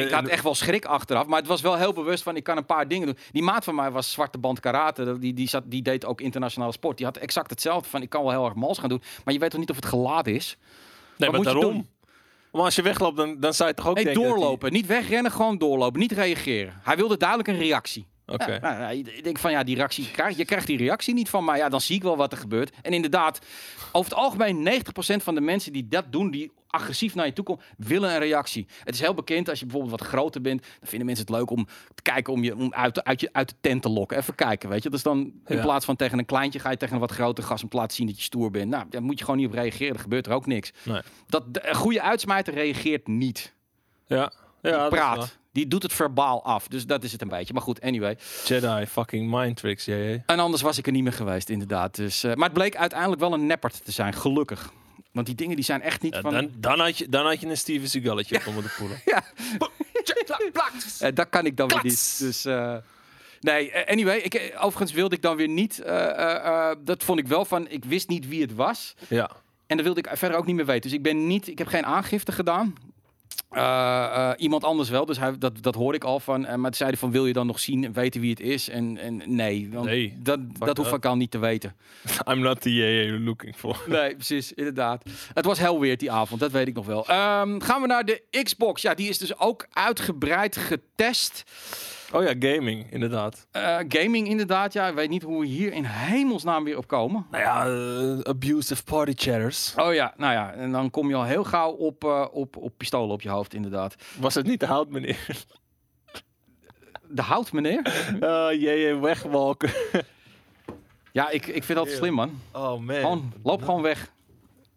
ik 0.05 0.11
had 0.11 0.27
echt 0.29 0.43
wel 0.43 0.55
schrik 0.55 0.85
achteraf. 0.85 1.27
Maar 1.27 1.39
het 1.39 1.47
was 1.49 1.61
wel 1.61 1.77
heel 1.77 1.93
bewust 1.93 2.23
van, 2.23 2.37
ik 2.37 2.45
kan 2.45 2.57
een 2.57 2.67
paar 2.67 2.89
dingen 2.89 3.07
doen. 3.07 3.17
Die 3.33 3.43
maat 3.43 3.65
van 3.65 3.75
mij 3.75 3.91
was 3.91 4.13
zwarte 4.13 4.39
band 4.39 4.61
karate. 4.61 5.19
Die, 5.19 5.35
die, 5.35 5.49
zat, 5.49 5.63
die 5.67 5.83
deed 5.83 6.05
ook 6.05 6.21
internationale 6.21 6.73
sport. 6.73 6.97
Die 6.97 7.07
had 7.07 7.17
exact 7.17 7.51
hetzelfde 7.51 7.89
van, 7.89 8.03
ik 8.03 8.09
kan 8.11 8.23
wel 8.23 8.31
heel 8.31 8.45
erg 8.45 8.55
mals 8.55 8.79
gaan 8.79 8.89
doen. 8.89 9.03
Maar 9.25 9.35
je 9.35 9.41
weet 9.41 9.51
toch 9.51 9.61
niet 9.61 9.71
of 9.71 9.77
het 9.77 9.87
geladen 9.87 10.35
is? 10.35 10.57
Maar 11.29 11.39
je 11.39 11.45
daarom. 11.45 11.63
doen? 11.63 11.89
Maar 12.53 12.63
als 12.63 12.75
je 12.75 12.83
wegloopt, 12.83 13.17
dan, 13.17 13.41
dan 13.41 13.55
zou 13.55 13.69
je 13.69 13.75
toch 13.75 13.87
ook 13.89 13.95
Nee, 13.95 14.05
denken... 14.05 14.23
dat 14.23 14.31
die- 14.33 14.41
doorlopen. 14.41 14.73
Niet 14.73 14.87
wegrennen, 14.87 15.33
gewoon 15.33 15.59
doorlopen. 15.59 16.01
Niet 16.01 16.13
reageren. 16.13 16.81
Hij 16.83 16.97
wilde 16.97 17.17
duidelijk 17.17 17.49
een 17.49 17.59
reactie. 17.59 18.07
Oké. 18.27 18.53
Ja, 18.53 18.59
nou, 18.61 18.81
ja, 18.81 18.89
ik 18.91 19.25
denk 19.25 19.39
van 19.39 19.51
ja, 19.51 19.63
die 19.65 19.77
reactie 19.77 20.11
krijg, 20.11 20.37
je 20.37 20.45
krijgt 20.45 20.67
die 20.67 20.77
reactie 20.77 21.15
niet 21.15 21.29
van, 21.29 21.45
maar 21.45 21.57
ja, 21.57 21.69
dan 21.69 21.81
zie 21.81 21.97
ik 21.97 22.03
wel 22.03 22.17
wat 22.17 22.33
er 22.33 22.39
gebeurt. 22.39 22.73
En 22.83 22.93
inderdaad, 22.93 23.39
over 23.93 24.11
het 24.11 24.21
algemeen 24.21 24.83
90% 24.83 25.23
van 25.23 25.35
de 25.35 25.41
mensen 25.41 25.73
die 25.73 25.89
dat 25.89 26.05
doen, 26.13 26.31
die 26.31 26.53
agressief 26.71 27.15
naar 27.15 27.27
je 27.27 27.33
toe 27.33 27.45
komen, 27.45 27.65
willen 27.77 28.11
een 28.11 28.19
reactie. 28.19 28.67
Het 28.85 28.95
is 28.95 29.01
heel 29.01 29.15
bekend 29.15 29.49
als 29.49 29.59
je 29.59 29.65
bijvoorbeeld 29.67 30.01
wat 30.01 30.09
groter 30.09 30.41
bent, 30.41 30.61
dan 30.63 30.89
vinden 30.89 31.07
mensen 31.07 31.27
het 31.27 31.35
leuk 31.35 31.51
om 31.51 31.67
te 31.95 32.03
kijken 32.03 32.33
om 32.33 32.43
je 32.43 32.57
om 32.57 32.73
uit, 32.75 32.95
de- 32.95 33.05
uit, 33.05 33.21
je, 33.21 33.29
uit 33.33 33.49
de 33.49 33.55
tent 33.61 33.83
te 33.83 33.89
lokken. 33.89 34.17
Even 34.19 34.35
kijken, 34.35 34.69
weet 34.69 34.83
je. 34.83 34.91
Dus 34.91 35.03
dan 35.03 35.19
in 35.47 35.57
Ja. 35.57 35.63
plaats 35.63 35.85
van 35.85 35.97
tegen 35.97 36.19
een 36.19 36.25
kleintje 36.25 36.59
ga 36.59 36.71
je 36.71 36.77
tegen 36.77 36.95
een 36.95 37.01
wat 37.01 37.11
groter 37.11 37.45
gast 37.45 37.63
om 37.63 37.69
te 37.69 37.77
laten 37.77 37.97
zien 37.97 38.07
dat 38.07 38.17
je 38.17 38.23
stoer 38.23 38.51
bent. 38.51 38.71
Nou, 38.71 38.85
daar 38.91 39.03
moet 39.03 39.19
je 39.19 39.25
gewoon 39.25 39.41
niet 39.41 39.49
op 39.49 39.55
reageren. 39.55 39.95
Er 39.95 40.01
gebeurt 40.01 40.27
er 40.27 40.33
ook 40.33 40.47
niks. 40.47 40.73
Nee. 40.83 41.01
Dat, 41.27 41.55
de, 41.55 41.69
een 41.69 41.75
goede 41.75 42.03
uitsmijter 42.03 42.55
reageert 42.55 43.07
niet. 43.07 43.55
Ja. 44.07 44.33
Die 44.63 44.73
ja 44.73 44.83
is 44.85 44.89
praat. 44.91 45.39
Die 45.53 45.69
doet 45.69 45.83
het 45.83 45.93
verbaal 45.93 46.45
af. 46.45 46.69
Dus 46.69 46.87
dat 46.87 47.05
is 47.05 47.13
het 47.13 47.23
een 47.23 47.29
beetje. 47.29 47.53
Maar 47.53 47.63
goed, 47.63 47.81
anyway. 47.81 48.19
Jedi 48.45 48.87
fucking 48.87 49.31
mind 49.31 49.57
tricks, 49.57 49.85
jee. 49.85 50.23
En 50.27 50.39
anders 50.39 50.63
was 50.63 50.79
ik 50.79 50.87
er 50.87 50.93
niet 50.93 51.03
meer 51.03 51.13
geweest, 51.13 51.49
inderdaad. 51.49 51.95
Dus, 51.97 52.25
eh, 52.25 52.35
maar 52.35 52.45
het 52.49 52.53
bleek 52.59 52.77
uiteindelijk 52.77 53.21
wel 53.21 53.33
een 53.33 53.47
neppert 53.47 53.85
te 53.85 53.93
zijn, 53.93 54.13
gelukkig. 54.13 54.73
Want 55.13 55.27
die 55.27 55.35
dingen 55.35 55.57
die 55.57 55.65
zijn 55.65 55.83
echt 55.83 56.03
niet 56.03 56.15
Ja, 56.15 56.21
van... 56.21 56.33
dan, 56.33 56.51
dan, 56.57 56.81
had 56.81 56.99
je, 56.99 57.09
dan 57.09 57.27
had 57.27 57.41
je 57.41 57.47
een 57.47 57.57
Steven 57.57 57.89
Seagalletje 57.89 58.37
op 58.47 58.53
moeten 58.53 58.73
poelen. 58.79 59.01
Ja. 61.01 61.11
Dat 61.11 61.29
kan 61.29 61.47
ik 61.47 61.57
dan 61.57 61.69
weer 61.69 61.81
niet. 61.83 62.19
Dus 62.19 62.45
eh, 62.45 62.77
nee, 63.41 63.71
eh, 63.71 63.93
anyway. 63.93 64.19
Ik, 64.19 64.35
eh, 64.35 64.65
overigens 64.65 64.93
wilde 64.93 65.15
ik 65.15 65.23
dan 65.23 65.37
weer 65.37 65.49
niet... 65.49 65.83
dat 66.85 67.05
vond 67.05 67.19
ik 67.19 67.27
wel 67.27 67.45
van... 67.45 67.69
Ik 67.69 67.85
wist 67.85 68.09
niet 68.09 68.29
wie 68.29 68.43
het 68.43 68.55
was. 68.55 68.95
Ja. 69.09 69.31
En 69.67 69.77
dat 69.77 69.85
wilde 69.85 70.01
ik 70.01 70.17
verder 70.17 70.39
ook 70.39 70.47
niet 70.47 70.57
meer 70.57 70.67
weten. 70.67 70.83
Dus 70.83 70.93
ik 70.93 71.03
ben 71.03 71.27
niet... 71.27 71.49
Ik 71.49 71.59
heb 71.59 71.67
geen 71.67 71.87
aangifte 71.87 72.33
gedaan. 72.33 72.75
Eh, 73.51 74.05
eh, 74.05 74.33
iemand 74.37 74.65
anders 74.65 74.89
wel, 74.89 75.05
dus 75.05 75.19
hij, 75.19 75.39
dat, 75.39 75.63
dat 75.63 75.75
hoorde 75.75 75.97
ik 75.97 76.05
al 76.05 76.21
van. 76.21 76.47
eh, 76.47 76.55
maar 76.55 76.71
toen 76.71 76.75
zei 76.75 76.91
hij 76.91 76.99
van, 76.99 77.11
wil 77.11 77.27
je 77.27 77.33
dan 77.33 77.47
nog 77.47 77.61
zien 77.61 77.85
en 77.85 77.93
weten 77.93 78.21
wie 78.21 78.31
het 78.31 78.41
is? 78.41 78.69
En, 78.69 78.99
en 78.99 79.23
nee, 79.27 79.69
want 79.73 79.87
Nee, 79.87 80.15
dat, 80.19 80.41
dat 80.59 80.77
hoef 80.77 80.93
ik 80.93 81.05
al 81.05 81.17
niet 81.17 81.31
te 81.31 81.39
weten. 81.39 81.77
I'm 82.31 82.41
not 82.41 82.61
the 82.61 82.75
JJ 82.75 83.07
you're 83.07 83.21
looking 83.21 83.57
for. 83.57 83.83
Nee, 83.87 84.15
precies, 84.15 84.53
inderdaad. 84.53 85.03
Het 85.35 85.45
was 85.45 85.59
heel 85.59 85.81
weird 85.81 86.01
die 86.01 86.11
avond, 86.13 86.41
dat 86.41 86.51
weet 86.51 86.69
ik 86.69 86.75
nog 86.75 86.87
wel. 86.87 87.07
Ehm, 87.09 87.61
gaan 87.61 87.81
we 87.81 87.87
naar 87.87 88.05
de 88.05 88.23
Xbox. 88.43 88.83
Ja, 88.83 88.95
die 88.95 89.09
is 89.09 89.19
dus 89.19 89.39
ook 89.39 89.67
uitgebreid 89.73 90.57
getest. 90.57 91.45
Oh 92.13 92.23
ja, 92.23 92.35
gaming, 92.39 92.93
inderdaad. 92.93 93.47
Eh, 93.51 93.79
gaming 93.89 94.29
inderdaad, 94.29 94.73
ja. 94.73 94.89
Ik 94.89 94.95
weet 94.95 95.09
niet 95.09 95.23
hoe 95.23 95.41
we 95.41 95.47
hier 95.47 95.73
in 95.73 95.85
hemelsnaam 95.85 96.65
weer 96.65 96.77
op 96.77 96.87
komen. 96.87 97.27
Nou 97.31 97.43
ja, 97.43 97.67
eh, 97.67 98.31
abusive 98.31 98.85
party 98.85 99.13
chatters. 99.17 99.75
Oh 99.77 99.95
ja, 99.95 100.15
nou 100.17 100.33
ja, 100.33 100.53
en 100.53 100.73
dan 100.73 100.91
kom 100.91 101.09
je 101.09 101.15
al 101.15 101.25
heel 101.25 101.45
gauw 101.45 101.71
op, 101.71 102.05
eh, 102.05 102.27
op, 102.33 102.57
op 102.57 102.73
pistolen 102.77 103.11
op 103.11 103.23
je 103.23 103.29
hoofd, 103.29 103.55
inderdaad. 103.55 103.95
Was 104.19 104.35
het 104.35 104.47
niet 104.47 104.61
de 104.61 104.67
hout, 104.67 104.91
meneer? 104.91 105.47
De 107.09 107.23
hout, 107.23 107.53
meneer? 107.53 107.83
Uh, 108.21 108.49
JJ 108.53 108.99
wegwalken. 109.01 109.71
Ja, 111.13 111.31
ik, 111.31 111.47
ik 111.47 111.65
vind 111.65 111.79
dat 111.79 111.89
slim, 111.89 112.15
man. 112.15 112.41
Oh 112.53 112.79
man. 112.79 112.95
Gewoon, 112.97 113.33
loop 113.43 113.63
gewoon 113.63 113.83
weg. 113.83 114.11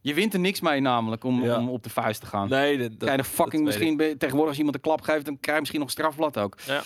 Je 0.06 0.14
wint 0.14 0.34
er 0.34 0.40
niks 0.40 0.62
mee 0.62 0.80
namelijk 0.80 1.24
om, 1.24 1.44
Ja. 1.44 1.58
om 1.58 1.70
op 1.70 1.84
de 1.84 1.90
vuist 1.90 2.20
te 2.22 2.26
gaan. 2.26 2.50
Nee, 2.50 2.78
dat, 2.78 2.90
dat, 2.90 2.98
Krijg 2.98 3.16
je 3.16 3.18
de 3.24 3.30
fucking 3.30 3.52
dat 3.54 3.62
misschien 3.64 3.98
tegenwoordig 3.98 4.48
als 4.48 4.58
iemand 4.58 4.76
een 4.76 4.82
klap 4.82 5.02
geeft, 5.02 5.26
dan 5.26 5.40
krijg 5.40 5.54
je 5.56 5.60
misschien 5.60 5.80
nog 5.80 5.90
een 5.90 5.96
strafblad 5.96 6.38
ook. 6.38 6.58
Ja. 6.66 6.82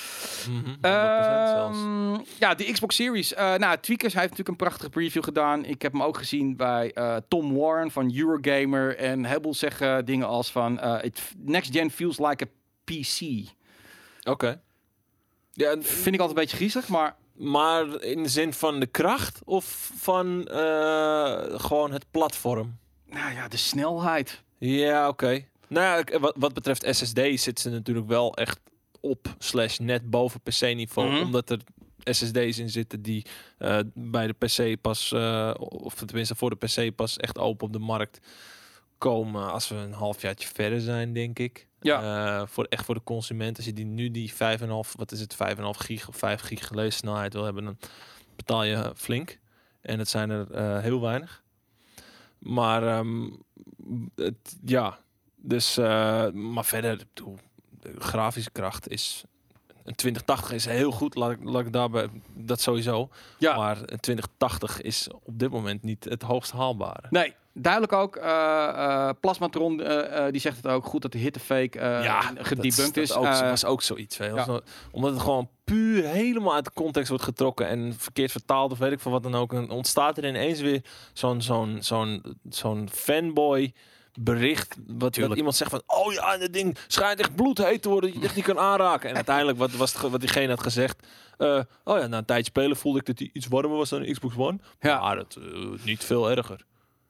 Mhm, 0.50 0.70
100% 0.70 1.50
zelfs. 1.50 1.78
Ehm, 1.78 2.18
ja, 2.40 2.56
de 2.56 2.72
Xbox 2.72 2.96
Series. 2.96 3.34
Eh 3.34 3.56
nou, 3.56 3.78
Tweakers 3.80 4.14
hij 4.14 4.22
heeft 4.22 4.38
natuurlijk 4.38 4.48
een 4.48 4.68
prachtige 4.68 4.90
preview 4.90 5.24
gedaan. 5.24 5.66
Ik 5.66 5.82
heb 5.82 5.92
hem 5.92 6.04
ook 6.04 6.18
gezien 6.18 6.56
bij 6.56 6.92
eh, 6.94 7.16
Tom 7.28 7.56
Warren 7.58 7.92
van 7.92 8.16
Eurogamer. 8.16 8.98
En 8.98 9.26
Hebel 9.26 9.54
zeggen 9.54 10.06
dingen 10.06 10.28
als 10.28 10.52
van... 10.52 10.80
eh 10.80 10.98
it 11.06 11.22
next 11.38 11.72
gen 11.76 11.92
feels 11.92 12.20
like 12.20 12.44
a 12.44 12.48
PC. 12.84 13.46
Oké. 14.30 14.62
Ja, 15.54 15.70
en- 15.72 15.84
Vind 15.84 16.16
ik 16.16 16.20
altijd 16.22 16.38
een 16.38 16.44
beetje 16.44 16.58
griezelig, 16.58 16.88
maar... 16.88 17.16
maar 17.34 18.02
in 18.02 18.24
de 18.24 18.30
zin 18.30 18.54
van 18.54 18.80
de 18.80 18.86
kracht 18.88 19.42
of 19.46 19.92
van 19.96 20.46
eh, 20.48 21.34
gewoon 21.60 21.92
het 21.92 22.06
platform? 22.12 22.78
Nou 23.18 23.34
ja, 23.34 23.48
de 23.48 23.58
snelheid. 23.58 24.44
Ja, 24.58 25.08
oké. 25.08 25.46
Nou 25.68 26.06
ja, 26.06 26.20
wat, 26.20 26.34
wat 26.38 26.54
betreft 26.54 26.96
SSD 26.96 27.20
zit 27.34 27.60
ze 27.60 27.70
natuurlijk 27.70 28.08
wel 28.08 28.36
echt 28.36 28.60
op 29.00 29.36
slash 29.38 29.78
net 29.78 30.10
boven 30.10 30.42
PC-niveau. 30.42 31.10
Mhm. 31.10 31.22
Omdat 31.22 31.50
er 31.50 31.60
SSD's 32.04 32.58
in 32.58 32.70
zitten 32.70 33.02
die 33.02 33.26
eh, 33.58 33.80
bij 33.94 34.28
de 34.28 34.34
PC 34.34 34.82
pas, 34.82 35.12
eh, 35.12 35.54
of 35.58 35.94
tenminste 35.94 36.36
voor 36.36 36.50
de 36.50 36.56
PC 36.56 36.96
pas 36.96 37.18
echt 37.18 37.38
open 37.38 37.68
op 37.68 37.74
de 37.74 37.80
markt 37.80 38.20
komen 38.98 39.52
als 39.52 39.68
we 39.68 39.76
een 39.76 39.94
halfjaartje 39.94 40.48
verder 40.48 40.82
zijn, 40.82 41.14
denk 41.14 41.40
ik. 41.40 41.68
Ja. 41.80 42.02
Eh, 42.42 42.48
voor, 42.48 42.66
echt 42.66 42.86
voor 42.86 42.96
de 42.96 43.04
consument. 43.04 43.58
Als 43.58 43.66
je 43.66 43.74
die 43.74 43.86
nu 43.86 44.12
die 44.12 44.34
5,5, 44.34 44.96
wat 44.96 45.12
is 45.12 45.20
het, 45.20 45.36
5,5 45.36 45.78
gig 45.78 46.08
of 46.08 46.16
5 46.16 46.42
gig 46.42 46.94
snelheid 46.94 47.34
wil 47.34 47.44
hebben, 47.44 47.64
dan 47.64 47.78
betaal 48.36 48.64
je 48.64 48.92
flink. 48.96 49.40
En 49.82 50.00
het 50.00 50.10
zijn 50.10 50.30
er 50.30 50.82
heel 50.82 51.02
weinig. 51.02 51.46
Maar 52.48 52.88
ehm, 52.88 53.30
het, 54.16 54.58
ja, 54.66 55.00
dus, 55.36 55.78
eh, 55.78 56.30
maar 56.32 56.66
verder, 56.66 57.02
grafische 57.98 58.52
kracht 58.52 58.90
is. 58.90 59.24
Een 59.88 59.96
2080 59.96 60.52
is 60.52 60.66
heel 60.66 60.92
goed, 60.92 61.16
laat 61.16 61.32
ik, 61.32 61.38
laat 61.44 61.66
ik 61.66 61.74
daarbij, 61.74 62.08
dat 62.34 62.62
sowieso. 62.62 63.10
Ja. 63.38 63.56
Maar 63.58 63.78
een 63.78 64.00
2080 64.00 64.82
is 64.82 65.08
op 65.24 65.40
dit 65.40 65.50
moment 65.52 65.84
niet 65.84 66.04
het 66.04 66.22
hoogst 66.22 66.52
haalbare. 66.52 67.04
Nee, 67.10 67.34
duidelijk 67.54 67.94
ook. 67.94 68.16
eh 68.16 68.68
eh, 68.68 69.10
Plasmatron, 69.20 69.82
eh, 69.82 70.26
die 70.32 70.42
zegt 70.42 70.58
het 70.58 70.68
ook 70.68 70.86
goed 70.86 71.02
dat 71.02 71.12
de 71.12 71.18
hittefake 71.18 71.80
eh 71.80 72.04
gedebunked 72.46 72.94
dat 72.96 72.98
is. 73.04 73.14
ook, 73.14 73.26
Eh, 73.26 73.50
was 73.50 73.66
ook 73.66 73.82
zoiets. 73.82 74.18
Ja. 74.18 74.44
Zo- 74.44 74.62
Omdat 74.92 75.12
het 75.12 75.22
gewoon 75.22 75.50
puur 75.64 76.04
helemaal 76.04 76.54
uit 76.54 76.66
de 76.66 76.72
context 76.74 77.10
wordt 77.10 77.24
getrokken 77.24 77.68
en 77.68 77.94
verkeerd 77.98 78.32
vertaald 78.32 78.72
of 78.72 78.78
weet 78.78 78.92
ik 78.92 79.00
veel 79.00 79.12
wat 79.12 79.24
dan 79.24 79.36
ook. 79.36 79.54
En 79.54 79.70
ontstaat 79.70 80.18
er 80.18 80.28
ineens 80.28 80.60
weer 80.60 80.82
zo'n 81.14 81.42
zo'n 81.42 81.78
zo'n 81.80 82.24
zo'n 82.50 82.90
fanboy 82.92 83.74
bericht. 84.18 84.76
Wat, 84.88 85.14
Tuurlijk. 85.14 85.38
iemand 85.38 85.56
zegt 85.56 85.72
van, 85.72 85.82
oh 85.86 86.14
ja, 86.14 86.34
en 86.34 86.40
dat 86.40 86.54
ding 86.54 86.78
schijnt 86.88 87.20
echt 87.20 87.36
bloedheet 87.36 87.82
te 87.82 87.90
worden, 87.90 88.10
dat 88.10 88.20
je 88.20 88.26
het 88.26 88.28
echt 88.28 88.48
niet 88.48 88.56
kan 88.56 88.64
aanraken. 88.64 89.10
En 89.10 89.16
uiteindelijk, 89.26 89.58
wat 89.58 89.72
was 89.72 89.94
het, 89.94 90.02
wat 90.12 90.20
diegene 90.20 90.50
had 90.50 90.64
gezegd? 90.64 91.08
eh, 91.38 91.60
oh 91.84 92.00
ja, 92.00 92.08
na 92.08 92.18
een 92.18 92.26
tijdje 92.26 92.52
spelen 92.52 92.78
voelde 92.78 93.00
ik 93.00 93.06
dat 93.06 93.20
hij 93.20 93.30
iets 93.34 93.48
warmer 93.48 93.78
was 93.78 93.90
dan 93.90 94.02
een 94.02 94.12
Xbox 94.12 94.36
One. 94.38 94.58
Ja. 94.80 95.00
Maar 95.00 95.16
dat 95.16 95.38
eh, 95.40 95.86
niet 95.86 96.04
veel 96.04 96.32
erger. 96.32 96.66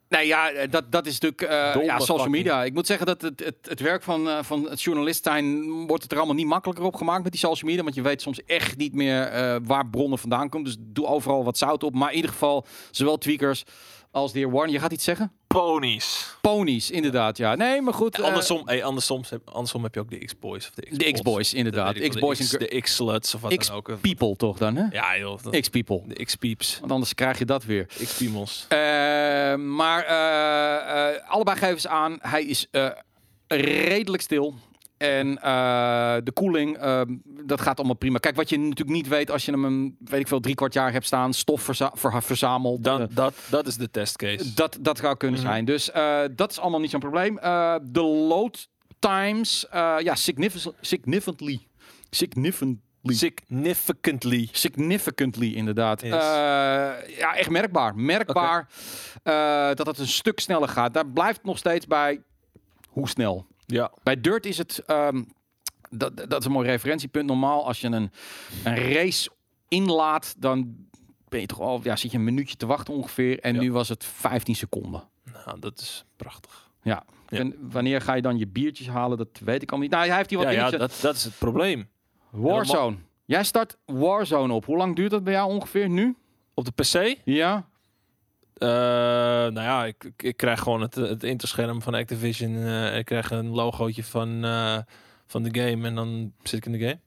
Nee, 0.09 0.27
ja, 0.27 0.49
eh, 0.49 0.71
dat, 0.71 0.91
dat 0.91 1.05
is 1.05 1.19
natuurlijk 1.19 1.53
ja, 1.83 1.99
social 1.99 2.29
media. 2.29 2.63
Ik 2.63 2.73
moet 2.73 2.87
zeggen 2.87 3.05
dat 3.05 3.21
het, 3.21 3.39
het, 3.39 3.55
het 3.61 3.79
werk 3.79 4.03
van, 4.03 4.45
van 4.45 4.69
het 4.69 4.81
journalist 4.81 5.23
zijn... 5.23 5.63
wordt 5.87 6.03
het 6.03 6.11
er 6.11 6.17
allemaal 6.17 6.35
niet 6.35 6.47
makkelijker 6.47 6.85
op 6.85 6.95
gemaakt 6.95 7.23
met 7.23 7.31
die 7.31 7.41
social 7.41 7.69
media. 7.69 7.83
Want 7.83 7.95
je 7.95 8.01
weet 8.01 8.21
soms 8.21 8.43
echt 8.43 8.77
niet 8.77 8.93
meer 8.93 9.29
waar 9.63 9.87
bronnen 9.87 10.19
vandaan 10.19 10.49
komen. 10.49 10.67
Dus 10.67 10.77
doe 10.79 11.07
overal 11.07 11.43
wat 11.43 11.57
zout 11.57 11.83
op. 11.83 11.95
Maar 11.95 12.09
in 12.09 12.15
ieder 12.15 12.31
geval, 12.31 12.65
zowel 12.91 13.17
tweakers 13.17 13.63
als 14.11 14.31
de 14.31 14.39
heer 14.39 14.51
Warren. 14.51 14.71
Je 14.71 14.79
gaat 14.79 14.91
iets 14.93 15.03
zeggen? 15.03 15.31
Ponies. 15.47 16.35
Ponies, 16.41 16.91
inderdaad, 16.91 17.37
ja. 17.37 17.55
Nee, 17.55 17.81
maar 17.81 17.93
goed. 17.93 18.15
En 18.15 18.21
eh, 18.21 18.27
andersom, 18.27 18.61
hey, 18.65 18.83
andersom, 18.83 19.23
heb, 19.29 19.49
andersom 19.49 19.83
heb 19.83 19.93
je 19.93 19.99
ook 19.99 20.09
de 20.09 20.17
X-Boys. 20.25 20.67
of 20.67 20.73
De 20.73 20.97
de 20.97 21.11
X-Boys, 21.11 21.53
inderdaad. 21.53 21.95
De, 21.95 22.07
X-Boys 22.09 22.53
en 22.53 22.59
de 22.59 22.81
X-sluts 22.81 23.35
of 23.35 23.41
wat 23.41 23.63
dan 23.67 23.75
ook. 23.75 24.01
people 24.01 24.35
toch 24.35 24.57
dan, 24.57 24.75
hè? 24.75 24.85
Ja 24.91 25.17
joh, 25.17 25.43
dat- 25.43 25.59
X-people. 25.59 26.01
de 26.07 26.23
X-peeps. 26.25 26.77
Want 26.79 26.91
anders 26.91 27.13
krijg 27.13 27.37
je 27.39 27.45
dat 27.45 27.63
weer. 27.63 27.85
X-piemels. 27.85 28.65
Eh, 28.69 28.77
maar 29.55 30.03
eh, 30.03 31.13
eh, 31.15 31.29
allebei 31.29 31.57
geven 31.57 31.81
ze 31.81 31.89
aan, 31.89 32.17
hij 32.21 32.43
is 32.43 32.67
eh, 32.71 32.89
redelijk 33.47 34.21
stil. 34.23 34.55
En 34.97 35.41
eh, 35.41 36.15
de 36.23 36.31
koeling, 36.33 36.77
eh, 36.77 37.01
dat 37.43 37.61
gaat 37.61 37.77
allemaal 37.77 37.95
prima. 37.95 38.17
Kijk, 38.17 38.35
wat 38.35 38.49
je 38.49 38.57
natuurlijk 38.59 38.89
niet 38.89 39.07
weet 39.07 39.31
als 39.31 39.45
je 39.45 39.51
hem, 39.51 39.65
een, 39.65 39.95
weet 39.99 40.19
ik 40.19 40.27
veel, 40.27 40.39
drie 40.39 40.55
kwart 40.55 40.73
jaar 40.73 40.91
hebt 40.91 41.05
staan, 41.05 41.33
stof 41.33 41.61
verza 41.61 41.91
ver- 41.95 42.23
verzameld. 42.23 42.83
Dan, 42.83 43.01
eh, 43.01 43.07
dat, 43.11 43.33
dat 43.49 43.67
is 43.67 43.75
de 43.75 43.91
testcase. 43.91 44.53
dat, 44.53 44.77
dat 44.81 44.97
zou 44.97 45.17
kunnen 45.17 45.39
Mhm. 45.39 45.49
zijn. 45.49 45.65
Dus 45.65 45.91
eh, 45.91 46.19
dat 46.35 46.51
is 46.51 46.59
allemaal 46.59 46.79
niet 46.79 46.89
zo'n 46.89 46.99
probleem. 46.99 47.37
Eh, 47.37 47.75
de 47.83 48.01
load 48.03 48.67
times, 48.99 49.67
eh, 49.69 49.95
ja, 49.99 50.15
significant, 50.15 50.75
significantly. 50.81 51.67
Significantly. 52.09 52.79
Significantly. 53.03 54.49
Significantly, 54.51 55.53
inderdaad. 55.53 56.01
Yes. 56.01 56.11
Eh, 56.13 56.19
ja, 57.17 57.35
echt 57.35 57.49
merkbaar. 57.49 57.95
Merkbaar 57.95 58.67
eh, 59.23 59.69
dat 59.73 59.87
het 59.87 59.97
een 59.97 60.07
stuk 60.07 60.39
sneller 60.39 60.67
gaat. 60.69 60.93
Daar 60.93 61.07
blijft 61.07 61.37
het 61.37 61.45
nog 61.45 61.57
steeds 61.57 61.87
bij 61.87 62.21
hoe 62.89 63.09
snel. 63.09 63.45
Ja. 63.67 63.91
Bij 64.03 64.21
Dirt 64.21 64.45
is 64.45 64.57
het, 64.57 64.83
ehm, 64.85 65.23
dat, 65.89 66.17
dat 66.17 66.39
is 66.39 66.45
een 66.45 66.51
mooi 66.51 66.67
referentiepunt. 66.67 67.25
Normaal 67.27 67.65
als 67.67 67.81
je 67.81 67.87
een, 67.87 68.11
een 68.63 68.75
race 68.93 69.29
inlaat, 69.67 70.35
dan 70.37 70.75
ben 71.29 71.39
je 71.39 71.45
toch 71.45 71.59
al, 71.59 71.79
ja, 71.83 71.95
zit 71.95 72.11
je 72.11 72.17
een 72.17 72.23
minuutje 72.23 72.55
te 72.55 72.65
wachten 72.65 72.93
ongeveer. 72.93 73.39
En 73.39 73.53
Ja. 73.53 73.61
nu 73.61 73.71
was 73.71 73.89
het 73.89 74.05
15 74.05 74.55
seconden. 74.55 75.03
Nou, 75.45 75.59
dat 75.59 75.79
is 75.79 76.05
prachtig. 76.15 76.69
Ja. 76.81 77.03
Ja. 77.29 77.37
En 77.37 77.55
wanneer 77.71 78.01
ga 78.01 78.13
je 78.13 78.21
dan 78.21 78.37
je 78.37 78.47
biertjes 78.47 78.87
halen? 78.87 79.17
Dat 79.17 79.39
weet 79.43 79.61
ik 79.61 79.71
al 79.71 79.77
niet. 79.77 79.91
Nou, 79.91 80.07
hij 80.07 80.17
heeft 80.17 80.29
hier 80.29 80.39
wat 80.39 80.47
Ja, 80.47 80.53
ja 80.53 80.69
dat, 80.77 80.99
dat 81.01 81.15
is 81.15 81.23
het 81.23 81.37
probleem. 81.37 81.89
Warzone. 82.29 82.95
Jij 83.25 83.43
start 83.43 83.77
Warzone 83.85 84.53
op. 84.53 84.65
Hoe 84.65 84.77
lang 84.77 84.95
duurt 84.95 85.11
dat 85.11 85.23
bij 85.23 85.33
jou 85.33 85.49
ongeveer 85.53 85.89
nu? 85.89 86.15
Op 86.53 86.65
de 86.65 86.71
PC? 86.71 87.17
Ja. 87.25 87.67
Eh, 88.57 88.67
nou 88.67 89.61
ja, 89.61 89.85
ik, 89.85 90.03
ik, 90.03 90.23
ik 90.23 90.37
krijg 90.37 90.59
gewoon 90.59 90.81
het, 90.81 90.95
het 90.95 91.23
interscherm 91.23 91.81
van 91.81 91.93
Activision. 91.93 92.55
eh, 92.57 92.97
ik 92.97 93.05
krijg 93.05 93.31
een 93.31 93.49
logootje 93.49 94.03
van, 94.03 94.45
eh, 94.45 94.77
van 95.25 95.43
de 95.43 95.61
game 95.61 95.87
en 95.87 95.95
dan 95.95 96.33
zit 96.43 96.59
ik 96.59 96.65
in 96.65 96.71
de 96.71 96.79
game. 96.79 96.99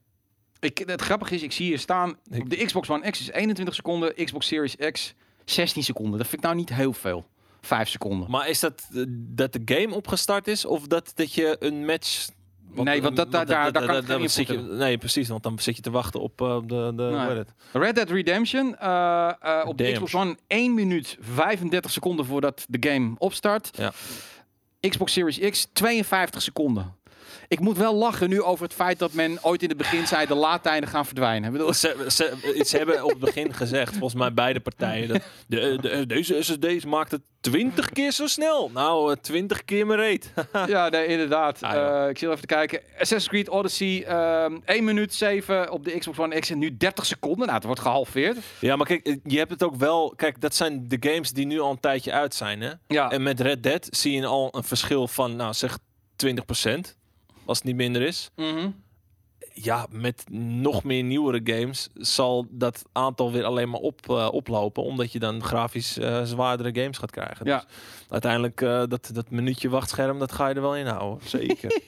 Ik, 0.59 0.83
het 0.85 1.01
grappige 1.01 1.35
is, 1.35 1.41
ik 1.43 1.51
zie 1.51 1.65
hier 1.65 1.79
staan, 1.79 2.17
op 2.39 2.49
de 2.49 2.65
Xbox 2.65 2.89
One 2.89 3.09
X 3.09 3.19
is 3.19 3.31
21 3.31 3.75
seconden, 3.75 4.25
Xbox 4.25 4.47
Series 4.47 4.75
X 4.91 5.13
16 5.45 5.83
seconden. 5.83 6.17
Dat 6.17 6.27
vind 6.27 6.41
ik 6.41 6.47
nou 6.47 6.55
niet 6.55 6.73
heel 6.73 6.93
veel. 6.93 7.25
5 7.61 7.89
seconden. 7.89 8.31
Maar 8.31 8.49
is 8.49 8.59
dat 8.59 8.89
dat 9.09 9.53
de 9.53 9.61
game 9.65 9.95
opgestart 9.95 10.47
is 10.47 10.65
of 10.65 10.87
dat, 10.87 11.11
dat 11.15 11.33
je 11.33 11.55
een 11.59 11.85
match... 11.85 12.29
Nee, 12.75 13.01
want 13.01 13.15
dat- 13.15 13.31
daar- 13.31 13.45
daar- 13.45 13.71
daar 13.71 13.85
kan 13.85 13.95
ik 13.97 14.05
geen 14.05 14.29
zit 14.29 14.47
je, 14.47 14.57
Nee, 14.57 14.97
precies, 14.97 15.27
want 15.27 15.43
dan 15.43 15.59
zit 15.59 15.75
je 15.75 15.81
te 15.81 15.91
wachten 15.91 16.21
op 16.21 16.41
eh, 16.41 16.57
de... 16.65 16.91
de 16.95 17.03
Nee. 17.03 17.81
Red 17.83 17.95
Dead 17.95 18.09
Redemption 18.09 18.75
eh, 18.77 19.31
eh, 19.41 19.67
op 19.67 19.77
de. 19.77 19.91
Xbox 19.91 20.13
One 20.15 20.37
1 20.47 20.73
minuut 20.73 21.17
35 21.19 21.91
seconden 21.91 22.25
voordat 22.25 22.65
de 22.69 22.89
game 22.89 23.15
opstart. 23.17 23.69
Ja. 23.77 23.91
Xbox 24.89 25.13
Series 25.13 25.39
X 25.49 25.67
52 25.73 26.41
seconden. 26.41 26.95
Ik 27.51 27.59
moet 27.59 27.77
wel 27.77 27.95
lachen 27.95 28.29
nu 28.29 28.41
over 28.41 28.63
het 28.63 28.73
feit 28.73 28.99
dat 28.99 29.13
men 29.13 29.37
ooit 29.41 29.61
in 29.63 29.69
het 29.69 29.77
begin 29.77 30.07
zei 30.07 30.25
de 30.27 30.35
laadtijden 30.35 30.89
gaan 30.89 31.05
verdwijnen. 31.05 31.45
Ik 31.45 31.51
bedoel, 31.51 31.73
Ze, 31.73 32.05
ze, 32.07 32.61
ze 32.65 32.77
hebben 32.77 33.03
op 33.03 33.09
het 33.09 33.19
begin 33.19 33.53
gezegd, 33.53 33.91
volgens 33.91 34.13
mij 34.13 34.33
beide 34.33 34.59
partijen, 34.59 35.07
dat 35.07 35.21
de, 35.47 35.77
de, 35.81 36.05
deze 36.05 36.43
SSD's 36.43 36.85
maakt 36.85 37.11
het 37.11 37.21
20 37.41 37.89
keer 37.89 38.11
zo 38.11 38.27
snel. 38.27 38.69
Nou, 38.73 39.11
eh, 39.11 39.17
20 39.21 39.65
keer 39.65 39.85
mijn 39.85 39.99
reet. 39.99 40.33
Ja, 40.67 40.89
nee, 40.89 41.05
inderdaad. 41.05 41.63
Ah, 41.63 41.73
ja. 41.73 42.03
Eh, 42.03 42.09
ik 42.09 42.17
zit 42.17 42.29
even 42.29 42.41
te 42.41 42.47
kijken. 42.47 42.79
Assassin's 42.91 43.27
Creed 43.27 43.49
Odyssey, 43.49 44.03
ehm 44.03 44.57
1 44.65 44.83
minuut 44.83 45.13
7 45.13 45.71
op 45.71 45.83
de 45.83 45.97
Xbox 45.97 46.19
One 46.19 46.39
X 46.39 46.49
en 46.49 46.57
nu 46.59 46.77
30 46.77 47.05
seconden. 47.05 47.41
Nou, 47.45 47.53
het 47.53 47.63
wordt 47.65 47.81
gehalveerd. 47.81 48.37
ja, 48.59 48.75
maar 48.75 48.87
kijk, 48.87 49.17
je 49.23 49.37
hebt 49.37 49.51
het 49.51 49.63
ook 49.63 49.75
wel... 49.75 50.13
Kijk, 50.15 50.41
dat 50.41 50.55
zijn 50.55 50.87
de 50.87 50.97
games 50.99 51.31
die 51.31 51.45
nu 51.45 51.59
al 51.59 51.71
een 51.71 51.79
tijdje 51.79 52.11
uit 52.11 52.35
zijn, 52.35 52.61
hè? 52.61 52.71
Ja, 52.87 53.11
En 53.11 53.23
met 53.23 53.39
Red 53.39 53.63
Dead 53.63 53.87
zie 53.89 54.11
je 54.13 54.25
al 54.25 54.49
een 54.51 54.63
verschil 54.63 55.07
van, 55.07 55.35
nou 55.35 55.53
zeg, 55.53 55.77
20%. 56.25 56.99
Als 57.51 57.59
het 57.59 57.67
niet 57.67 57.77
minder 57.77 58.01
is. 58.01 58.31
Mhm. 58.35 58.69
Ja, 59.53 59.87
met 59.89 60.23
nog 60.61 60.83
meer 60.83 61.03
nieuwere 61.03 61.41
games 61.43 61.89
zal 61.93 62.47
dat 62.49 62.83
aantal 62.91 63.31
weer 63.31 63.43
alleen 63.43 63.69
maar 63.69 63.79
op, 63.79 64.09
eh, 64.09 64.27
oplopen. 64.31 64.83
Omdat 64.83 65.11
je 65.11 65.19
dan 65.19 65.43
grafisch 65.43 65.97
eh, 65.97 66.23
zwaardere 66.23 66.81
games 66.81 66.97
gaat 66.97 67.11
krijgen. 67.11 67.45
Ja. 67.45 67.57
Dus 67.57 67.67
uiteindelijk, 68.09 68.61
eh, 68.61 68.83
dat, 68.87 69.09
dat 69.13 69.29
minuutje 69.29 69.69
wachtscherm, 69.69 70.19
dat 70.19 70.31
ga 70.31 70.47
je 70.47 70.55
er 70.55 70.61
wel 70.61 70.75
in 70.75 70.85
houden. 70.85 71.27
Zeker. 71.39 71.81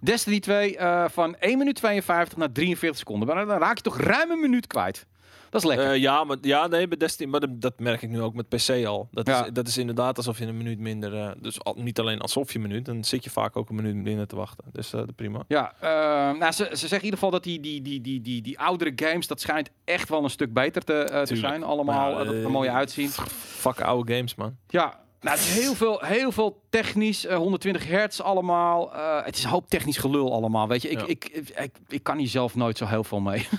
Destiny 0.00 0.40
2 0.40 0.76
eh, 0.76 1.04
van 1.08 1.36
1 1.36 1.58
minuut 1.58 1.74
52 1.74 2.38
naar 2.38 2.52
43 2.52 2.98
seconden. 2.98 3.28
Maar 3.28 3.46
dan 3.46 3.58
raak 3.58 3.76
je 3.76 3.82
toch 3.82 3.98
ruim 3.98 4.30
een 4.30 4.40
minuut 4.40 4.66
kwijt. 4.66 5.06
Dat 5.52 5.62
is 5.62 5.66
lekker. 5.68 5.90
Eh, 5.90 5.96
ja, 6.00 6.24
maar, 6.24 6.36
ja, 6.40 6.66
nee, 6.66 6.88
bij 6.88 6.96
Destiny, 6.96 7.30
maar 7.30 7.40
dat, 7.50 7.78
merk 7.78 8.02
ik 8.02 8.08
nu 8.10 8.20
ook 8.20 8.34
met 8.34 8.48
PC 8.48 8.84
al. 8.86 9.08
Dat, 9.10 9.26
Ja. 9.26 9.44
is, 9.44 9.50
dat 9.52 9.66
is 9.68 9.78
inderdaad 9.78 10.16
alsof 10.16 10.38
je 10.38 10.46
een 10.46 10.56
minuut 10.56 10.78
minder... 10.78 11.14
eh, 11.14 11.30
dus 11.40 11.64
al, 11.64 11.74
niet 11.78 11.98
alleen 11.98 12.20
alsof 12.20 12.52
je 12.52 12.58
een 12.58 12.66
minuut, 12.66 12.84
dan 12.84 13.04
zit 13.04 13.24
je 13.24 13.30
vaak 13.30 13.56
ook 13.56 13.68
een 13.68 13.74
minuut 13.74 13.94
minder 13.94 14.26
te 14.26 14.36
wachten. 14.36 14.64
Dus 14.72 14.92
eh, 14.92 15.02
prima. 15.16 15.44
Ja, 15.48 15.72
eh, 15.80 16.38
nou, 16.38 16.52
ze, 16.52 16.64
ze 16.70 16.76
zeggen 16.76 16.98
in 16.98 17.04
ieder 17.04 17.18
geval 17.18 17.30
dat 17.30 17.42
die, 17.42 17.60
die, 17.60 17.82
die, 17.82 18.00
die, 18.00 18.20
die, 18.20 18.42
die 18.42 18.58
oudere 18.58 18.92
games, 18.96 19.26
dat 19.26 19.40
schijnt 19.40 19.70
echt 19.84 20.08
wel 20.08 20.24
een 20.24 20.30
stuk 20.30 20.52
beter 20.52 20.84
te, 20.84 21.22
te 21.24 21.36
zijn. 21.36 21.62
Allemaal, 21.62 22.14
Maar, 22.14 22.24
dat 22.24 22.34
er 22.34 22.50
mooi 22.50 22.68
uitzien. 22.68 23.08
Fuck 23.08 23.80
oude 23.80 24.14
games, 24.14 24.34
man. 24.34 24.56
Ja, 24.68 25.00
nou, 25.20 25.36
het 25.38 25.46
is 25.46 25.54
heel 25.60 25.74
veel, 25.74 26.00
heel 26.00 26.32
veel 26.32 26.62
technisch, 26.70 27.26
eh, 27.26 27.36
120 27.36 27.86
hertz 27.86 28.20
allemaal. 28.20 28.92
Het 29.24 29.36
is 29.36 29.44
een 29.44 29.50
hoop 29.50 29.68
technisch 29.68 29.96
gelul 29.98 30.32
allemaal, 30.32 30.68
weet 30.68 30.82
je. 30.82 30.88
Ik, 30.88 30.98
Ja. 31.00 31.06
ik, 31.06 31.28
ik, 31.32 31.48
ik, 31.48 31.76
ik 31.88 32.02
kan 32.02 32.18
hier 32.18 32.28
zelf 32.28 32.54
nooit 32.54 32.78
zo 32.78 32.86
heel 32.86 33.04
veel 33.04 33.20
mee. 33.20 33.48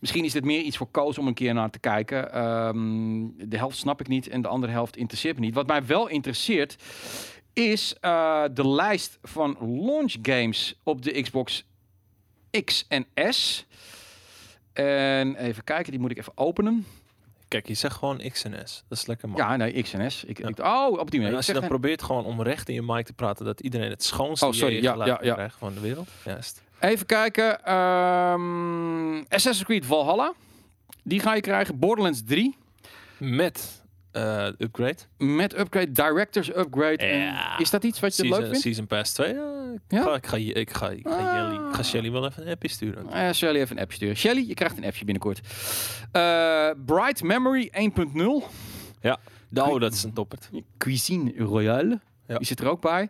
Misschien 0.00 0.24
is 0.24 0.32
dit 0.32 0.44
meer 0.44 0.60
iets 0.60 0.76
voor 0.76 0.90
Koos 0.90 1.18
om 1.18 1.26
een 1.26 1.34
keer 1.34 1.54
naar 1.54 1.70
te 1.70 1.78
kijken. 1.78 2.32
Ehm, 2.32 3.48
de 3.48 3.56
helft 3.56 3.76
snap 3.76 4.00
ik 4.00 4.08
niet 4.08 4.28
en 4.28 4.42
de 4.42 4.48
andere 4.48 4.72
helft 4.72 4.96
interesseert 4.96 5.38
me 5.38 5.44
niet. 5.44 5.54
Wat 5.54 5.66
mij 5.66 5.86
wel 5.86 6.08
interesseert 6.08 6.76
is 7.52 7.94
eh, 8.00 8.44
de 8.52 8.68
lijst 8.68 9.18
van 9.22 9.56
launch 9.60 10.14
games 10.22 10.80
op 10.82 11.02
de 11.02 11.22
Xbox 11.22 11.64
X 12.64 12.84
en 12.88 13.06
S. 13.30 13.66
En 14.72 15.36
even 15.36 15.64
kijken, 15.64 15.90
die 15.90 16.00
moet 16.00 16.10
ik 16.10 16.18
even 16.18 16.32
openen. 16.34 16.86
Kijk, 17.48 17.68
je 17.68 17.74
zegt 17.74 17.96
gewoon 17.96 18.22
X 18.32 18.44
en 18.44 18.68
S. 18.68 18.84
Dat 18.88 18.98
is 18.98 19.06
lekker 19.06 19.28
man. 19.28 19.36
Ja, 19.36 19.56
nee, 19.56 19.82
X 19.82 19.92
en 19.92 20.10
S. 20.10 20.24
Ik, 20.24 20.38
Ja. 20.38 20.48
ik, 20.48 20.58
oh, 20.58 20.98
op 20.98 21.10
die 21.10 21.18
manier. 21.20 21.28
En 21.32 21.36
als 21.36 21.46
je 21.46 21.52
dan 21.52 21.66
probeert 21.66 22.02
gewoon 22.02 22.24
om 22.24 22.42
recht 22.42 22.68
in 22.68 22.74
je 22.74 22.82
mic 22.82 23.06
te 23.06 23.12
praten, 23.12 23.44
dat 23.44 23.60
iedereen 23.60 23.90
het 23.90 24.02
schoonste 24.02 24.46
Oh, 24.46 24.52
sorry. 24.52 24.82
Ja, 24.82 25.06
ja, 25.06 25.18
ja. 25.22 25.34
krijgt 25.34 25.56
van 25.58 25.74
de 25.74 25.80
wereld. 25.80 26.08
Juist. 26.24 26.62
Even 26.80 27.06
kijken. 27.06 27.64
ehm 27.64 29.18
Assassin's 29.18 29.64
Creed 29.64 29.86
Valhalla. 29.86 30.32
Die 31.02 31.20
ga 31.20 31.34
je 31.34 31.40
krijgen. 31.40 31.78
Borderlands 31.78 32.22
3. 32.24 32.56
Met 33.18 33.84
eh, 34.12 34.46
upgrade. 34.58 34.96
Met 35.18 35.58
upgrade, 35.58 35.92
directors 35.92 36.48
upgrade. 36.56 37.06
Ja. 37.06 37.58
Is 37.58 37.70
dat 37.70 37.84
iets 37.84 38.00
wat 38.00 38.16
je 38.16 38.22
Season, 38.22 38.38
leuk 38.40 38.48
vindt? 38.48 38.62
Season 38.64 38.86
Pass 38.86 39.12
2. 39.12 39.34
Ja, 39.34 39.72
ik, 39.74 39.80
Ja? 39.88 40.02
Ga, 40.02 40.14
ik 40.14 40.26
ga, 40.26 40.36
ik 40.36 40.70
ga, 40.70 40.90
ik 40.90 41.06
ga, 41.08 41.10
Ah. 41.16 41.34
Jelly, 41.34 41.68
ik 41.68 41.74
ga 41.74 41.82
Shelly 41.82 42.10
wel 42.10 42.26
even 42.26 42.46
een 42.46 42.52
appje 42.52 42.68
sturen. 42.68 43.10
Eh 43.10 43.32
Shelly 43.32 43.58
even 43.60 43.76
een 43.76 43.82
appje 43.82 43.96
sturen. 43.96 44.16
Shelly, 44.16 44.44
je 44.48 44.54
krijgt 44.54 44.76
een 44.76 44.84
appje 44.84 45.04
binnenkort. 45.04 45.40
Eh, 46.12 46.70
Bright 46.86 47.22
Memory 47.22 47.70
1.0. 47.72 48.44
Oh, 49.54 49.80
dat 49.80 49.92
is 49.92 50.02
een 50.02 50.12
toppert. 50.12 50.50
Cuisine 50.78 51.32
Royale. 51.36 52.00
Ja. 52.26 52.36
Die 52.36 52.46
zit 52.46 52.60
er 52.60 52.68
ook 52.68 52.80
bij. 52.80 53.08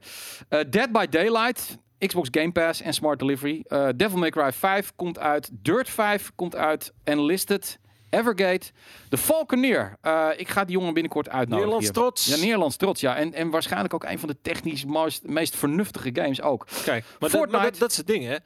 Eh, 0.49 0.61
Dead 0.71 0.93
by 0.93 1.07
Daylight. 1.07 1.79
Xbox 1.99 2.29
Game 2.31 2.53
Pass 2.53 2.81
en 2.81 2.95
Smart 2.95 3.19
Delivery. 3.19 3.65
Eh, 3.69 3.89
Devil 3.97 4.19
May 4.19 4.31
Cry 4.31 4.53
5 4.53 4.93
komt 4.97 5.19
uit. 5.19 5.51
Dirt 5.53 5.91
5 5.91 6.33
komt 6.35 6.57
uit. 6.57 6.93
Enlisted. 7.05 7.79
Evergate. 8.11 8.71
The 9.09 9.19
Falconeer. 9.19 9.97
Eh, 10.01 10.29
ik 10.37 10.49
ga 10.49 10.65
die 10.65 10.77
jongen 10.77 10.93
binnenkort 10.95 11.29
uitnodigen. 11.29 11.57
Nederlands 11.57 11.85
hier. 11.85 11.95
trots. 11.95 12.27
Ja, 12.27 12.37
Nederlands 12.37 12.77
trots, 12.77 13.01
ja. 13.01 13.17
En, 13.17 13.33
en 13.33 13.51
waarschijnlijk 13.51 13.95
ook 13.95 14.05
een 14.05 14.19
van 14.19 14.29
de 14.29 14.37
technisch 14.43 14.85
meest, 14.85 15.27
meest 15.27 15.57
vernuftige 15.57 16.11
games 16.13 16.43
ook. 16.43 16.67
Kijk, 16.85 17.05
maar, 17.19 17.31
dat, 17.31 17.51
maar 17.51 17.63
dat, 17.63 17.79
dat 17.79 17.91
is 17.91 17.97
het 17.97 18.07
ding, 18.07 18.25
hè. 18.25 18.37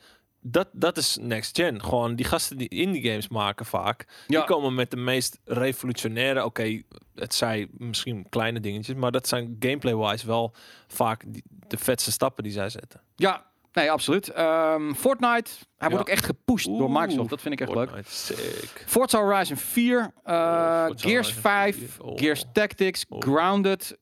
Dat, 0.43 0.69
dat 0.73 0.97
is 0.97 1.19
next 1.21 1.57
gen. 1.57 1.83
Gewoon 1.83 2.15
die 2.15 2.25
gasten 2.27 2.57
die 2.57 2.69
indie 2.69 3.03
games 3.09 3.29
maken 3.29 3.67
vaak. 3.67 4.07
Ja. 4.27 4.39
Die 4.39 4.49
komen 4.49 4.75
met 4.75 4.91
de 4.91 4.97
meest 4.97 5.39
revolutionaire. 5.45 6.45
Oké, 6.45 6.83
het 7.15 7.35
zijn 7.35 7.69
misschien 7.73 8.27
kleine 8.29 8.61
dingetjes. 8.61 8.95
Maar 8.95 9.11
dat 9.11 9.29
zijn 9.29 9.57
gameplay-wise 9.59 10.27
wel 10.27 10.55
vaak 10.89 11.23
die, 11.27 11.43
de 11.69 11.77
vetste 11.79 12.13
stappen 12.13 12.43
die 12.43 12.53
zij 12.53 12.69
zetten. 12.69 13.01
Ja, 13.17 13.45
nee, 13.73 13.91
absoluut. 13.91 14.29
Ehm, 14.29 14.93
Fortnite. 14.93 15.51
Hij 15.77 15.89
wordt 15.89 16.05
ook 16.05 16.15
echt 16.15 16.25
gepusht 16.25 16.67
door 16.67 16.91
Microsoft. 16.91 17.31
Dat 17.31 17.41
vind 17.41 17.55
ik 17.55 17.61
echt 17.61 17.75
leuk. 17.75 17.89
Fortnite, 17.89 18.11
Sick. 18.15 18.85
Forza 18.87 19.19
Horizon 19.21 19.57
4, 19.57 19.99
uh, 19.99 20.05
Forza 20.05 20.87
Gears 20.87 21.03
Horizon 21.03 21.41
5, 21.43 21.77
4, 21.77 21.89
oh. 22.05 22.19
Gears 22.19 22.45
Tactics, 22.53 23.05
Oh. 23.09 23.19
Grounded, 23.21 23.97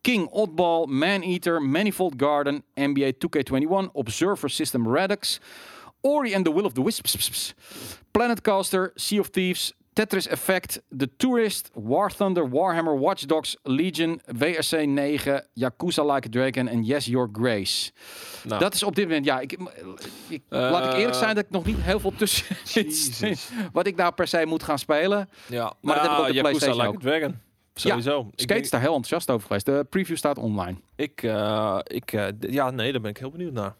King 0.00 0.28
Oddball, 0.28 0.86
Man-Eater, 0.86 1.62
Manifold 1.62 2.14
Garden, 2.16 2.64
NBA 2.74 3.12
2K21, 3.12 3.92
Observer 3.92 4.50
System 4.50 4.94
Redux, 4.94 5.40
Ori 6.00 6.34
and 6.34 6.44
the 6.44 6.50
Will 6.50 6.64
of 6.66 6.72
the 6.74 6.82
Wisps, 6.82 7.54
Planet 8.12 8.42
Coaster, 8.42 8.92
Sea 8.94 9.18
of 9.20 9.28
Thieves, 9.30 9.72
Tetris 9.92 10.28
Effect, 10.28 10.80
The 10.96 11.08
Tourist, 11.16 11.70
War 11.74 12.10
Thunder, 12.10 12.48
Warhammer, 12.50 12.98
Watch 12.98 13.26
Dogs, 13.26 13.56
Legion, 13.62 14.20
WRC 14.26 14.86
9, 14.86 15.42
Yakuza 15.54 16.04
Like 16.14 16.26
a 16.26 16.30
Dragon 16.30 16.68
en 16.68 16.84
Yes 16.84 17.06
Your 17.06 17.28
Grace. 17.32 17.90
Nou, 18.44 18.60
Dat 18.60 18.74
is 18.74 18.82
op 18.82 18.94
dit 18.94 19.04
moment, 19.06 19.24
ja, 19.24 19.40
ik, 19.40 19.52
ik, 20.28 20.42
laat 20.48 20.92
ik 20.92 20.98
eerlijk 20.98 21.16
zijn 21.16 21.34
dat 21.34 21.44
ik 21.44 21.50
nog 21.50 21.64
niet 21.64 21.76
heel 21.80 22.00
veel 22.00 22.12
tussen 22.16 22.56
Jezus. 22.74 23.48
wat 23.72 23.86
ik 23.86 23.96
nou 23.96 24.12
per 24.12 24.26
se 24.26 24.46
moet 24.46 24.62
gaan 24.62 24.78
spelen. 24.78 25.28
ja, 25.46 25.72
maar 25.80 25.94
dat 25.94 26.04
heb 26.04 26.12
ik 26.12 26.18
op 26.18 26.26
de 26.26 26.32
Yakuza 26.32 26.40
PlayStation 26.40 26.76
Like 26.76 26.94
ook. 26.96 27.00
Dragon. 27.00 27.38
Sowieso. 27.74 28.20
Ik 28.30 28.40
Skate 28.40 28.60
is 28.60 28.70
daar 28.70 28.80
heel 28.80 28.94
enthousiast 28.94 29.30
over 29.30 29.46
geweest. 29.46 29.66
De 29.66 29.86
preview 29.90 30.16
staat 30.16 30.38
online. 30.38 30.76
Ik, 30.96 31.22
eh, 31.22 31.78
ik 31.84 32.12
eh, 32.12 32.26
ja, 32.40 32.70
nee, 32.70 32.92
daar 32.92 33.00
ben 33.00 33.10
ik 33.10 33.18
heel 33.18 33.30
benieuwd 33.30 33.52
naar. 33.52 33.74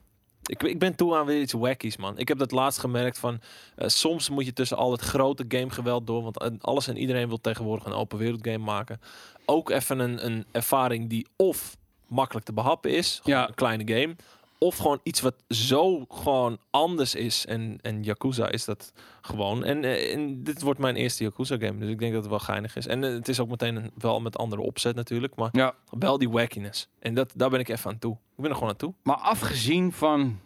Ik, 0.49 0.63
ik 0.63 0.79
ben 0.79 0.95
toe 0.95 1.17
aan 1.17 1.27
weer 1.27 1.41
iets 1.41 1.53
wackies, 1.53 1.97
man. 1.97 2.19
Ik 2.19 2.29
heb 2.29 2.39
dat 2.39 2.51
laatst 2.51 2.81
gemerkt 2.81 3.19
van... 3.19 3.41
eh, 3.77 3.89
soms 3.89 4.29
moet 4.31 4.45
je 4.45 4.53
tussen 4.53 4.77
al 4.77 4.93
het 4.93 5.01
grote 5.01 5.45
gamegeweld 5.49 6.07
door... 6.07 6.23
want 6.23 6.39
eh, 6.39 6.51
alles 6.61 6.89
en 6.89 6.97
iedereen 6.97 7.29
wil 7.29 7.41
tegenwoordig 7.41 7.85
een 7.85 7.93
open 7.93 8.19
wereld 8.19 8.47
game 8.47 8.65
maken. 8.65 9.01
Ook 9.45 9.71
even 9.71 9.99
een, 9.99 10.27
een 10.27 10.45
ervaring 10.53 11.09
die 11.09 11.27
of 11.37 11.77
makkelijk 12.07 12.47
te 12.47 12.53
behappen 12.53 12.91
is... 12.91 13.21
Ja. 13.25 13.49
een 13.49 13.55
kleine 13.55 13.95
game... 13.95 14.17
of 14.59 14.77
gewoon 14.77 15.01
iets 15.03 15.21
wat 15.21 15.35
zo 15.49 16.05
gewoon 16.09 16.59
anders 16.71 17.15
is. 17.15 17.47
En, 17.47 17.79
en 17.83 18.03
Yakuza 18.03 18.51
is 18.51 18.65
dat 18.65 18.93
gewoon. 19.21 19.65
En, 19.65 19.85
eh, 19.85 20.15
en 20.15 20.43
dit 20.45 20.63
wordt 20.63 20.81
mijn 20.81 20.97
eerste 20.97 21.25
Yakuza 21.25 21.57
game. 21.59 21.79
Dus 21.79 21.89
ik 21.91 21.99
denk 21.99 22.13
dat 22.13 22.21
het 22.21 22.31
wel 22.31 22.39
geinig 22.39 22.77
is. 22.77 22.87
En 22.87 23.05
eh, 23.05 23.13
het 23.13 23.29
is 23.29 23.41
ook 23.41 23.49
meteen 23.49 23.77
een, 23.77 23.91
wel 23.95 24.21
met 24.21 24.39
andere 24.39 24.63
opzet 24.63 24.95
natuurlijk. 24.97 25.35
Maar 25.37 25.49
Ja. 25.53 25.75
wel 25.99 26.19
die 26.19 26.31
wackiness. 26.31 26.89
En 26.99 27.15
dat, 27.15 27.33
daar 27.37 27.51
ben 27.51 27.61
ik 27.61 27.69
even 27.69 27.91
aan 27.91 27.99
toe. 27.99 28.13
Ik 28.13 28.43
ben 28.43 28.49
er 28.51 28.55
gewoon 28.55 28.71
aan 28.71 28.77
toe. 28.77 28.95
Maar 29.03 29.17
afgezien 29.17 29.93
van 29.93 30.39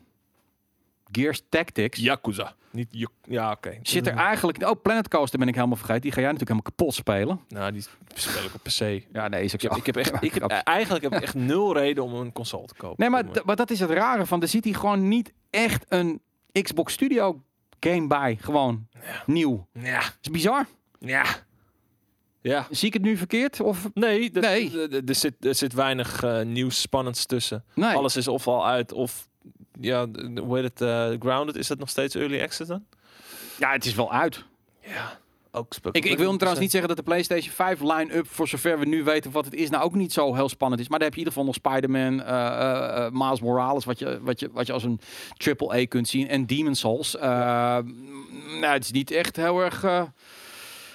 Gears 1.12 1.42
Tactics, 1.48 1.98
Yakuza. 1.98 2.54
Niet 2.70 3.06
ja, 3.22 3.50
oké. 3.50 3.78
zit 3.82 4.06
er 4.06 4.14
eigenlijk... 4.16 4.62
Oh, 4.62 4.82
Planet 4.82 5.08
Coaster 5.08 5.38
ben 5.38 5.48
ik 5.48 5.54
helemaal 5.54 5.76
vergeten. 5.76 6.02
Die 6.02 6.12
ga 6.12 6.20
jij 6.20 6.32
natuurlijk 6.32 6.50
helemaal 6.50 6.76
kapot 6.76 6.94
spelen. 6.94 7.40
Nou, 7.48 7.72
die 7.72 7.84
speel 8.14 8.44
ik 8.44 8.54
op 8.54 8.62
PC. 8.62 9.04
Ja, 9.12 9.28
nee, 9.28 9.44
is 9.44 9.54
ook 9.54 9.62
Ik 9.62 9.70
heb, 9.70 9.76
ik 9.78 9.86
heb 9.86 9.96
echt, 9.96 10.22
ik 10.22 10.34
heb, 10.34 10.50
eigenlijk 10.50 11.04
heb 11.04 11.14
ik 11.14 11.20
echt 11.22 11.34
nul 11.34 11.72
reden 11.72 12.04
om 12.04 12.14
een 12.14 12.32
console 12.32 12.66
te 12.66 12.74
kopen. 12.74 12.96
Nee, 12.98 13.10
maar, 13.10 13.24
maar 13.44 13.56
dat 13.56 13.70
is 13.70 13.80
het 13.80 13.90
rare 13.90 14.26
van. 14.26 14.42
Er 14.42 14.48
zit 14.48 14.64
hier 14.64 14.76
gewoon 14.76 15.08
niet 15.08 15.32
echt 15.50 15.84
een 15.88 16.20
Xbox 16.62 16.92
Studio 16.92 17.42
game 17.80 18.06
bij. 18.06 18.38
Gewoon 18.40 18.88
nieuw. 19.26 19.66
Ja, 19.72 20.02
is 20.20 20.30
bizar. 20.30 20.66
ja. 20.98 21.24
Ja. 22.42 22.66
Zie 22.70 22.88
ik 22.88 22.92
het 22.94 23.02
nu 23.02 23.16
verkeerd? 23.16 23.60
Of 23.60 23.88
Nee, 23.94 24.30
Er, 25.06 25.14
zit, 25.14 25.44
er 25.44 25.54
zit 25.54 25.72
weinig 25.72 26.22
eh, 26.22 26.42
nieuws 26.42 26.80
spannends 26.80 27.26
tussen. 27.26 27.64
nee? 27.74 27.94
Alles 27.94 28.16
is 28.16 28.28
of 28.28 28.46
al 28.48 28.66
uit 28.66 28.92
of... 28.92 29.28
Ja, 29.80 30.06
hoe 30.40 30.56
heet 30.58 30.64
het? 30.64 30.80
eh, 30.80 31.20
Grounded, 31.20 31.56
is 31.56 31.66
dat 31.66 31.78
nog 31.78 31.88
steeds 31.88 32.14
early 32.14 32.42
access 32.42 32.68
dan? 32.68 32.84
Ja, 33.58 33.72
het 33.72 33.84
is 33.84 33.94
wel 33.94 34.12
uit. 34.12 34.44
Ja, 34.86 35.18
ook 35.50 35.74
Ik, 35.92 36.04
ik 36.04 36.18
wil 36.18 36.32
trouwens 36.32 36.62
niet 36.62 36.70
zeggen 36.70 36.88
dat 36.88 36.96
de 36.96 37.02
PlayStation 37.02 37.52
5 37.54 37.80
line-up, 37.80 38.28
voor 38.28 38.48
zover 38.48 38.78
we 38.78 38.86
nu 38.86 39.04
weten 39.04 39.30
wat 39.30 39.44
het 39.44 39.54
is, 39.54 39.70
nou 39.70 39.84
ook 39.84 39.94
niet 39.94 40.12
zo 40.12 40.34
heel 40.34 40.48
spannend 40.48 40.80
is. 40.80 40.88
Maar 40.88 40.98
daar 40.98 41.08
heb 41.08 41.18
je 41.18 41.24
in 41.24 41.26
ieder 41.28 41.42
geval 41.42 41.62
nog 41.62 41.80
Spider-Man, 41.80 42.22
eh, 42.22 43.10
Miles 43.10 43.40
Morales, 43.40 43.84
wat 43.84 43.98
je, 43.98 44.18
wat, 44.22 44.40
je, 44.40 44.50
wat 44.52 44.66
je 44.66 44.72
als 44.72 44.84
een 44.84 45.00
triple-A 45.36 45.86
kunt 45.86 46.08
zien. 46.08 46.28
En 46.28 46.46
Demon's 46.46 46.80
Souls. 46.80 47.16
Nou, 47.20 48.66
het 48.66 48.84
is 48.84 48.90
niet 48.90 49.10
echt 49.10 49.36
heel 49.36 49.60
erg 49.60 49.84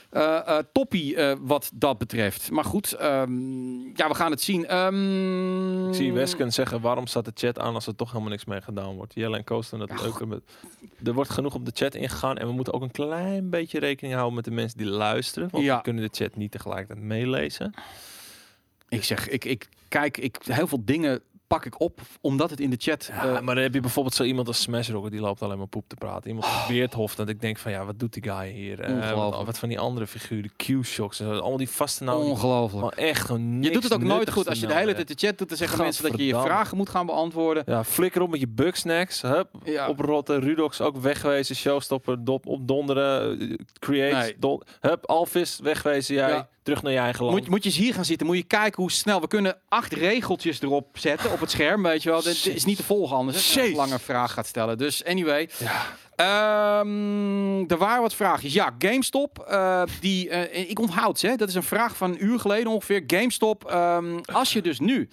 eh, 0.10 0.58
toppie 0.74 1.16
eh, 1.16 1.36
wat 1.39 1.72
dat 1.74 1.97
betreft. 1.97 2.51
Maar 2.51 2.64
goed, 2.66 2.93
ehm, 2.93 3.82
ja, 3.82 4.08
we 4.08 4.14
gaan 4.16 4.32
het 4.32 4.41
zien. 4.41 4.68
Ehm, 4.68 5.88
Ik 5.89 5.95
zie 5.95 6.14
Wesken 6.14 6.53
zeggen, 6.53 6.82
waarom 6.82 7.08
staat 7.08 7.26
de 7.26 7.32
chat 7.34 7.60
aan 7.60 7.74
als 7.74 7.88
er 7.88 7.95
toch 7.95 8.08
helemaal 8.12 8.30
niks 8.32 8.45
mee 8.45 8.62
gedaan 8.62 8.95
wordt? 8.95 9.14
Jelle 9.14 9.38
en 9.38 9.43
Koos 9.43 9.70
doen 9.70 9.80
dat 9.80 9.89
Ja, 9.89 10.01
leuker. 10.01 10.28
Met, 10.28 10.41
er 11.03 11.14
wordt 11.14 11.30
genoeg 11.30 11.53
op 11.55 11.66
de 11.66 11.72
chat 11.74 11.95
ingegaan 11.95 12.38
en 12.38 12.47
we 12.47 12.53
moeten 12.53 12.74
ook 12.74 12.82
een 12.82 12.91
klein 12.91 13.49
beetje 13.49 13.80
rekening 13.80 14.14
houden 14.16 14.36
met 14.36 14.45
de 14.45 14.51
mensen 14.51 14.78
die 14.78 14.88
luisteren. 14.88 15.49
Want 15.51 15.64
Ja. 15.64 15.76
we 15.78 15.82
kunnen 15.84 16.03
de 16.03 16.24
chat 16.24 16.36
niet 16.36 16.51
tegelijkertijd 16.51 16.99
meelezen. 17.05 17.74
Ik 18.89 19.03
zeg, 19.03 19.30
ik, 19.30 19.45
ik 19.45 19.70
kijk, 19.88 20.18
ik, 20.18 20.38
heel 20.43 20.68
veel 20.68 20.82
dingen 20.86 21.22
pak 21.48 21.66
ik 21.66 21.80
op, 21.80 22.00
omdat 22.22 22.50
het 22.50 22.60
in 22.60 22.70
de 22.70 22.76
chat... 22.80 23.06
Ja, 23.12 23.24
eh, 23.24 23.39
maar 23.41 23.56
dan 23.56 23.64
heb 23.64 23.74
je 23.74 23.80
bijvoorbeeld 23.82 24.16
zo 24.16 24.24
iemand 24.24 24.48
als 24.48 24.62
Smash 24.62 24.89
Rocket, 24.89 25.12
die 25.12 25.22
loopt 25.22 25.41
alleen 25.41 25.58
maar 25.58 25.68
poep 25.68 25.84
te 25.89 25.95
praten. 25.95 26.28
Iemand 26.30 26.45
als 26.45 26.68
Beerthof, 26.68 27.16
dat 27.16 27.30
ik 27.30 27.41
denk 27.41 27.58
van 27.58 27.72
ja, 27.72 27.86
wat 27.86 28.00
doet 28.00 28.14
die 28.14 28.24
guy 28.32 28.52
hier? 28.52 28.80
Eh, 28.80 28.93
Ongelooflijk. 28.95 29.45
wat, 29.45 29.58
van 29.60 29.70
die 29.70 29.80
andere 29.80 30.08
figuren, 30.08 30.52
Q-shocks 30.56 31.20
en 31.20 31.26
zo. 31.26 31.32
Allemaal 31.32 31.58
die 31.58 31.70
vaste 31.70 32.04
nou. 32.04 32.24
ongelooflijk. 32.24 32.95
Echt 32.95 33.26
gewoon 33.26 33.64
Je 33.64 33.72
doet 33.72 33.84
het 33.84 33.93
ook 33.93 34.04
nooit 34.04 34.32
goed 34.32 34.48
als 34.50 34.60
je 34.60 34.68
de 34.68 34.74
hele 34.74 34.93
tijd 34.93 35.08
de 35.08 35.28
chat 35.28 35.38
doet. 35.38 35.50
Dan 35.50 35.58
zeggen 35.58 35.78
mensen 35.80 36.04
dat 36.10 36.18
je 36.20 36.26
je 36.26 36.39
vragen 36.41 36.78
moet 36.78 36.89
gaan 36.89 37.06
beantwoorden. 37.06 37.64
Ja, 37.66 37.84
flikker 37.84 38.22
op 38.22 38.30
met 38.30 38.39
je 38.39 38.48
bugsnacks. 38.48 39.22
Hup, 39.22 39.50
Ja. 39.64 39.88
oprotten. 39.89 40.39
Rudox 40.39 40.82
ook 40.82 40.98
wegwezen. 40.98 41.56
Showstopper, 41.56 42.24
dop, 42.24 42.45
opdonderen. 42.48 43.39
eh, 43.39 43.56
Create, 43.80 44.16
Nee. 44.16 44.36
don- 44.39 44.62
Hup, 44.82 45.06
Alvis, 45.06 45.60
wegwezen 45.64 46.16
jij. 46.16 46.30
Ja. 46.30 46.48
Terug 46.68 46.82
naar 46.84 46.91
je 46.91 46.99
eigen 46.99 47.26
land. 47.26 47.38
Moet, 47.38 47.49
moet 47.49 47.63
je 47.63 47.70
eens 47.70 47.78
hier 47.78 47.93
gaan 47.93 48.05
zitten. 48.05 48.28
Moet 48.28 48.38
je 48.38 48.43
kijken 48.43 48.82
hoe 48.82 48.91
snel. 48.91 49.22
We 49.22 49.28
kunnen 49.28 49.57
acht 49.70 49.93
regeltjes 49.93 50.61
erop 50.61 50.97
zetten 50.99 51.32
op 51.32 51.39
het 51.39 51.51
scherm. 51.51 51.84
Weet 51.84 52.03
je 52.03 52.09
wel. 52.09 52.22
Dit 52.22 52.45
is 52.45 52.65
niet 52.65 52.78
te 52.78 52.84
volgen 52.84 53.15
anders. 53.18 53.38
Als 53.38 53.53
je 53.53 53.70
een 53.70 53.76
lange 53.76 53.99
vraag 53.99 54.32
gaat 54.34 54.45
stellen. 54.47 54.78
Dus 54.78 55.05
anyway. 55.05 55.49
Ja. 55.57 55.86
Ehm, 56.15 57.63
er 57.72 57.78
waren 57.78 58.01
wat 58.01 58.13
vraagjes. 58.15 58.53
Ja, 58.53 58.76
GameStop. 58.80 59.39
eh, 59.39 59.82
die, 59.99 60.30
eh, 60.30 60.70
ik 60.70 60.80
onthoud 60.80 61.20
ze. 61.20 61.34
Dat 61.38 61.47
is 61.49 61.55
een 61.55 61.63
vraag 61.63 61.97
van 61.97 62.11
een 62.11 62.24
uur 62.26 62.39
geleden 62.39 62.72
ongeveer. 62.72 63.03
GameStop. 63.07 63.65
ehm, 63.72 64.20
als 64.26 64.53
je 64.53 64.61
dus 64.61 64.80
nu. 64.80 65.09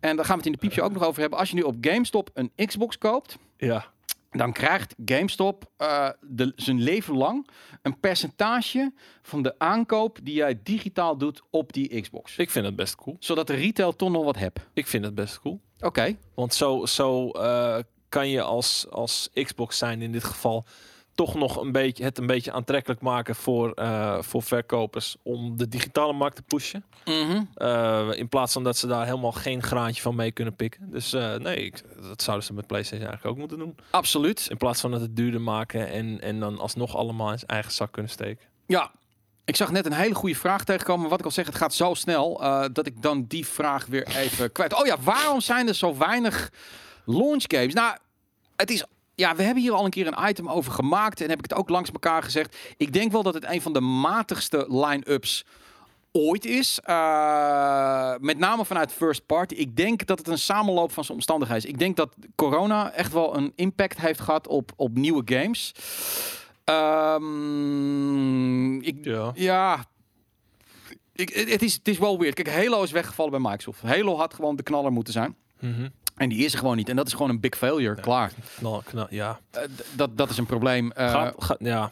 En 0.00 0.16
daar 0.16 0.24
gaan 0.24 0.34
we 0.38 0.42
het 0.42 0.46
in 0.46 0.52
de 0.52 0.58
piepje 0.66 0.82
ook 0.82 0.92
nog 0.92 1.02
over 1.04 1.20
hebben. 1.20 1.38
Als 1.38 1.48
je 1.48 1.54
nu 1.54 1.62
op 1.62 1.76
GameStop 1.80 2.30
een 2.34 2.52
Xbox 2.66 2.98
koopt. 2.98 3.36
ja. 3.56 3.84
Dan 4.30 4.52
krijgt 4.52 4.94
GameStop 5.04 5.70
eh, 5.76 6.08
de, 6.20 6.52
zijn 6.56 6.80
leven 6.82 7.16
lang 7.16 7.48
een 7.82 8.00
percentage 8.00 8.92
van 9.22 9.42
de 9.42 9.58
aankoop 9.58 10.18
die 10.22 10.34
jij 10.34 10.60
digitaal 10.62 11.16
doet 11.16 11.42
op 11.50 11.72
die 11.72 12.00
Xbox. 12.00 12.36
Ik 12.36 12.50
vind 12.50 12.66
het 12.66 12.76
best 12.76 12.94
cool. 12.94 13.16
Zodat 13.20 13.46
de 13.46 13.54
retail 13.54 13.96
toch 13.96 14.10
nog 14.10 14.24
wat 14.24 14.38
hebt. 14.38 14.60
Ik 14.72 14.86
vind 14.86 15.04
het 15.04 15.14
best 15.14 15.40
cool. 15.40 15.60
Oké. 15.80 16.16
Want 16.34 16.54
zo, 16.54 16.86
zo 16.86 17.30
eh, 17.30 17.78
kan 18.08 18.28
je 18.28 18.42
als, 18.42 18.86
als 18.90 19.30
Xbox 19.34 19.78
zijn 19.78 20.02
in 20.02 20.12
dit 20.12 20.24
geval 20.24 20.64
toch 21.14 21.34
nog 21.34 21.56
een 21.56 21.72
beetje, 21.72 22.04
het 22.04 22.18
een 22.18 22.26
beetje 22.26 22.52
aantrekkelijk 22.52 23.00
maken 23.00 23.34
voor, 23.34 23.72
eh, 23.72 24.22
voor 24.22 24.42
verkopers 24.42 25.16
om 25.22 25.56
de 25.56 25.68
digitale 25.68 26.12
markt 26.12 26.36
te 26.36 26.42
pushen. 26.42 26.84
Mhm. 27.04 27.42
Eh, 27.54 28.08
in 28.12 28.28
plaats 28.28 28.52
van 28.52 28.64
dat 28.64 28.76
ze 28.76 28.86
daar 28.86 29.04
helemaal 29.04 29.32
geen 29.32 29.62
graantje 29.62 30.02
van 30.02 30.14
mee 30.14 30.32
kunnen 30.32 30.56
pikken. 30.56 30.90
Dus 30.90 31.12
eh, 31.12 31.34
nee, 31.34 31.56
ik, 31.56 31.82
dat 32.08 32.22
zouden 32.22 32.46
ze 32.46 32.52
met 32.52 32.66
PlayStation 32.66 33.06
eigenlijk 33.06 33.34
ook 33.34 33.40
moeten 33.40 33.58
doen. 33.58 33.76
Absoluut. 33.90 34.46
In 34.50 34.56
plaats 34.56 34.80
van 34.80 34.92
het 34.92 35.00
het 35.00 35.16
duurder 35.16 35.40
maken 35.40 35.88
en, 35.88 36.20
en 36.20 36.40
dan 36.40 36.58
alsnog 36.58 36.96
allemaal 36.96 37.32
in 37.32 37.38
zijn 37.38 37.50
eigen 37.50 37.72
zak 37.72 37.92
kunnen 37.92 38.10
steken. 38.10 38.46
Ja. 38.66 38.90
Ik 39.44 39.56
zag 39.56 39.70
net 39.70 39.86
een 39.86 39.92
hele 39.92 40.14
goede 40.14 40.34
vraag 40.34 40.64
tegenkomen. 40.64 41.08
Wat 41.08 41.18
ik 41.18 41.24
al 41.24 41.30
zeg, 41.30 41.46
het 41.46 41.54
gaat 41.54 41.74
zo 41.74 41.94
snel 41.94 42.38
dat 42.72 42.86
ik 42.86 43.02
dan 43.02 43.24
die 43.24 43.46
vraag 43.46 43.86
weer 43.86 44.06
even 44.16 44.52
kwijt. 44.52 44.74
Oh 44.74 44.86
ja, 44.86 44.96
waarom 45.00 45.40
zijn 45.40 45.68
er 45.68 45.74
zo 45.74 45.96
weinig 45.96 46.50
launch 47.04 47.44
games? 47.46 47.74
Nou, 47.74 47.96
het 48.56 48.70
is. 48.70 48.84
Ja, 49.20 49.36
we 49.36 49.42
hebben 49.42 49.62
hier 49.62 49.72
al 49.72 49.84
een 49.84 49.90
keer 49.90 50.06
een 50.06 50.28
item 50.28 50.48
over 50.48 50.72
gemaakt 50.72 51.20
en 51.20 51.28
heb 51.28 51.38
ik 51.38 51.50
het 51.50 51.58
ook 51.58 51.68
langs 51.68 51.90
elkaar 51.90 52.22
gezegd. 52.22 52.56
Ik 52.76 52.92
denk 52.92 53.12
wel 53.12 53.22
dat 53.22 53.34
het 53.34 53.44
een 53.44 53.62
van 53.62 53.72
de 53.72 53.80
matigste 53.80 54.66
line-ups 54.68 55.44
ooit 56.12 56.44
is. 56.44 56.80
Uh, 56.86 58.14
met 58.18 58.38
name 58.38 58.64
vanuit 58.64 58.92
first 58.92 59.26
party. 59.26 59.54
Ik 59.54 59.76
denk 59.76 60.06
dat 60.06 60.18
het 60.18 60.28
een 60.28 60.38
samenloop 60.38 60.92
van 60.92 61.04
zijn 61.04 61.16
omstandigheden 61.16 61.64
is. 61.64 61.70
Ik 61.70 61.78
denk 61.78 61.96
dat 61.96 62.14
corona 62.34 62.92
echt 62.92 63.12
wel 63.12 63.36
een 63.36 63.52
impact 63.54 64.00
heeft 64.00 64.20
gehad 64.20 64.48
op, 64.48 64.72
op 64.76 64.96
nieuwe 64.96 65.22
games. 65.24 65.72
Um, 66.64 68.82
ik, 68.82 69.04
Ja. 69.04 69.30
ja. 69.34 69.84
Ik, 71.12 71.28
het, 71.28 71.50
het 71.50 71.62
is, 71.62 71.74
het 71.74 71.88
is 71.88 71.98
wel 71.98 72.18
weird. 72.18 72.34
Kijk, 72.34 72.50
Halo 72.50 72.82
is 72.82 72.90
weggevallen 72.90 73.32
bij 73.32 73.40
Microsoft. 73.50 73.82
Halo 73.82 74.16
had 74.16 74.34
gewoon 74.34 74.56
de 74.56 74.62
knaller 74.62 74.92
moeten 74.92 75.12
zijn. 75.12 75.36
Mhm. 75.58 75.88
En 76.20 76.28
die 76.28 76.44
is 76.44 76.52
er 76.52 76.58
gewoon 76.58 76.76
niet. 76.76 76.88
En 76.88 76.96
dat 76.96 77.06
is 77.06 77.12
gewoon 77.12 77.30
een 77.30 77.40
big 77.40 77.56
failure. 77.56 78.00
Klaar. 78.00 78.32
Knal, 78.58 78.82
knal, 78.84 79.06
ja. 79.10 79.38
Eh, 79.50 79.62
dat, 79.92 80.16
dat 80.16 80.30
is 80.30 80.38
een 80.38 80.46
probleem. 80.46 80.92
Eh, 80.92 81.10
Gaat, 81.10 81.34
gaat, 81.38 81.56
ja. 81.60 81.90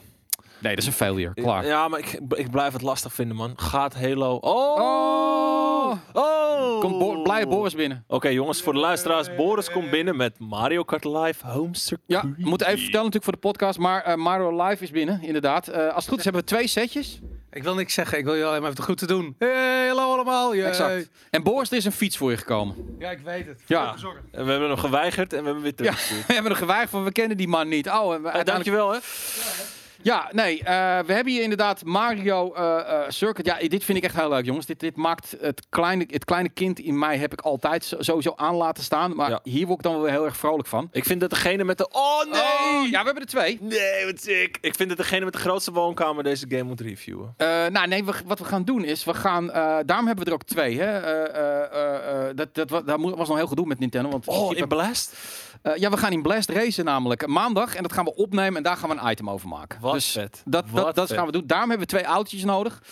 nee, 0.58 0.74
dat 0.74 0.82
is 0.82 0.86
een 0.86 0.92
failure. 0.96 1.34
Klaar. 1.34 1.66
Ja, 1.66 1.88
maar 1.88 1.98
ik, 1.98 2.20
ik 2.28 2.50
blijf 2.50 2.72
het 2.72 2.82
lastig 2.82 3.12
vinden, 3.12 3.36
man. 3.36 3.52
Gaat 3.56 3.94
Halo... 3.94 4.34
Oh! 4.34 4.80
Oh! 4.80 5.92
Oh! 6.12 6.80
Komt 6.80 6.98
Bo 6.98 7.22
blij 7.22 7.46
Boris 7.48 7.74
binnen. 7.74 8.04
Oké, 8.06 8.28
jongens, 8.28 8.62
voor 8.62 8.72
de 8.72 8.78
luisteraars. 8.78 9.34
Boris 9.36 9.70
komt 9.70 9.90
binnen 9.90 10.16
met 10.16 10.38
Mario 10.38 10.82
Kart 10.82 11.04
Live 11.04 11.46
Home 11.46 11.76
Circuit. 11.76 12.22
Ja, 12.22 12.22
we 12.22 12.48
moeten 12.48 12.66
even 12.66 12.78
vertellen 12.80 13.06
natuurlijk 13.06 13.24
voor 13.24 13.32
de 13.32 13.48
podcast. 13.48 13.78
Maar 13.78 14.02
eh, 14.02 14.14
Mario 14.16 14.64
Live 14.66 14.82
is 14.82 14.90
binnen, 14.90 15.22
inderdaad. 15.22 15.72
Als 15.72 15.94
het 15.94 16.08
goed 16.08 16.18
is 16.18 16.24
hebben 16.24 16.42
we 16.42 16.48
twee 16.48 16.66
setjes. 16.66 17.20
Ik 17.52 17.62
wil 17.62 17.74
niks 17.74 17.94
zeggen. 17.94 18.18
Ik 18.18 18.24
wil 18.24 18.34
je 18.34 18.44
alleen 18.44 18.62
maar 18.62 18.70
even 18.70 18.84
goed 18.84 18.98
te 18.98 19.06
doen. 19.06 19.34
Hey, 19.38 19.86
hallo 19.86 20.12
allemaal. 20.12 20.54
Yay. 20.54 20.68
Exact. 20.68 21.08
En 21.30 21.42
Boris, 21.42 21.70
er 21.70 21.76
is 21.76 21.84
een 21.84 21.92
fiets 21.92 22.16
voor 22.16 22.30
je 22.30 22.36
gekomen. 22.36 22.96
Ja, 22.98 23.10
ik 23.10 23.18
weet 23.18 23.46
het. 23.46 23.60
Ja. 23.66 23.96
Zorgen. 23.96 24.22
En 24.32 24.44
we 24.44 24.50
hebben 24.50 24.68
hem 24.68 24.78
geweigerd 24.78 25.32
en 25.32 25.38
we 25.38 25.44
hebben 25.44 25.62
hem 25.64 25.74
weer 25.76 25.86
Ja, 25.86 25.92
we 26.26 26.32
hebben 26.32 26.52
er 26.52 26.58
geweigerd 26.58 26.90
van, 26.90 27.04
we 27.04 27.12
kennen 27.12 27.36
die 27.36 27.48
man 27.48 27.68
niet. 27.68 27.88
Oh, 27.88 28.14
en 28.14 28.22
we 28.22 28.30
uiteindelijk- 28.30 28.46
dankjewel, 28.46 28.88
hè. 28.90 28.94
Ja, 28.96 29.76
nee, 30.32 30.58
eh, 30.58 30.64
we 31.06 31.12
hebben 31.12 31.32
hier 31.32 31.42
inderdaad 31.42 31.84
Mario 31.84 32.52
eh, 32.54 32.78
eh, 32.78 33.00
Circuit. 33.08 33.46
Ja, 33.46 33.68
dit 33.68 33.84
vind 33.84 33.98
ik 33.98 34.04
echt 34.04 34.14
heel 34.16 34.28
leuk, 34.28 34.44
jongens. 34.44 34.66
Dit, 34.66 34.80
dit 34.80 34.96
maakt 34.96 35.36
het 35.40 35.66
kleine, 35.68 36.04
het 36.10 36.24
kleine 36.24 36.48
kind 36.48 36.78
in 36.78 36.98
mij 36.98 37.16
heb 37.18 37.32
ik 37.32 37.40
altijd 37.40 37.92
sowieso 37.98 38.32
aan 38.36 38.54
laten 38.54 38.82
staan. 38.84 39.16
Maar 39.16 39.30
Ja. 39.30 39.40
hier 39.42 39.66
word 39.66 39.78
ik 39.78 39.84
dan 39.84 40.00
wel 40.00 40.10
heel 40.10 40.24
erg 40.24 40.36
vrolijk 40.36 40.68
van. 40.68 40.88
Ik 40.92 41.04
vind 41.04 41.20
dat 41.20 41.30
degene 41.30 41.64
met 41.64 41.78
de... 41.78 41.88
Oh, 41.92 42.24
nee! 42.32 42.40
Oh, 42.82 42.88
ja, 42.90 42.98
we 42.98 43.04
hebben 43.04 43.22
er 43.22 43.26
twee. 43.28 43.58
Nee, 43.60 44.04
wat 44.06 44.20
sick. 44.20 44.58
Ik 44.60 44.74
vind 44.74 44.88
dat 44.88 44.98
degene 44.98 45.24
met 45.24 45.32
de 45.34 45.38
grootste 45.40 45.72
woonkamer 45.72 46.24
deze 46.24 46.46
game 46.48 46.62
moet 46.62 46.80
reviewen. 46.80 47.34
Nou, 47.72 47.86
nee, 47.86 48.04
we- 48.04 48.12
wat 48.26 48.38
we 48.38 48.44
gaan 48.44 48.64
doen 48.64 48.84
is, 48.84 49.04
we 49.04 49.14
gaan, 49.14 49.46
daarom 49.86 50.06
hebben 50.06 50.24
we 50.24 50.30
er 50.30 50.36
ook 50.36 50.44
twee. 50.44 50.80
Hè? 50.80 51.00
Dat, 52.34 52.54
dat, 52.54 52.98
mo- 52.98 53.16
was 53.16 53.28
nog 53.28 53.36
heel 53.36 53.46
gedoe 53.46 53.66
met 53.66 53.78
Nintendo. 53.78 54.08
Want 54.10 54.26
Oh, 54.26 54.56
in 54.56 54.68
Blast? 54.68 55.14
Eh, 55.62 55.76
ja, 55.76 55.90
we 55.90 55.96
gaan 55.96 56.12
in 56.12 56.22
Blast 56.22 56.50
racen 56.50 56.84
namelijk 56.84 57.26
maandag. 57.26 57.74
En 57.74 57.82
dat 57.82 57.92
gaan 57.92 58.04
we 58.04 58.14
opnemen 58.14 58.56
en 58.56 58.62
daar 58.62 58.76
gaan 58.76 58.88
we 58.88 58.96
een 59.00 59.10
item 59.10 59.30
over 59.30 59.48
maken. 59.48 59.80
Wat 59.80 59.92
dus 59.92 60.10
vet. 60.10 60.42
dat, 60.44 60.64
Wat 60.70 60.84
dat, 60.84 60.94
dat 60.94 61.06
vet. 61.08 61.16
gaan 61.16 61.26
we 61.26 61.32
doen. 61.32 61.46
Daarom 61.46 61.68
hebben 61.68 61.88
we 61.88 61.94
twee 61.94 62.04
autootjes 62.04 62.44
nodig. 62.44 62.82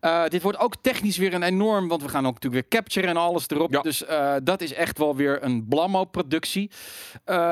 Eh, 0.00 0.24
dit 0.28 0.42
wordt 0.42 0.58
ook 0.58 0.74
technisch 0.80 1.16
weer 1.16 1.34
een 1.34 1.42
enorm... 1.42 1.88
Want 1.88 2.02
we 2.02 2.08
gaan 2.08 2.26
ook 2.26 2.34
natuurlijk 2.34 2.68
weer 2.70 2.80
capture 2.80 3.06
en 3.06 3.16
alles 3.16 3.48
erop. 3.48 3.72
Ja. 3.72 3.80
Dus 3.80 4.04
eh, 4.04 4.34
dat 4.42 4.60
is 4.60 4.72
echt 4.72 4.98
wel 4.98 5.16
weer 5.16 5.42
een 5.42 5.66
blammo-productie. 5.68 6.70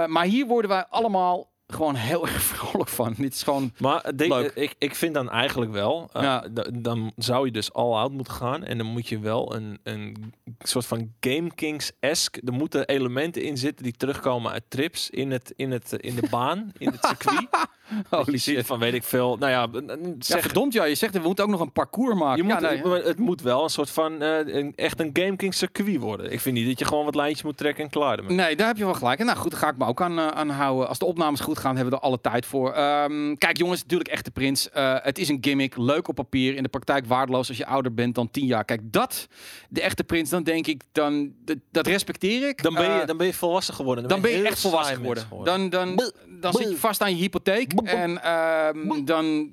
Maar 0.06 0.24
hier 0.24 0.46
worden 0.46 0.70
wij 0.70 0.86
allemaal 0.88 1.51
gewoon 1.72 1.94
heel 1.94 2.22
erg 2.28 2.42
vrolijk 2.42 2.90
van. 2.90 3.14
Dit 3.16 3.34
is 3.34 3.42
gewoon... 3.42 3.72
Maar 3.78 4.10
Leuk. 4.16 4.52
ik, 4.54 4.74
ik 4.78 4.94
vind 4.94 5.14
dan 5.14 5.30
eigenlijk 5.30 5.72
wel, 5.72 6.08
eh, 6.12 6.22
Ja. 6.22 6.44
dan 6.74 7.12
zou 7.16 7.46
je 7.46 7.52
dus 7.52 7.72
all 7.72 7.92
out 7.92 8.12
moeten 8.12 8.32
gaan 8.34 8.64
en 8.64 8.78
dan 8.78 8.86
moet 8.86 9.08
je 9.08 9.18
wel 9.18 9.54
een, 9.54 9.78
een 9.82 10.32
soort 10.58 10.86
van 10.86 11.12
Game 11.20 11.54
Kings-esque, 11.54 12.40
er 12.44 12.52
moeten 12.52 12.86
elementen 12.86 13.42
in 13.42 13.56
zitten 13.58 13.84
die 13.84 13.96
terugkomen 13.96 14.52
uit 14.52 14.62
trips 14.68 15.10
in, 15.10 15.30
het, 15.30 15.52
in, 15.56 15.70
het, 15.70 15.92
in 15.92 16.14
de 16.14 16.26
baan, 16.30 16.72
in 16.78 16.88
het 16.88 17.04
circuit. 17.04 17.48
Je 17.92 18.16
Holy 18.16 18.38
ziet 18.38 18.56
shit. 18.56 18.66
van 18.66 18.78
weet 18.78 18.94
ik 18.94 19.02
veel, 19.02 19.36
nou 19.36 19.52
ja, 19.52 19.66
n- 19.80 19.86
Ja, 19.88 20.14
zeg, 20.18 20.40
verdomd 20.40 20.72
ja, 20.72 20.84
je 20.84 20.94
zegt 20.94 21.12
we 21.14 21.18
moeten 21.20 21.44
ook 21.44 21.50
nog 21.50 21.60
een 21.60 21.72
parcours 21.72 22.14
maken. 22.18 22.42
je 22.42 22.48
ja, 22.48 22.54
moet, 22.60 22.70
nee, 22.70 22.82
maar 22.84 23.02
het 23.02 23.18
moet 23.18 23.42
wel 23.42 23.62
een 23.64 23.70
soort 23.70 23.90
van, 23.90 24.22
eh, 24.22 24.54
een, 24.54 24.72
echt 24.76 25.00
een 25.00 25.10
Game 25.12 25.36
Kings 25.36 25.58
circuit 25.58 25.96
worden. 26.00 26.32
Ik 26.32 26.40
vind 26.40 26.56
niet 26.56 26.66
dat 26.66 26.78
je 26.78 26.84
gewoon 26.84 27.04
wat 27.04 27.14
lijntjes 27.14 27.42
moet 27.42 27.56
trekken 27.56 27.84
en 27.84 27.90
klaar 27.90 28.18
ermee. 28.18 28.36
Nee, 28.36 28.56
daar 28.56 28.66
heb 28.66 28.76
je 28.76 28.84
wel 28.84 28.94
gelijk. 28.94 29.20
En 29.20 29.26
nou 29.26 29.38
goed, 29.38 29.50
daar 29.50 29.60
ga 29.60 29.68
ik 29.68 29.76
me 29.78 29.84
ook 29.86 30.00
aan, 30.02 30.18
eh, 30.18 30.26
aan 30.26 30.48
houden. 30.50 30.88
Als 30.88 30.98
de 30.98 31.04
opnames 31.04 31.40
goed 31.40 31.58
gaan, 31.62 31.76
hebben 31.76 31.94
we 31.94 32.00
er 32.00 32.06
alle 32.06 32.20
tijd 32.20 32.46
voor. 32.46 32.72
Ehm, 32.72 33.34
kijk 33.34 33.56
jongens, 33.56 33.82
natuurlijk 33.82 34.10
echte 34.10 34.30
prins. 34.30 34.70
Eh, 34.70 34.96
het 35.02 35.18
is 35.18 35.28
een 35.28 35.38
gimmick, 35.40 35.76
leuk 35.76 36.08
op 36.08 36.14
papier. 36.14 36.54
In 36.54 36.62
de 36.62 36.68
praktijk 36.68 37.06
waardeloos 37.06 37.48
als 37.48 37.56
je 37.56 37.66
ouder 37.66 37.94
bent 37.94 38.14
dan 38.14 38.30
10 38.30 38.46
jaar. 38.46 38.64
Kijk, 38.64 38.80
dat, 38.84 39.28
de 39.68 39.80
echte 39.80 40.04
prins, 40.04 40.30
dan 40.30 40.42
denk 40.42 40.66
ik, 40.66 40.82
dan, 40.92 41.32
dat, 41.44 41.56
dat 41.70 41.86
respecteer 41.86 42.48
ik. 42.48 42.62
Dan 42.62 42.74
ben, 42.74 42.82
je, 42.84 43.00
Eh, 43.00 43.06
dan 43.06 43.16
ben 43.16 43.26
je 43.26 43.34
volwassen 43.34 43.74
geworden. 43.74 44.08
dan 44.08 44.20
ben 44.20 44.30
je 44.30 44.42
echt 44.42 44.60
volwassen 44.60 44.96
geworden. 44.96 45.26
Dan, 45.44 45.68
dan, 45.68 46.12
dan 46.40 46.52
zit 46.52 46.70
je 46.70 46.76
vast 46.76 47.02
aan 47.02 47.10
je 47.16 47.22
hypotheek. 47.22 47.72
En 47.72 48.22
ehm, 48.22 49.04
dan 49.04 49.52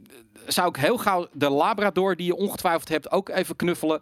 zou 0.51 0.69
ik 0.69 0.75
heel 0.75 0.97
gauw 0.97 1.27
de 1.31 1.49
Labrador 1.49 2.15
die 2.15 2.25
je 2.25 2.35
ongetwijfeld 2.35 2.89
hebt 2.89 3.11
ook 3.11 3.29
even 3.29 3.55
knuffelen. 3.55 3.99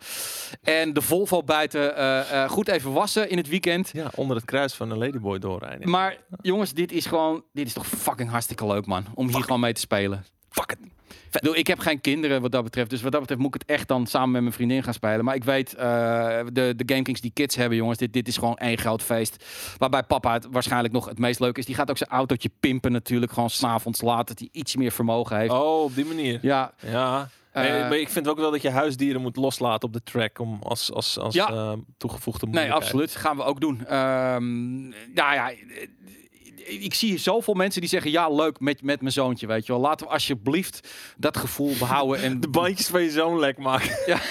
En 0.63 0.93
de 0.93 1.01
Volvo 1.01 1.43
buiten 1.43 1.95
eh, 1.95 2.43
eh, 2.43 2.49
goed 2.49 2.67
even 2.67 2.93
wassen 2.93 3.29
in 3.29 3.37
het 3.37 3.47
weekend. 3.47 3.89
Ja, 3.93 4.11
onder 4.15 4.35
het 4.35 4.45
kruis 4.45 4.73
van 4.73 4.91
een 4.91 4.97
ladyboy 4.97 5.39
doorrijden. 5.39 5.89
Maar 5.89 6.17
jongens, 6.41 6.73
dit 6.73 6.91
is 6.91 7.05
gewoon, 7.05 7.43
dit 7.53 7.67
is 7.67 7.73
toch 7.73 7.87
fucking 7.87 8.29
hartstikke 8.29 8.67
leuk, 8.67 8.85
man. 8.85 9.05
Om 9.13 9.27
hier 9.27 9.43
gewoon 9.43 9.59
mee 9.59 9.73
te 9.73 9.79
spelen. 9.79 10.25
Fuck 10.49 10.71
it. 10.71 10.96
Ik 11.53 11.67
heb 11.67 11.79
geen 11.79 12.01
kinderen 12.01 12.41
wat 12.41 12.51
dat 12.51 12.63
betreft. 12.63 12.89
Dus 12.89 13.01
wat 13.01 13.11
dat 13.11 13.21
betreft 13.21 13.41
moet 13.41 13.55
ik 13.55 13.61
het 13.61 13.69
echt 13.69 13.87
dan 13.87 14.05
samen 14.07 14.31
met 14.31 14.41
mijn 14.41 14.53
vriendin 14.53 14.83
gaan 14.83 14.93
spelen. 14.93 15.25
Maar 15.25 15.35
ik 15.35 15.43
weet, 15.43 15.73
eh, 15.75 15.85
de, 16.53 16.73
de 16.75 16.83
Game 16.85 17.01
Kings 17.01 17.21
die 17.21 17.31
kids 17.33 17.55
hebben, 17.55 17.77
jongens. 17.77 17.97
Dit, 17.97 18.13
dit 18.13 18.27
is 18.27 18.37
gewoon 18.37 18.55
één 18.57 18.77
groot 18.77 19.01
feest. 19.03 19.45
Waarbij 19.77 20.03
papa 20.03 20.33
het 20.33 20.47
waarschijnlijk 20.51 20.93
nog 20.93 21.05
het 21.05 21.19
meest 21.19 21.39
leuk 21.39 21.57
is. 21.57 21.65
Die 21.65 21.75
gaat 21.75 21.89
ook 21.89 21.97
zijn 21.97 22.09
autootje 22.09 22.49
pimpen 22.59 22.91
natuurlijk. 22.91 23.31
Gewoon 23.31 23.49
s'avonds 23.49 24.01
laat, 24.01 24.27
dat 24.27 24.39
hij 24.39 24.49
iets 24.51 24.75
meer 24.75 24.91
vermogen 24.91 25.37
heeft. 25.37 25.51
Oh, 25.51 25.83
op 25.83 25.95
die 25.95 26.05
manier. 26.05 26.39
Ja, 26.41 26.73
Ja. 26.91 27.29
Eh, 27.51 27.89
Nee, 27.89 28.01
ik 28.01 28.09
vind 28.09 28.27
ook 28.27 28.37
wel 28.37 28.51
dat 28.51 28.61
je 28.61 28.69
huisdieren 28.69 29.21
moet 29.21 29.35
loslaten 29.35 29.87
op 29.87 29.93
de 29.93 30.03
track 30.03 30.39
om 30.39 30.59
als, 30.63 30.91
als, 30.91 31.17
als 31.19 31.33
Ja. 31.33 31.47
eh, 31.49 31.73
toegevoegde 31.97 32.45
nee, 32.45 32.53
moeilijkheid. 32.53 32.83
absoluut. 32.83 33.15
Gaan 33.15 33.37
we 33.37 33.43
ook 33.43 33.59
doen. 33.61 33.85
Ehm 33.85 34.87
nou 34.87 35.33
ja, 35.33 35.51
ik 36.67 36.93
zie 36.93 37.17
zoveel 37.17 37.53
mensen 37.53 37.81
die 37.81 37.89
zeggen, 37.89 38.11
ja, 38.11 38.29
leuk 38.29 38.59
met, 38.59 38.81
met 38.81 39.01
mijn 39.01 39.13
zoontje, 39.13 39.47
weet 39.47 39.65
je 39.65 39.71
wel. 39.71 39.81
Laten 39.81 40.07
we 40.07 40.13
alsjeblieft 40.13 40.89
dat 41.17 41.37
gevoel 41.37 41.73
behouden. 41.79 42.21
En 42.21 42.39
De 42.47 42.49
bandjes 42.49 42.87
van 42.87 43.01
je 43.01 43.11
zoon 43.11 43.39
lek 43.39 43.57
maken. 43.57 43.97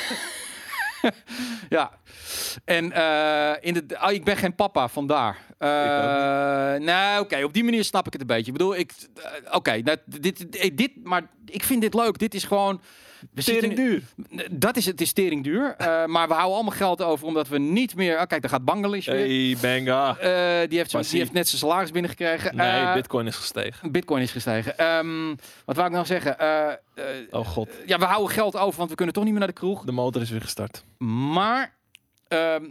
Ja. 1.69 1.91
En 2.65 2.93
eh, 2.93 3.53
in 3.61 3.75
de, 3.75 3.99
oh, 4.03 4.11
ik 4.11 4.25
ben 4.25 4.37
geen 4.37 4.55
papa, 4.55 4.89
vandaar. 4.89 5.39
Eh, 5.59 5.69
nou, 6.85 7.21
oké, 7.21 7.45
op 7.45 7.53
die 7.53 7.65
manier 7.65 7.85
snap 7.85 8.07
ik 8.07 8.13
het 8.13 8.21
een 8.21 8.27
beetje. 8.27 8.47
Ik 8.47 8.53
bedoel, 8.53 8.77
ik, 8.77 8.93
eh, 9.15 9.55
oké, 9.55 9.79
nou, 9.79 9.99
dit, 10.05 10.53
dit, 10.53 10.77
dit, 10.77 10.91
maar 11.03 11.31
ik 11.45 11.63
vind 11.65 11.81
dit 11.81 11.95
leuk. 11.95 12.19
Dit 12.19 12.35
is 12.35 12.45
gewoon. 12.45 12.81
We 13.35 13.43
Tering 13.43 13.75
duur. 13.75 14.03
Dat 14.51 14.77
is 14.77 14.87
het, 14.87 15.01
is 15.01 15.13
tering 15.13 15.45
duur. 15.45 15.75
Eh, 15.87 16.05
maar 16.07 16.29
we 16.29 16.35
houden 16.35 16.55
allemaal 16.55 16.77
geld 16.77 17.03
over 17.03 17.27
omdat 17.27 17.49
we 17.49 17.59
niet 17.59 17.95
meer. 17.95 18.21
Oh, 18.21 18.27
kijk, 18.27 18.41
daar 18.43 18.51
gaat 18.51 18.65
Bangladesh 18.65 19.07
weer. 19.07 19.17
Hey, 19.17 19.57
banga. 19.63 20.17
Eh, 20.19 20.69
die, 20.69 20.79
heeft 20.79 20.91
zo, 20.91 21.01
die 21.01 21.19
heeft 21.19 21.33
net 21.33 21.49
zijn 21.49 21.61
salaris 21.61 21.91
binnengekregen. 21.91 22.57
Nee, 22.57 22.81
Eh, 22.81 22.95
bitcoin 22.95 23.27
is 23.27 23.37
gestegen. 23.37 23.93
Bitcoin 23.93 24.23
is 24.23 24.31
gestegen. 24.31 24.79
Ehm, 24.79 25.29
wat 25.65 25.77
wou 25.77 25.87
ik 25.89 25.93
nou 25.95 26.07
zeggen? 26.07 26.37
Oh 27.31 27.47
god, 27.47 27.69
ja, 27.87 27.99
we 27.99 28.05
houden 28.05 28.31
geld 28.35 28.57
over, 28.57 28.79
want 28.79 28.91
we 28.91 28.97
kunnen 28.97 29.15
toch 29.15 29.23
niet 29.25 29.33
meer 29.33 29.43
naar 29.43 29.53
de 29.53 29.61
kroeg. 29.61 29.85
de 29.85 29.93
motor 29.93 30.23
is 30.23 30.31
weer 30.31 30.41
gestart. 30.41 30.85
Maar, 30.99 31.75
ehm, 32.29 32.65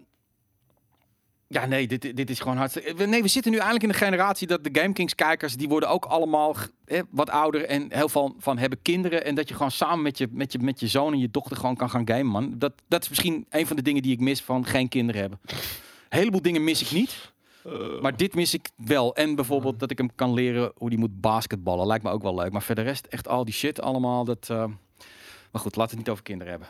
ja, 1.62 1.66
nee, 1.66 1.88
dit, 1.88 2.16
dit 2.16 2.30
is 2.30 2.40
gewoon 2.40 2.58
hartstikke... 2.58 2.96
we- 2.96 3.06
Nee, 3.06 3.22
we 3.22 3.28
zitten 3.28 3.52
nu 3.52 3.58
eigenlijk 3.58 3.86
in 3.86 3.92
de 4.00 4.06
generatie 4.06 4.48
dat 4.48 4.64
de 4.64 4.70
Game 4.82 4.94
Kings 4.94 5.16
kijkers, 5.16 5.56
die 5.56 5.68
worden 5.68 5.90
ook 5.90 6.06
allemaal 6.06 6.56
hè, 6.86 7.02
wat 7.10 7.30
ouder 7.30 7.66
en 7.66 7.86
heel 7.90 8.10
veel 8.10 8.36
van 8.40 8.58
hebben 8.58 8.82
kinderen. 8.82 9.26
En 9.26 9.36
dat 9.36 9.48
je 9.48 9.54
gewoon 9.56 9.72
samen 9.72 10.02
met 10.02 10.18
je, 10.18 10.28
met 10.32 10.52
je, 10.52 10.60
met 10.60 10.80
je 10.80 10.88
zoon 10.88 11.14
en 11.14 11.20
je 11.20 11.32
dochter 11.32 11.58
gewoon 11.58 11.76
kan 11.76 11.90
gaan 11.90 12.08
gamen, 12.08 12.26
man. 12.26 12.54
Dat, 12.58 12.74
dat 12.88 13.02
is 13.04 13.10
misschien 13.10 13.46
een 13.50 13.68
van 13.68 13.76
de 13.76 13.82
dingen 13.82 14.02
die 14.02 14.12
ik 14.12 14.20
mis 14.20 14.42
van 14.42 14.66
geen 14.66 14.90
kinderen 14.90 15.22
hebben. 15.22 15.40
Een 15.50 16.18
heleboel 16.18 16.42
dingen 16.42 16.64
mis 16.64 16.82
ik 16.82 16.92
niet. 16.92 17.34
Maar 18.02 18.18
dit 18.18 18.36
mis 18.36 18.54
ik 18.54 18.70
wel. 18.76 19.16
En 19.16 19.36
bijvoorbeeld 19.36 19.80
dat 19.80 19.92
ik 19.92 19.98
hem 19.98 20.16
kan 20.16 20.34
leren 20.34 20.72
hoe 20.76 20.90
die 20.90 21.00
moet 21.00 21.22
basketballen. 21.22 21.88
Lijkt 21.88 22.04
me 22.04 22.10
ook 22.10 22.22
wel 22.22 22.36
leuk. 22.36 22.52
Maar 22.52 22.62
voor 22.62 22.76
de 22.76 22.82
rest, 22.82 23.06
echt 23.06 23.28
al 23.28 23.46
die 23.46 23.54
shit 23.54 23.82
allemaal. 23.82 24.24
Dat, 24.24 24.48
eh, 24.50 24.66
Maar 25.52 25.62
goed, 25.64 25.76
laten 25.76 25.92
we 25.92 25.98
het 25.98 25.98
niet 25.98 26.10
over 26.10 26.24
kinderen 26.24 26.52
hebben. 26.54 26.70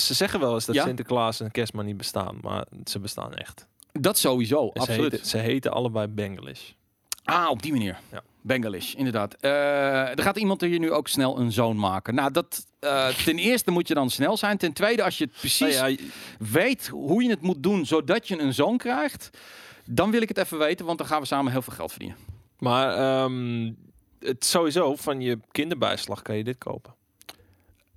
Ze 0.00 0.14
zeggen 0.14 0.40
wel 0.40 0.54
eens 0.54 0.64
dat 0.64 0.74
Ja? 0.74 0.84
Sinterklaas 0.84 1.40
en 1.40 1.50
Kerstman 1.50 1.84
niet 1.84 1.96
bestaan, 1.96 2.38
maar 2.42 2.66
ze 2.84 2.98
bestaan 2.98 3.34
echt. 3.34 3.66
Dat 4.00 4.18
sowieso, 4.18 4.70
Ze 4.74 4.80
absoluut. 4.80 5.12
heten, 5.12 5.26
ze 5.26 5.38
heten 5.38 5.72
allebei 5.72 6.06
Bengalish. 6.06 6.70
Ah, 7.24 7.50
op 7.50 7.62
die 7.62 7.72
manier. 7.72 7.98
Ja. 8.12 8.22
Bengalish, 8.40 8.94
inderdaad. 8.94 9.34
Eh, 9.34 9.50
er 10.08 10.22
gaat 10.22 10.36
iemand 10.36 10.62
er 10.62 10.68
hier 10.68 10.78
nu 10.78 10.90
ook 10.92 11.08
snel 11.08 11.38
een 11.38 11.52
zoon 11.52 11.76
maken. 11.76 12.14
Nou, 12.14 12.30
dat, 12.30 12.66
eh, 12.80 13.08
ten 13.08 13.38
eerste 13.38 13.70
moet 13.70 13.88
je 13.88 13.94
dan 13.94 14.10
snel 14.10 14.36
zijn. 14.36 14.58
Ten 14.58 14.72
tweede, 14.72 15.02
als 15.02 15.18
je 15.18 15.24
het 15.24 15.32
precies 15.38 15.76
Nou 15.78 15.90
ja, 15.90 15.96
weet 16.38 16.86
hoe 16.88 17.22
je 17.22 17.28
het 17.30 17.40
moet 17.40 17.62
doen 17.62 17.86
zodat 17.86 18.28
je 18.28 18.38
een 18.40 18.54
zoon 18.54 18.78
krijgt, 18.78 19.30
dan 19.84 20.10
wil 20.10 20.22
ik 20.22 20.28
het 20.28 20.38
even 20.38 20.58
weten, 20.58 20.86
want 20.86 20.98
dan 20.98 21.06
gaan 21.06 21.20
we 21.20 21.26
samen 21.26 21.52
heel 21.52 21.62
veel 21.62 21.72
geld 21.72 21.90
verdienen. 21.90 22.18
maar 22.58 22.96
ehm, 22.96 23.72
het 24.18 24.44
sowieso 24.44 24.96
van 24.96 25.20
je 25.20 25.38
kinderbijslag 25.50 26.22
kan 26.22 26.36
je 26.36 26.44
dit 26.44 26.58
kopen. 26.58 26.94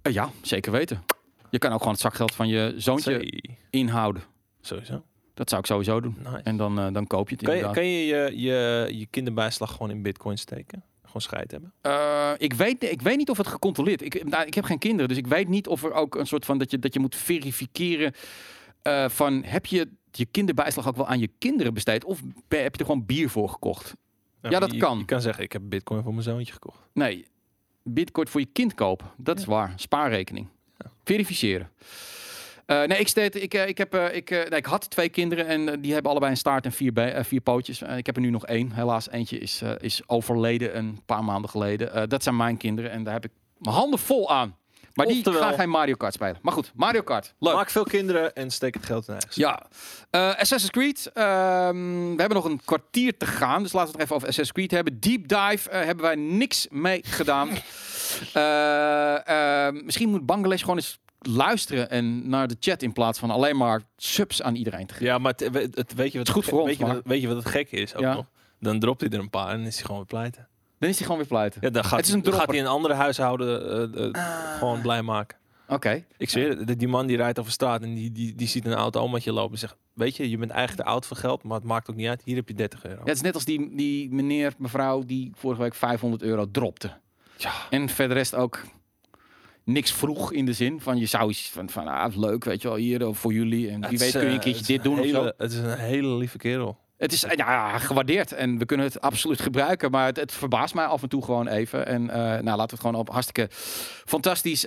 Eh, 0.02 0.14
ja, 0.14 0.30
zeker 0.42 0.72
weten. 0.72 1.04
Je 1.50 1.58
kan 1.58 1.72
ook 1.72 1.78
gewoon 1.78 1.94
het 1.94 2.02
zakgeld 2.02 2.36
van 2.36 2.48
je 2.48 2.74
zoontje 2.78 3.12
Zee. 3.12 3.58
inhouden. 3.70 4.24
Sowieso. 4.62 5.04
Dat 5.38 5.50
zou 5.50 5.62
ik 5.62 5.68
sowieso 5.68 6.02
doen. 6.02 6.18
Nice. 6.24 6.38
En 6.44 6.58
dan, 6.58 6.80
eh, 6.80 6.94
dan 6.94 7.08
koop 7.08 7.30
je 7.30 7.36
het 7.36 7.44
Kan 7.44 7.56
je, 7.56 7.60
inderdaad. 7.60 7.84
kan 7.84 7.92
je, 7.92 8.06
je 8.06 8.42
je 8.42 8.98
je 8.98 9.06
kinderbijslag 9.10 9.72
gewoon 9.72 9.90
in 9.90 10.02
bitcoin 10.02 10.38
steken? 10.38 10.84
Gewoon 11.04 11.22
scheid 11.22 11.52
hebben? 11.52 11.74
Eh, 11.82 12.32
ik, 12.38 12.54
weet, 12.54 12.84
ik 12.84 13.02
weet 13.02 13.18
niet 13.18 13.30
of 13.30 13.38
het 13.38 13.48
gecontroleerd 13.48 14.02
Ik, 14.02 14.24
nou, 14.30 14.46
ik 14.46 14.54
heb 14.54 14.64
geen 14.64 14.78
kinderen, 14.78 15.08
dus 15.08 15.18
ik 15.18 15.28
weet 15.28 15.48
niet 15.48 15.68
of 15.68 15.84
er 15.84 15.94
ook 15.94 16.16
een 16.16 16.28
soort 16.28 16.46
van 16.46 16.58
dat 16.58 16.72
je, 16.72 16.80
dat 16.80 16.94
je 16.94 17.00
moet 17.00 17.16
verifiëren 17.16 18.14
eh, 18.82 19.10
van 19.10 19.44
heb 19.44 19.66
je 19.66 19.90
je 20.12 20.26
kinderbijslag 20.26 20.88
ook 20.88 20.96
wel 20.96 21.08
aan 21.08 21.20
je 21.20 21.30
kinderen 21.38 21.74
besteed 21.74 22.04
of 22.04 22.22
heb 22.48 22.74
je 22.74 22.80
er 22.80 22.86
gewoon 22.86 23.06
bier 23.06 23.30
voor 23.30 23.50
gekocht? 23.50 23.96
Ja, 24.42 24.50
maar 24.50 24.60
dat 24.60 24.72
je, 24.72 24.78
kan. 24.78 24.98
Je 24.98 25.06
kan 25.06 25.22
zeggen, 25.22 25.44
ik 25.44 25.52
heb 25.52 25.62
bitcoin 25.66 26.04
voor 26.04 26.12
mijn 26.12 26.24
zoontje 26.24 26.54
gekocht. 26.54 26.80
Nee, 26.94 27.26
bitcoin 27.84 28.28
voor 28.28 28.40
je 28.40 28.50
kind 28.54 28.74
kopen. 28.74 29.08
Dat 29.18 29.40
is 29.40 29.46
waar. 29.46 29.74
Spaarrekening. 29.76 30.48
Verifiëren. 31.04 31.70
Eh, 32.68 32.84
nee, 32.84 33.00
ik, 33.00 33.08
steed, 33.08 33.36
ik, 33.42 33.54
eh, 33.54 33.68
ik, 33.68 33.78
heb, 33.78 33.94
eh, 33.94 34.16
ik, 34.16 34.30
nee, 34.30 34.46
ik 34.60 34.66
had 34.66 34.90
twee 34.90 35.10
kinderen 35.10 35.48
en 35.48 35.82
die 35.82 35.94
hebben 35.94 36.12
allebei 36.12 36.32
een 36.32 36.38
staart 36.38 36.66
en 36.66 36.72
vier, 36.72 36.94
be- 36.94 37.20
vier 37.24 37.42
pootjes. 37.42 37.82
Ik 37.82 38.06
heb 38.06 38.16
er 38.16 38.22
nu 38.22 38.30
nog 38.30 38.46
één. 38.46 38.72
Helaas, 38.72 39.10
eentje 39.10 39.38
is, 39.38 39.62
is 39.78 40.02
overleden 40.06 40.78
een 40.78 41.02
paar 41.06 41.24
maanden 41.24 41.50
geleden. 41.50 42.10
Dat 42.10 42.24
zijn 42.24 42.36
mijn 42.36 42.58
kinderen 42.58 42.92
en 42.92 43.04
daar 43.04 43.14
heb 43.14 43.26
ik 43.26 43.32
mijn 43.58 43.76
handen 43.76 44.00
vol 44.00 44.30
aan. 44.32 44.56
Maar 44.94 45.06
die 45.06 45.32
gaan 45.32 45.54
geen 45.54 45.70
Mario 45.70 45.96
Kart 45.96 46.14
spelen. 46.14 46.38
Maar 46.42 46.54
goed, 46.54 46.72
Mario 46.76 47.02
Kart. 47.02 47.34
Leuk. 47.40 47.54
Maak 47.54 47.70
veel 47.70 47.84
kinderen 47.84 48.34
en 48.36 48.52
steek 48.52 48.74
het 48.74 48.86
geld 48.86 49.08
in 49.08 49.14
eigen. 49.14 49.32
Ja, 49.42 49.66
Assassin's 50.36 50.70
Creed. 50.72 51.12
ehm, 51.14 51.76
we 52.16 52.16
hebben 52.18 52.34
nog 52.34 52.46
een 52.46 52.62
kwartier 52.66 53.18
te 53.18 53.26
gaan, 53.26 53.64
dus 53.64 53.74
laten 53.74 53.88
we 53.92 53.94
het 53.94 54.02
even 54.04 54.16
over 54.16 54.28
Assassin's 54.28 54.52
Creed 54.58 54.72
hebben. 54.72 55.00
Deep 55.00 55.28
Dive 55.28 55.70
hebben 55.70 56.06
wij 56.06 56.16
niks 56.16 56.68
mee 56.70 57.02
gedaan. 57.04 57.50
Misschien 59.86 60.10
moet 60.10 60.26
Bangladesh 60.26 60.62
gewoon 60.62 60.76
eens 60.78 61.00
luisteren 61.20 61.90
en 61.90 62.30
naar 62.30 62.48
de 62.48 62.56
chat 62.60 62.82
in 62.82 62.94
plaats 62.94 63.20
van 63.20 63.32
alleen 63.32 63.58
maar 63.58 63.82
subs 63.98 64.42
aan 64.42 64.56
iedereen 64.56 64.86
te 64.86 64.94
geven. 64.94 65.08
Ja, 65.08 65.18
maar 65.18 65.32
het, 65.38 65.54
het- 65.54 65.76
het- 65.76 65.94
weet 65.94 66.12
je 66.12 66.18
wat 66.18 66.28
Het 66.28 66.36
goed 66.36 66.46
voor 66.46 66.60
ons, 66.60 66.68
weet 66.70 66.78
je, 66.78 66.86
maar- 66.86 66.94
wat, 66.96 67.04
weet 67.06 67.22
je 67.22 67.28
wat 67.28 67.36
het 67.38 67.46
gekke 67.46 67.76
is 67.76 67.96
ook 67.96 68.02
Ja. 68.02 68.14
nog? 68.14 68.26
Dan 68.60 68.80
dropt 68.80 69.02
hij 69.02 69.10
er 69.10 69.20
een 69.20 69.30
paar 69.30 69.50
en 69.54 69.60
is 69.62 69.74
hij 69.76 69.82
gewoon 69.82 69.98
weer 69.98 70.06
pleiten. 70.06 70.48
Dan 70.80 70.90
is 70.90 70.96
hij 70.96 71.04
gewoon 71.06 71.18
weer 71.22 71.30
pleiten. 71.30 71.62
Ja, 71.64 71.70
dan 71.70 71.84
gaat, 71.84 71.98
Het 72.00 72.08
is 72.08 72.14
een 72.14 72.22
dan 72.22 72.34
gaat 72.34 72.50
hij 72.50 72.60
een 72.60 72.68
andere 72.68 72.94
huishouden 72.94 73.70
eh, 73.94 74.06
eh, 74.06 74.58
gewoon 74.58 74.82
blij 74.82 75.02
maken. 75.02 75.38
Oké. 75.68 76.04
Ik 76.18 76.30
zweer 76.30 76.66
die- 76.66 76.76
die 76.76 76.88
man 76.88 77.08
die 77.08 77.18
rijdt 77.18 77.40
over 77.40 77.52
straat 77.52 77.82
en 77.82 77.94
die, 77.94 78.12
die, 78.12 78.36
die 78.36 78.48
ziet 78.48 78.66
een 78.66 78.74
oud 78.74 78.96
omaatje 78.96 79.32
lopen 79.32 79.52
en 79.52 79.58
zegt... 79.60 79.76
Weet 79.94 80.16
je, 80.16 80.30
je 80.30 80.38
bent 80.38 80.52
eigenlijk 80.52 80.82
te 80.88 80.94
oud 80.94 81.06
voor 81.06 81.18
geld, 81.18 81.44
maar 81.44 81.58
het 81.58 81.66
maakt 81.68 81.90
ook 81.90 81.96
niet 81.96 82.08
uit. 82.08 82.22
Hier 82.24 82.36
heb 82.36 82.48
je 82.48 82.54
30 82.54 82.84
euro. 82.86 82.98
Ja, 83.00 83.06
het 83.06 83.16
is 83.16 83.22
net 83.22 83.34
als 83.34 83.46
die, 83.46 83.76
die 83.76 84.12
meneer, 84.14 84.54
mevrouw 84.58 85.04
die 85.06 85.32
vorige 85.36 85.62
week 85.62 85.74
500 85.76 86.22
euro 86.22 86.52
dropte. 86.52 86.92
Ja. 87.38 87.52
En 87.70 87.90
verder 87.90 88.18
rest 88.18 88.36
ook 88.36 88.62
niks 89.68 89.94
vroeg 89.94 90.34
in 90.34 90.46
de 90.46 90.54
zin 90.54 90.82
van 90.82 90.98
je 90.98 91.06
zou 91.06 91.30
iets 91.30 91.50
van, 91.50 91.70
van 91.70 91.88
ah, 91.88 92.16
leuk, 92.16 92.44
weet 92.44 92.62
je 92.62 92.68
wel, 92.68 92.78
hier 92.78 93.02
eh, 93.02 93.10
voor 93.12 93.34
jullie. 93.34 93.70
En 93.70 93.80
wie 93.80 93.90
Het 93.90 94.00
weet 94.00 94.08
is, 94.08 94.12
kun 94.12 94.22
je 94.22 94.28
een 94.28 94.34
eh, 94.34 94.42
keertje 94.42 94.66
dit 94.66 94.84
doen 94.84 95.00
of 95.00 95.08
zo. 95.08 95.32
Het 95.38 95.52
is 95.52 95.58
een 95.58 95.78
hele 95.78 96.16
lieve 96.16 96.38
kerel. 96.38 96.78
Het 96.98 97.12
is 97.14 97.26
ja, 97.36 97.78
gewaardeerd 97.78 98.32
en 98.32 98.58
we 98.58 98.66
kunnen 98.66 98.86
het 98.86 99.02
absoluut 99.02 99.42
gebruiken. 99.42 99.92
Maar 99.92 100.06
het, 100.06 100.18
het 100.18 100.32
verbaast 100.32 100.74
mij 100.74 100.86
af 100.86 101.02
en 101.02 101.10
toe 101.10 101.24
gewoon 101.24 101.48
even. 101.48 101.86
En 101.86 102.10
eh, 102.10 102.18
nou, 102.20 102.44
laten 102.44 102.58
we 102.58 102.62
het 102.62 102.80
gewoon 102.80 102.96
op 102.96 103.10
hartstikke 103.10 103.48
fantastisch. 104.06 104.62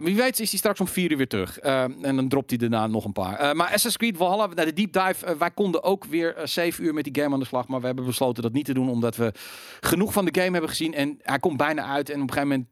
wie 0.00 0.16
weet 0.16 0.40
is 0.40 0.50
hij 0.50 0.58
straks 0.58 0.80
om 0.80 0.88
vier 0.88 1.10
uur 1.10 1.16
weer 1.16 1.28
terug. 1.28 1.58
En 1.58 2.16
dan 2.16 2.28
dropt 2.28 2.50
hij 2.50 2.58
daarna 2.58 2.86
nog 2.86 3.04
een 3.04 3.12
paar. 3.12 3.56
Maar 3.56 3.66
Assassin's 3.66 3.96
Creed 3.96 4.16
Valhalla, 4.16 4.46
naar 4.46 4.64
de 4.64 4.72
deep 4.72 4.92
dive. 4.92 5.36
wij 5.38 5.50
konden 5.50 5.82
ook 5.82 6.04
weer 6.04 6.34
zeven 6.44 6.84
uur 6.84 6.94
met 6.94 7.04
die 7.04 7.22
game 7.22 7.34
aan 7.34 7.40
de 7.40 7.46
slag. 7.46 7.68
Maar 7.68 7.80
we 7.80 7.86
hebben 7.86 8.04
besloten 8.04 8.42
dat 8.42 8.52
niet 8.52 8.64
te 8.64 8.74
doen. 8.74 8.90
Omdat 8.90 9.16
we 9.16 9.32
genoeg 9.80 10.12
van 10.12 10.24
de 10.24 10.40
game 10.40 10.52
hebben 10.52 10.70
gezien. 10.70 10.94
En 10.94 11.18
hij 11.22 11.38
komt 11.38 11.56
bijna 11.56 11.84
uit. 11.84 12.10
En 12.10 12.22
op 12.22 12.28
een 12.28 12.32
gegeven 12.32 12.48
moment 12.48 12.68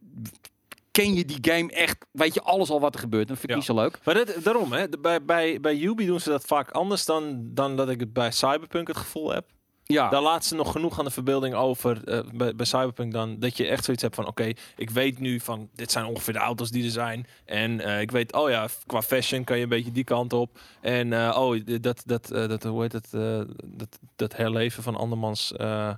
ken 0.97 1.15
je 1.15 1.25
die 1.25 1.39
game 1.41 1.73
echt. 1.73 2.07
Weet 2.13 2.35
je 2.35 2.43
alles 2.43 2.71
al 2.71 2.81
wat 2.81 2.95
er 2.95 3.01
gebeurt. 3.01 3.29
Dat 3.29 3.39
vind 3.39 3.51
ik 3.51 3.51
Ja. 3.51 3.57
niet 3.57 3.65
zo 3.67 3.75
leuk. 3.75 3.99
Maar 4.05 4.15
dat, 4.15 4.35
daarom, 4.43 4.73
hè, 4.73 4.89
bij, 4.89 5.25
bij, 5.25 5.61
bij 5.61 5.77
Ubi 5.79 6.07
doen 6.07 6.21
ze 6.21 6.29
dat 6.31 6.45
vaak 6.45 6.71
anders 6.71 7.05
dan, 7.05 7.41
dan 7.55 7.77
dat 7.77 7.89
ik 7.89 8.01
het 8.01 8.13
bij 8.13 8.31
Cyberpunk 8.31 8.89
het 8.89 8.97
gevoel 8.97 9.31
heb. 9.33 9.45
Ja. 9.85 10.09
Daar 10.09 10.23
laat 10.23 10.45
ze 10.45 10.55
nog 10.55 10.73
genoeg 10.73 10.99
aan 10.99 11.05
de 11.05 11.11
verbeelding 11.11 11.55
over 11.55 12.05
eh, 12.05 12.21
bij, 12.35 12.55
bij 12.55 12.67
Cyberpunk 12.67 13.13
dan. 13.13 13.39
Dat 13.39 13.57
je 13.57 13.67
echt 13.67 13.85
zoiets 13.85 14.03
hebt 14.03 14.15
van, 14.15 14.27
oké, 14.27 14.53
ik 14.77 14.91
weet 14.91 15.19
nu 15.19 15.41
van, 15.41 15.69
dit 15.75 15.93
zijn 15.93 16.05
ongeveer 16.05 16.33
de 16.33 16.39
auto's 16.39 16.71
die 16.71 16.85
er 16.85 16.91
zijn. 16.91 17.27
En 17.45 17.81
eh, 17.81 18.01
ik 18.01 18.11
weet, 18.11 18.33
oh 18.33 18.51
ja, 18.51 18.69
qua 18.87 19.03
fashion 19.03 19.45
kan 19.45 19.57
je 19.57 19.63
een 19.63 19.69
beetje 19.69 19.93
die 19.93 20.05
kant 20.05 20.33
op. 20.33 20.59
En 20.81 21.13
eh, 21.13 21.37
oh, 21.41 21.61
dat, 21.81 22.03
dat, 22.07 22.31
eh, 22.31 22.49
dat, 22.49 22.63
hoe 22.63 22.83
heet 22.83 22.93
het, 22.93 23.15
eh, 23.15 23.41
dat, 23.65 23.99
dat 24.17 24.37
herleven 24.37 24.83
van 24.83 24.97
andermans 24.97 25.53
eh, 25.53 25.95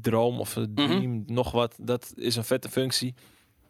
droom 0.00 0.40
of 0.40 0.56
een 0.56 0.74
dream, 0.74 1.22
nog 1.26 1.50
wat. 1.50 1.74
Dat 1.80 2.12
is 2.16 2.36
een 2.36 2.44
vette 2.44 2.68
functie. 2.68 3.14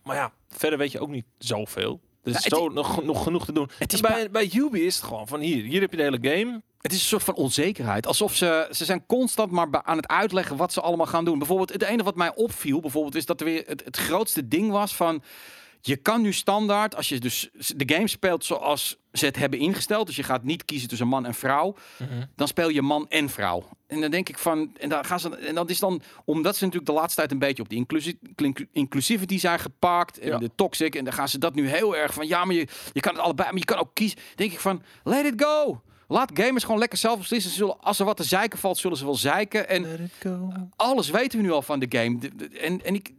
Maar 0.09 0.16
ja, 0.16 0.32
verder 0.48 0.78
weet 0.78 0.93
je 0.93 1.01
ook 1.01 1.09
niet 1.09 1.26
zoveel. 1.39 2.01
Is 2.24 2.32
Ja, 2.32 2.56
zo 2.56 2.68
nog, 2.68 3.05
nog 3.05 3.22
genoeg 3.22 3.44
te 3.44 3.52
doen. 3.52 3.70
Het 3.78 3.93
is 3.93 4.01
En 4.01 4.12
bij, 4.12 4.30
bij 4.30 4.51
Ubi 4.55 4.86
is 4.86 4.97
het 4.97 5.05
gewoon 5.05 5.26
van 5.26 5.40
hier, 5.40 5.64
hier 5.64 5.80
heb 5.80 5.90
je 5.90 5.97
de 5.97 6.02
hele 6.02 6.18
game. 6.20 6.62
Het 6.80 6.93
is 6.93 6.98
een 6.98 7.06
soort 7.06 7.22
van 7.22 7.35
onzekerheid. 7.35 8.06
Alsof 8.06 8.35
ze, 8.35 8.68
ze 8.70 8.85
zijn 8.85 9.06
constant 9.06 9.51
maar 9.51 9.82
aan 9.82 9.97
het 9.97 10.06
uitleggen 10.09 10.56
wat 10.56 10.72
ze 10.72 10.80
allemaal 10.80 11.06
gaan 11.06 11.24
doen. 11.24 11.39
Bijvoorbeeld, 11.39 11.72
het 11.72 11.82
ene 11.82 12.02
wat 12.02 12.16
mij 12.16 12.35
opviel, 12.35 12.80
bijvoorbeeld, 12.80 13.14
is 13.14 13.26
dat 13.26 13.40
er 13.40 13.47
weer 13.47 13.64
het, 13.66 13.85
het 13.85 13.97
grootste 13.97 14.48
ding 14.48 14.70
was 14.70 14.97
van. 14.97 15.22
Je 15.80 15.96
kan 15.96 16.22
nu 16.22 16.32
standaard, 16.32 16.96
als 16.96 17.09
je 17.09 17.18
dus 17.20 17.48
de 17.76 17.94
game 17.94 18.09
speelt 18.09 18.44
zoals 18.44 18.96
ze 19.12 19.24
het 19.26 19.36
hebben 19.36 19.59
ingesteld, 19.59 20.06
dus 20.06 20.16
je 20.16 20.22
gaat 20.22 20.42
niet 20.44 20.64
kiezen 20.64 20.88
tussen 20.88 21.06
man 21.09 21.26
en 21.26 21.34
vrouw, 21.34 21.74
dan 22.36 22.48
speel 22.48 22.68
je 22.68 22.82
man 22.82 23.09
en 23.09 23.28
vrouw. 23.28 23.68
En 23.86 24.00
dan 24.00 24.10
denk 24.10 24.28
ik 24.28 24.38
van, 24.38 24.70
en 24.78 24.88
dan 24.88 25.05
gaan 25.05 25.20
ze, 25.20 25.36
en 25.36 25.55
dat 25.55 25.70
is 25.70 25.78
dan, 25.78 26.02
omdat 26.24 26.56
ze 26.56 26.64
natuurlijk 26.64 26.90
de 26.90 26.96
laatste 26.98 27.16
tijd 27.20 27.32
een 27.32 27.38
beetje 27.38 27.62
op 27.62 27.68
de 27.68 27.74
inclusi 27.76 28.18
inclu- 28.36 28.68
inclusivity 28.72 29.38
zijn 29.38 29.59
gepakt 29.59 30.18
en 30.18 30.28
Ja. 30.28 30.38
de 30.38 30.50
toxic, 30.55 30.94
en 30.94 31.05
dan 31.05 31.12
gaan 31.12 31.28
ze 31.28 31.38
dat 31.38 31.55
nu 31.55 31.68
heel 31.68 31.96
erg 31.96 32.14
van, 32.14 32.26
ja, 32.26 32.44
maar 32.44 32.55
je, 32.55 32.66
je 32.92 33.00
kan 33.00 33.12
het 33.14 33.22
allebei, 33.22 33.48
maar 33.48 33.59
je 33.59 33.64
kan 33.64 33.78
ook 33.78 33.90
kiezen. 33.94 34.18
Denk 34.34 34.52
ik 34.52 34.60
van, 34.60 34.82
let 35.05 35.26
it 35.26 35.42
go. 35.42 35.82
Laat 36.10 36.30
gamers 36.35 36.64
gewoon 36.64 36.78
lekker 36.78 36.98
zelf 36.98 37.18
beslissen. 37.18 37.51
Ze 37.51 37.56
Zullen, 37.56 37.80
als 37.80 37.98
er 37.98 38.05
wat 38.05 38.16
te 38.16 38.24
zeiken 38.24 38.59
valt, 38.59 38.78
zullen 38.78 38.97
ze 38.97 39.05
wel 39.05 39.14
zeiken. 39.14 39.68
En 39.68 40.10
alles 40.76 41.10
weten 41.10 41.39
we 41.39 41.44
nu 41.44 41.52
al 41.52 41.62
van 41.62 41.78
de 41.78 41.86
game. 41.98 42.18
De- 42.18 42.35
de- 42.36 42.48
En, 42.59 42.85
en 42.85 42.94
ik, 42.94 43.10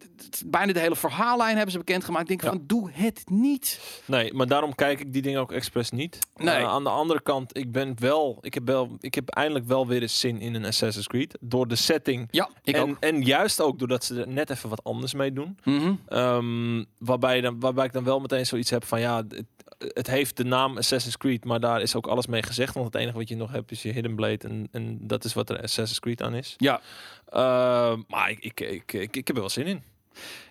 bijna 0.45 0.74
de 0.74 0.80
hele 0.80 0.95
verhaallijn 0.95 1.53
hebben 1.56 1.72
ze 1.72 1.78
bekendgemaakt. 1.78 2.22
Ik 2.22 2.28
denk 2.40 2.41
Ja. 2.41 2.49
van, 2.49 2.68
doe 2.68 2.90
het 2.94 3.24
niet. 3.30 3.80
Nee, 4.06 4.34
maar 4.34 4.48
daarom 4.48 4.76
kijk 4.76 4.99
ik 4.99 5.14
die 5.14 5.22
dingen 5.22 5.40
ook 5.41 5.52
expres 5.52 5.90
niet. 5.91 6.20
Nee. 6.36 6.56
Eh, 6.56 6.64
aan 6.64 6.84
de 6.84 6.90
andere 6.90 7.22
kant, 7.22 7.57
ik 7.57 7.72
ben 7.72 7.95
wel, 7.99 8.38
ik 8.41 8.53
heb 8.53 8.66
wel, 8.66 8.98
ik 8.99 9.16
heb 9.16 9.30
eindelijk 9.30 9.66
wel 9.68 9.88
weer 9.88 10.02
eens 10.02 10.20
zin 10.20 10.40
in 10.40 10.53
een 10.56 10.66
Assassin's 10.66 11.07
Creed 11.07 11.38
door 11.40 11.68
de 11.68 11.76
setting. 11.76 12.28
Ja, 12.32 12.49
ik 12.64 12.76
en, 12.76 12.82
ook. 12.82 12.98
en 12.99 13.22
juist 13.22 13.61
ook 13.61 13.80
doordat 13.80 14.03
ze 14.03 14.20
er 14.22 14.28
net 14.28 14.49
even 14.49 14.70
wat 14.70 14.84
anders 14.84 15.14
mee 15.14 15.34
doen. 15.34 15.57
Mhm. 15.64 15.94
Ehm, 16.07 16.84
waarbij, 16.98 17.41
dan, 17.41 17.60
waarbij 17.60 17.86
ik 17.86 17.94
dan 17.94 18.03
wel 18.03 18.20
meteen 18.20 18.45
zoiets 18.45 18.70
heb 18.70 18.86
van 18.86 18.99
ja, 18.99 19.18
het, 19.18 19.44
het 19.93 20.07
heeft 20.07 20.38
de 20.38 20.43
naam 20.43 20.77
Assassin's 20.77 21.18
Creed, 21.18 21.45
maar 21.45 21.60
daar 21.60 21.81
is 21.81 21.95
ook 21.95 22.07
alles 22.07 22.27
mee 22.27 22.43
gezegd. 22.43 22.73
Want 22.73 22.85
het 22.85 22.95
enige 22.95 23.18
wat 23.18 23.30
je 23.30 23.35
nog 23.35 23.51
hebt 23.51 23.72
is 23.72 23.81
je 23.81 23.91
Hidden 23.91 24.15
Blade 24.15 24.47
en, 24.47 24.68
en 24.72 24.97
dat 25.01 25.23
is 25.23 25.34
wat 25.34 25.49
er 25.49 25.61
Assassin's 25.61 25.99
Creed 25.99 26.22
aan 26.22 26.35
is. 26.35 26.53
Ja, 26.57 26.81
Ehm, 27.30 28.01
maar 28.07 28.30
ik, 28.30 28.39
ik, 28.39 28.60
ik, 28.60 28.93
ik, 28.93 29.15
ik 29.15 29.27
heb 29.27 29.35
er 29.35 29.41
wel 29.41 29.49
zin 29.49 29.65
in. 29.65 29.84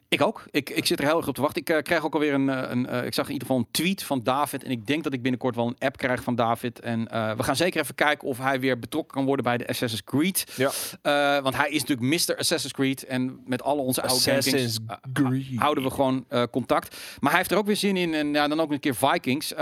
Ik 0.09 0.23
ook. 0.23 0.45
Ik, 0.51 0.71
ik 0.71 0.87
zit 0.87 0.99
er 0.99 1.05
heel 1.05 1.17
erg 1.17 1.29
op 1.29 1.35
te 1.35 1.41
wachten. 1.41 1.61
Ik 1.61 1.71
eh, 1.71 1.83
krijg 1.83 2.05
ook 2.05 2.15
alweer 2.15 2.35
een, 2.35 2.49
eh, 2.49 2.71
een 2.71 2.87
eh, 2.87 3.05
ik 3.05 3.15
zag 3.15 3.27
in 3.27 3.33
ieder 3.33 3.47
geval 3.47 3.63
een 3.63 3.71
tweet 3.71 4.03
van 4.03 4.23
David. 4.23 4.65
En 4.65 4.71
ik 4.71 4.87
denk 4.87 5.05
dat 5.05 5.13
ik 5.13 5.23
binnenkort 5.23 5.55
wel 5.55 5.67
een 5.67 5.77
app 5.79 5.97
krijg 5.97 6.23
van 6.23 6.35
David. 6.35 6.81
En 6.81 7.05
we 7.37 7.43
gaan 7.43 7.57
zeker 7.57 7.81
even 7.81 7.95
kijken 7.95 8.29
of 8.29 8.39
hij 8.39 8.61
weer 8.61 8.79
betrokken 8.79 9.15
kan 9.15 9.25
worden 9.25 9.45
bij 9.45 9.59
de 9.59 9.69
Assassin's 9.69 10.05
Creed. 10.05 10.45
Ja. 10.57 11.43
Want 11.43 11.57
hij 11.57 11.71
is 11.71 11.85
natuurlijk 11.85 12.29
Mr. 12.29 12.37
Assassin's 12.37 12.73
Creed. 12.73 13.05
En 13.05 13.41
met 13.47 13.63
alle 13.63 13.81
onze 13.81 14.03
Assassin's 14.03 14.79
Creed. 15.13 15.47
houden 15.57 15.85
we 15.85 15.91
gewoon 15.91 16.27
contact. 16.51 16.97
Maar 17.21 17.31
hij 17.31 17.39
heeft 17.39 17.51
er 17.51 17.59
ook 17.59 17.67
weer 17.67 17.77
zin 17.77 17.97
in. 17.97 18.15
En 18.15 18.33
ja, 18.33 18.49
dan 18.49 18.61
ook 18.61 18.73
een 18.73 18.81
keer 18.81 18.95
Vikings. 18.95 19.53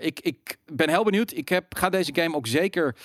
Ik, 0.00 0.20
ik 0.20 0.56
ben 0.72 0.88
heel 0.88 1.04
benieuwd. 1.04 1.32
Ik 1.32 1.48
heb, 1.48 1.74
ga 1.76 1.88
deze 1.88 2.14
game 2.14 2.36
ook 2.36 2.46
zeker 2.46 2.96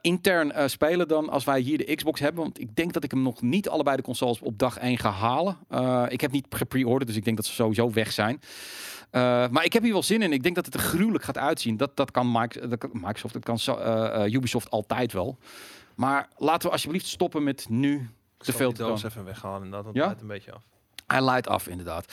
intern 0.00 0.70
spelen 0.70 1.08
dan 1.08 1.28
als 1.28 1.44
wij 1.44 1.60
hier 1.60 1.78
de 1.78 1.94
Xbox 1.94 2.20
hebben. 2.20 2.42
Want 2.42 2.60
ik 2.60 2.76
denk 2.76 2.92
dat 2.92 3.04
ik 3.04 3.10
hem 3.10 3.22
nog 3.22 3.42
niet 3.42 3.68
allebei 3.68 3.96
de 3.96 4.02
consoles 4.02 4.40
op 4.40 4.58
dag 4.58 4.78
1 4.78 4.98
ga 4.98 5.10
halen. 5.10 5.58
Ik 6.16 6.22
heb 6.22 6.32
niet 6.32 6.46
gepre-orderd, 6.50 7.06
dus 7.06 7.16
ik 7.16 7.24
denk 7.24 7.36
dat 7.36 7.46
ze 7.46 7.52
sowieso 7.52 7.90
weg 7.90 8.12
zijn. 8.12 8.40
Eh, 9.10 9.20
maar 9.48 9.64
ik 9.64 9.72
heb 9.72 9.82
hier 9.82 9.92
wel 9.92 10.02
zin 10.02 10.22
in. 10.22 10.32
Ik 10.32 10.42
denk 10.42 10.54
dat 10.54 10.64
het 10.64 10.74
er 10.74 10.80
gruwelijk 10.80 11.24
gaat 11.24 11.38
uitzien. 11.38 11.76
Dat, 11.76 11.96
dat 11.96 12.10
kan 12.10 12.32
Microsoft, 12.92 13.32
dat 13.34 13.44
kan 13.44 13.58
eh, 13.58 14.32
Ubisoft 14.32 14.70
altijd 14.70 15.12
wel. 15.12 15.38
Maar 15.94 16.28
laten 16.36 16.66
we 16.66 16.72
alsjeblieft 16.72 17.06
stoppen 17.06 17.42
met 17.42 17.66
nu 17.68 18.08
te 18.38 18.52
veel 18.52 18.72
te 18.72 18.82
doos 18.82 19.02
even 19.02 19.24
weghalen 19.24 19.70
dat 19.70 19.86
Ja? 19.92 20.04
leidt 20.04 20.20
een 20.20 20.26
beetje 20.26 20.52
af. 20.52 20.62
Hij 21.06 21.22
leidt 21.22 21.48
af, 21.48 21.68
inderdaad. 21.68 22.06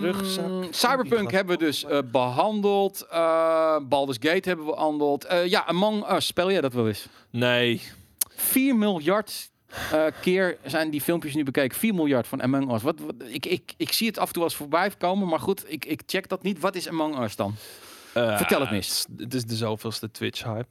Rugzak. 0.00 0.64
Cyberpunk 0.70 1.30
hebben 1.30 1.58
we 1.58 1.64
dus 1.64 1.84
eh, 1.84 1.98
behandeld. 2.12 3.06
Eh 3.10 3.76
Baldur's 3.82 4.18
Gate 4.20 4.48
hebben 4.48 4.66
we 4.66 4.72
behandeld. 4.72 5.24
Eh, 5.24 5.46
ja, 5.46 5.66
Among 5.66 6.10
Us, 6.12 6.26
speel 6.26 6.50
jij 6.50 6.60
dat 6.60 6.72
wel 6.72 6.86
eens? 6.88 7.06
Nee, 7.30 7.82
4 8.28 8.76
miljard 8.76 9.50
eh, 9.92 10.04
keer 10.20 10.58
zijn 10.64 10.90
die 10.90 11.00
filmpjes 11.00 11.34
nu 11.34 11.42
bekeken. 11.42 11.78
4 11.78 11.94
miljard 11.94 12.26
van 12.26 12.42
Among 12.42 12.72
Us. 12.72 12.82
Wat, 12.82 13.00
wat, 13.00 13.14
ik, 13.26 13.46
ik, 13.46 13.74
ik 13.76 13.92
zie 13.92 14.06
het 14.06 14.18
af 14.18 14.26
en 14.26 14.32
toe 14.32 14.42
als 14.42 14.56
voorbij 14.56 14.90
komen, 14.98 15.28
maar 15.28 15.40
goed, 15.40 15.72
ik, 15.72 15.84
ik 15.84 16.02
check 16.06 16.28
dat 16.28 16.42
niet. 16.42 16.60
Wat 16.60 16.74
is 16.74 16.88
Among 16.88 17.22
Us 17.22 17.36
dan? 17.36 17.54
Eh, 18.14 18.36
Vertel 18.36 18.60
het 18.60 18.70
mis. 18.70 18.88
Het 18.88 19.18
is, 19.18 19.24
het 19.24 19.34
is 19.34 19.44
de 19.44 19.56
zoveelste 19.56 20.10
Twitch-hype. 20.10 20.66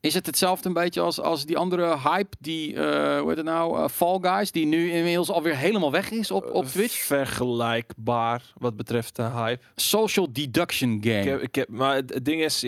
Is 0.00 0.14
het 0.14 0.26
hetzelfde 0.26 0.68
een 0.68 0.74
beetje 0.74 1.00
als, 1.00 1.20
als 1.20 1.46
die 1.46 1.56
andere 1.56 1.98
hype, 1.98 2.36
die, 2.38 2.74
eh 2.74 3.18
hoe 3.18 3.28
heet 3.28 3.36
het 3.36 3.46
nou, 3.46 3.88
Fall 3.88 4.18
Guys, 4.20 4.52
die 4.52 4.66
nu 4.66 4.90
inmiddels 4.90 5.30
alweer 5.30 5.56
helemaal 5.56 5.90
weg 5.90 6.10
is 6.10 6.30
op, 6.30 6.50
op 6.52 6.66
Twitch? 6.66 6.94
Vergelijkbaar 6.94 8.52
wat 8.58 8.76
betreft 8.76 9.16
de 9.16 9.22
hype. 9.22 9.62
Social 9.74 10.32
Deduction 10.32 11.00
Game. 11.02 11.20
Ik 11.20 11.24
heb, 11.24 11.40
ik 11.40 11.54
heb, 11.54 11.68
maar 11.68 11.94
het, 11.94 12.24
ding 12.24 12.42
is, 12.42 12.60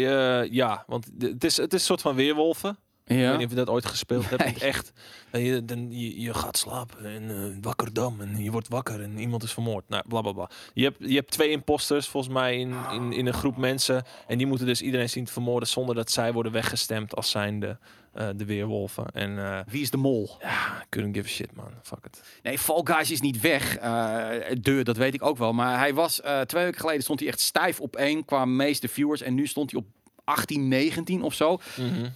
ja, 0.50 0.84
want 0.86 1.10
het 1.18 1.44
is, 1.44 1.56
het 1.56 1.72
is 1.72 1.80
een 1.80 1.86
soort 1.86 2.00
van 2.00 2.14
weerwolven. 2.14 2.78
Ik 3.10 3.16
Ja. 3.16 3.28
weet 3.28 3.36
niet 3.36 3.44
of 3.46 3.50
je 3.52 3.58
dat 3.58 3.68
ooit 3.68 3.86
gespeeld 3.86 4.30
hebt. 4.30 4.44
Nee. 4.44 4.54
Echt, 4.70 4.92
je, 5.32 5.64
dan, 5.64 5.98
je, 5.98 6.20
je 6.20 6.34
gaat 6.34 6.56
slapen 6.58 7.04
en 7.04 7.30
eh 7.30 7.56
wakker 7.60 7.92
dam 7.92 8.20
en 8.20 8.42
je 8.42 8.50
wordt 8.50 8.68
wakker 8.68 9.02
en 9.02 9.18
iemand 9.18 9.42
is 9.42 9.52
vermoord. 9.52 9.84
Nou, 9.88 10.02
bla 10.08 10.20
bla 10.20 10.32
bla. 10.32 10.50
Je 10.74 10.84
hebt, 10.84 10.96
je 10.98 11.14
hebt 11.14 11.30
twee 11.30 11.50
imposters 11.50 12.08
volgens 12.08 12.32
mij 12.34 12.58
in, 12.58 12.74
in, 12.92 13.12
in 13.12 13.26
een 13.26 13.32
groep 13.34 13.56
mensen. 13.56 14.04
En 14.26 14.38
die 14.38 14.46
moeten 14.46 14.66
dus 14.66 14.82
iedereen 14.82 15.08
zien 15.10 15.24
te 15.24 15.32
vermoorden 15.32 15.68
zonder 15.68 15.94
dat 15.94 16.10
zij 16.10 16.32
worden 16.32 16.52
weggestemd 16.52 17.16
als 17.16 17.30
zijnde 17.30 17.78
eh 18.12 18.28
de 18.36 18.44
weerwolven. 18.44 19.06
En 19.06 19.38
eh 19.38 19.60
Wie 19.66 19.82
is 19.82 19.90
de 19.90 19.96
mol? 19.96 20.30
ja, 20.40 20.84
couldn't 20.88 21.16
give 21.16 21.28
a 21.28 21.30
shit 21.30 21.52
man. 21.56 21.70
Fuck 21.82 22.04
it. 22.04 22.22
Nee, 22.42 22.58
Fall 22.58 22.80
Guys 22.84 23.10
is 23.10 23.20
niet 23.20 23.40
weg. 23.40 23.76
Eh 23.76 24.28
de, 24.60 24.82
dat 24.82 24.96
weet 24.96 25.14
ik 25.14 25.22
ook 25.24 25.38
wel. 25.38 25.52
Maar 25.52 25.78
hij 25.78 25.94
was 25.94 26.20
eh, 26.20 26.40
twee 26.40 26.64
weken 26.64 26.80
geleden 26.80 27.02
stond 27.02 27.20
hij 27.20 27.28
echt 27.28 27.40
stijf 27.40 27.80
op 27.80 27.96
één 27.96 28.24
qua 28.24 28.44
meeste 28.44 28.88
viewers. 28.88 29.20
En 29.22 29.34
nu 29.34 29.46
stond 29.46 29.70
hij 29.70 29.80
op 29.80 29.86
18, 30.24 30.68
19 30.68 31.22
of 31.22 31.34
zo. 31.34 31.58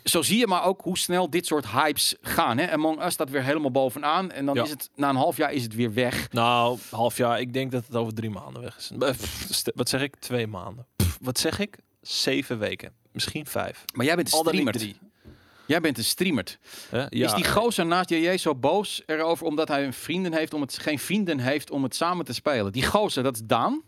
Zo 0.04 0.22
zie 0.22 0.38
je 0.38 0.46
maar 0.46 0.64
ook 0.64 0.80
hoe 0.80 0.98
snel 0.98 1.30
dit 1.30 1.46
soort 1.46 1.66
hypes 1.68 2.14
gaan. 2.20 2.58
Hè? 2.58 2.70
Among 2.72 3.04
Us 3.04 3.12
staat 3.12 3.30
weer 3.30 3.42
helemaal 3.42 3.70
bovenaan. 3.70 4.30
En 4.30 4.46
dan 4.46 4.54
Ja. 4.54 4.62
is 4.62 4.70
het 4.70 4.90
na 4.96 5.08
een 5.08 5.16
half 5.16 5.36
jaar 5.36 5.52
is 5.52 5.62
het 5.62 5.74
weer 5.74 5.94
weg. 5.94 6.28
Nou, 6.32 6.78
half 6.90 7.16
jaar. 7.16 7.40
Ik 7.40 7.52
denk 7.52 7.72
dat 7.72 7.86
het 7.86 7.96
over 7.96 8.14
drie 8.14 8.30
maanden 8.30 8.62
weg 8.62 8.76
is. 8.76 8.90
Eh, 8.98 9.10
pff, 9.10 9.62
Wat 9.74 9.88
zeg 9.88 10.02
ik? 10.02 10.16
Twee 10.16 10.46
maanden. 10.46 10.86
Pff, 10.96 11.18
Wat 11.20 11.38
zeg 11.38 11.58
ik? 11.58 11.76
Zeven 12.02 12.58
weken. 12.58 12.92
Misschien 13.12 13.46
vijf. 13.46 13.84
Maar 13.94 14.06
jij 14.06 14.16
bent 14.16 14.32
een 14.32 14.38
streamer. 14.38 14.92
Jij 15.66 15.80
bent 15.80 15.98
een 15.98 16.04
streamer. 16.04 16.58
Ja, 16.90 17.08
is 17.10 17.32
die 17.34 17.44
gozer 17.50 17.86
naast 17.86 18.10
JJ 18.10 18.36
zo 18.36 18.54
boos 18.54 19.02
erover 19.06 19.46
omdat 19.46 19.68
hij 19.68 19.84
een 19.84 19.92
vrienden 19.92 20.32
heeft 20.34 20.54
om 20.54 20.60
het 20.60 20.78
geen 20.78 20.98
vrienden 20.98 21.38
heeft 21.38 21.70
om 21.70 21.82
het 21.82 21.94
samen 21.94 22.24
te 22.24 22.32
spelen? 22.32 22.72
Die 22.72 22.86
gozer, 22.86 23.22
dat 23.22 23.34
is 23.34 23.42
Daan. 23.44 23.82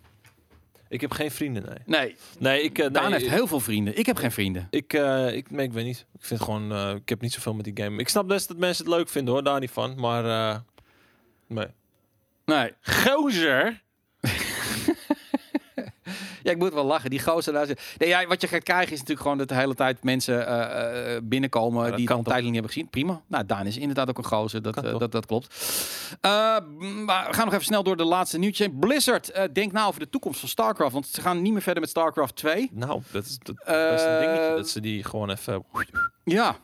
Ik 0.89 1.01
heb 1.01 1.13
geen 1.13 1.31
vrienden, 1.31 1.63
nee. 1.67 1.79
Nee, 2.01 2.17
Nee, 2.39 2.63
ik... 2.63 2.79
eh, 2.79 2.91
Daan 2.93 3.11
nee, 3.11 3.21
heeft 3.21 3.33
heel 3.33 3.47
veel 3.47 3.61
vrienden. 3.61 3.99
Ik 3.99 4.07
heb 4.07 4.17
geen 4.17 4.33
vrienden. 4.33 4.67
Ik, 4.71 4.93
eh, 4.93 5.35
ik, 5.35 5.51
nee, 5.51 5.67
ik 5.67 5.73
weet 5.73 5.85
niet. 5.85 6.07
Ik 6.19 6.25
vind 6.25 6.41
gewoon, 6.41 6.73
eh, 6.73 6.95
ik 6.95 7.09
heb 7.09 7.21
niet 7.21 7.33
zoveel 7.33 7.55
met 7.55 7.65
die 7.65 7.85
game. 7.85 8.01
Ik 8.01 8.09
snap 8.09 8.29
best 8.29 8.49
dat 8.49 8.57
mensen 8.57 8.85
het 8.85 8.95
leuk 8.95 9.09
vinden 9.09 9.35
hoor, 9.35 9.43
daar 9.45 9.61
niet 9.61 9.71
van. 9.71 10.01
Maar, 10.01 10.25
eh 10.25 10.59
nee. 11.47 11.67
Nee. 12.45 12.73
Gozer! 12.81 13.83
Ja, 16.43 16.51
ik 16.51 16.59
moet 16.59 16.73
wel 16.73 16.85
lachen. 16.85 17.11
Die 17.11 17.23
gozer 17.23 17.53
daar. 17.53 17.67
Nee, 17.99 18.09
ja, 18.09 18.27
wat 18.27 18.41
je 18.41 18.49
gaat 18.49 18.63
krijgen 18.63 18.93
is 18.93 18.99
natuurlijk 18.99 19.21
gewoon 19.21 19.39
dat 19.39 19.49
de 19.49 19.55
hele 19.55 19.75
tijd 19.75 20.05
mensen 20.05 20.47
eh, 20.47 21.15
eh, 21.15 21.23
binnenkomen 21.23 21.91
Ja, 21.91 21.97
die 21.97 22.09
het 22.09 22.25
tijdelijk 22.25 22.45
niet 22.45 22.53
hebben 22.53 22.73
gezien. 22.73 22.89
Prima. 22.89 23.21
Nou, 23.27 23.47
Daan 23.47 23.67
is 23.67 23.77
inderdaad 23.77 24.09
ook 24.09 24.19
een 24.19 24.25
gozer. 24.25 24.63
Dat, 24.63 24.85
eh, 24.85 24.99
dat, 24.99 25.13
dat 25.13 25.27
klopt. 25.27 25.55
Maar 26.21 27.27
we 27.27 27.33
gaan 27.33 27.45
nog 27.45 27.53
even 27.53 27.65
snel 27.65 27.83
door 27.83 27.97
de 27.97 28.05
laatste 28.05 28.39
nieuwtje. 28.39 28.71
Blizzard, 28.71 29.31
eh 29.31 29.45
denk 29.53 29.73
nou 29.73 29.89
over 29.89 30.01
de 30.01 30.09
toekomst 30.09 30.41
van 30.41 30.49
StarCraft. 30.49 30.93
Want 30.93 31.07
ze 31.07 31.21
gaan 31.21 31.43
niet 31.43 31.53
meer 31.53 31.63
verder 31.63 31.81
met 31.81 31.91
StarCraft 31.91 32.37
2. 32.37 32.71
Nou, 32.73 33.03
dat 33.11 33.25
is, 33.25 33.39
dat 33.39 33.57
is 33.93 34.03
een 34.03 34.21
dingetje. 34.21 34.55
Dat 34.57 34.69
ze 34.69 34.81
die 34.81 35.05
gewoon 35.05 35.31
even... 35.31 35.65
Ja. 36.25 36.57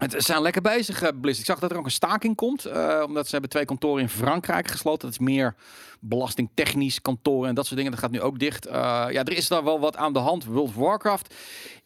Het 0.00 0.24
zijn 0.24 0.42
lekker 0.42 0.62
bezig, 0.62 1.02
eh, 1.02 1.08
Blizzard. 1.20 1.38
Ik 1.38 1.44
zag 1.44 1.58
dat 1.58 1.70
er 1.70 1.76
ook 1.76 1.84
een 1.84 1.90
staking 1.90 2.36
komt. 2.36 2.64
eh, 2.64 3.02
omdat 3.06 3.24
ze 3.24 3.30
hebben 3.32 3.50
twee 3.50 3.64
kantoren 3.64 4.02
in 4.02 4.08
Frankrijk 4.08 4.68
gesloten. 4.68 5.00
Dat 5.10 5.20
is 5.20 5.26
meer 5.26 5.54
belastingtechnisch 6.00 7.00
kantoren 7.00 7.48
en 7.48 7.54
dat 7.54 7.64
soort 7.64 7.76
dingen. 7.76 7.92
Dat 7.92 8.00
gaat 8.00 8.10
nu 8.10 8.20
ook 8.20 8.38
dicht. 8.38 8.66
Eh, 8.66 8.74
ja, 9.10 9.24
er 9.24 9.36
is 9.36 9.48
daar 9.48 9.64
wel 9.64 9.80
wat 9.80 9.96
aan 9.96 10.12
de 10.12 10.18
hand. 10.18 10.44
World 10.44 10.68
of 10.68 10.74
Warcraft 10.74 11.34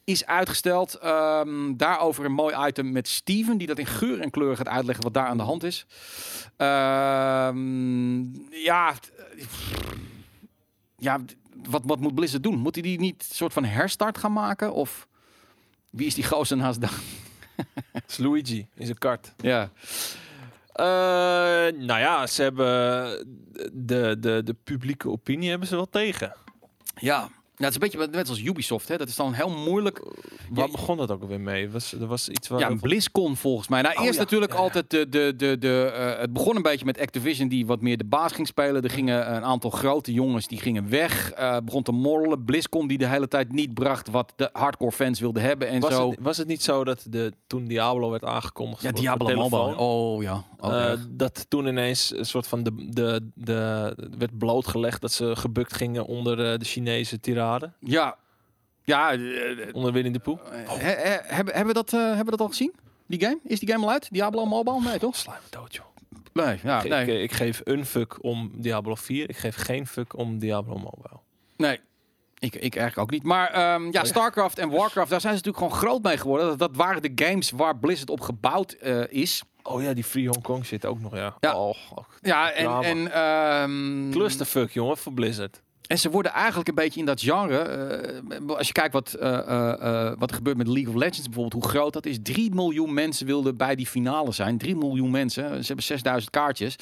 is 0.03 0.25
uitgesteld. 0.25 0.93
Ehm, 0.93 1.75
daarover 1.75 2.25
een 2.25 2.31
mooi 2.31 2.67
item 2.67 2.91
met 2.91 3.07
Steven. 3.07 3.57
Die 3.57 3.67
dat 3.67 3.79
in 3.79 3.85
geur 3.85 4.19
en 4.21 4.29
kleur 4.29 4.55
gaat 4.57 4.67
uitleggen 4.67 5.03
wat 5.03 5.13
daar 5.13 5.27
aan 5.27 5.37
de 5.37 5.43
hand 5.43 5.63
is. 5.63 5.85
Ehm, 6.57 8.23
ja... 8.63 8.93
Ja, 10.97 11.19
wat, 11.69 11.81
wat 11.85 11.99
moet 11.99 12.15
Blizzard 12.15 12.43
doen? 12.43 12.57
Moet 12.57 12.75
hij 12.75 12.83
die 12.83 12.99
niet 12.99 13.25
een 13.29 13.35
soort 13.35 13.53
van 13.53 13.65
herstart 13.65 14.17
gaan 14.17 14.33
maken? 14.33 14.73
Of 14.73 15.07
wie 15.89 16.07
is 16.07 16.15
die 16.15 16.23
gozer 16.23 16.57
naast 16.57 16.81
Daan? 16.81 16.91
Het 17.91 18.03
is 18.07 18.17
Luigi 18.17 18.67
in 18.75 18.85
zijn 18.85 18.97
kart. 18.97 19.33
Ja. 19.37 19.69
Eh, 20.73 20.85
nou 21.81 21.99
ja, 21.99 22.27
ze 22.27 22.41
hebben 22.41 23.27
de, 23.73 24.15
de, 24.19 24.41
de 24.43 24.55
publieke 24.63 25.09
opinie 25.09 25.49
hebben 25.49 25.67
ze 25.67 25.75
wel 25.75 25.89
tegen. 25.89 26.35
Ja. 26.95 27.29
Ja, 27.57 27.65
het 27.65 27.75
is 27.75 27.81
een 27.81 27.99
beetje 27.99 28.17
net 28.17 28.29
als 28.29 28.41
Ubisoft. 28.41 28.87
Hè? 28.87 28.97
Dat 28.97 29.07
is 29.07 29.15
dan 29.15 29.33
heel 29.33 29.49
moeilijk. 29.49 30.01
Waar 30.49 30.65
Ja, 30.65 30.71
begon 30.71 30.97
dat 30.97 31.11
ook 31.11 31.21
alweer 31.21 31.39
mee? 31.41 31.69
Was, 31.69 31.93
er 31.93 32.07
was 32.07 32.29
iets 32.29 32.47
waar... 32.47 32.59
Ja, 32.59 32.69
een 32.69 32.79
BlizzCon 32.79 33.35
volgens 33.35 33.67
mij. 33.67 33.81
Nou, 33.81 33.95
Oh, 33.97 34.03
eerst 34.03 34.17
ja. 34.17 34.21
natuurlijk 34.21 34.53
Ja, 34.53 34.57
altijd 34.59 34.89
de... 34.89 35.09
de, 35.09 35.33
de, 35.37 35.57
de 35.57 35.91
eh, 35.95 36.19
het 36.19 36.33
begon 36.33 36.55
een 36.55 36.61
beetje 36.61 36.85
met 36.85 36.99
Activision 36.99 37.47
die 37.47 37.65
wat 37.65 37.81
meer 37.81 37.97
de 37.97 38.05
baas 38.05 38.31
ging 38.31 38.47
spelen. 38.47 38.83
Er 38.83 38.89
gingen 38.89 39.35
een 39.35 39.43
aantal 39.43 39.69
grote 39.69 40.13
jongens 40.13 40.47
die 40.47 40.59
gingen 40.59 40.89
weg. 40.89 41.31
eh 41.31 41.57
begon 41.63 41.83
te 41.83 41.91
morrelen. 41.91 42.45
BlizzCon 42.45 42.87
die 42.87 42.97
de 42.97 43.07
hele 43.07 43.27
tijd 43.27 43.51
niet 43.51 43.73
bracht 43.73 44.09
wat 44.09 44.33
de 44.35 44.49
hardcore 44.53 44.91
fans 44.91 45.19
wilden 45.19 45.41
hebben 45.43 45.67
en 45.67 45.79
was, 45.79 45.93
zo. 45.93 46.09
het, 46.09 46.19
was 46.21 46.37
het 46.37 46.47
niet 46.47 46.63
zo 46.63 46.83
dat 46.83 47.05
de, 47.09 47.33
toen 47.47 47.65
Diablo 47.65 48.09
werd 48.09 48.23
aangekondigd 48.23 48.81
ja, 48.81 48.91
Diablo 48.91 49.35
Mobile. 49.35 49.77
Oh 49.77 50.23
ja. 50.23 50.43
Oh, 50.59 50.91
eh, 50.91 50.99
dat 51.09 51.45
toen 51.49 51.67
ineens 51.67 52.13
een 52.15 52.25
soort 52.25 52.47
van 52.47 52.63
de, 52.63 52.89
de, 52.89 53.31
de 53.33 53.93
werd 54.17 54.37
blootgelegd 54.37 55.01
dat 55.01 55.11
ze 55.11 55.35
gebukt 55.35 55.75
gingen 55.75 56.05
onder 56.05 56.51
eh, 56.51 56.59
de 56.59 56.65
Chinese 56.65 57.19
tirade. 57.19 57.44
Ja. 57.79 58.17
Ja, 58.83 59.11
eh, 59.11 59.51
eh, 59.67 59.75
Onder 59.75 59.91
Winnie 59.93 60.11
de 60.11 60.19
Pooh. 60.19 60.39
he- 60.51 60.77
he- 60.77 61.19
hebben, 61.23 61.53
hebben, 61.53 61.65
we 61.65 61.73
dat, 61.73 61.93
eh, 61.93 61.99
hebben 61.99 62.25
we 62.25 62.31
dat 62.31 62.39
al 62.39 62.47
gezien? 62.47 62.73
Die 63.07 63.19
game? 63.21 63.39
Is 63.43 63.59
die 63.59 63.69
game 63.71 63.85
al 63.85 63.91
uit? 63.91 64.07
Diablo 64.11 64.45
Mobile? 64.45 64.81
Nee, 64.81 64.99
toch? 64.99 65.25
Me 65.27 65.33
dood, 65.49 65.75
joh. 65.75 65.85
Nee, 66.33 66.59
ja, 66.63 66.81
Ik, 66.83 66.89
nee. 66.89 67.01
ik, 67.07 67.21
ik 67.23 67.31
geef 67.31 67.61
een 67.63 67.85
fuck 67.85 68.23
om 68.23 68.51
Diablo 68.55 68.95
4. 68.95 69.29
Ik 69.29 69.37
geef 69.37 69.55
geen 69.55 69.87
fuck 69.87 70.17
om 70.17 70.39
Diablo 70.39 70.73
Mobile. 70.77 71.19
Nee. 71.57 71.79
Ik, 72.39 72.55
ik 72.55 72.75
eigenlijk 72.75 72.97
ook 72.97 73.09
niet. 73.11 73.23
Maar 73.23 73.47
ehm, 73.49 73.91
ja, 73.91 74.01
Oh, 74.01 74.05
StarCraft 74.07 74.59
en 74.59 74.69
Warcraft, 74.69 75.09
daar 75.09 75.21
zijn 75.21 75.37
ze 75.37 75.43
natuurlijk 75.43 75.57
gewoon 75.73 75.89
groot 75.91 76.03
mee 76.03 76.17
geworden. 76.17 76.47
Dat, 76.47 76.59
dat 76.59 76.75
waren 76.75 77.01
de 77.01 77.11
games 77.25 77.51
waar 77.51 77.77
Blizzard 77.77 78.09
op 78.09 78.21
gebouwd 78.21 78.71
eh, 78.71 79.01
is. 79.09 79.43
Oh 79.63 79.81
ja, 79.81 79.93
die 79.93 80.03
Free 80.03 80.27
Hong 80.27 80.41
Kong 80.43 80.65
zit 80.65 80.85
ook 80.85 80.99
nog, 80.99 81.15
ja. 81.15 81.35
Ja. 81.39 81.57
Oh. 81.59 81.75
Ja, 82.21 82.51
en, 82.51 82.83
en, 82.83 83.11
ehm, 83.11 84.11
Clusterfuck, 84.11 84.71
jongen, 84.71 84.97
voor 84.97 85.13
Blizzard. 85.13 85.61
En 85.87 85.99
ze 85.99 86.09
worden 86.09 86.31
eigenlijk 86.31 86.67
een 86.67 86.75
beetje 86.75 86.99
in 86.99 87.05
dat 87.05 87.21
genre. 87.21 87.57
eh, 87.57 88.55
als 88.55 88.67
je 88.67 88.73
kijkt 88.73 88.93
wat, 88.93 89.13
eh, 89.13 89.37
eh, 89.37 90.13
wat 90.17 90.29
er 90.29 90.35
gebeurt 90.35 90.57
met 90.57 90.67
League 90.67 90.93
of 90.93 90.99
Legends 90.99 91.23
bijvoorbeeld, 91.23 91.63
hoe 91.63 91.71
groot 91.71 91.93
dat 91.93 92.05
is. 92.05 92.17
3 92.23 92.53
miljoen 92.53 92.93
mensen 92.93 93.25
wilden 93.25 93.57
bij 93.57 93.75
die 93.75 93.87
finale 93.87 94.31
zijn. 94.31 94.57
3 94.57 94.75
miljoen 94.75 95.11
mensen. 95.11 95.43
Ze 95.43 95.67
hebben 95.67 95.85
6000 95.85 96.31
kaartjes. 96.31 96.75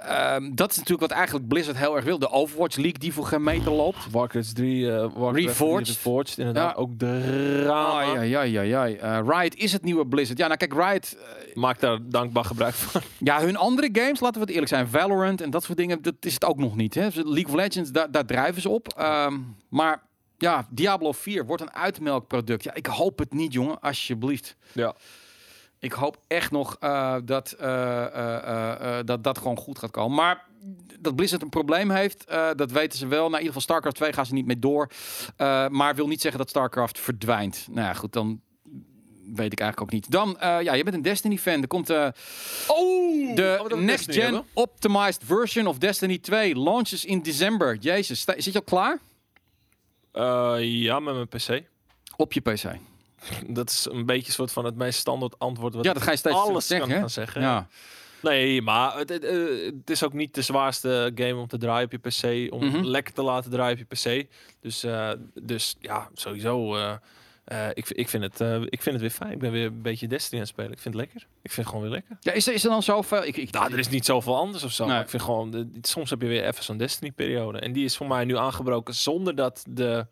Ehm, 0.00 0.54
dat 0.54 0.70
is 0.70 0.76
natuurlijk 0.76 1.08
wat 1.08 1.18
eigenlijk 1.18 1.48
Blizzard 1.48 1.76
heel 1.76 1.96
erg 1.96 2.04
wil. 2.04 2.18
De 2.18 2.30
Overwatch 2.30 2.76
League 2.76 2.98
die 2.98 3.12
voor 3.12 3.26
geen 3.26 3.42
meter 3.42 3.72
loopt. 3.72 4.10
Warcraft 4.10 4.54
3, 4.54 4.90
eh 4.92 4.98
Warcraft 4.98 5.34
Reforged. 5.34 5.84
3 5.84 5.94
Reforged, 5.94 6.38
inderdaad. 6.38 6.70
Ja. 6.70 6.76
Ook 6.76 6.90
drama. 6.98 8.00
Ah, 8.02 8.14
ja, 8.14 8.42
ja, 8.42 8.62
ja, 8.62 8.84
ja. 8.84 9.20
Riot 9.20 9.54
is 9.54 9.72
het 9.72 9.82
nieuwe 9.84 10.06
Blizzard. 10.06 10.38
Ja, 10.38 10.46
nou 10.46 10.58
kijk, 10.58 10.72
Riot... 10.74 11.16
eh, 11.16 11.54
Maak 11.56 11.80
daar 11.80 11.98
dankbaar 12.02 12.44
gebruik 12.44 12.74
van. 12.74 13.00
ja, 13.18 13.40
hun 13.40 13.56
andere 13.56 13.88
games, 13.92 14.20
laten 14.20 14.34
we 14.34 14.40
het 14.40 14.50
eerlijk 14.50 14.68
zijn. 14.68 14.88
Valorant 14.88 15.40
en 15.40 15.50
dat 15.50 15.64
soort 15.64 15.78
dingen, 15.78 16.02
dat 16.02 16.14
is 16.20 16.34
het 16.34 16.44
ook 16.44 16.58
nog 16.58 16.76
niet. 16.76 16.94
Hè? 16.94 17.08
League 17.14 17.46
of 17.46 17.54
Legends, 17.54 17.90
daar, 17.90 18.10
daar 18.10 18.26
drijven 18.26 18.62
ze 18.62 18.68
op. 18.68 18.88
Ehm, 18.96 19.34
maar 19.68 20.02
ja, 20.38 20.66
Diablo 20.70 21.12
4 21.12 21.46
wordt 21.46 21.62
een 21.62 21.72
uitmelkproduct. 21.74 22.64
Ja, 22.64 22.74
ik 22.74 22.86
hoop 22.86 23.18
het 23.18 23.32
niet, 23.32 23.52
jongen. 23.52 23.80
Alsjeblieft. 23.80 24.56
Ja. 24.72 24.94
Ik 25.80 25.92
hoop 25.92 26.20
echt 26.26 26.50
nog 26.50 26.76
eh, 26.80 27.16
dat, 27.24 27.52
eh, 27.52 28.98
eh, 28.98 29.04
dat 29.04 29.24
dat 29.24 29.38
gewoon 29.38 29.56
goed 29.56 29.78
gaat 29.78 29.90
komen. 29.90 30.16
Maar 30.16 30.44
dat 30.98 31.16
Blizzard 31.16 31.42
een 31.42 31.48
probleem 31.48 31.90
heeft, 31.90 32.26
dat 32.56 32.70
weten 32.70 32.98
ze 32.98 33.06
wel. 33.06 33.18
Nou, 33.18 33.30
in 33.30 33.38
ieder 33.38 33.46
geval 33.46 33.62
StarCraft 33.62 33.96
2 33.96 34.12
gaan 34.12 34.26
ze 34.26 34.34
niet 34.34 34.46
mee 34.46 34.58
door. 34.58 34.90
Maar 35.68 35.94
wil 35.94 36.06
niet 36.06 36.20
zeggen 36.20 36.40
dat 36.40 36.48
StarCraft 36.48 36.98
verdwijnt. 36.98 37.66
Nou 37.70 37.86
ja, 37.86 37.94
goed, 37.94 38.12
dan 38.12 38.40
weet 39.34 39.52
ik 39.52 39.60
eigenlijk 39.60 39.80
ook 39.80 39.90
niet. 39.90 40.10
Dan, 40.10 40.36
ja, 40.40 40.72
je 40.72 40.82
bent 40.82 40.96
een 40.96 41.02
Destiny-fan. 41.02 41.62
Er 41.62 41.68
komt 41.68 41.90
Oh! 42.66 43.36
de 43.36 43.76
next-gen 43.76 44.44
optimized 44.52 45.22
version 45.24 45.66
of 45.66 45.78
Destiny 45.78 46.18
2. 46.18 46.58
Launches 46.58 47.04
in 47.04 47.22
december. 47.22 47.76
Jezus, 47.76 48.24
zit 48.24 48.44
je 48.44 48.54
al 48.54 48.62
klaar? 48.62 48.98
Ja, 50.62 51.00
met 51.00 51.14
mijn 51.14 51.28
PC. 51.28 51.62
Op 52.16 52.32
je 52.32 52.40
PC. 52.40 52.89
Dat 53.48 53.70
is 53.70 53.86
een 53.90 54.06
beetje 54.06 54.26
een 54.26 54.32
soort 54.32 54.52
van 54.52 54.64
het 54.64 54.76
meest 54.76 54.98
standaard 54.98 55.38
antwoord 55.38 55.74
wat 55.74 55.84
Ja, 55.84 55.92
dat 55.92 56.02
ga 56.02 56.10
je 56.10 56.16
steeds 56.16 56.36
alles 56.36 56.66
zeggen. 56.66 56.86
kan 56.86 56.94
hè? 56.96 57.00
gaan 57.00 57.10
zeggen. 57.10 57.40
Ja. 57.40 57.66
Nee, 58.22 58.62
maar 58.62 58.96
het, 58.98 59.08
het, 59.08 59.24
eh, 59.24 59.36
het 59.64 59.90
is 59.90 60.04
ook 60.04 60.12
niet 60.12 60.34
de 60.34 60.42
zwaarste 60.42 61.12
game 61.14 61.34
om 61.36 61.46
te 61.46 61.58
draaien 61.58 61.84
op 61.84 61.92
je 61.92 61.98
PC. 62.48 62.52
Om 62.52 62.64
Mhm. 62.64 62.84
lekker 62.84 63.14
te 63.14 63.22
laten 63.22 63.50
draaien 63.50 63.78
op 63.80 63.86
je 63.88 63.96
PC. 64.24 64.28
Dus, 64.60 64.82
eh, 64.84 65.10
dus 65.42 65.76
ja, 65.80 66.08
sowieso. 66.14 66.76
eh, 66.76 66.92
eh, 67.50 67.68
ik, 67.74 67.90
ik, 67.90 68.08
vind 68.08 68.22
het, 68.22 68.40
eh, 68.40 68.60
ik 68.60 68.82
vind 68.82 68.84
het 68.84 69.00
weer 69.00 69.10
fijn. 69.10 69.32
Ik 69.32 69.38
ben 69.38 69.50
weer 69.52 69.66
een 69.66 69.82
beetje 69.82 70.06
Destiny 70.06 70.34
aan 70.40 70.46
het 70.46 70.48
spelen. 70.54 70.72
Ik 70.72 70.78
vind 70.78 70.94
het 70.94 71.02
lekker. 71.04 71.20
Ik 71.42 71.50
vind 71.52 71.56
het 71.56 71.66
gewoon 71.66 71.82
weer 71.82 71.90
lekker. 71.92 72.16
ja, 72.20 72.32
is 72.32 72.46
er, 72.46 72.54
is 72.54 72.64
er 72.64 72.70
dan 72.70 72.82
zoveel? 72.82 73.24
Ik, 73.24 73.36
ik, 73.36 73.50
Nou, 73.52 73.72
er 73.72 73.78
is 73.78 73.88
niet 73.88 74.04
zoveel 74.04 74.36
anders 74.36 74.64
of 74.64 74.72
zo. 74.72 74.86
Nee. 74.86 75.00
Ik 75.00 75.08
vind 75.08 75.22
gewoon, 75.22 75.50
de- 75.50 75.68
soms 75.82 76.10
heb 76.10 76.20
je 76.22 76.26
weer 76.28 76.44
even 76.46 76.64
zo'n 76.64 76.76
Destiny-periode. 76.76 77.58
En 77.58 77.72
die 77.72 77.84
is 77.84 77.96
voor 77.96 78.06
mij 78.06 78.24
nu 78.24 78.36
aangebroken 78.36 78.94
zonder 78.94 79.34
dat 79.34 79.64
de 79.68 80.06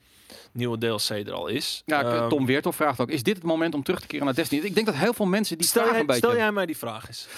nieuwe 0.52 0.78
DLC 0.78 1.08
er 1.10 1.32
al 1.32 1.46
is. 1.46 1.82
Ja, 1.86 2.02
Ehm, 2.04 2.28
Tom 2.28 2.46
Weertof 2.46 2.76
vraagt 2.76 3.00
ook: 3.00 3.10
is 3.10 3.22
dit 3.22 3.34
het 3.36 3.44
moment 3.44 3.74
om 3.74 3.82
terug 3.82 4.00
te 4.00 4.06
keren 4.06 4.24
naar 4.26 4.34
Destiny? 4.34 4.64
Ik 4.64 4.74
denk 4.74 4.86
dat 4.86 4.94
heel 4.94 5.12
veel 5.14 5.26
mensen 5.26 5.58
die 5.58 5.66
stel, 5.66 5.84
jij, 5.90 6.00
een 6.00 6.06
beetje. 6.06 6.26
stel 6.26 6.36
jij 6.36 6.52
mij 6.52 6.66
die 6.66 6.76
vraag 6.76 7.06
eens. 7.08 7.28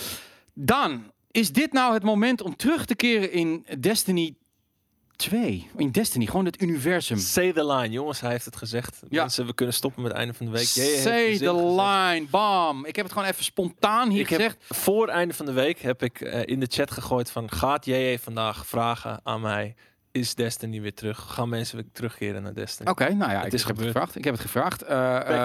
Dan, 0.54 1.10
is 1.30 1.52
dit 1.52 1.72
nou 1.72 1.94
het 1.94 2.02
moment 2.02 2.42
om 2.42 2.56
terug 2.56 2.84
te 2.84 2.94
keren 2.94 3.32
in 3.32 3.66
Destiny 3.80 4.34
2. 5.20 5.68
In 5.76 5.90
Destiny, 5.90 6.26
gewoon 6.26 6.44
het 6.44 6.62
universum. 6.62 7.18
Say 7.18 7.52
the 7.52 7.66
line, 7.66 7.88
jongens. 7.88 8.20
Hij 8.20 8.30
heeft 8.30 8.44
het 8.44 8.56
gezegd. 8.56 9.00
Ja. 9.08 9.20
Mensen, 9.20 9.46
we 9.46 9.54
kunnen 9.54 9.74
stoppen 9.74 10.02
met 10.02 10.10
het 10.10 10.20
einde 10.20 10.34
van 10.34 10.46
de 10.46 10.52
week. 10.52 10.66
Jij 10.66 10.96
Say 10.96 11.32
the 11.38 11.44
gezegd. 11.44 11.56
line, 11.56 12.26
bam. 12.30 12.84
Ik 12.84 12.96
heb 12.96 13.04
het 13.04 13.14
gewoon 13.14 13.28
even 13.28 13.44
spontaan 13.44 14.10
hier 14.10 14.20
Ik 14.20 14.28
gezegd. 14.28 14.56
voor 14.68 15.06
het 15.06 15.10
einde 15.14 15.34
van 15.34 15.46
de 15.46 15.52
week 15.52 15.78
heb 15.80 16.02
ik 16.02 16.20
eh, 16.20 16.40
in 16.44 16.60
de 16.60 16.66
chat 16.70 16.90
gegooid 16.90 17.30
van 17.30 17.50
gaat 17.50 17.86
JJ 17.86 18.18
vandaag 18.18 18.66
vragen 18.66 19.20
aan 19.22 19.40
mij 19.40 19.74
is 20.12 20.34
Destiny 20.34 20.80
weer 20.80 20.94
terug? 20.94 21.18
Gaan 21.28 21.48
mensen 21.48 21.76
weer 21.76 21.86
terugkeren 21.92 22.42
naar 22.42 22.54
Destiny? 22.54 22.90
Oké, 22.90 23.14
nou 23.14 23.30
ja, 23.30 23.36
Het 23.38 23.46
ik, 23.46 23.52
is 23.52 23.60
ik 23.60 23.66
heb 23.66 23.76
het 23.76 23.86
gevraagd. 23.86 24.16
Ik 24.16 24.24
heb 24.24 24.32
het 24.34 24.42
gevraagd. 24.42 24.82
It 24.82 24.88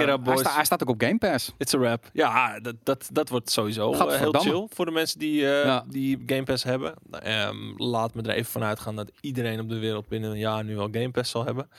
up, 0.09 0.25
hij, 0.25 0.37
sta- 0.37 0.53
hij 0.55 0.65
staat 0.65 0.81
ook 0.83 0.89
op 0.89 1.01
Game 1.01 1.17
Pass. 1.17 1.53
It's 1.57 1.73
a 1.73 1.77
wrap. 1.77 2.09
Ja, 2.13 2.59
dat, 2.59 2.75
dat, 2.83 3.09
dat 3.11 3.29
wordt 3.29 3.51
sowieso 3.51 3.93
eh, 3.93 4.19
heel 4.19 4.33
chill 4.33 4.67
voor 4.73 4.85
de 4.85 4.91
mensen 4.91 5.19
die, 5.19 5.41
Ja. 5.41 5.83
die 5.87 6.23
Game 6.25 6.43
Pass 6.43 6.63
hebben. 6.63 6.93
Nou, 7.09 7.23
ehm, 7.23 7.57
laat 7.77 8.13
me 8.13 8.21
er 8.21 8.29
even 8.29 8.51
van 8.51 8.63
uitgaan 8.63 8.95
dat 8.95 9.11
iedereen 9.21 9.59
op 9.59 9.69
de 9.69 9.79
wereld 9.79 10.07
binnen 10.07 10.31
een 10.31 10.37
jaar 10.37 10.63
nu 10.63 10.77
al 10.77 10.87
Game 10.91 11.11
Pass 11.11 11.31
zal 11.31 11.45
hebben. 11.45 11.69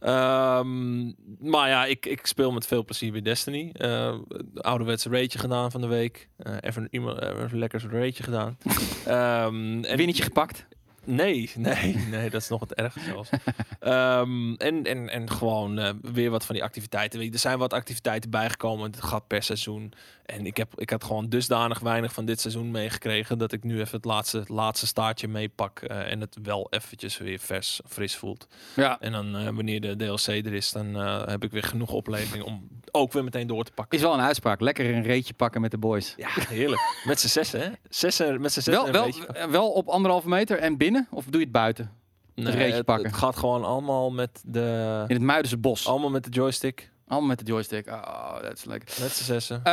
Ehm, 0.00 1.04
maar 1.50 1.68
ja, 1.68 1.84
ik, 1.84 2.06
ik 2.06 2.26
speel 2.26 2.52
met 2.52 2.66
veel 2.66 2.84
plezier 2.84 3.12
weer 3.12 3.24
Destiny. 3.24 3.70
Eh 3.72 4.14
ouderwetse 4.54 5.08
raidje 5.08 5.38
gedaan 5.38 5.70
van 5.70 5.80
de 5.80 5.86
week. 5.86 6.28
Even, 6.60 6.88
iemand, 6.90 7.22
even 7.22 7.48
een 7.52 7.58
lekker 7.58 7.86
raidje 7.90 8.22
gedaan. 8.22 8.56
Ehm, 9.06 9.84
en 9.84 9.96
Winnetje 9.96 10.22
gepakt. 10.22 10.66
Nee, 11.10 11.50
nee, 11.56 11.96
nee, 12.10 12.30
dat 12.30 12.40
is 12.40 12.48
nog 12.48 12.60
het 12.60 12.74
ergste 12.74 13.00
zelfs. 13.00 13.30
Ehm, 13.80 14.54
en, 14.54 14.84
en, 14.84 15.08
en 15.08 15.30
gewoon 15.30 15.78
eh, 15.78 15.90
weer 16.02 16.30
wat 16.30 16.44
van 16.44 16.54
die 16.54 16.64
activiteiten. 16.64 17.32
Er 17.32 17.38
zijn 17.38 17.58
wat 17.58 17.72
activiteiten 17.72 18.30
bijgekomen. 18.30 18.90
Het 18.90 19.02
gaat 19.02 19.26
per 19.26 19.42
seizoen. 19.42 19.92
En 20.26 20.46
ik, 20.46 20.56
heb, 20.56 20.72
ik 20.80 20.90
had 20.90 21.04
gewoon 21.04 21.28
dusdanig 21.28 21.78
weinig 21.78 22.12
van 22.12 22.24
dit 22.24 22.40
seizoen 22.40 22.70
meegekregen... 22.70 23.38
dat 23.38 23.52
ik 23.52 23.64
nu 23.64 23.80
even 23.80 23.96
het 23.96 24.04
laatste, 24.04 24.44
laatste 24.46 24.86
staartje 24.86 25.28
meepak... 25.28 25.80
eh, 25.80 26.10
en 26.10 26.20
het 26.20 26.36
wel 26.42 26.66
eventjes 26.70 27.18
weer 27.18 27.38
vers, 27.38 27.80
fris 27.86 28.16
voelt. 28.16 28.46
Ja. 28.76 29.00
En 29.00 29.12
dan 29.12 29.36
eh, 29.36 29.44
wanneer 29.44 29.80
de 29.80 29.96
DLC 29.96 30.26
er 30.26 30.54
is... 30.54 30.72
dan 30.72 30.94
heb 31.28 31.44
ik 31.44 31.50
weer 31.50 31.62
genoeg 31.62 31.92
opleving 31.92 32.42
om 32.42 32.68
ook 32.90 33.12
weer 33.12 33.24
meteen 33.24 33.46
door 33.46 33.64
te 33.64 33.72
pakken. 33.72 33.98
Is 33.98 34.04
wel 34.04 34.14
een 34.14 34.20
uitspraak. 34.20 34.60
Lekker 34.60 34.94
een 34.94 35.02
reetje 35.02 35.34
pakken 35.34 35.60
met 35.60 35.70
de 35.70 35.78
boys. 35.78 36.14
Ja, 36.16 36.28
heerlijk. 36.48 36.80
Met 37.04 37.20
z'n 37.20 37.28
zessen, 37.28 37.60
hè? 37.60 37.68
Zessen, 37.88 38.40
met 38.40 38.52
z'n 38.52 38.60
zessen 38.60 38.92
Wel, 38.92 39.06
een 39.06 39.14
wel, 39.32 39.50
wel 39.50 39.70
op 39.70 39.88
anderhalve 39.88 40.28
meter 40.28 40.58
en 40.58 40.76
binnen? 40.76 40.99
Of 41.10 41.24
doe 41.24 41.38
je 41.38 41.46
het 41.46 41.52
buiten? 41.52 41.90
Nee, 42.34 42.52
reetje 42.52 42.76
het, 42.76 42.84
pakken. 42.84 43.06
het 43.06 43.16
gaat 43.16 43.36
gewoon 43.36 43.64
allemaal 43.64 44.10
met 44.10 44.42
de... 44.46 45.04
In 45.08 45.14
het 45.14 45.24
Muidense 45.24 45.56
bos. 45.56 45.86
Allemaal 45.86 46.10
met 46.10 46.24
de 46.24 46.30
joystick. 46.30 46.90
Allemaal 47.06 47.28
met 47.28 47.38
de 47.38 47.44
joystick. 47.44 47.86
Oh, 47.86 48.42
dat 48.42 48.52
is 48.52 48.64
lekker. 48.64 48.96
Met 49.00 49.12
z'n 49.12 49.24
zessen. 49.24 49.60
Eh, 49.64 49.72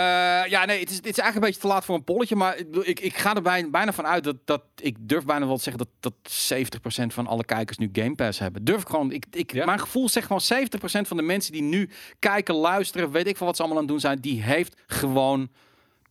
ja, 0.50 0.66
nee, 0.66 0.80
het 0.80 0.90
is, 0.90 0.96
het 0.96 1.06
is 1.06 1.18
eigenlijk 1.18 1.36
een 1.36 1.42
beetje 1.42 1.60
te 1.60 1.68
laat 1.68 1.86
voor 1.86 1.96
een 1.96 2.04
polletje. 2.04 2.36
Maar 2.36 2.58
ik, 2.82 3.00
ik, 3.00 3.18
ga 3.18 3.36
er 3.36 3.42
bijna, 3.42 3.70
bijna 3.70 3.94
van 3.94 4.06
uit 4.06 4.24
dat, 4.24 4.36
dat... 4.46 4.62
Ik 4.76 4.96
durf 5.00 5.26
bijna 5.26 5.46
wel 5.46 5.58
te 5.58 5.64
zeggen 5.64 5.88
dat, 6.00 6.14
dat 6.14 7.04
70% 7.04 7.14
van 7.14 7.28
alle 7.28 7.46
kijkers 7.46 7.78
nu 7.78 7.90
Game 7.92 8.16
Pass 8.16 8.40
hebben. 8.40 8.64
Durf 8.64 8.82
ik 8.82 8.88
gewoon... 8.88 9.12
Ik, 9.12 9.26
ik, 9.32 9.54
Ja? 9.54 9.66
Mijn 9.66 9.80
gevoel 9.80 10.10
zegt 10.10 10.28
gewoon 10.28 10.68
70% 10.68 11.08
van 11.08 11.18
de 11.18 11.24
mensen 11.24 11.52
die 11.52 11.62
nu 11.62 11.90
kijken, 12.20 12.56
luisteren... 12.56 13.12
Weet 13.12 13.28
ik 13.28 13.38
veel 13.38 13.46
wat 13.46 13.56
ze 13.56 13.62
allemaal 13.62 13.82
aan 13.82 13.86
het 13.86 13.94
doen 13.94 14.02
zijn. 14.02 14.20
Die 14.20 14.44
heeft 14.44 14.82
gewoon 14.88 15.50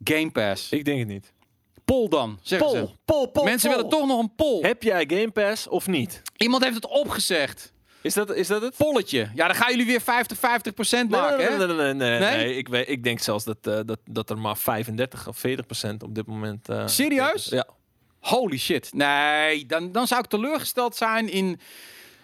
Game 0.05 0.31
Pass. 0.31 0.73
Ik 0.73 0.85
denk 0.85 0.99
het 0.99 1.09
niet. 1.09 1.33
Poll 1.87 2.09
dan, 2.09 2.39
zeggen 2.43 2.71
ze. 2.71 2.89
Pol, 3.05 3.27
pol, 3.27 3.45
Mensen 3.45 3.71
willen 3.71 3.89
toch 3.89 4.07
nog 4.07 4.21
een 4.21 4.35
poll. 4.35 4.63
Heb 4.63 4.83
jij 4.83 5.05
Game 5.09 5.31
Pass 5.31 5.67
of 5.69 5.87
niet? 5.87 6.23
Iemand 6.37 6.63
heeft 6.63 6.75
het 6.75 6.87
opgezegd. 6.87 7.73
Is 8.01 8.15
dat, 8.15 8.35
is 8.35 8.47
dat 8.49 8.63
het? 8.63 8.77
Polletje. 8.77 9.31
Ja, 9.35 9.47
dan 9.47 9.57
gaan 9.57 9.71
jullie 9.71 9.87
weer 9.87 10.01
50, 10.01 10.39
50 10.39 11.09
maken, 11.09 11.39
nee, 11.39 11.47
hè? 11.47 11.57
nee, 11.57 11.67
nee, 11.67 11.77
nee, 11.77 11.95
nee, 11.95 12.19
Nee? 12.19 12.37
nee. 12.37 12.57
Ik, 12.57 12.69
weet, 12.69 12.89
ik 12.89 13.05
denk 13.05 13.21
zelfs 13.21 13.45
dat, 13.45 13.57
eh, 13.63 13.79
dat, 13.85 13.99
dat 14.05 14.31
er 14.31 14.39
maar 14.39 14.57
35 14.57 15.29
of 15.29 15.39
40 15.39 15.67
procent 15.67 16.03
op 16.03 16.15
dit 16.15 16.27
moment... 16.27 16.69
eh, 16.69 16.87
Serieus? 16.87 17.45
Ja. 17.45 17.67
Holy 18.21 18.59
shit. 18.59 18.93
Nee, 18.93 19.67
dan, 19.67 19.93
dan 19.93 20.07
zou 20.07 20.21
ik 20.21 20.27
teleurgesteld 20.27 20.97
zijn 20.97 21.29
in, 21.29 21.61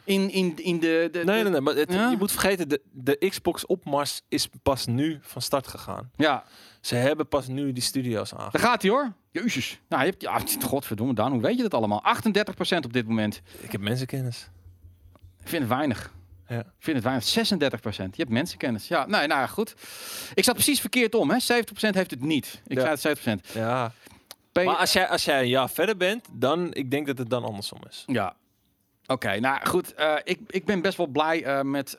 in, 0.04 0.30
in, 0.30 0.56
in 0.64 0.80
de... 0.80 1.08
de 1.12 1.24
Nee, 1.24 1.36
de- 1.36 1.42
nee, 1.42 1.50
nee. 1.52 1.60
Maar 1.60 1.74
het, 1.74 1.92
Ja. 1.92 2.10
je 2.10 2.16
moet 2.16 2.30
vergeten, 2.32 2.68
de, 2.68 2.80
de 2.92 3.16
Xbox 3.28 3.66
opmars 3.66 4.20
is 4.28 4.48
pas 4.62 4.86
nu 4.86 5.18
van 5.22 5.42
start 5.42 5.66
gegaan. 5.66 6.10
Ja, 6.16 6.44
Ze 6.80 6.94
hebben 6.94 7.28
pas 7.28 7.46
nu 7.46 7.72
die 7.72 7.82
studio's 7.82 8.34
aan. 8.34 8.48
daar 8.52 8.62
gaat 8.62 8.82
hij 8.82 8.90
hoor. 8.90 9.12
Jezus. 9.30 9.80
Nou, 9.88 10.02
je 10.04 10.08
hebt, 10.10 10.22
ja, 10.22 10.38
godverdomme, 10.66 11.14
Dan, 11.14 11.32
hoe 11.32 11.40
weet 11.40 11.56
je 11.56 11.62
dat 11.62 11.74
allemaal? 11.74 12.02
38% 12.02 12.84
op 12.84 12.92
dit 12.92 13.06
moment. 13.08 13.40
Ik 13.60 13.72
heb 13.72 13.80
mensenkennis. 13.80 14.48
Ik 15.40 15.48
vind 15.48 15.62
het 15.62 15.70
weinig. 15.72 16.12
Ja. 16.48 16.58
Ik 16.58 16.66
vind 16.78 16.96
het 16.96 17.04
weinig. 17.04 17.24
36%. 17.24 17.96
Je 17.96 18.22
hebt 18.22 18.30
mensenkennis. 18.30 18.88
Ja, 18.88 19.06
nee, 19.06 19.26
nou 19.26 19.40
ja, 19.40 19.46
goed. 19.46 19.74
Ik 20.34 20.44
zat 20.44 20.54
precies 20.54 20.80
verkeerd 20.80 21.14
om, 21.14 21.30
hè. 21.30 21.36
70% 21.40 21.40
heeft 21.94 22.10
het 22.10 22.20
niet. 22.22 22.62
Ik 22.66 22.76
Ja. 22.78 22.96
zei 22.96 23.14
het 23.14 23.18
70%. 23.50 23.54
Ja. 23.54 23.92
P- 24.52 24.64
Maar 24.64 24.76
als 24.76 24.92
jij, 24.92 25.08
als 25.08 25.24
jij 25.24 25.40
een 25.40 25.48
jaar 25.48 25.70
verder 25.70 25.96
bent, 25.96 26.26
dan 26.32 26.74
ik 26.74 26.90
denk 26.90 27.06
dat 27.06 27.18
het 27.18 27.30
dan 27.30 27.44
andersom 27.44 27.78
is. 27.88 28.04
Ja. 28.06 28.36
Oké, 29.06 29.40
nou 29.40 29.66
goed. 29.66 29.94
eh, 29.94 30.14
ik, 30.24 30.40
ik 30.46 30.64
ben 30.64 30.80
best 30.82 30.96
wel 30.96 31.06
blij 31.06 31.44
eh, 31.44 31.60
met... 31.60 31.88
Zie 31.90 31.98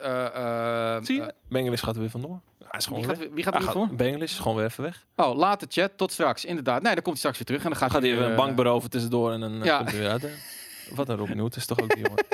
je? 1.16 1.22
eh, 1.22 1.28
Bengelis 1.50 1.82
gaat 1.82 1.94
er 1.96 2.02
weer 2.02 2.10
vandoor. 2.10 2.40
Hij 2.60 2.80
is 2.80 2.86
gewoon 2.86 3.00
wie, 3.00 3.10
weg. 3.10 3.18
gaat, 3.20 3.34
wie 3.34 3.44
gaat 3.44 3.54
Hij 3.54 3.62
er 3.62 3.68
gaat- 3.68 3.78
niet 3.78 3.88
voor? 3.88 3.96
Bengelis 3.98 4.32
is 4.32 4.38
gewoon 4.40 4.56
weer 4.58 4.66
even 4.66 4.84
weg. 4.84 5.06
Oh, 5.16 5.36
laat 5.36 5.60
de 5.60 5.66
chat. 5.70 5.92
Tot 5.96 6.12
straks. 6.12 6.46
Inderdaad. 6.46 6.82
Nee, 6.82 6.94
dan 6.94 7.04
komt 7.04 7.22
hij 7.22 7.32
straks 7.32 7.38
weer 7.38 7.46
terug. 7.46 7.64
En 7.64 7.70
dan 7.70 7.78
gaat, 7.78 7.92
Gaat 7.92 8.02
hij 8.02 8.10
weer, 8.10 8.20
even 8.20 8.32
een 8.32 8.38
bank 8.38 8.56
beroven 8.56 8.90
tussendoor 8.90 9.32
en 9.32 9.40
dan 9.40 9.64
Ja. 9.64 9.78
komt 9.78 9.92
hij 9.92 10.00
weer 10.00 10.10
uit. 10.10 10.28
Wat 10.96 11.10
een 11.10 11.16
Robin 11.18 11.40
Hood 11.40 11.56
is 11.56 11.66
toch 11.66 11.80
ook 11.82 11.94
die 11.96 12.04
jongen. 12.04 12.24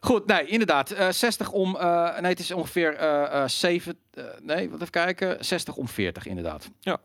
Goed, 0.00 0.26
nee, 0.26 0.46
inderdaad. 0.46 0.90
eh 0.90 1.08
60 1.10 1.50
om... 1.50 1.72
nee, 2.20 2.30
het 2.30 2.38
is 2.38 2.50
ongeveer 2.50 2.94
eh 2.96 3.46
7... 3.48 3.98
eh, 4.10 4.24
nee, 4.42 4.70
wat 4.70 4.78
even 4.80 4.90
kijken. 4.90 5.44
60 5.44 5.76
om 5.76 5.88
40, 5.88 6.26
inderdaad. 6.26 6.70
Ja. 6.80 6.98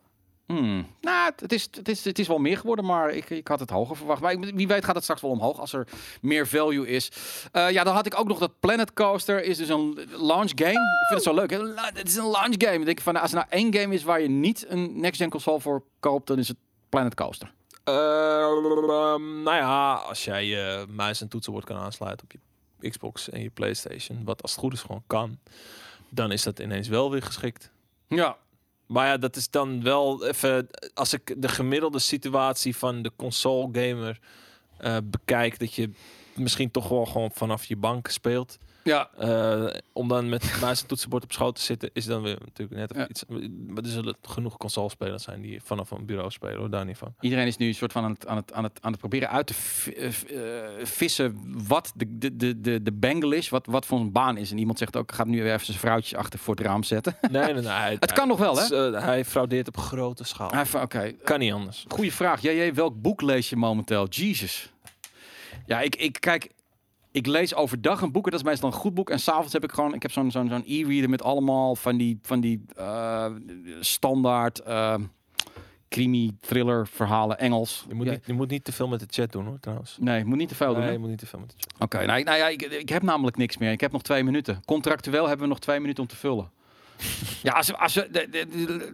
Hmm. 0.56 0.86
Nou, 1.00 1.32
het- 1.36 1.52
is, 1.52 1.68
het, 1.70 1.88
is, 1.88 2.04
het 2.04 2.18
is 2.18 2.28
wel 2.28 2.38
meer 2.38 2.56
geworden, 2.58 2.84
maar 2.84 3.10
ik, 3.10 3.30
ik 3.30 3.48
had 3.48 3.60
het 3.60 3.70
hoger 3.70 3.96
verwacht. 3.96 4.20
Maar 4.20 4.32
ik- 4.32 4.52
wie 4.54 4.66
weet 4.68 4.84
gaat 4.84 4.94
het 4.94 5.02
straks 5.02 5.20
wel 5.22 5.30
omhoog 5.30 5.58
als 5.60 5.72
er 5.72 5.86
meer 6.20 6.46
value 6.46 6.88
is. 6.88 7.10
Eh, 7.52 7.70
ja, 7.70 7.84
dan 7.84 7.94
had 7.94 8.06
ik 8.06 8.18
ook 8.18 8.26
nog 8.28 8.38
dat 8.38 8.60
Planet 8.60 8.92
Coaster. 8.92 9.44
Is 9.44 9.56
dus 9.56 9.68
een 9.68 9.98
launch 10.16 10.50
game. 10.54 10.70
Ik 10.70 11.06
vind 11.08 11.14
het 11.14 11.22
zo 11.22 11.34
leuk. 11.34 11.50
hè. 11.50 11.58
Het 11.94 12.08
is 12.08 12.16
een 12.16 12.30
launch 12.30 12.54
game. 12.58 12.76
Dan 12.76 12.84
denk 12.84 12.98
ik 12.98 13.00
van, 13.00 13.16
als 13.16 13.30
er 13.30 13.36
nou 13.36 13.48
één 13.50 13.74
game 13.74 13.94
is 13.94 14.02
waar 14.02 14.20
je 14.20 14.28
niet 14.28 14.64
een 14.68 15.00
next-gen 15.00 15.30
console 15.30 15.60
voor 15.60 15.82
koopt, 16.00 16.26
dan 16.26 16.38
is 16.38 16.48
het 16.48 16.56
Planet 16.88 17.14
Coaster. 17.14 17.52
Eh, 17.84 17.94
nou 19.18 19.56
ja, 19.56 19.92
als 19.94 20.24
jij 20.24 20.44
je 20.46 20.84
muis 20.88 21.20
en 21.20 21.28
toetsenbord 21.28 21.64
kan 21.64 21.76
aansluiten 21.76 22.26
op 22.26 22.32
je 22.80 22.88
Xbox 22.90 23.28
en 23.30 23.42
je 23.42 23.50
PlayStation, 23.50 24.24
wat 24.24 24.42
als 24.42 24.50
het 24.50 24.60
goed 24.60 24.72
is 24.72 24.80
gewoon 24.80 25.02
kan, 25.06 25.38
dan 26.08 26.32
is 26.32 26.42
dat 26.42 26.58
ineens 26.58 26.88
wel 26.88 27.10
weer 27.10 27.22
geschikt. 27.22 27.70
Ja. 28.08 28.36
Maar 28.90 29.06
ja, 29.06 29.16
dat 29.16 29.36
is 29.36 29.50
dan 29.50 29.82
wel 29.82 30.26
even, 30.26 30.68
als 30.94 31.12
ik 31.12 31.34
de 31.36 31.48
gemiddelde 31.48 31.98
situatie 31.98 32.76
van 32.76 33.02
de 33.02 33.12
console 33.16 33.68
gamer 33.72 34.18
eh, 34.78 34.96
bekijk, 35.04 35.58
dat 35.58 35.74
je 35.74 35.90
misschien 36.34 36.70
toch 36.70 36.88
wel 36.88 37.06
gewoon 37.06 37.30
vanaf 37.32 37.64
je 37.64 37.76
bank 37.76 38.08
speelt. 38.08 38.58
Ja. 38.84 39.10
Eh, 39.18 39.66
om 39.92 40.08
dan 40.08 40.28
met 40.28 40.44
en 40.62 40.86
toetsenbord 40.86 41.22
op 41.24 41.32
schoot 41.32 41.54
te 41.54 41.62
zitten, 41.62 41.90
is 41.92 42.04
dan 42.04 42.22
weer 42.22 42.38
natuurlijk 42.44 42.78
net 42.78 42.92
Ja. 42.96 43.08
iets. 43.08 43.24
Maar 43.66 43.82
er 43.84 43.90
zullen 43.90 44.16
genoeg 44.22 44.56
console-spelers 44.56 45.22
zijn 45.22 45.40
die 45.40 45.60
vanaf 45.62 45.90
een 45.90 46.06
bureau 46.06 46.30
spelen, 46.30 46.56
hoor, 46.58 46.70
daar 46.70 46.84
niet 46.84 46.96
van. 46.98 47.14
Iedereen 47.20 47.46
is 47.46 47.56
nu 47.56 47.66
een 47.66 47.74
soort 47.74 47.92
van 47.92 48.04
aan 48.04 48.10
het, 48.10 48.26
aan 48.26 48.36
het, 48.36 48.52
aan 48.52 48.64
het, 48.64 48.78
aan 48.82 48.90
het 48.90 49.00
proberen 49.00 49.30
uit 49.30 49.46
te 49.46 49.54
vi- 49.54 49.90
eh, 49.92 50.06
eh, 50.06 50.86
vissen 50.86 51.40
wat 51.66 51.92
de, 51.96 52.18
de, 52.18 52.36
de, 52.36 52.60
de, 52.60 52.82
de 52.82 52.92
bangle 52.92 53.36
is, 53.36 53.48
wat, 53.48 53.66
wat 53.66 53.86
voor 53.86 53.98
een 54.00 54.12
baan 54.12 54.36
is. 54.36 54.50
En 54.50 54.58
iemand 54.58 54.78
zegt 54.78 54.96
ook, 54.96 55.12
gaat 55.12 55.26
nu 55.26 55.42
weer 55.42 55.52
even 55.52 55.66
zijn 55.66 55.78
vrouwtjes 55.78 56.14
achter 56.18 56.38
voor 56.38 56.54
het 56.54 56.64
raam 56.64 56.82
zetten. 56.82 57.16
Nee, 57.30 57.42
nee, 57.52 57.62
nee. 57.62 57.62
Hij, 57.80 57.96
Het 58.00 58.12
kan 58.12 58.28
nog 58.28 58.38
wel, 58.38 58.58
hè? 58.58 59.00
hij 59.00 59.24
fraudeert 59.24 59.68
op 59.68 59.76
grote 59.76 60.24
schaal. 60.24 60.64
Van, 60.66 60.82
Oké, 60.82 61.12
Kan 61.24 61.38
niet 61.38 61.52
anders. 61.52 61.84
goede 61.88 62.12
vraag. 62.12 62.40
Jij, 62.42 62.74
welk 62.74 63.02
boek 63.02 63.20
lees 63.20 63.50
je 63.50 63.56
momenteel? 63.56 64.06
Jesus. 64.08 64.72
Ja, 65.66 65.80
ik, 65.80 65.96
ik 65.96 66.16
kijk, 66.20 66.50
ik 67.12 67.26
lees 67.26 67.54
overdag 67.54 68.00
een 68.00 68.12
boek 68.12 68.24
en 68.24 68.30
dat 68.30 68.40
is 68.40 68.46
meestal 68.46 68.68
een 68.68 68.74
goed 68.74 68.94
boek. 68.94 69.10
En 69.10 69.20
s'avonds 69.20 69.52
heb 69.52 69.64
ik 69.64 69.72
gewoon, 69.72 69.94
ik 69.94 70.02
heb 70.02 70.10
zo'n 70.10 70.30
zo'n 70.30 70.48
zo'n 70.48 70.64
e-reader 70.66 71.10
met 71.10 71.22
allemaal 71.22 71.76
van 71.76 71.96
die, 71.96 72.18
van 72.22 72.40
die 72.40 72.64
eh, 72.76 73.26
standaard 73.80 74.60
eh, 74.60 74.94
crimi, 75.88 76.36
thriller, 76.40 76.86
verhalen, 76.86 77.38
Engels. 77.38 77.84
Je 77.88 77.94
moet, 77.94 78.10
niet, 78.10 78.20
je 78.26 78.32
moet 78.32 78.50
niet 78.50 78.64
te 78.64 78.72
veel 78.72 78.88
met 78.88 79.00
de 79.00 79.06
chat 79.10 79.32
doen, 79.32 79.46
hoor, 79.46 79.60
trouwens. 79.60 79.96
Nee, 80.00 80.24
moet 80.24 80.38
niet 80.38 80.48
te 80.48 80.54
veel 80.54 80.74
doen. 80.74 80.82
Nee, 80.82 80.92
je 80.92 80.98
moet 80.98 81.08
niet 81.08 81.18
te 81.18 81.26
veel 81.26 81.38
met 81.38 81.50
de 81.50 81.56
chat. 81.58 81.82
Oké, 81.82 82.06
nou, 82.06 82.22
nou 82.22 82.38
ja, 82.38 82.48
ik, 82.48 82.62
ik 82.62 82.88
heb 82.88 83.02
namelijk 83.02 83.36
niks 83.36 83.58
meer. 83.58 83.72
Ik 83.72 83.80
heb 83.80 83.92
nog 83.92 84.02
twee 84.02 84.24
minuten. 84.24 84.62
Contractueel 84.64 85.26
hebben 85.26 85.46
we 85.46 85.52
nog 85.52 85.60
twee 85.60 85.80
minuten 85.80 86.02
om 86.02 86.08
te 86.08 86.16
vullen. 86.16 86.50
Ja, 87.42 87.52
als, 87.52 87.74
als 87.76 87.94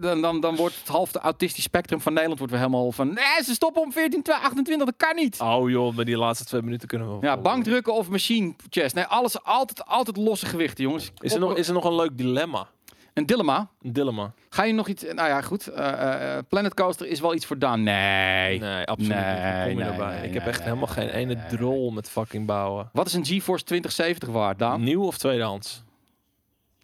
dan, 0.00 0.20
dan, 0.20 0.40
dan 0.40 0.56
wordt 0.56 0.74
het 0.78 0.88
half 0.88 1.12
de 1.12 1.18
autistisch 1.18 1.64
spectrum 1.64 2.00
van 2.00 2.12
Nederland 2.12 2.38
wordt 2.38 2.52
weer 2.54 2.62
helemaal 2.62 2.92
van... 2.92 3.06
Nee, 3.06 3.44
ze 3.44 3.54
stoppen 3.54 3.82
om 3.82 3.92
14, 3.92 4.22
28, 4.22 4.86
dat 4.86 4.94
kan 4.96 5.14
niet. 5.16 5.40
Oh 5.40 5.70
joh, 5.70 5.94
met 5.96 6.06
die 6.06 6.16
laatste 6.18 6.44
twee 6.44 6.62
minuten 6.62 6.88
kunnen 6.88 7.08
we 7.08 7.14
Ja, 7.14 7.20
volgen. 7.20 7.42
bankdrukken 7.42 7.94
of 7.94 8.08
machine 8.08 8.54
chest. 8.70 8.94
Nee, 8.94 9.04
alles, 9.04 9.42
altijd, 9.42 9.86
altijd 9.86 10.16
losse 10.16 10.46
gewichten, 10.46 10.84
jongens. 10.84 11.10
Is 11.20 11.32
er, 11.34 11.40
nog, 11.40 11.56
is 11.56 11.68
er 11.68 11.74
nog 11.74 11.84
een 11.84 11.94
leuk 11.94 12.18
dilemma? 12.18 12.66
Een 13.14 13.26
dilemma. 13.26 13.68
Een 13.82 13.92
dilemma? 13.92 14.32
Ga 14.50 14.64
je 14.64 14.72
nog 14.72 14.88
iets... 14.88 15.02
Nou 15.02 15.28
ja, 15.28 15.40
goed. 15.40 15.66
eh, 15.66 16.36
eh, 16.36 16.42
Planet 16.48 16.74
Coaster 16.74 17.06
is 17.06 17.20
wel 17.20 17.34
iets 17.34 17.46
voor 17.46 17.58
Daan. 17.58 17.82
Nee. 17.82 18.58
Nee, 18.58 18.84
absoluut 18.84 19.16
niet. 19.16 19.24
Nee, 19.26 19.68
kom 19.74 19.78
je 19.78 20.04
nee, 20.04 20.28
ik 20.28 20.34
heb 20.34 20.46
echt 20.46 20.62
helemaal 20.62 20.86
geen 20.86 21.08
ene 21.08 21.36
drol 21.48 21.90
met 21.90 22.10
fucking 22.10 22.46
bouwen. 22.46 22.90
Wat 22.92 23.06
is 23.06 23.12
een 23.14 23.24
GeForce 23.26 23.64
2070 23.64 24.28
waard, 24.28 24.58
Daan? 24.58 24.82
Nieuw 24.82 25.02
of 25.06 25.18
tweedehands? 25.18 25.84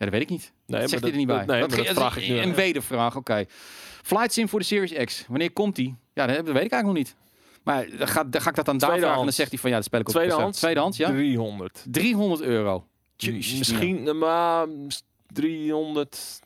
Ja, 0.05 0.11
dat 0.11 0.19
weet 0.21 0.23
ik 0.23 0.29
niet. 0.31 0.53
Nee, 0.67 0.81
dat 0.81 0.91
zegt 0.91 1.03
hij 1.03 1.11
er 1.11 1.17
niet 1.17 1.27
bij. 1.27 1.45
nee, 1.45 1.61
dat 1.67 1.87
vraag 1.87 2.17
ik 2.17 2.29
nu 2.29 2.39
Een 2.39 2.55
wedervraag, 2.55 3.17
oké. 3.17 3.45
Flight 4.03 4.33
Sim 4.33 4.49
voor 4.49 4.59
de 4.59 4.65
Series 4.65 5.05
X. 5.05 5.25
Wanneer 5.29 5.53
komt 5.53 5.77
die? 5.77 5.97
Ja, 6.15 6.27
dat 6.27 6.37
dat 6.37 6.45
weet 6.55 6.65
ik 6.65 6.73
eigenlijk 6.73 6.85
nog 6.85 6.95
niet. 6.95 7.17
Maar 7.63 7.87
dan 7.99 8.09
ga, 8.09 8.25
dan 8.25 8.41
ga 8.41 8.49
ik 8.51 8.55
dat 8.57 8.69
aan 8.69 8.79
Daan 8.79 8.99
vragen 8.99 9.17
en 9.19 9.23
dan 9.25 9.33
zegt 9.33 9.51
hij 9.51 9.59
van 9.59 9.71
ja, 9.71 9.77
dat 9.77 9.85
speel 9.85 10.01
ik 10.01 10.09
op. 10.09 10.15
Tweedehands? 10.15 10.59
Tweedehands, 10.59 10.97
ja. 10.97 11.09
300. 11.09 11.85
300 11.91 12.41
euro. 12.43 12.87
Misschien, 13.17 14.09
eh, 14.09 14.15
maar 14.15 14.69
mm, 14.69 14.87
300, 15.27 16.41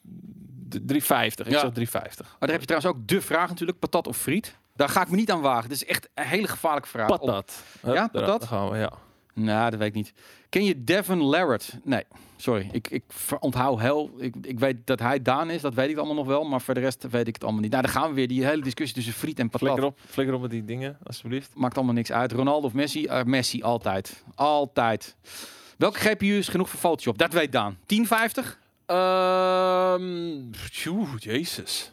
350. 0.69 1.47
Ik 1.47 1.53
Ja. 1.53 1.59
zeg 1.61 1.71
350. 1.71 2.27
Maar 2.27 2.37
daar 2.39 2.51
heb 2.51 2.61
je 2.61 2.67
trouwens 2.67 2.93
ook 2.95 3.09
de 3.09 3.21
vraag 3.21 3.49
natuurlijk, 3.49 3.79
patat 3.79 4.07
of 4.07 4.17
friet. 4.17 4.57
Daar 4.75 4.89
ga 4.89 5.03
ik 5.03 5.11
me 5.11 5.17
niet 5.17 5.31
aan 5.31 5.41
wagen. 5.41 5.69
Dat 5.69 5.79
is 5.79 5.85
echt 5.85 6.09
een 6.15 6.25
hele 6.27 6.49
gevaarlijke 6.49 6.89
vraag. 6.89 7.09
Patat. 7.09 7.63
Ja, 7.83 7.93
daar- 7.93 8.09
patat? 8.11 8.41
daar 8.41 8.49
gaan 8.49 8.71
we, 8.71 8.77
ja. 8.79 8.93
Nou, 9.41 9.71
dat 9.71 9.79
weet 9.79 9.89
ik 9.89 9.95
niet. 9.95 10.13
Ken 10.49 10.65
je 10.65 10.85
Devin 10.85 11.23
Larratt? 11.23 11.79
Nee, 11.85 12.05
sorry. 12.37 12.69
Ik, 12.73 12.91
ik 12.91 13.05
onthoud 13.41 13.81
heel... 13.81 14.11
Ik, 14.19 14.35
ik 14.43 14.59
weet 14.59 14.77
dat 14.85 14.99
hij 14.99 15.23
Daan 15.23 15.51
is, 15.51 15.61
dat 15.61 15.75
weet 15.75 15.89
ik 15.91 15.97
allemaal 15.97 16.15
nog 16.15 16.27
wel. 16.27 16.45
Maar 16.45 16.61
voor 16.61 16.75
de 16.75 16.81
rest 16.81 17.07
weet 17.11 17.27
ik 17.29 17.35
het 17.35 17.43
allemaal 17.45 17.61
niet. 17.63 17.71
Nou, 17.71 17.83
dan 17.83 17.93
gaan 17.93 18.09
we 18.09 18.15
weer. 18.15 18.29
Die 18.29 18.45
hele 18.45 18.63
discussie 18.63 18.95
tussen 18.97 19.13
friet 19.15 19.39
en 19.39 19.49
patat. 19.51 19.69
Flikker 19.69 19.85
op, 19.85 19.99
flikker 20.07 20.35
op 20.35 20.41
met 20.41 20.51
die 20.51 20.65
dingen, 20.65 20.99
alsjeblieft. 21.03 21.51
Maakt 21.55 21.77
allemaal 21.77 21.95
niks 21.95 22.13
uit. 22.13 22.33
Ronaldo 22.33 22.67
of 22.67 22.73
Messi? 22.73 23.05
Eh, 23.07 23.23
Messi, 23.25 23.63
altijd. 23.63 24.25
Altijd. 24.35 25.17
Welke 25.79 25.99
GPU 25.99 26.37
is 26.37 26.49
genoeg 26.49 26.69
voor 26.69 26.79
Photoshop? 26.81 27.19
Dat 27.19 27.33
weet 27.33 27.53
Daan. 27.53 27.79
1050? 27.87 28.59
Ehm 28.87 30.51
tjoe, 30.71 31.07
jezus. 31.19 31.93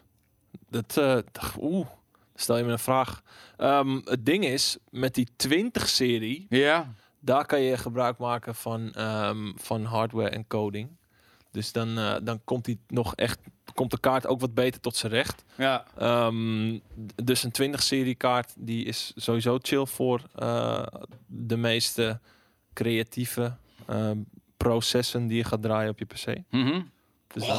Dat, 0.70 0.94
dag- 1.32 1.57
oeh, 1.61 1.88
stel 2.36 2.57
je 2.57 2.64
me 2.64 2.72
een 2.72 2.80
vraag. 2.80 3.22
Ehm, 3.57 3.99
het 4.06 4.26
ding 4.26 4.45
is, 4.45 4.78
met 4.90 5.15
die 5.15 5.28
20-serie, 5.48 6.45
Ja. 6.49 6.94
Daar 7.25 7.45
kan 7.45 7.61
je 7.61 7.77
gebruik 7.77 8.17
maken 8.17 8.55
van, 8.55 8.91
ehm, 8.93 9.51
van 9.55 9.83
hardware 9.85 10.29
en 10.29 10.47
coding. 10.47 10.89
Dus 11.51 11.71
dan, 11.71 11.97
eh, 11.97 12.15
dan 12.23 12.41
komt 12.43 12.65
die 12.65 12.79
nog 12.87 13.15
echt, 13.15 13.39
komt 13.73 13.91
de 13.91 13.99
kaart 13.99 14.27
ook 14.27 14.39
wat 14.39 14.53
beter 14.53 14.81
tot 14.81 14.95
zijn 14.95 15.11
recht. 15.11 15.43
Ja. 15.57 15.85
Ehm, 15.97 16.79
dus 17.23 17.43
een 17.43 17.51
20-serie 17.51 18.15
kaart, 18.15 18.53
die 18.57 18.85
is 18.85 19.11
sowieso 19.15 19.57
chill 19.61 19.85
voor 19.85 20.21
eh, 20.35 20.83
de 21.25 21.57
meeste 21.57 22.19
creatieve 22.73 23.55
ehm, 23.87 24.17
processen 24.57 25.27
die 25.27 25.37
je 25.37 25.43
gaat 25.43 25.61
draaien 25.61 25.89
op 25.89 25.99
je 25.99 26.05
PC. 26.05 26.37
Mhm. 26.49 26.81
Dus 27.27 27.47
dan- 27.47 27.57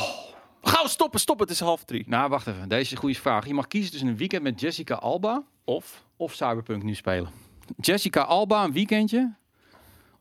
Gauw 0.63 0.87
stoppen, 0.87 1.21
stoppen, 1.21 1.47
het 1.47 1.55
is 1.55 1.61
half 1.61 1.85
drie. 1.85 2.05
Nou, 2.09 2.29
wacht 2.31 2.47
even. 2.47 2.69
Deze 2.69 2.83
is 2.83 2.91
een 2.91 2.97
goede 2.97 3.15
vraag. 3.15 3.47
Je 3.47 3.55
mag 3.55 3.67
kiezen 3.67 3.91
tussen 3.91 4.09
een 4.09 4.17
weekend 4.17 4.43
met 4.43 4.61
Jessica 4.61 4.95
Alba 4.95 5.43
Of? 5.65 6.05
of 6.17 6.33
Cyberpunk 6.35 6.83
nu 6.83 6.95
spelen. 6.95 7.31
Jessica 7.81 8.23
Alba 8.23 8.65
een 8.65 8.73
weekendje 8.73 9.35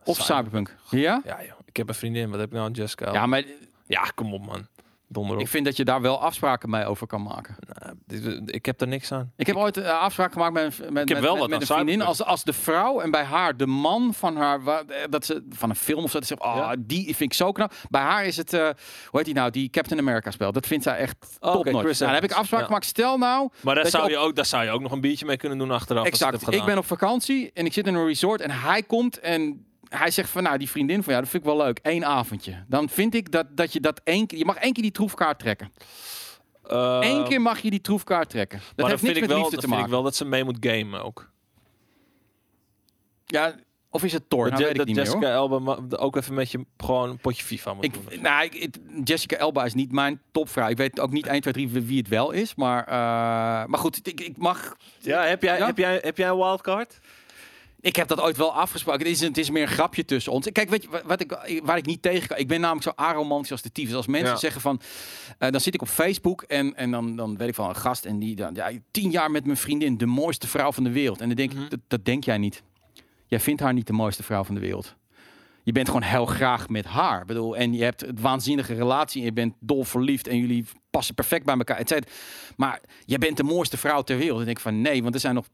of 0.05 0.15
Cyber- 0.17 0.35
Cyberpunk. 0.35 0.75
Ja? 0.89 1.21
Ja, 1.25 1.37
joh. 1.43 1.59
ik 1.65 1.77
heb 1.77 1.89
een 1.89 1.95
vriendin. 1.95 2.29
Wat 2.29 2.39
heb 2.39 2.47
ik 2.47 2.53
nou 2.53 2.65
aan 2.65 2.71
Jessica? 2.71 3.13
Ja, 3.13 3.25
maar 3.25 3.43
Ja, 3.87 4.01
kom 4.15 4.33
op, 4.33 4.45
man. 4.45 4.67
Donder 5.07 5.35
op. 5.35 5.41
ik 5.41 5.47
vind 5.47 5.65
dat 5.65 5.77
je 5.77 5.83
daar 5.85 6.01
wel 6.01 6.21
afspraken 6.21 6.69
mee 6.69 6.85
over 6.85 7.07
kan 7.07 7.21
maken. 7.23 7.55
Nou, 7.67 7.95
dit- 8.05 8.41
ik 8.55 8.65
heb 8.65 8.81
er 8.81 8.87
niks 8.87 9.11
aan. 9.11 9.31
Ik 9.35 9.47
heb 9.47 9.55
ooit 9.55 9.77
een 9.77 9.85
afspraak 9.85 10.31
gemaakt 10.33 10.53
met, 10.53 10.63
met, 10.63 10.79
heb 10.79 10.93
met, 10.93 11.19
wel 11.19 11.31
met, 11.31 11.39
wat 11.41 11.49
met 11.49 11.53
aan 11.53 11.59
een 11.61 11.65
vriendin. 11.65 11.93
Cyberpunk. 11.93 12.01
Als, 12.07 12.23
als 12.23 12.43
de 12.43 12.53
vrouw 12.53 12.99
en 12.99 13.11
bij 13.11 13.23
haar 13.23 13.57
de 13.57 13.65
man 13.67 14.13
van 14.13 14.35
haar, 14.37 14.59
eh, 14.67 14.77
dat 15.09 15.25
ze 15.25 15.45
van 15.49 15.69
een 15.69 15.75
film 15.75 16.03
of 16.03 16.11
zo, 16.11 16.19
dat 16.19 16.27
ze 16.27 16.35
oh, 16.39 16.55
Ja. 16.55 16.75
die 16.79 17.03
vind 17.05 17.19
ik 17.19 17.33
zo 17.33 17.51
knap. 17.51 17.73
Bij 17.89 18.01
haar 18.01 18.25
is 18.25 18.37
het, 18.37 18.53
eh, 18.53 18.59
hoe 18.61 18.73
heet 19.11 19.25
die 19.25 19.33
nou, 19.33 19.49
die 19.49 19.69
Captain 19.69 19.99
America 19.99 20.31
speelt. 20.31 20.53
Dat 20.53 20.67
vindt 20.67 20.83
zij 20.83 20.97
echt 20.97 21.37
Oh, 21.39 21.51
top 21.53 21.65
Nou, 21.65 21.93
dan 21.97 22.09
heb 22.09 22.23
ik 22.23 22.31
afspraak 22.31 22.59
Ja. 22.59 22.65
gemaakt. 22.65 22.85
Stel 22.85 23.17
nou, 23.17 23.49
Maar 23.61 23.75
daar 23.75 23.87
zou, 23.87 24.03
op- 24.03 24.09
je 24.09 24.17
ook, 24.17 24.35
daar 24.35 24.45
zou 24.45 24.63
je 24.63 24.69
ook 24.71 24.81
nog 24.81 24.91
een 24.91 25.01
biertje 25.01 25.25
mee 25.25 25.37
kunnen 25.37 25.57
doen 25.57 25.71
achteraf. 25.71 26.05
exact. 26.05 26.51
Ik 26.53 26.65
ben 26.65 26.77
op 26.77 26.85
vakantie 26.85 27.51
en 27.53 27.65
ik 27.65 27.73
zit 27.73 27.87
in 27.87 27.93
een 27.95 28.05
resort 28.05 28.41
en 28.41 28.51
hij 28.51 28.83
komt 28.83 29.19
en 29.19 29.65
hij 29.97 30.11
zegt 30.11 30.29
van, 30.29 30.43
nou, 30.43 30.57
die 30.57 30.69
vriendin 30.69 31.03
van 31.03 31.11
jou, 31.13 31.19
dat 31.21 31.29
vind 31.31 31.43
ik 31.43 31.49
wel 31.49 31.57
leuk. 31.65 31.79
Eén 31.81 32.05
avondje. 32.05 32.63
Dan 32.67 32.89
vind 32.89 33.15
ik 33.15 33.31
dat, 33.31 33.45
dat 33.57 33.73
je 33.73 33.79
dat 33.79 34.01
één 34.03 34.27
keer, 34.27 34.37
je 34.37 34.45
mag 34.45 34.55
één 34.55 34.73
keer 34.73 34.83
die 34.83 34.91
troefkaart 34.91 35.39
trekken. 35.39 35.73
Ehm, 36.67 37.01
Eén 37.01 37.23
keer 37.23 37.41
mag 37.41 37.59
je 37.59 37.69
die 37.69 37.81
troefkaart 37.81 38.29
trekken. 38.29 38.57
Dat 38.59 38.67
maar 38.77 38.89
heeft 38.89 39.01
dan 39.01 39.09
niks 39.13 39.19
vind 39.19 39.19
met 39.19 39.23
ik 39.29 39.29
wel, 39.29 39.37
liefde 39.37 39.55
te 39.55 39.61
vind 39.61 39.71
maken. 39.71 39.85
ik 39.85 39.91
wel 39.91 40.03
dat 40.03 40.15
ze 40.15 40.25
mee 40.25 40.43
moet 40.43 40.57
gamen 40.59 41.03
ook. 41.03 41.31
Ja, 43.25 43.55
of 43.89 44.03
is 44.03 44.13
het 44.13 44.29
Thor? 44.29 44.43
dat 44.49 44.51
Nou, 44.51 44.61
Je- 44.61 44.67
weet 44.67 44.71
ik 44.71 44.77
dat 44.77 44.87
niet 44.87 44.95
meer. 44.95 45.05
Jessica 45.05 45.31
Elba 45.31 45.59
ma- 45.59 45.97
ook 45.97 46.15
even 46.15 46.33
met 46.33 46.51
je 46.51 46.65
gewoon 46.77 47.09
een 47.09 47.17
potje 47.17 47.43
FIFA 47.43 47.73
moet 47.73 47.93
doen. 47.93 48.03
Ik, 48.09 48.21
nou, 48.21 48.43
ik, 48.43 48.53
het- 48.61 48.79
Jessica 49.03 49.35
Elba 49.37 49.65
is 49.65 49.73
niet 49.73 49.91
mijn 49.91 50.21
topvrouw. 50.31 50.67
Ik 50.69 50.77
weet 50.77 50.99
ook 50.99 51.11
niet 51.11 51.25
1, 51.27 51.41
2, 51.41 51.53
3 51.53 51.69
wie 51.69 51.97
het 51.97 52.07
wel 52.07 52.31
is. 52.31 52.55
Maar, 52.55 52.83
eh, 52.87 52.93
maar 53.65 53.79
goed, 53.79 54.07
ik, 54.07 54.21
ik 54.21 54.37
mag... 54.37 54.75
Ja, 54.99 55.23
heb 55.23 55.41
jij, 55.43 55.57
Ja? 55.57 55.65
Heb 55.65 55.77
jij, 55.77 55.99
heb 56.03 56.17
jij 56.17 56.29
een 56.29 56.35
wildcard? 56.37 56.99
Ik 57.83 57.95
heb 57.95 58.07
dat 58.07 58.19
ooit 58.21 58.37
wel 58.37 58.53
afgesproken. 58.53 58.99
Het 59.01 59.09
is, 59.09 59.19
het 59.21 59.37
is 59.37 59.49
meer 59.49 59.61
een 59.61 59.67
grapje 59.67 60.05
tussen 60.05 60.31
ons. 60.31 60.51
Kijk, 60.51 60.69
weet 60.69 60.81
je 60.83 61.01
wat- 61.05 61.21
ik, 61.21 61.37
waar 61.63 61.77
ik 61.77 61.85
niet 61.85 62.01
tegen 62.01 62.27
kan? 62.27 62.37
Ik 62.37 62.47
ben 62.47 62.59
namelijk 62.61 62.83
zo 62.83 62.91
aromantisch 62.95 63.51
als 63.51 63.61
de 63.61 63.71
tyfus. 63.71 63.93
Als 63.95 64.07
mensen 64.07 64.29
Ja. 64.33 64.37
zeggen 64.39 64.61
van... 64.61 64.81
eh, 65.37 65.49
dan 65.51 65.61
zit 65.61 65.73
ik 65.73 65.81
op 65.81 65.87
Facebook 65.87 66.41
en, 66.41 66.75
en 66.75 66.91
dan, 66.91 67.15
dan 67.15 67.37
weet 67.37 67.47
ik 67.47 67.55
van 67.55 67.69
een 67.69 67.75
gast... 67.75 68.05
en 68.05 68.19
die 68.19 68.35
dan... 68.35 68.53
Ja, 68.55 68.71
tien 68.91 69.11
jaar 69.11 69.31
met 69.31 69.45
mijn 69.45 69.57
vriendin. 69.57 69.97
De 69.97 70.05
mooiste 70.05 70.47
vrouw 70.47 70.71
van 70.71 70.83
de 70.83 70.91
wereld. 70.91 71.21
En 71.21 71.27
dan 71.27 71.35
denk 71.37 71.53
Mhm. 71.53 71.63
ik, 71.63 71.69
dat, 71.69 71.79
dat 71.87 72.05
denk 72.05 72.23
jij 72.23 72.37
niet. 72.37 72.63
Jij 73.27 73.39
vindt 73.39 73.61
haar 73.61 73.73
niet 73.73 73.87
de 73.87 73.93
mooiste 73.93 74.23
vrouw 74.23 74.43
van 74.43 74.55
de 74.55 74.61
wereld. 74.61 74.95
Je 75.63 75.71
bent 75.71 75.87
gewoon 75.87 76.03
heel 76.03 76.25
graag 76.25 76.69
met 76.69 76.85
haar. 76.85 77.21
Ik 77.21 77.27
bedoel, 77.27 77.57
en 77.57 77.73
je 77.73 77.83
hebt 77.83 78.03
een 78.07 78.17
waanzinnige 78.21 78.73
relatie. 78.73 79.19
En 79.19 79.25
je 79.27 79.33
bent 79.33 79.53
dol 79.59 79.83
verliefd. 79.83 80.27
En 80.27 80.37
jullie 80.37 80.65
passen 80.89 81.15
perfect 81.15 81.45
bij 81.45 81.55
elkaar. 81.57 81.77
et 81.77 81.89
cetera. 81.89 82.11
Maar 82.57 82.81
je 83.05 83.17
bent 83.17 83.37
de 83.37 83.43
mooiste 83.43 83.77
vrouw 83.77 84.01
ter 84.01 84.17
wereld. 84.17 84.37
Denk 84.45 84.57
ik 84.57 84.59
van 84.63 84.81
nee, 84.81 85.01
want 85.03 85.13
er 85.13 85.19
zijn 85.19 85.35
nog 85.35 85.45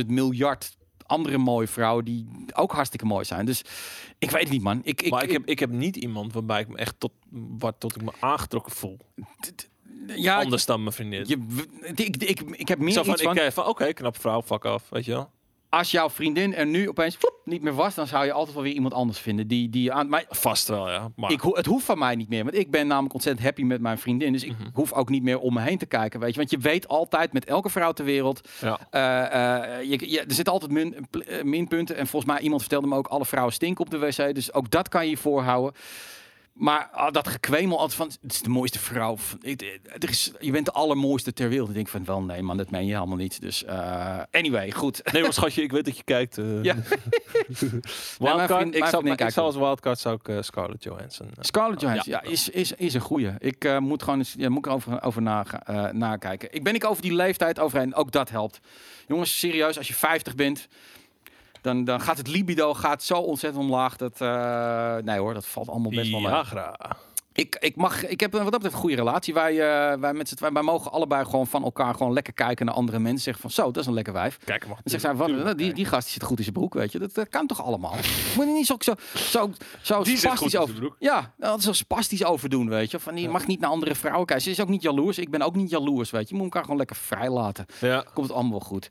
10.000 0.00 0.06
miljard 0.06 0.76
andere 1.06 1.38
mooie 1.38 1.66
vrouwen 1.66 2.04
die 2.04 2.28
ook 2.54 2.72
hartstikke 2.72 3.06
mooi 3.06 3.24
zijn. 3.24 3.46
Dus 3.46 3.62
ik 4.18 4.30
weet 4.30 4.42
het 4.42 4.52
niet, 4.52 4.62
man. 4.62 4.80
Ik, 4.84 5.02
ik, 5.02 5.10
maar 5.10 5.22
ik, 5.22 5.30
heb, 5.32 5.46
ik 5.46 5.58
heb 5.58 5.70
niet 5.70 5.96
iemand 5.96 6.32
waarbij 6.32 6.60
ik 6.60 6.68
me 6.68 6.76
echt 6.76 6.94
tot, 6.98 7.12
wat, 7.58 7.74
tot 7.78 7.96
ik 7.96 8.02
me 8.02 8.12
aangetrokken 8.20 8.72
voel. 8.72 8.98
ja, 10.06 10.36
Anders 10.38 10.66
dan 10.66 10.80
mijn 10.82 10.94
vriendin. 10.94 11.24
je, 11.26 11.46
ik, 11.80 11.98
ik, 11.98 12.16
ik, 12.16 12.40
ik 12.40 12.68
heb 12.68 12.78
meer 12.78 12.92
Zo 12.92 13.02
van, 13.02 13.12
iets 13.12 13.22
ik 13.22 13.52
van, 13.52 13.66
oké, 13.66 13.92
knap 13.92 14.20
vrouw, 14.20 14.42
fuck 14.42 14.64
af, 14.64 14.88
weet 14.88 15.04
je 15.04 15.12
wel. 15.12 15.30
Als 15.78 15.90
jouw 15.90 16.10
vriendin 16.10 16.54
er 16.54 16.66
nu 16.66 16.88
opeens 16.88 17.16
flop, 17.16 17.40
niet 17.44 17.62
meer 17.62 17.74
was, 17.74 17.94
dan 17.94 18.06
zou 18.06 18.24
je 18.24 18.32
altijd 18.32 18.54
wel 18.54 18.62
weer 18.64 18.72
iemand 18.72 18.94
anders 18.94 19.18
vinden. 19.18 19.46
Die, 19.48 19.68
die 19.70 19.92
aan, 19.92 20.08
maar 20.08 20.24
Vast 20.28 20.68
wel, 20.68 20.90
ja. 20.90 21.10
Maar 21.16 21.30
ik, 21.32 21.40
het 21.42 21.66
hoeft 21.66 21.84
van 21.84 21.98
mij 21.98 22.14
niet 22.14 22.28
meer, 22.28 22.44
want 22.44 22.56
ik 22.56 22.70
ben 22.70 22.86
namelijk 22.86 23.14
ontzettend 23.14 23.44
happy 23.46 23.62
met 23.62 23.80
mijn 23.80 23.98
vriendin. 23.98 24.32
Dus 24.32 24.44
ik 24.44 24.52
Mhm. 24.58 24.68
hoef 24.72 24.92
ook 24.92 25.08
niet 25.08 25.22
meer 25.22 25.38
om 25.38 25.54
me 25.54 25.60
heen 25.60 25.78
te 25.78 25.86
kijken, 25.86 26.20
weet 26.20 26.30
je. 26.30 26.36
Want 26.38 26.50
je 26.50 26.58
weet 26.58 26.88
altijd 26.88 27.32
met 27.32 27.44
elke 27.44 27.68
vrouw 27.70 27.92
ter 27.92 28.04
wereld, 28.04 28.48
ja. 28.60 28.78
eh, 28.90 29.74
eh, 29.78 29.82
je, 29.90 30.10
je, 30.10 30.20
er 30.20 30.34
zitten 30.34 30.52
altijd 30.52 30.72
min, 30.72 31.06
eh, 31.26 31.42
minpunten. 31.42 31.96
En 31.96 32.06
volgens 32.06 32.32
mij, 32.32 32.40
iemand 32.42 32.60
vertelde 32.60 32.86
me 32.86 32.96
ook, 32.96 33.06
alle 33.06 33.24
vrouwen 33.26 33.52
stinken 33.54 33.84
op 33.84 33.90
de 33.90 33.98
wc. 33.98 34.34
Dus 34.34 34.52
ook 34.52 34.70
dat 34.70 34.88
kan 34.88 35.04
je 35.04 35.10
je 35.10 35.16
voorhouden. 35.16 35.72
Maar 36.58 36.88
ah, 36.92 37.12
dat 37.12 37.28
gekwemel 37.28 37.78
altijd 37.78 37.94
van, 37.98 38.10
het 38.22 38.32
is 38.32 38.40
de 38.42 38.48
mooiste 38.48 38.78
vrouw. 38.78 39.16
van- 39.16 39.38
ik- 39.42 39.62
eh, 39.62 39.68
Er 39.98 40.08
is, 40.08 40.32
je 40.40 40.50
bent 40.50 40.64
de 40.64 40.72
allermooiste 40.72 41.32
ter 41.32 41.48
wereld. 41.48 41.68
Ik 41.68 41.74
denk 41.74 41.88
van, 41.88 42.04
wel 42.04 42.22
nee 42.22 42.42
man, 42.42 42.56
dat 42.56 42.70
meen 42.70 42.86
je 42.86 42.94
helemaal 42.94 43.16
niet. 43.16 43.40
Dus 43.40 43.64
eh, 43.64 44.18
anyway, 44.30 44.70
goed. 44.72 45.00
Nee, 45.12 45.22
maar 45.22 45.32
schatje, 45.32 45.62
ik 45.62 45.72
weet 45.72 45.84
dat 45.84 45.96
je 45.96 46.02
kijkt. 46.04 46.38
eh. 46.38 46.62
Ja. 46.62 46.74
wildcard, 48.18 48.60
vriend- 48.60 48.74
ik, 48.74 48.84
zou, 48.84 49.10
ik 49.10 49.16
kijkt 49.16 49.32
zou 49.32 49.46
als 49.46 49.56
wildcard 49.56 49.98
zou 49.98 50.18
ik 50.22 50.42
Scarlett 50.44 50.82
Johansson. 50.82 51.30
Scarlett 51.40 51.80
Johansson, 51.80 52.12
ja, 52.12 52.20
Ja. 52.24 52.30
is, 52.30 52.48
is, 52.48 52.72
is 52.72 52.94
een 52.94 53.00
goeie. 53.00 53.30
Ik 53.38 53.64
eh, 53.64 53.78
moet 53.78 54.02
gewoon 54.02 54.18
eens, 54.18 54.34
ja, 54.38 54.48
moet 54.48 54.66
ik 54.66 54.72
over, 54.72 55.02
over 55.02 55.22
eh, 55.26 55.88
nakijken. 55.90 56.48
Ik 56.54 56.62
ben 56.64 56.74
ik 56.74 56.84
over 56.84 57.02
die 57.02 57.14
leeftijd 57.14 57.58
overheen. 57.60 57.94
Ook 57.94 58.12
dat 58.12 58.30
helpt. 58.30 58.60
Jongens, 59.06 59.38
serieus, 59.38 59.76
als 59.78 59.88
je 59.88 59.94
50 59.94 60.34
bent, 60.34 60.68
dan, 61.66 61.84
dan 61.84 62.00
gaat 62.00 62.18
het 62.18 62.28
libido 62.28 62.74
gaat 62.74 63.02
zo 63.02 63.18
ontzettend 63.18 63.64
omlaag. 63.64 63.96
Dat, 63.96 64.20
eh, 64.20 64.96
nee 64.96 65.18
hoor, 65.18 65.34
dat 65.34 65.46
valt 65.46 65.68
allemaal 65.68 65.90
best 65.90 66.10
wel 66.10 66.20
mee. 66.20 66.28
Viagra. 66.28 66.96
Ik, 67.36 67.56
ik, 67.60 67.76
mag, 67.76 68.06
ik 68.06 68.20
heb 68.20 68.34
een- 68.34 68.42
wat 68.42 68.52
dat 68.52 68.60
betreft 68.62 68.74
een 68.74 68.80
goede 68.80 68.96
relatie. 68.96 69.34
Wij, 69.34 69.50
eh, 69.52 69.98
wij, 69.98 70.12
met 70.12 70.36
tweeën- 70.36 70.52
wij 70.54 70.62
mogen 70.62 70.92
allebei 70.92 71.24
gewoon 71.24 71.46
van 71.46 71.64
elkaar 71.64 71.94
gewoon 71.94 72.12
lekker 72.12 72.32
kijken 72.32 72.66
naar 72.66 72.74
andere 72.74 72.98
mensen. 72.98 73.20
Zeggen 73.22 73.42
van 73.42 73.50
zo, 73.50 73.64
dat 73.70 73.76
is 73.76 73.86
een 73.86 73.94
lekker 73.94 74.12
wijf. 74.12 74.38
Kijk, 74.44 74.66
mag 74.68 74.82
Dan 74.82 75.00
zegt 75.00 75.16
van, 75.16 75.56
die, 75.56 75.72
die 75.72 75.84
gast 75.84 76.02
die 76.04 76.12
zit 76.12 76.22
goed 76.22 76.36
in 76.38 76.42
zijn 76.44 76.54
broek, 76.56 76.74
weet 76.74 76.92
je. 76.92 76.98
Dat, 76.98 77.14
dat 77.14 77.28
kan 77.28 77.46
toch 77.46 77.62
allemaal? 77.64 77.94
Moet 78.36 78.46
je 78.46 78.52
niet 78.52 78.66
zo, 78.66 78.76
zo, 78.78 78.94
zo, 79.14 79.50
zo 79.82 80.02
Die 80.02 80.16
spastisch 80.16 80.56
over... 80.56 80.92
Ja, 80.98 81.34
dat 81.36 81.58
is 81.58 81.64
zo 81.64 81.72
spastisch 81.72 82.24
over 82.24 82.48
doen, 82.48 82.68
weet 82.68 82.90
je. 82.90 82.98
Van, 83.00 83.16
je 83.16 83.28
mag 83.28 83.46
niet 83.46 83.60
naar 83.60 83.70
andere 83.70 83.94
vrouwen 83.94 84.26
kijken. 84.26 84.44
Ze 84.44 84.50
is 84.50 84.60
ook 84.60 84.68
niet 84.68 84.82
jaloers. 84.82 85.18
Ik 85.18 85.30
ben 85.30 85.42
ook 85.42 85.54
niet 85.54 85.70
jaloers, 85.70 86.10
weet 86.10 86.22
je. 86.28 86.28
Je 86.28 86.34
moet 86.34 86.44
elkaar 86.44 86.62
gewoon 86.62 86.78
lekker 86.78 86.96
vrij 86.96 87.30
laten. 87.30 87.66
Ja. 87.80 88.04
Komt 88.14 88.26
het 88.26 88.36
allemaal 88.36 88.58
wel 88.58 88.68
goed. 88.68 88.88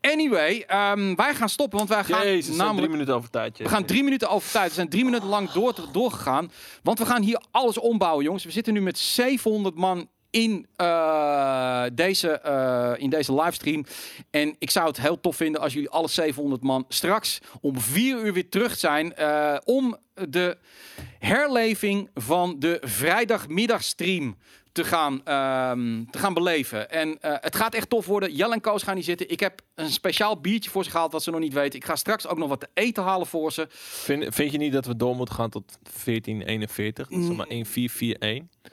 Anyway, 0.00 0.64
ehm, 0.66 1.14
wij 1.14 1.34
gaan 1.34 1.48
stoppen, 1.48 1.78
want 1.78 1.90
wij 1.90 2.04
gaan 2.04 2.26
Jezus, 2.26 2.56
namelijk... 2.56 2.76
drie 2.78 2.88
minuten 2.90 3.14
over 3.14 3.30
tijd. 3.30 3.58
We 3.58 3.68
gaan 3.68 3.84
drie 3.84 4.02
minuten 4.04 4.28
over 4.30 4.50
tijd. 4.50 4.68
We 4.68 4.74
zijn 4.74 4.88
drie 4.88 5.04
minuten 5.04 5.28
lang 5.28 5.50
door, 5.50 5.74
doorgegaan. 5.92 6.50
Want 6.82 6.98
we 6.98 7.06
gaan 7.06 7.22
hier 7.22 7.42
alles 7.64 7.78
ombouwen, 7.78 8.24
jongens. 8.24 8.44
We 8.44 8.50
zitten 8.50 8.72
nu 8.72 8.80
met 8.80 8.98
700 8.98 9.74
man 9.74 10.08
in, 10.30 10.66
eh, 10.76 11.84
deze, 11.92 12.30
eh, 12.30 12.92
in 12.96 13.10
deze 13.10 13.34
livestream. 13.34 13.84
En 14.30 14.56
ik 14.58 14.70
zou 14.70 14.86
het 14.86 15.00
heel 15.00 15.20
tof 15.20 15.36
vinden 15.36 15.60
als 15.60 15.72
jullie 15.72 15.88
alle 15.88 16.08
700 16.08 16.62
man 16.62 16.84
straks 16.88 17.38
om 17.60 17.80
vier 17.80 18.24
uur 18.24 18.32
weer 18.32 18.48
terug 18.48 18.76
zijn. 18.76 19.14
eh, 19.14 19.56
om 19.64 19.96
de 20.28 20.56
herleving 21.18 22.10
van 22.14 22.56
de 22.58 22.78
vrijdagmiddagstream 22.80 24.36
te 24.74 24.84
gaan, 24.84 25.20
ehm, 25.24 26.04
te 26.10 26.18
gaan 26.18 26.34
beleven. 26.34 26.90
En 26.90 27.20
eh, 27.20 27.34
het 27.40 27.56
gaat 27.56 27.74
echt 27.74 27.90
tof 27.90 28.06
worden. 28.06 28.34
Jel 28.34 28.52
en 28.52 28.60
Koos 28.60 28.82
gaan 28.82 28.94
hier 28.94 29.04
zitten. 29.04 29.30
Ik 29.30 29.40
heb 29.40 29.60
een 29.74 29.90
speciaal 29.90 30.40
biertje 30.40 30.70
voor 30.70 30.84
ze 30.84 30.90
gehaald 30.90 31.12
wat 31.12 31.22
ze 31.22 31.30
nog 31.30 31.40
niet 31.40 31.52
weten. 31.52 31.78
Ik 31.78 31.84
ga 31.84 31.96
straks 31.96 32.26
ook 32.26 32.38
nog 32.38 32.48
wat 32.48 32.60
te 32.60 32.68
eten 32.74 33.02
halen 33.02 33.26
voor 33.26 33.52
ze. 33.52 33.66
Vind, 33.70 34.34
vind 34.34 34.52
je 34.52 34.58
niet 34.58 34.72
dat 34.72 34.86
we 34.86 34.96
door 34.96 35.16
moeten 35.16 35.34
gaan 35.34 35.50
tot 35.50 35.78
1441? 36.04 37.08
Dat 37.08 37.18
is 37.18 37.26
Mm. 37.28 37.36
maar 37.36 37.46
1441. 37.48 38.72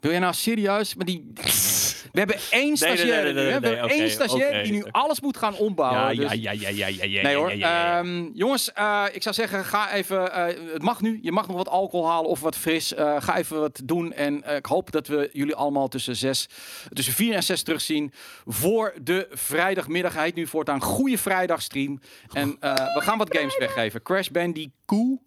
Wil 0.00 0.10
jij 0.10 0.20
nou 0.20 0.34
serieus? 0.34 0.94
Maar 0.94 1.06
die, 1.06 1.32
We 2.12 2.18
hebben 2.18 2.36
één 2.50 2.76
stagiair 2.76 3.24
nee, 3.24 3.32
nee? 3.32 3.44
We 3.44 3.50
hebben 3.50 3.78
één 3.88 4.10
stagiair 4.10 4.62
die 4.62 4.72
nu 4.72 4.84
alles 4.90 5.20
moet 5.20 5.36
gaan 5.36 5.54
ombouwen. 5.56 6.14
Ja, 6.14 6.22
dus- 6.28 6.32
ja, 6.32 6.52
ja, 6.52 6.68
ja, 6.68 6.86
ja, 6.86 7.04
ja. 7.04 7.22
Nee 7.22 7.34
hoor. 7.36 7.54
ja. 7.54 7.98
Ehm, 7.98 8.28
jongens, 8.34 8.72
eh, 8.72 9.04
ik 9.12 9.22
zou 9.22 9.34
zeggen, 9.34 9.64
ga 9.64 9.92
even. 9.92 10.32
eh, 10.32 10.72
het 10.72 10.82
mag 10.82 11.00
nu. 11.00 11.18
Je 11.22 11.32
mag 11.32 11.46
nog 11.46 11.56
wat 11.56 11.68
alcohol 11.68 12.08
halen 12.08 12.30
of 12.30 12.40
wat 12.40 12.56
fris. 12.56 12.94
Eh, 12.94 13.16
ga 13.22 13.36
even 13.36 13.60
wat 13.60 13.80
doen. 13.84 14.12
En 14.12 14.42
ik 14.56 14.66
hoop 14.66 14.90
dat 14.90 15.06
we 15.06 15.30
jullie 15.32 15.54
allemaal 15.54 15.88
tussen 15.88 16.16
zes, 16.16 16.48
tussen 16.92 17.14
vier 17.14 17.34
en 17.34 17.42
zes 17.42 17.62
terugzien 17.62 18.12
voor 18.46 18.94
de 19.02 19.28
vrijdagmiddag. 19.30 20.14
Hij 20.14 20.24
heet 20.24 20.34
nu 20.34 20.46
voortaan 20.46 20.80
Goede 20.82 21.18
Vrijdagstream. 21.18 22.00
En 22.32 22.48
we 22.60 23.00
gaan 23.00 23.18
wat 23.18 23.36
games 23.36 23.58
weggeven. 23.58 24.02
Crash 24.02 24.28
Bandicoot. 24.28 25.18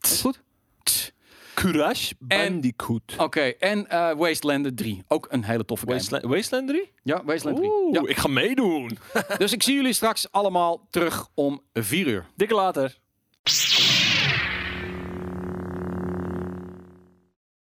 Is 0.00 0.20
goed? 0.20 0.42
Crash 1.54 2.12
Bandicoot. 2.18 3.14
Oké, 3.18 3.40
en 3.40 3.88
eh 3.88 4.12
Wasteland 4.16 4.76
3. 4.76 5.02
Ook 5.08 5.26
een 5.30 5.44
hele 5.44 5.64
toffe 5.64 5.84
game. 5.84 5.96
Wasteland, 5.98 6.24
Wasteland 6.24 6.68
3? 6.68 6.90
Ja, 7.02 7.24
Wasteland 7.24 7.56
3. 7.56 7.70
Oeh, 7.70 7.94
Ja. 7.94 8.02
ik 8.08 8.16
ga 8.16 8.28
meedoen. 8.28 8.98
Dus 9.38 9.52
ik 9.52 9.62
zie 9.62 9.74
jullie 9.74 9.92
straks 9.92 10.32
allemaal 10.32 10.86
terug 10.90 11.26
om 11.34 11.60
4 11.72 12.06
uur. 12.06 12.26
Dikke 12.36 12.54
later. 12.54 12.98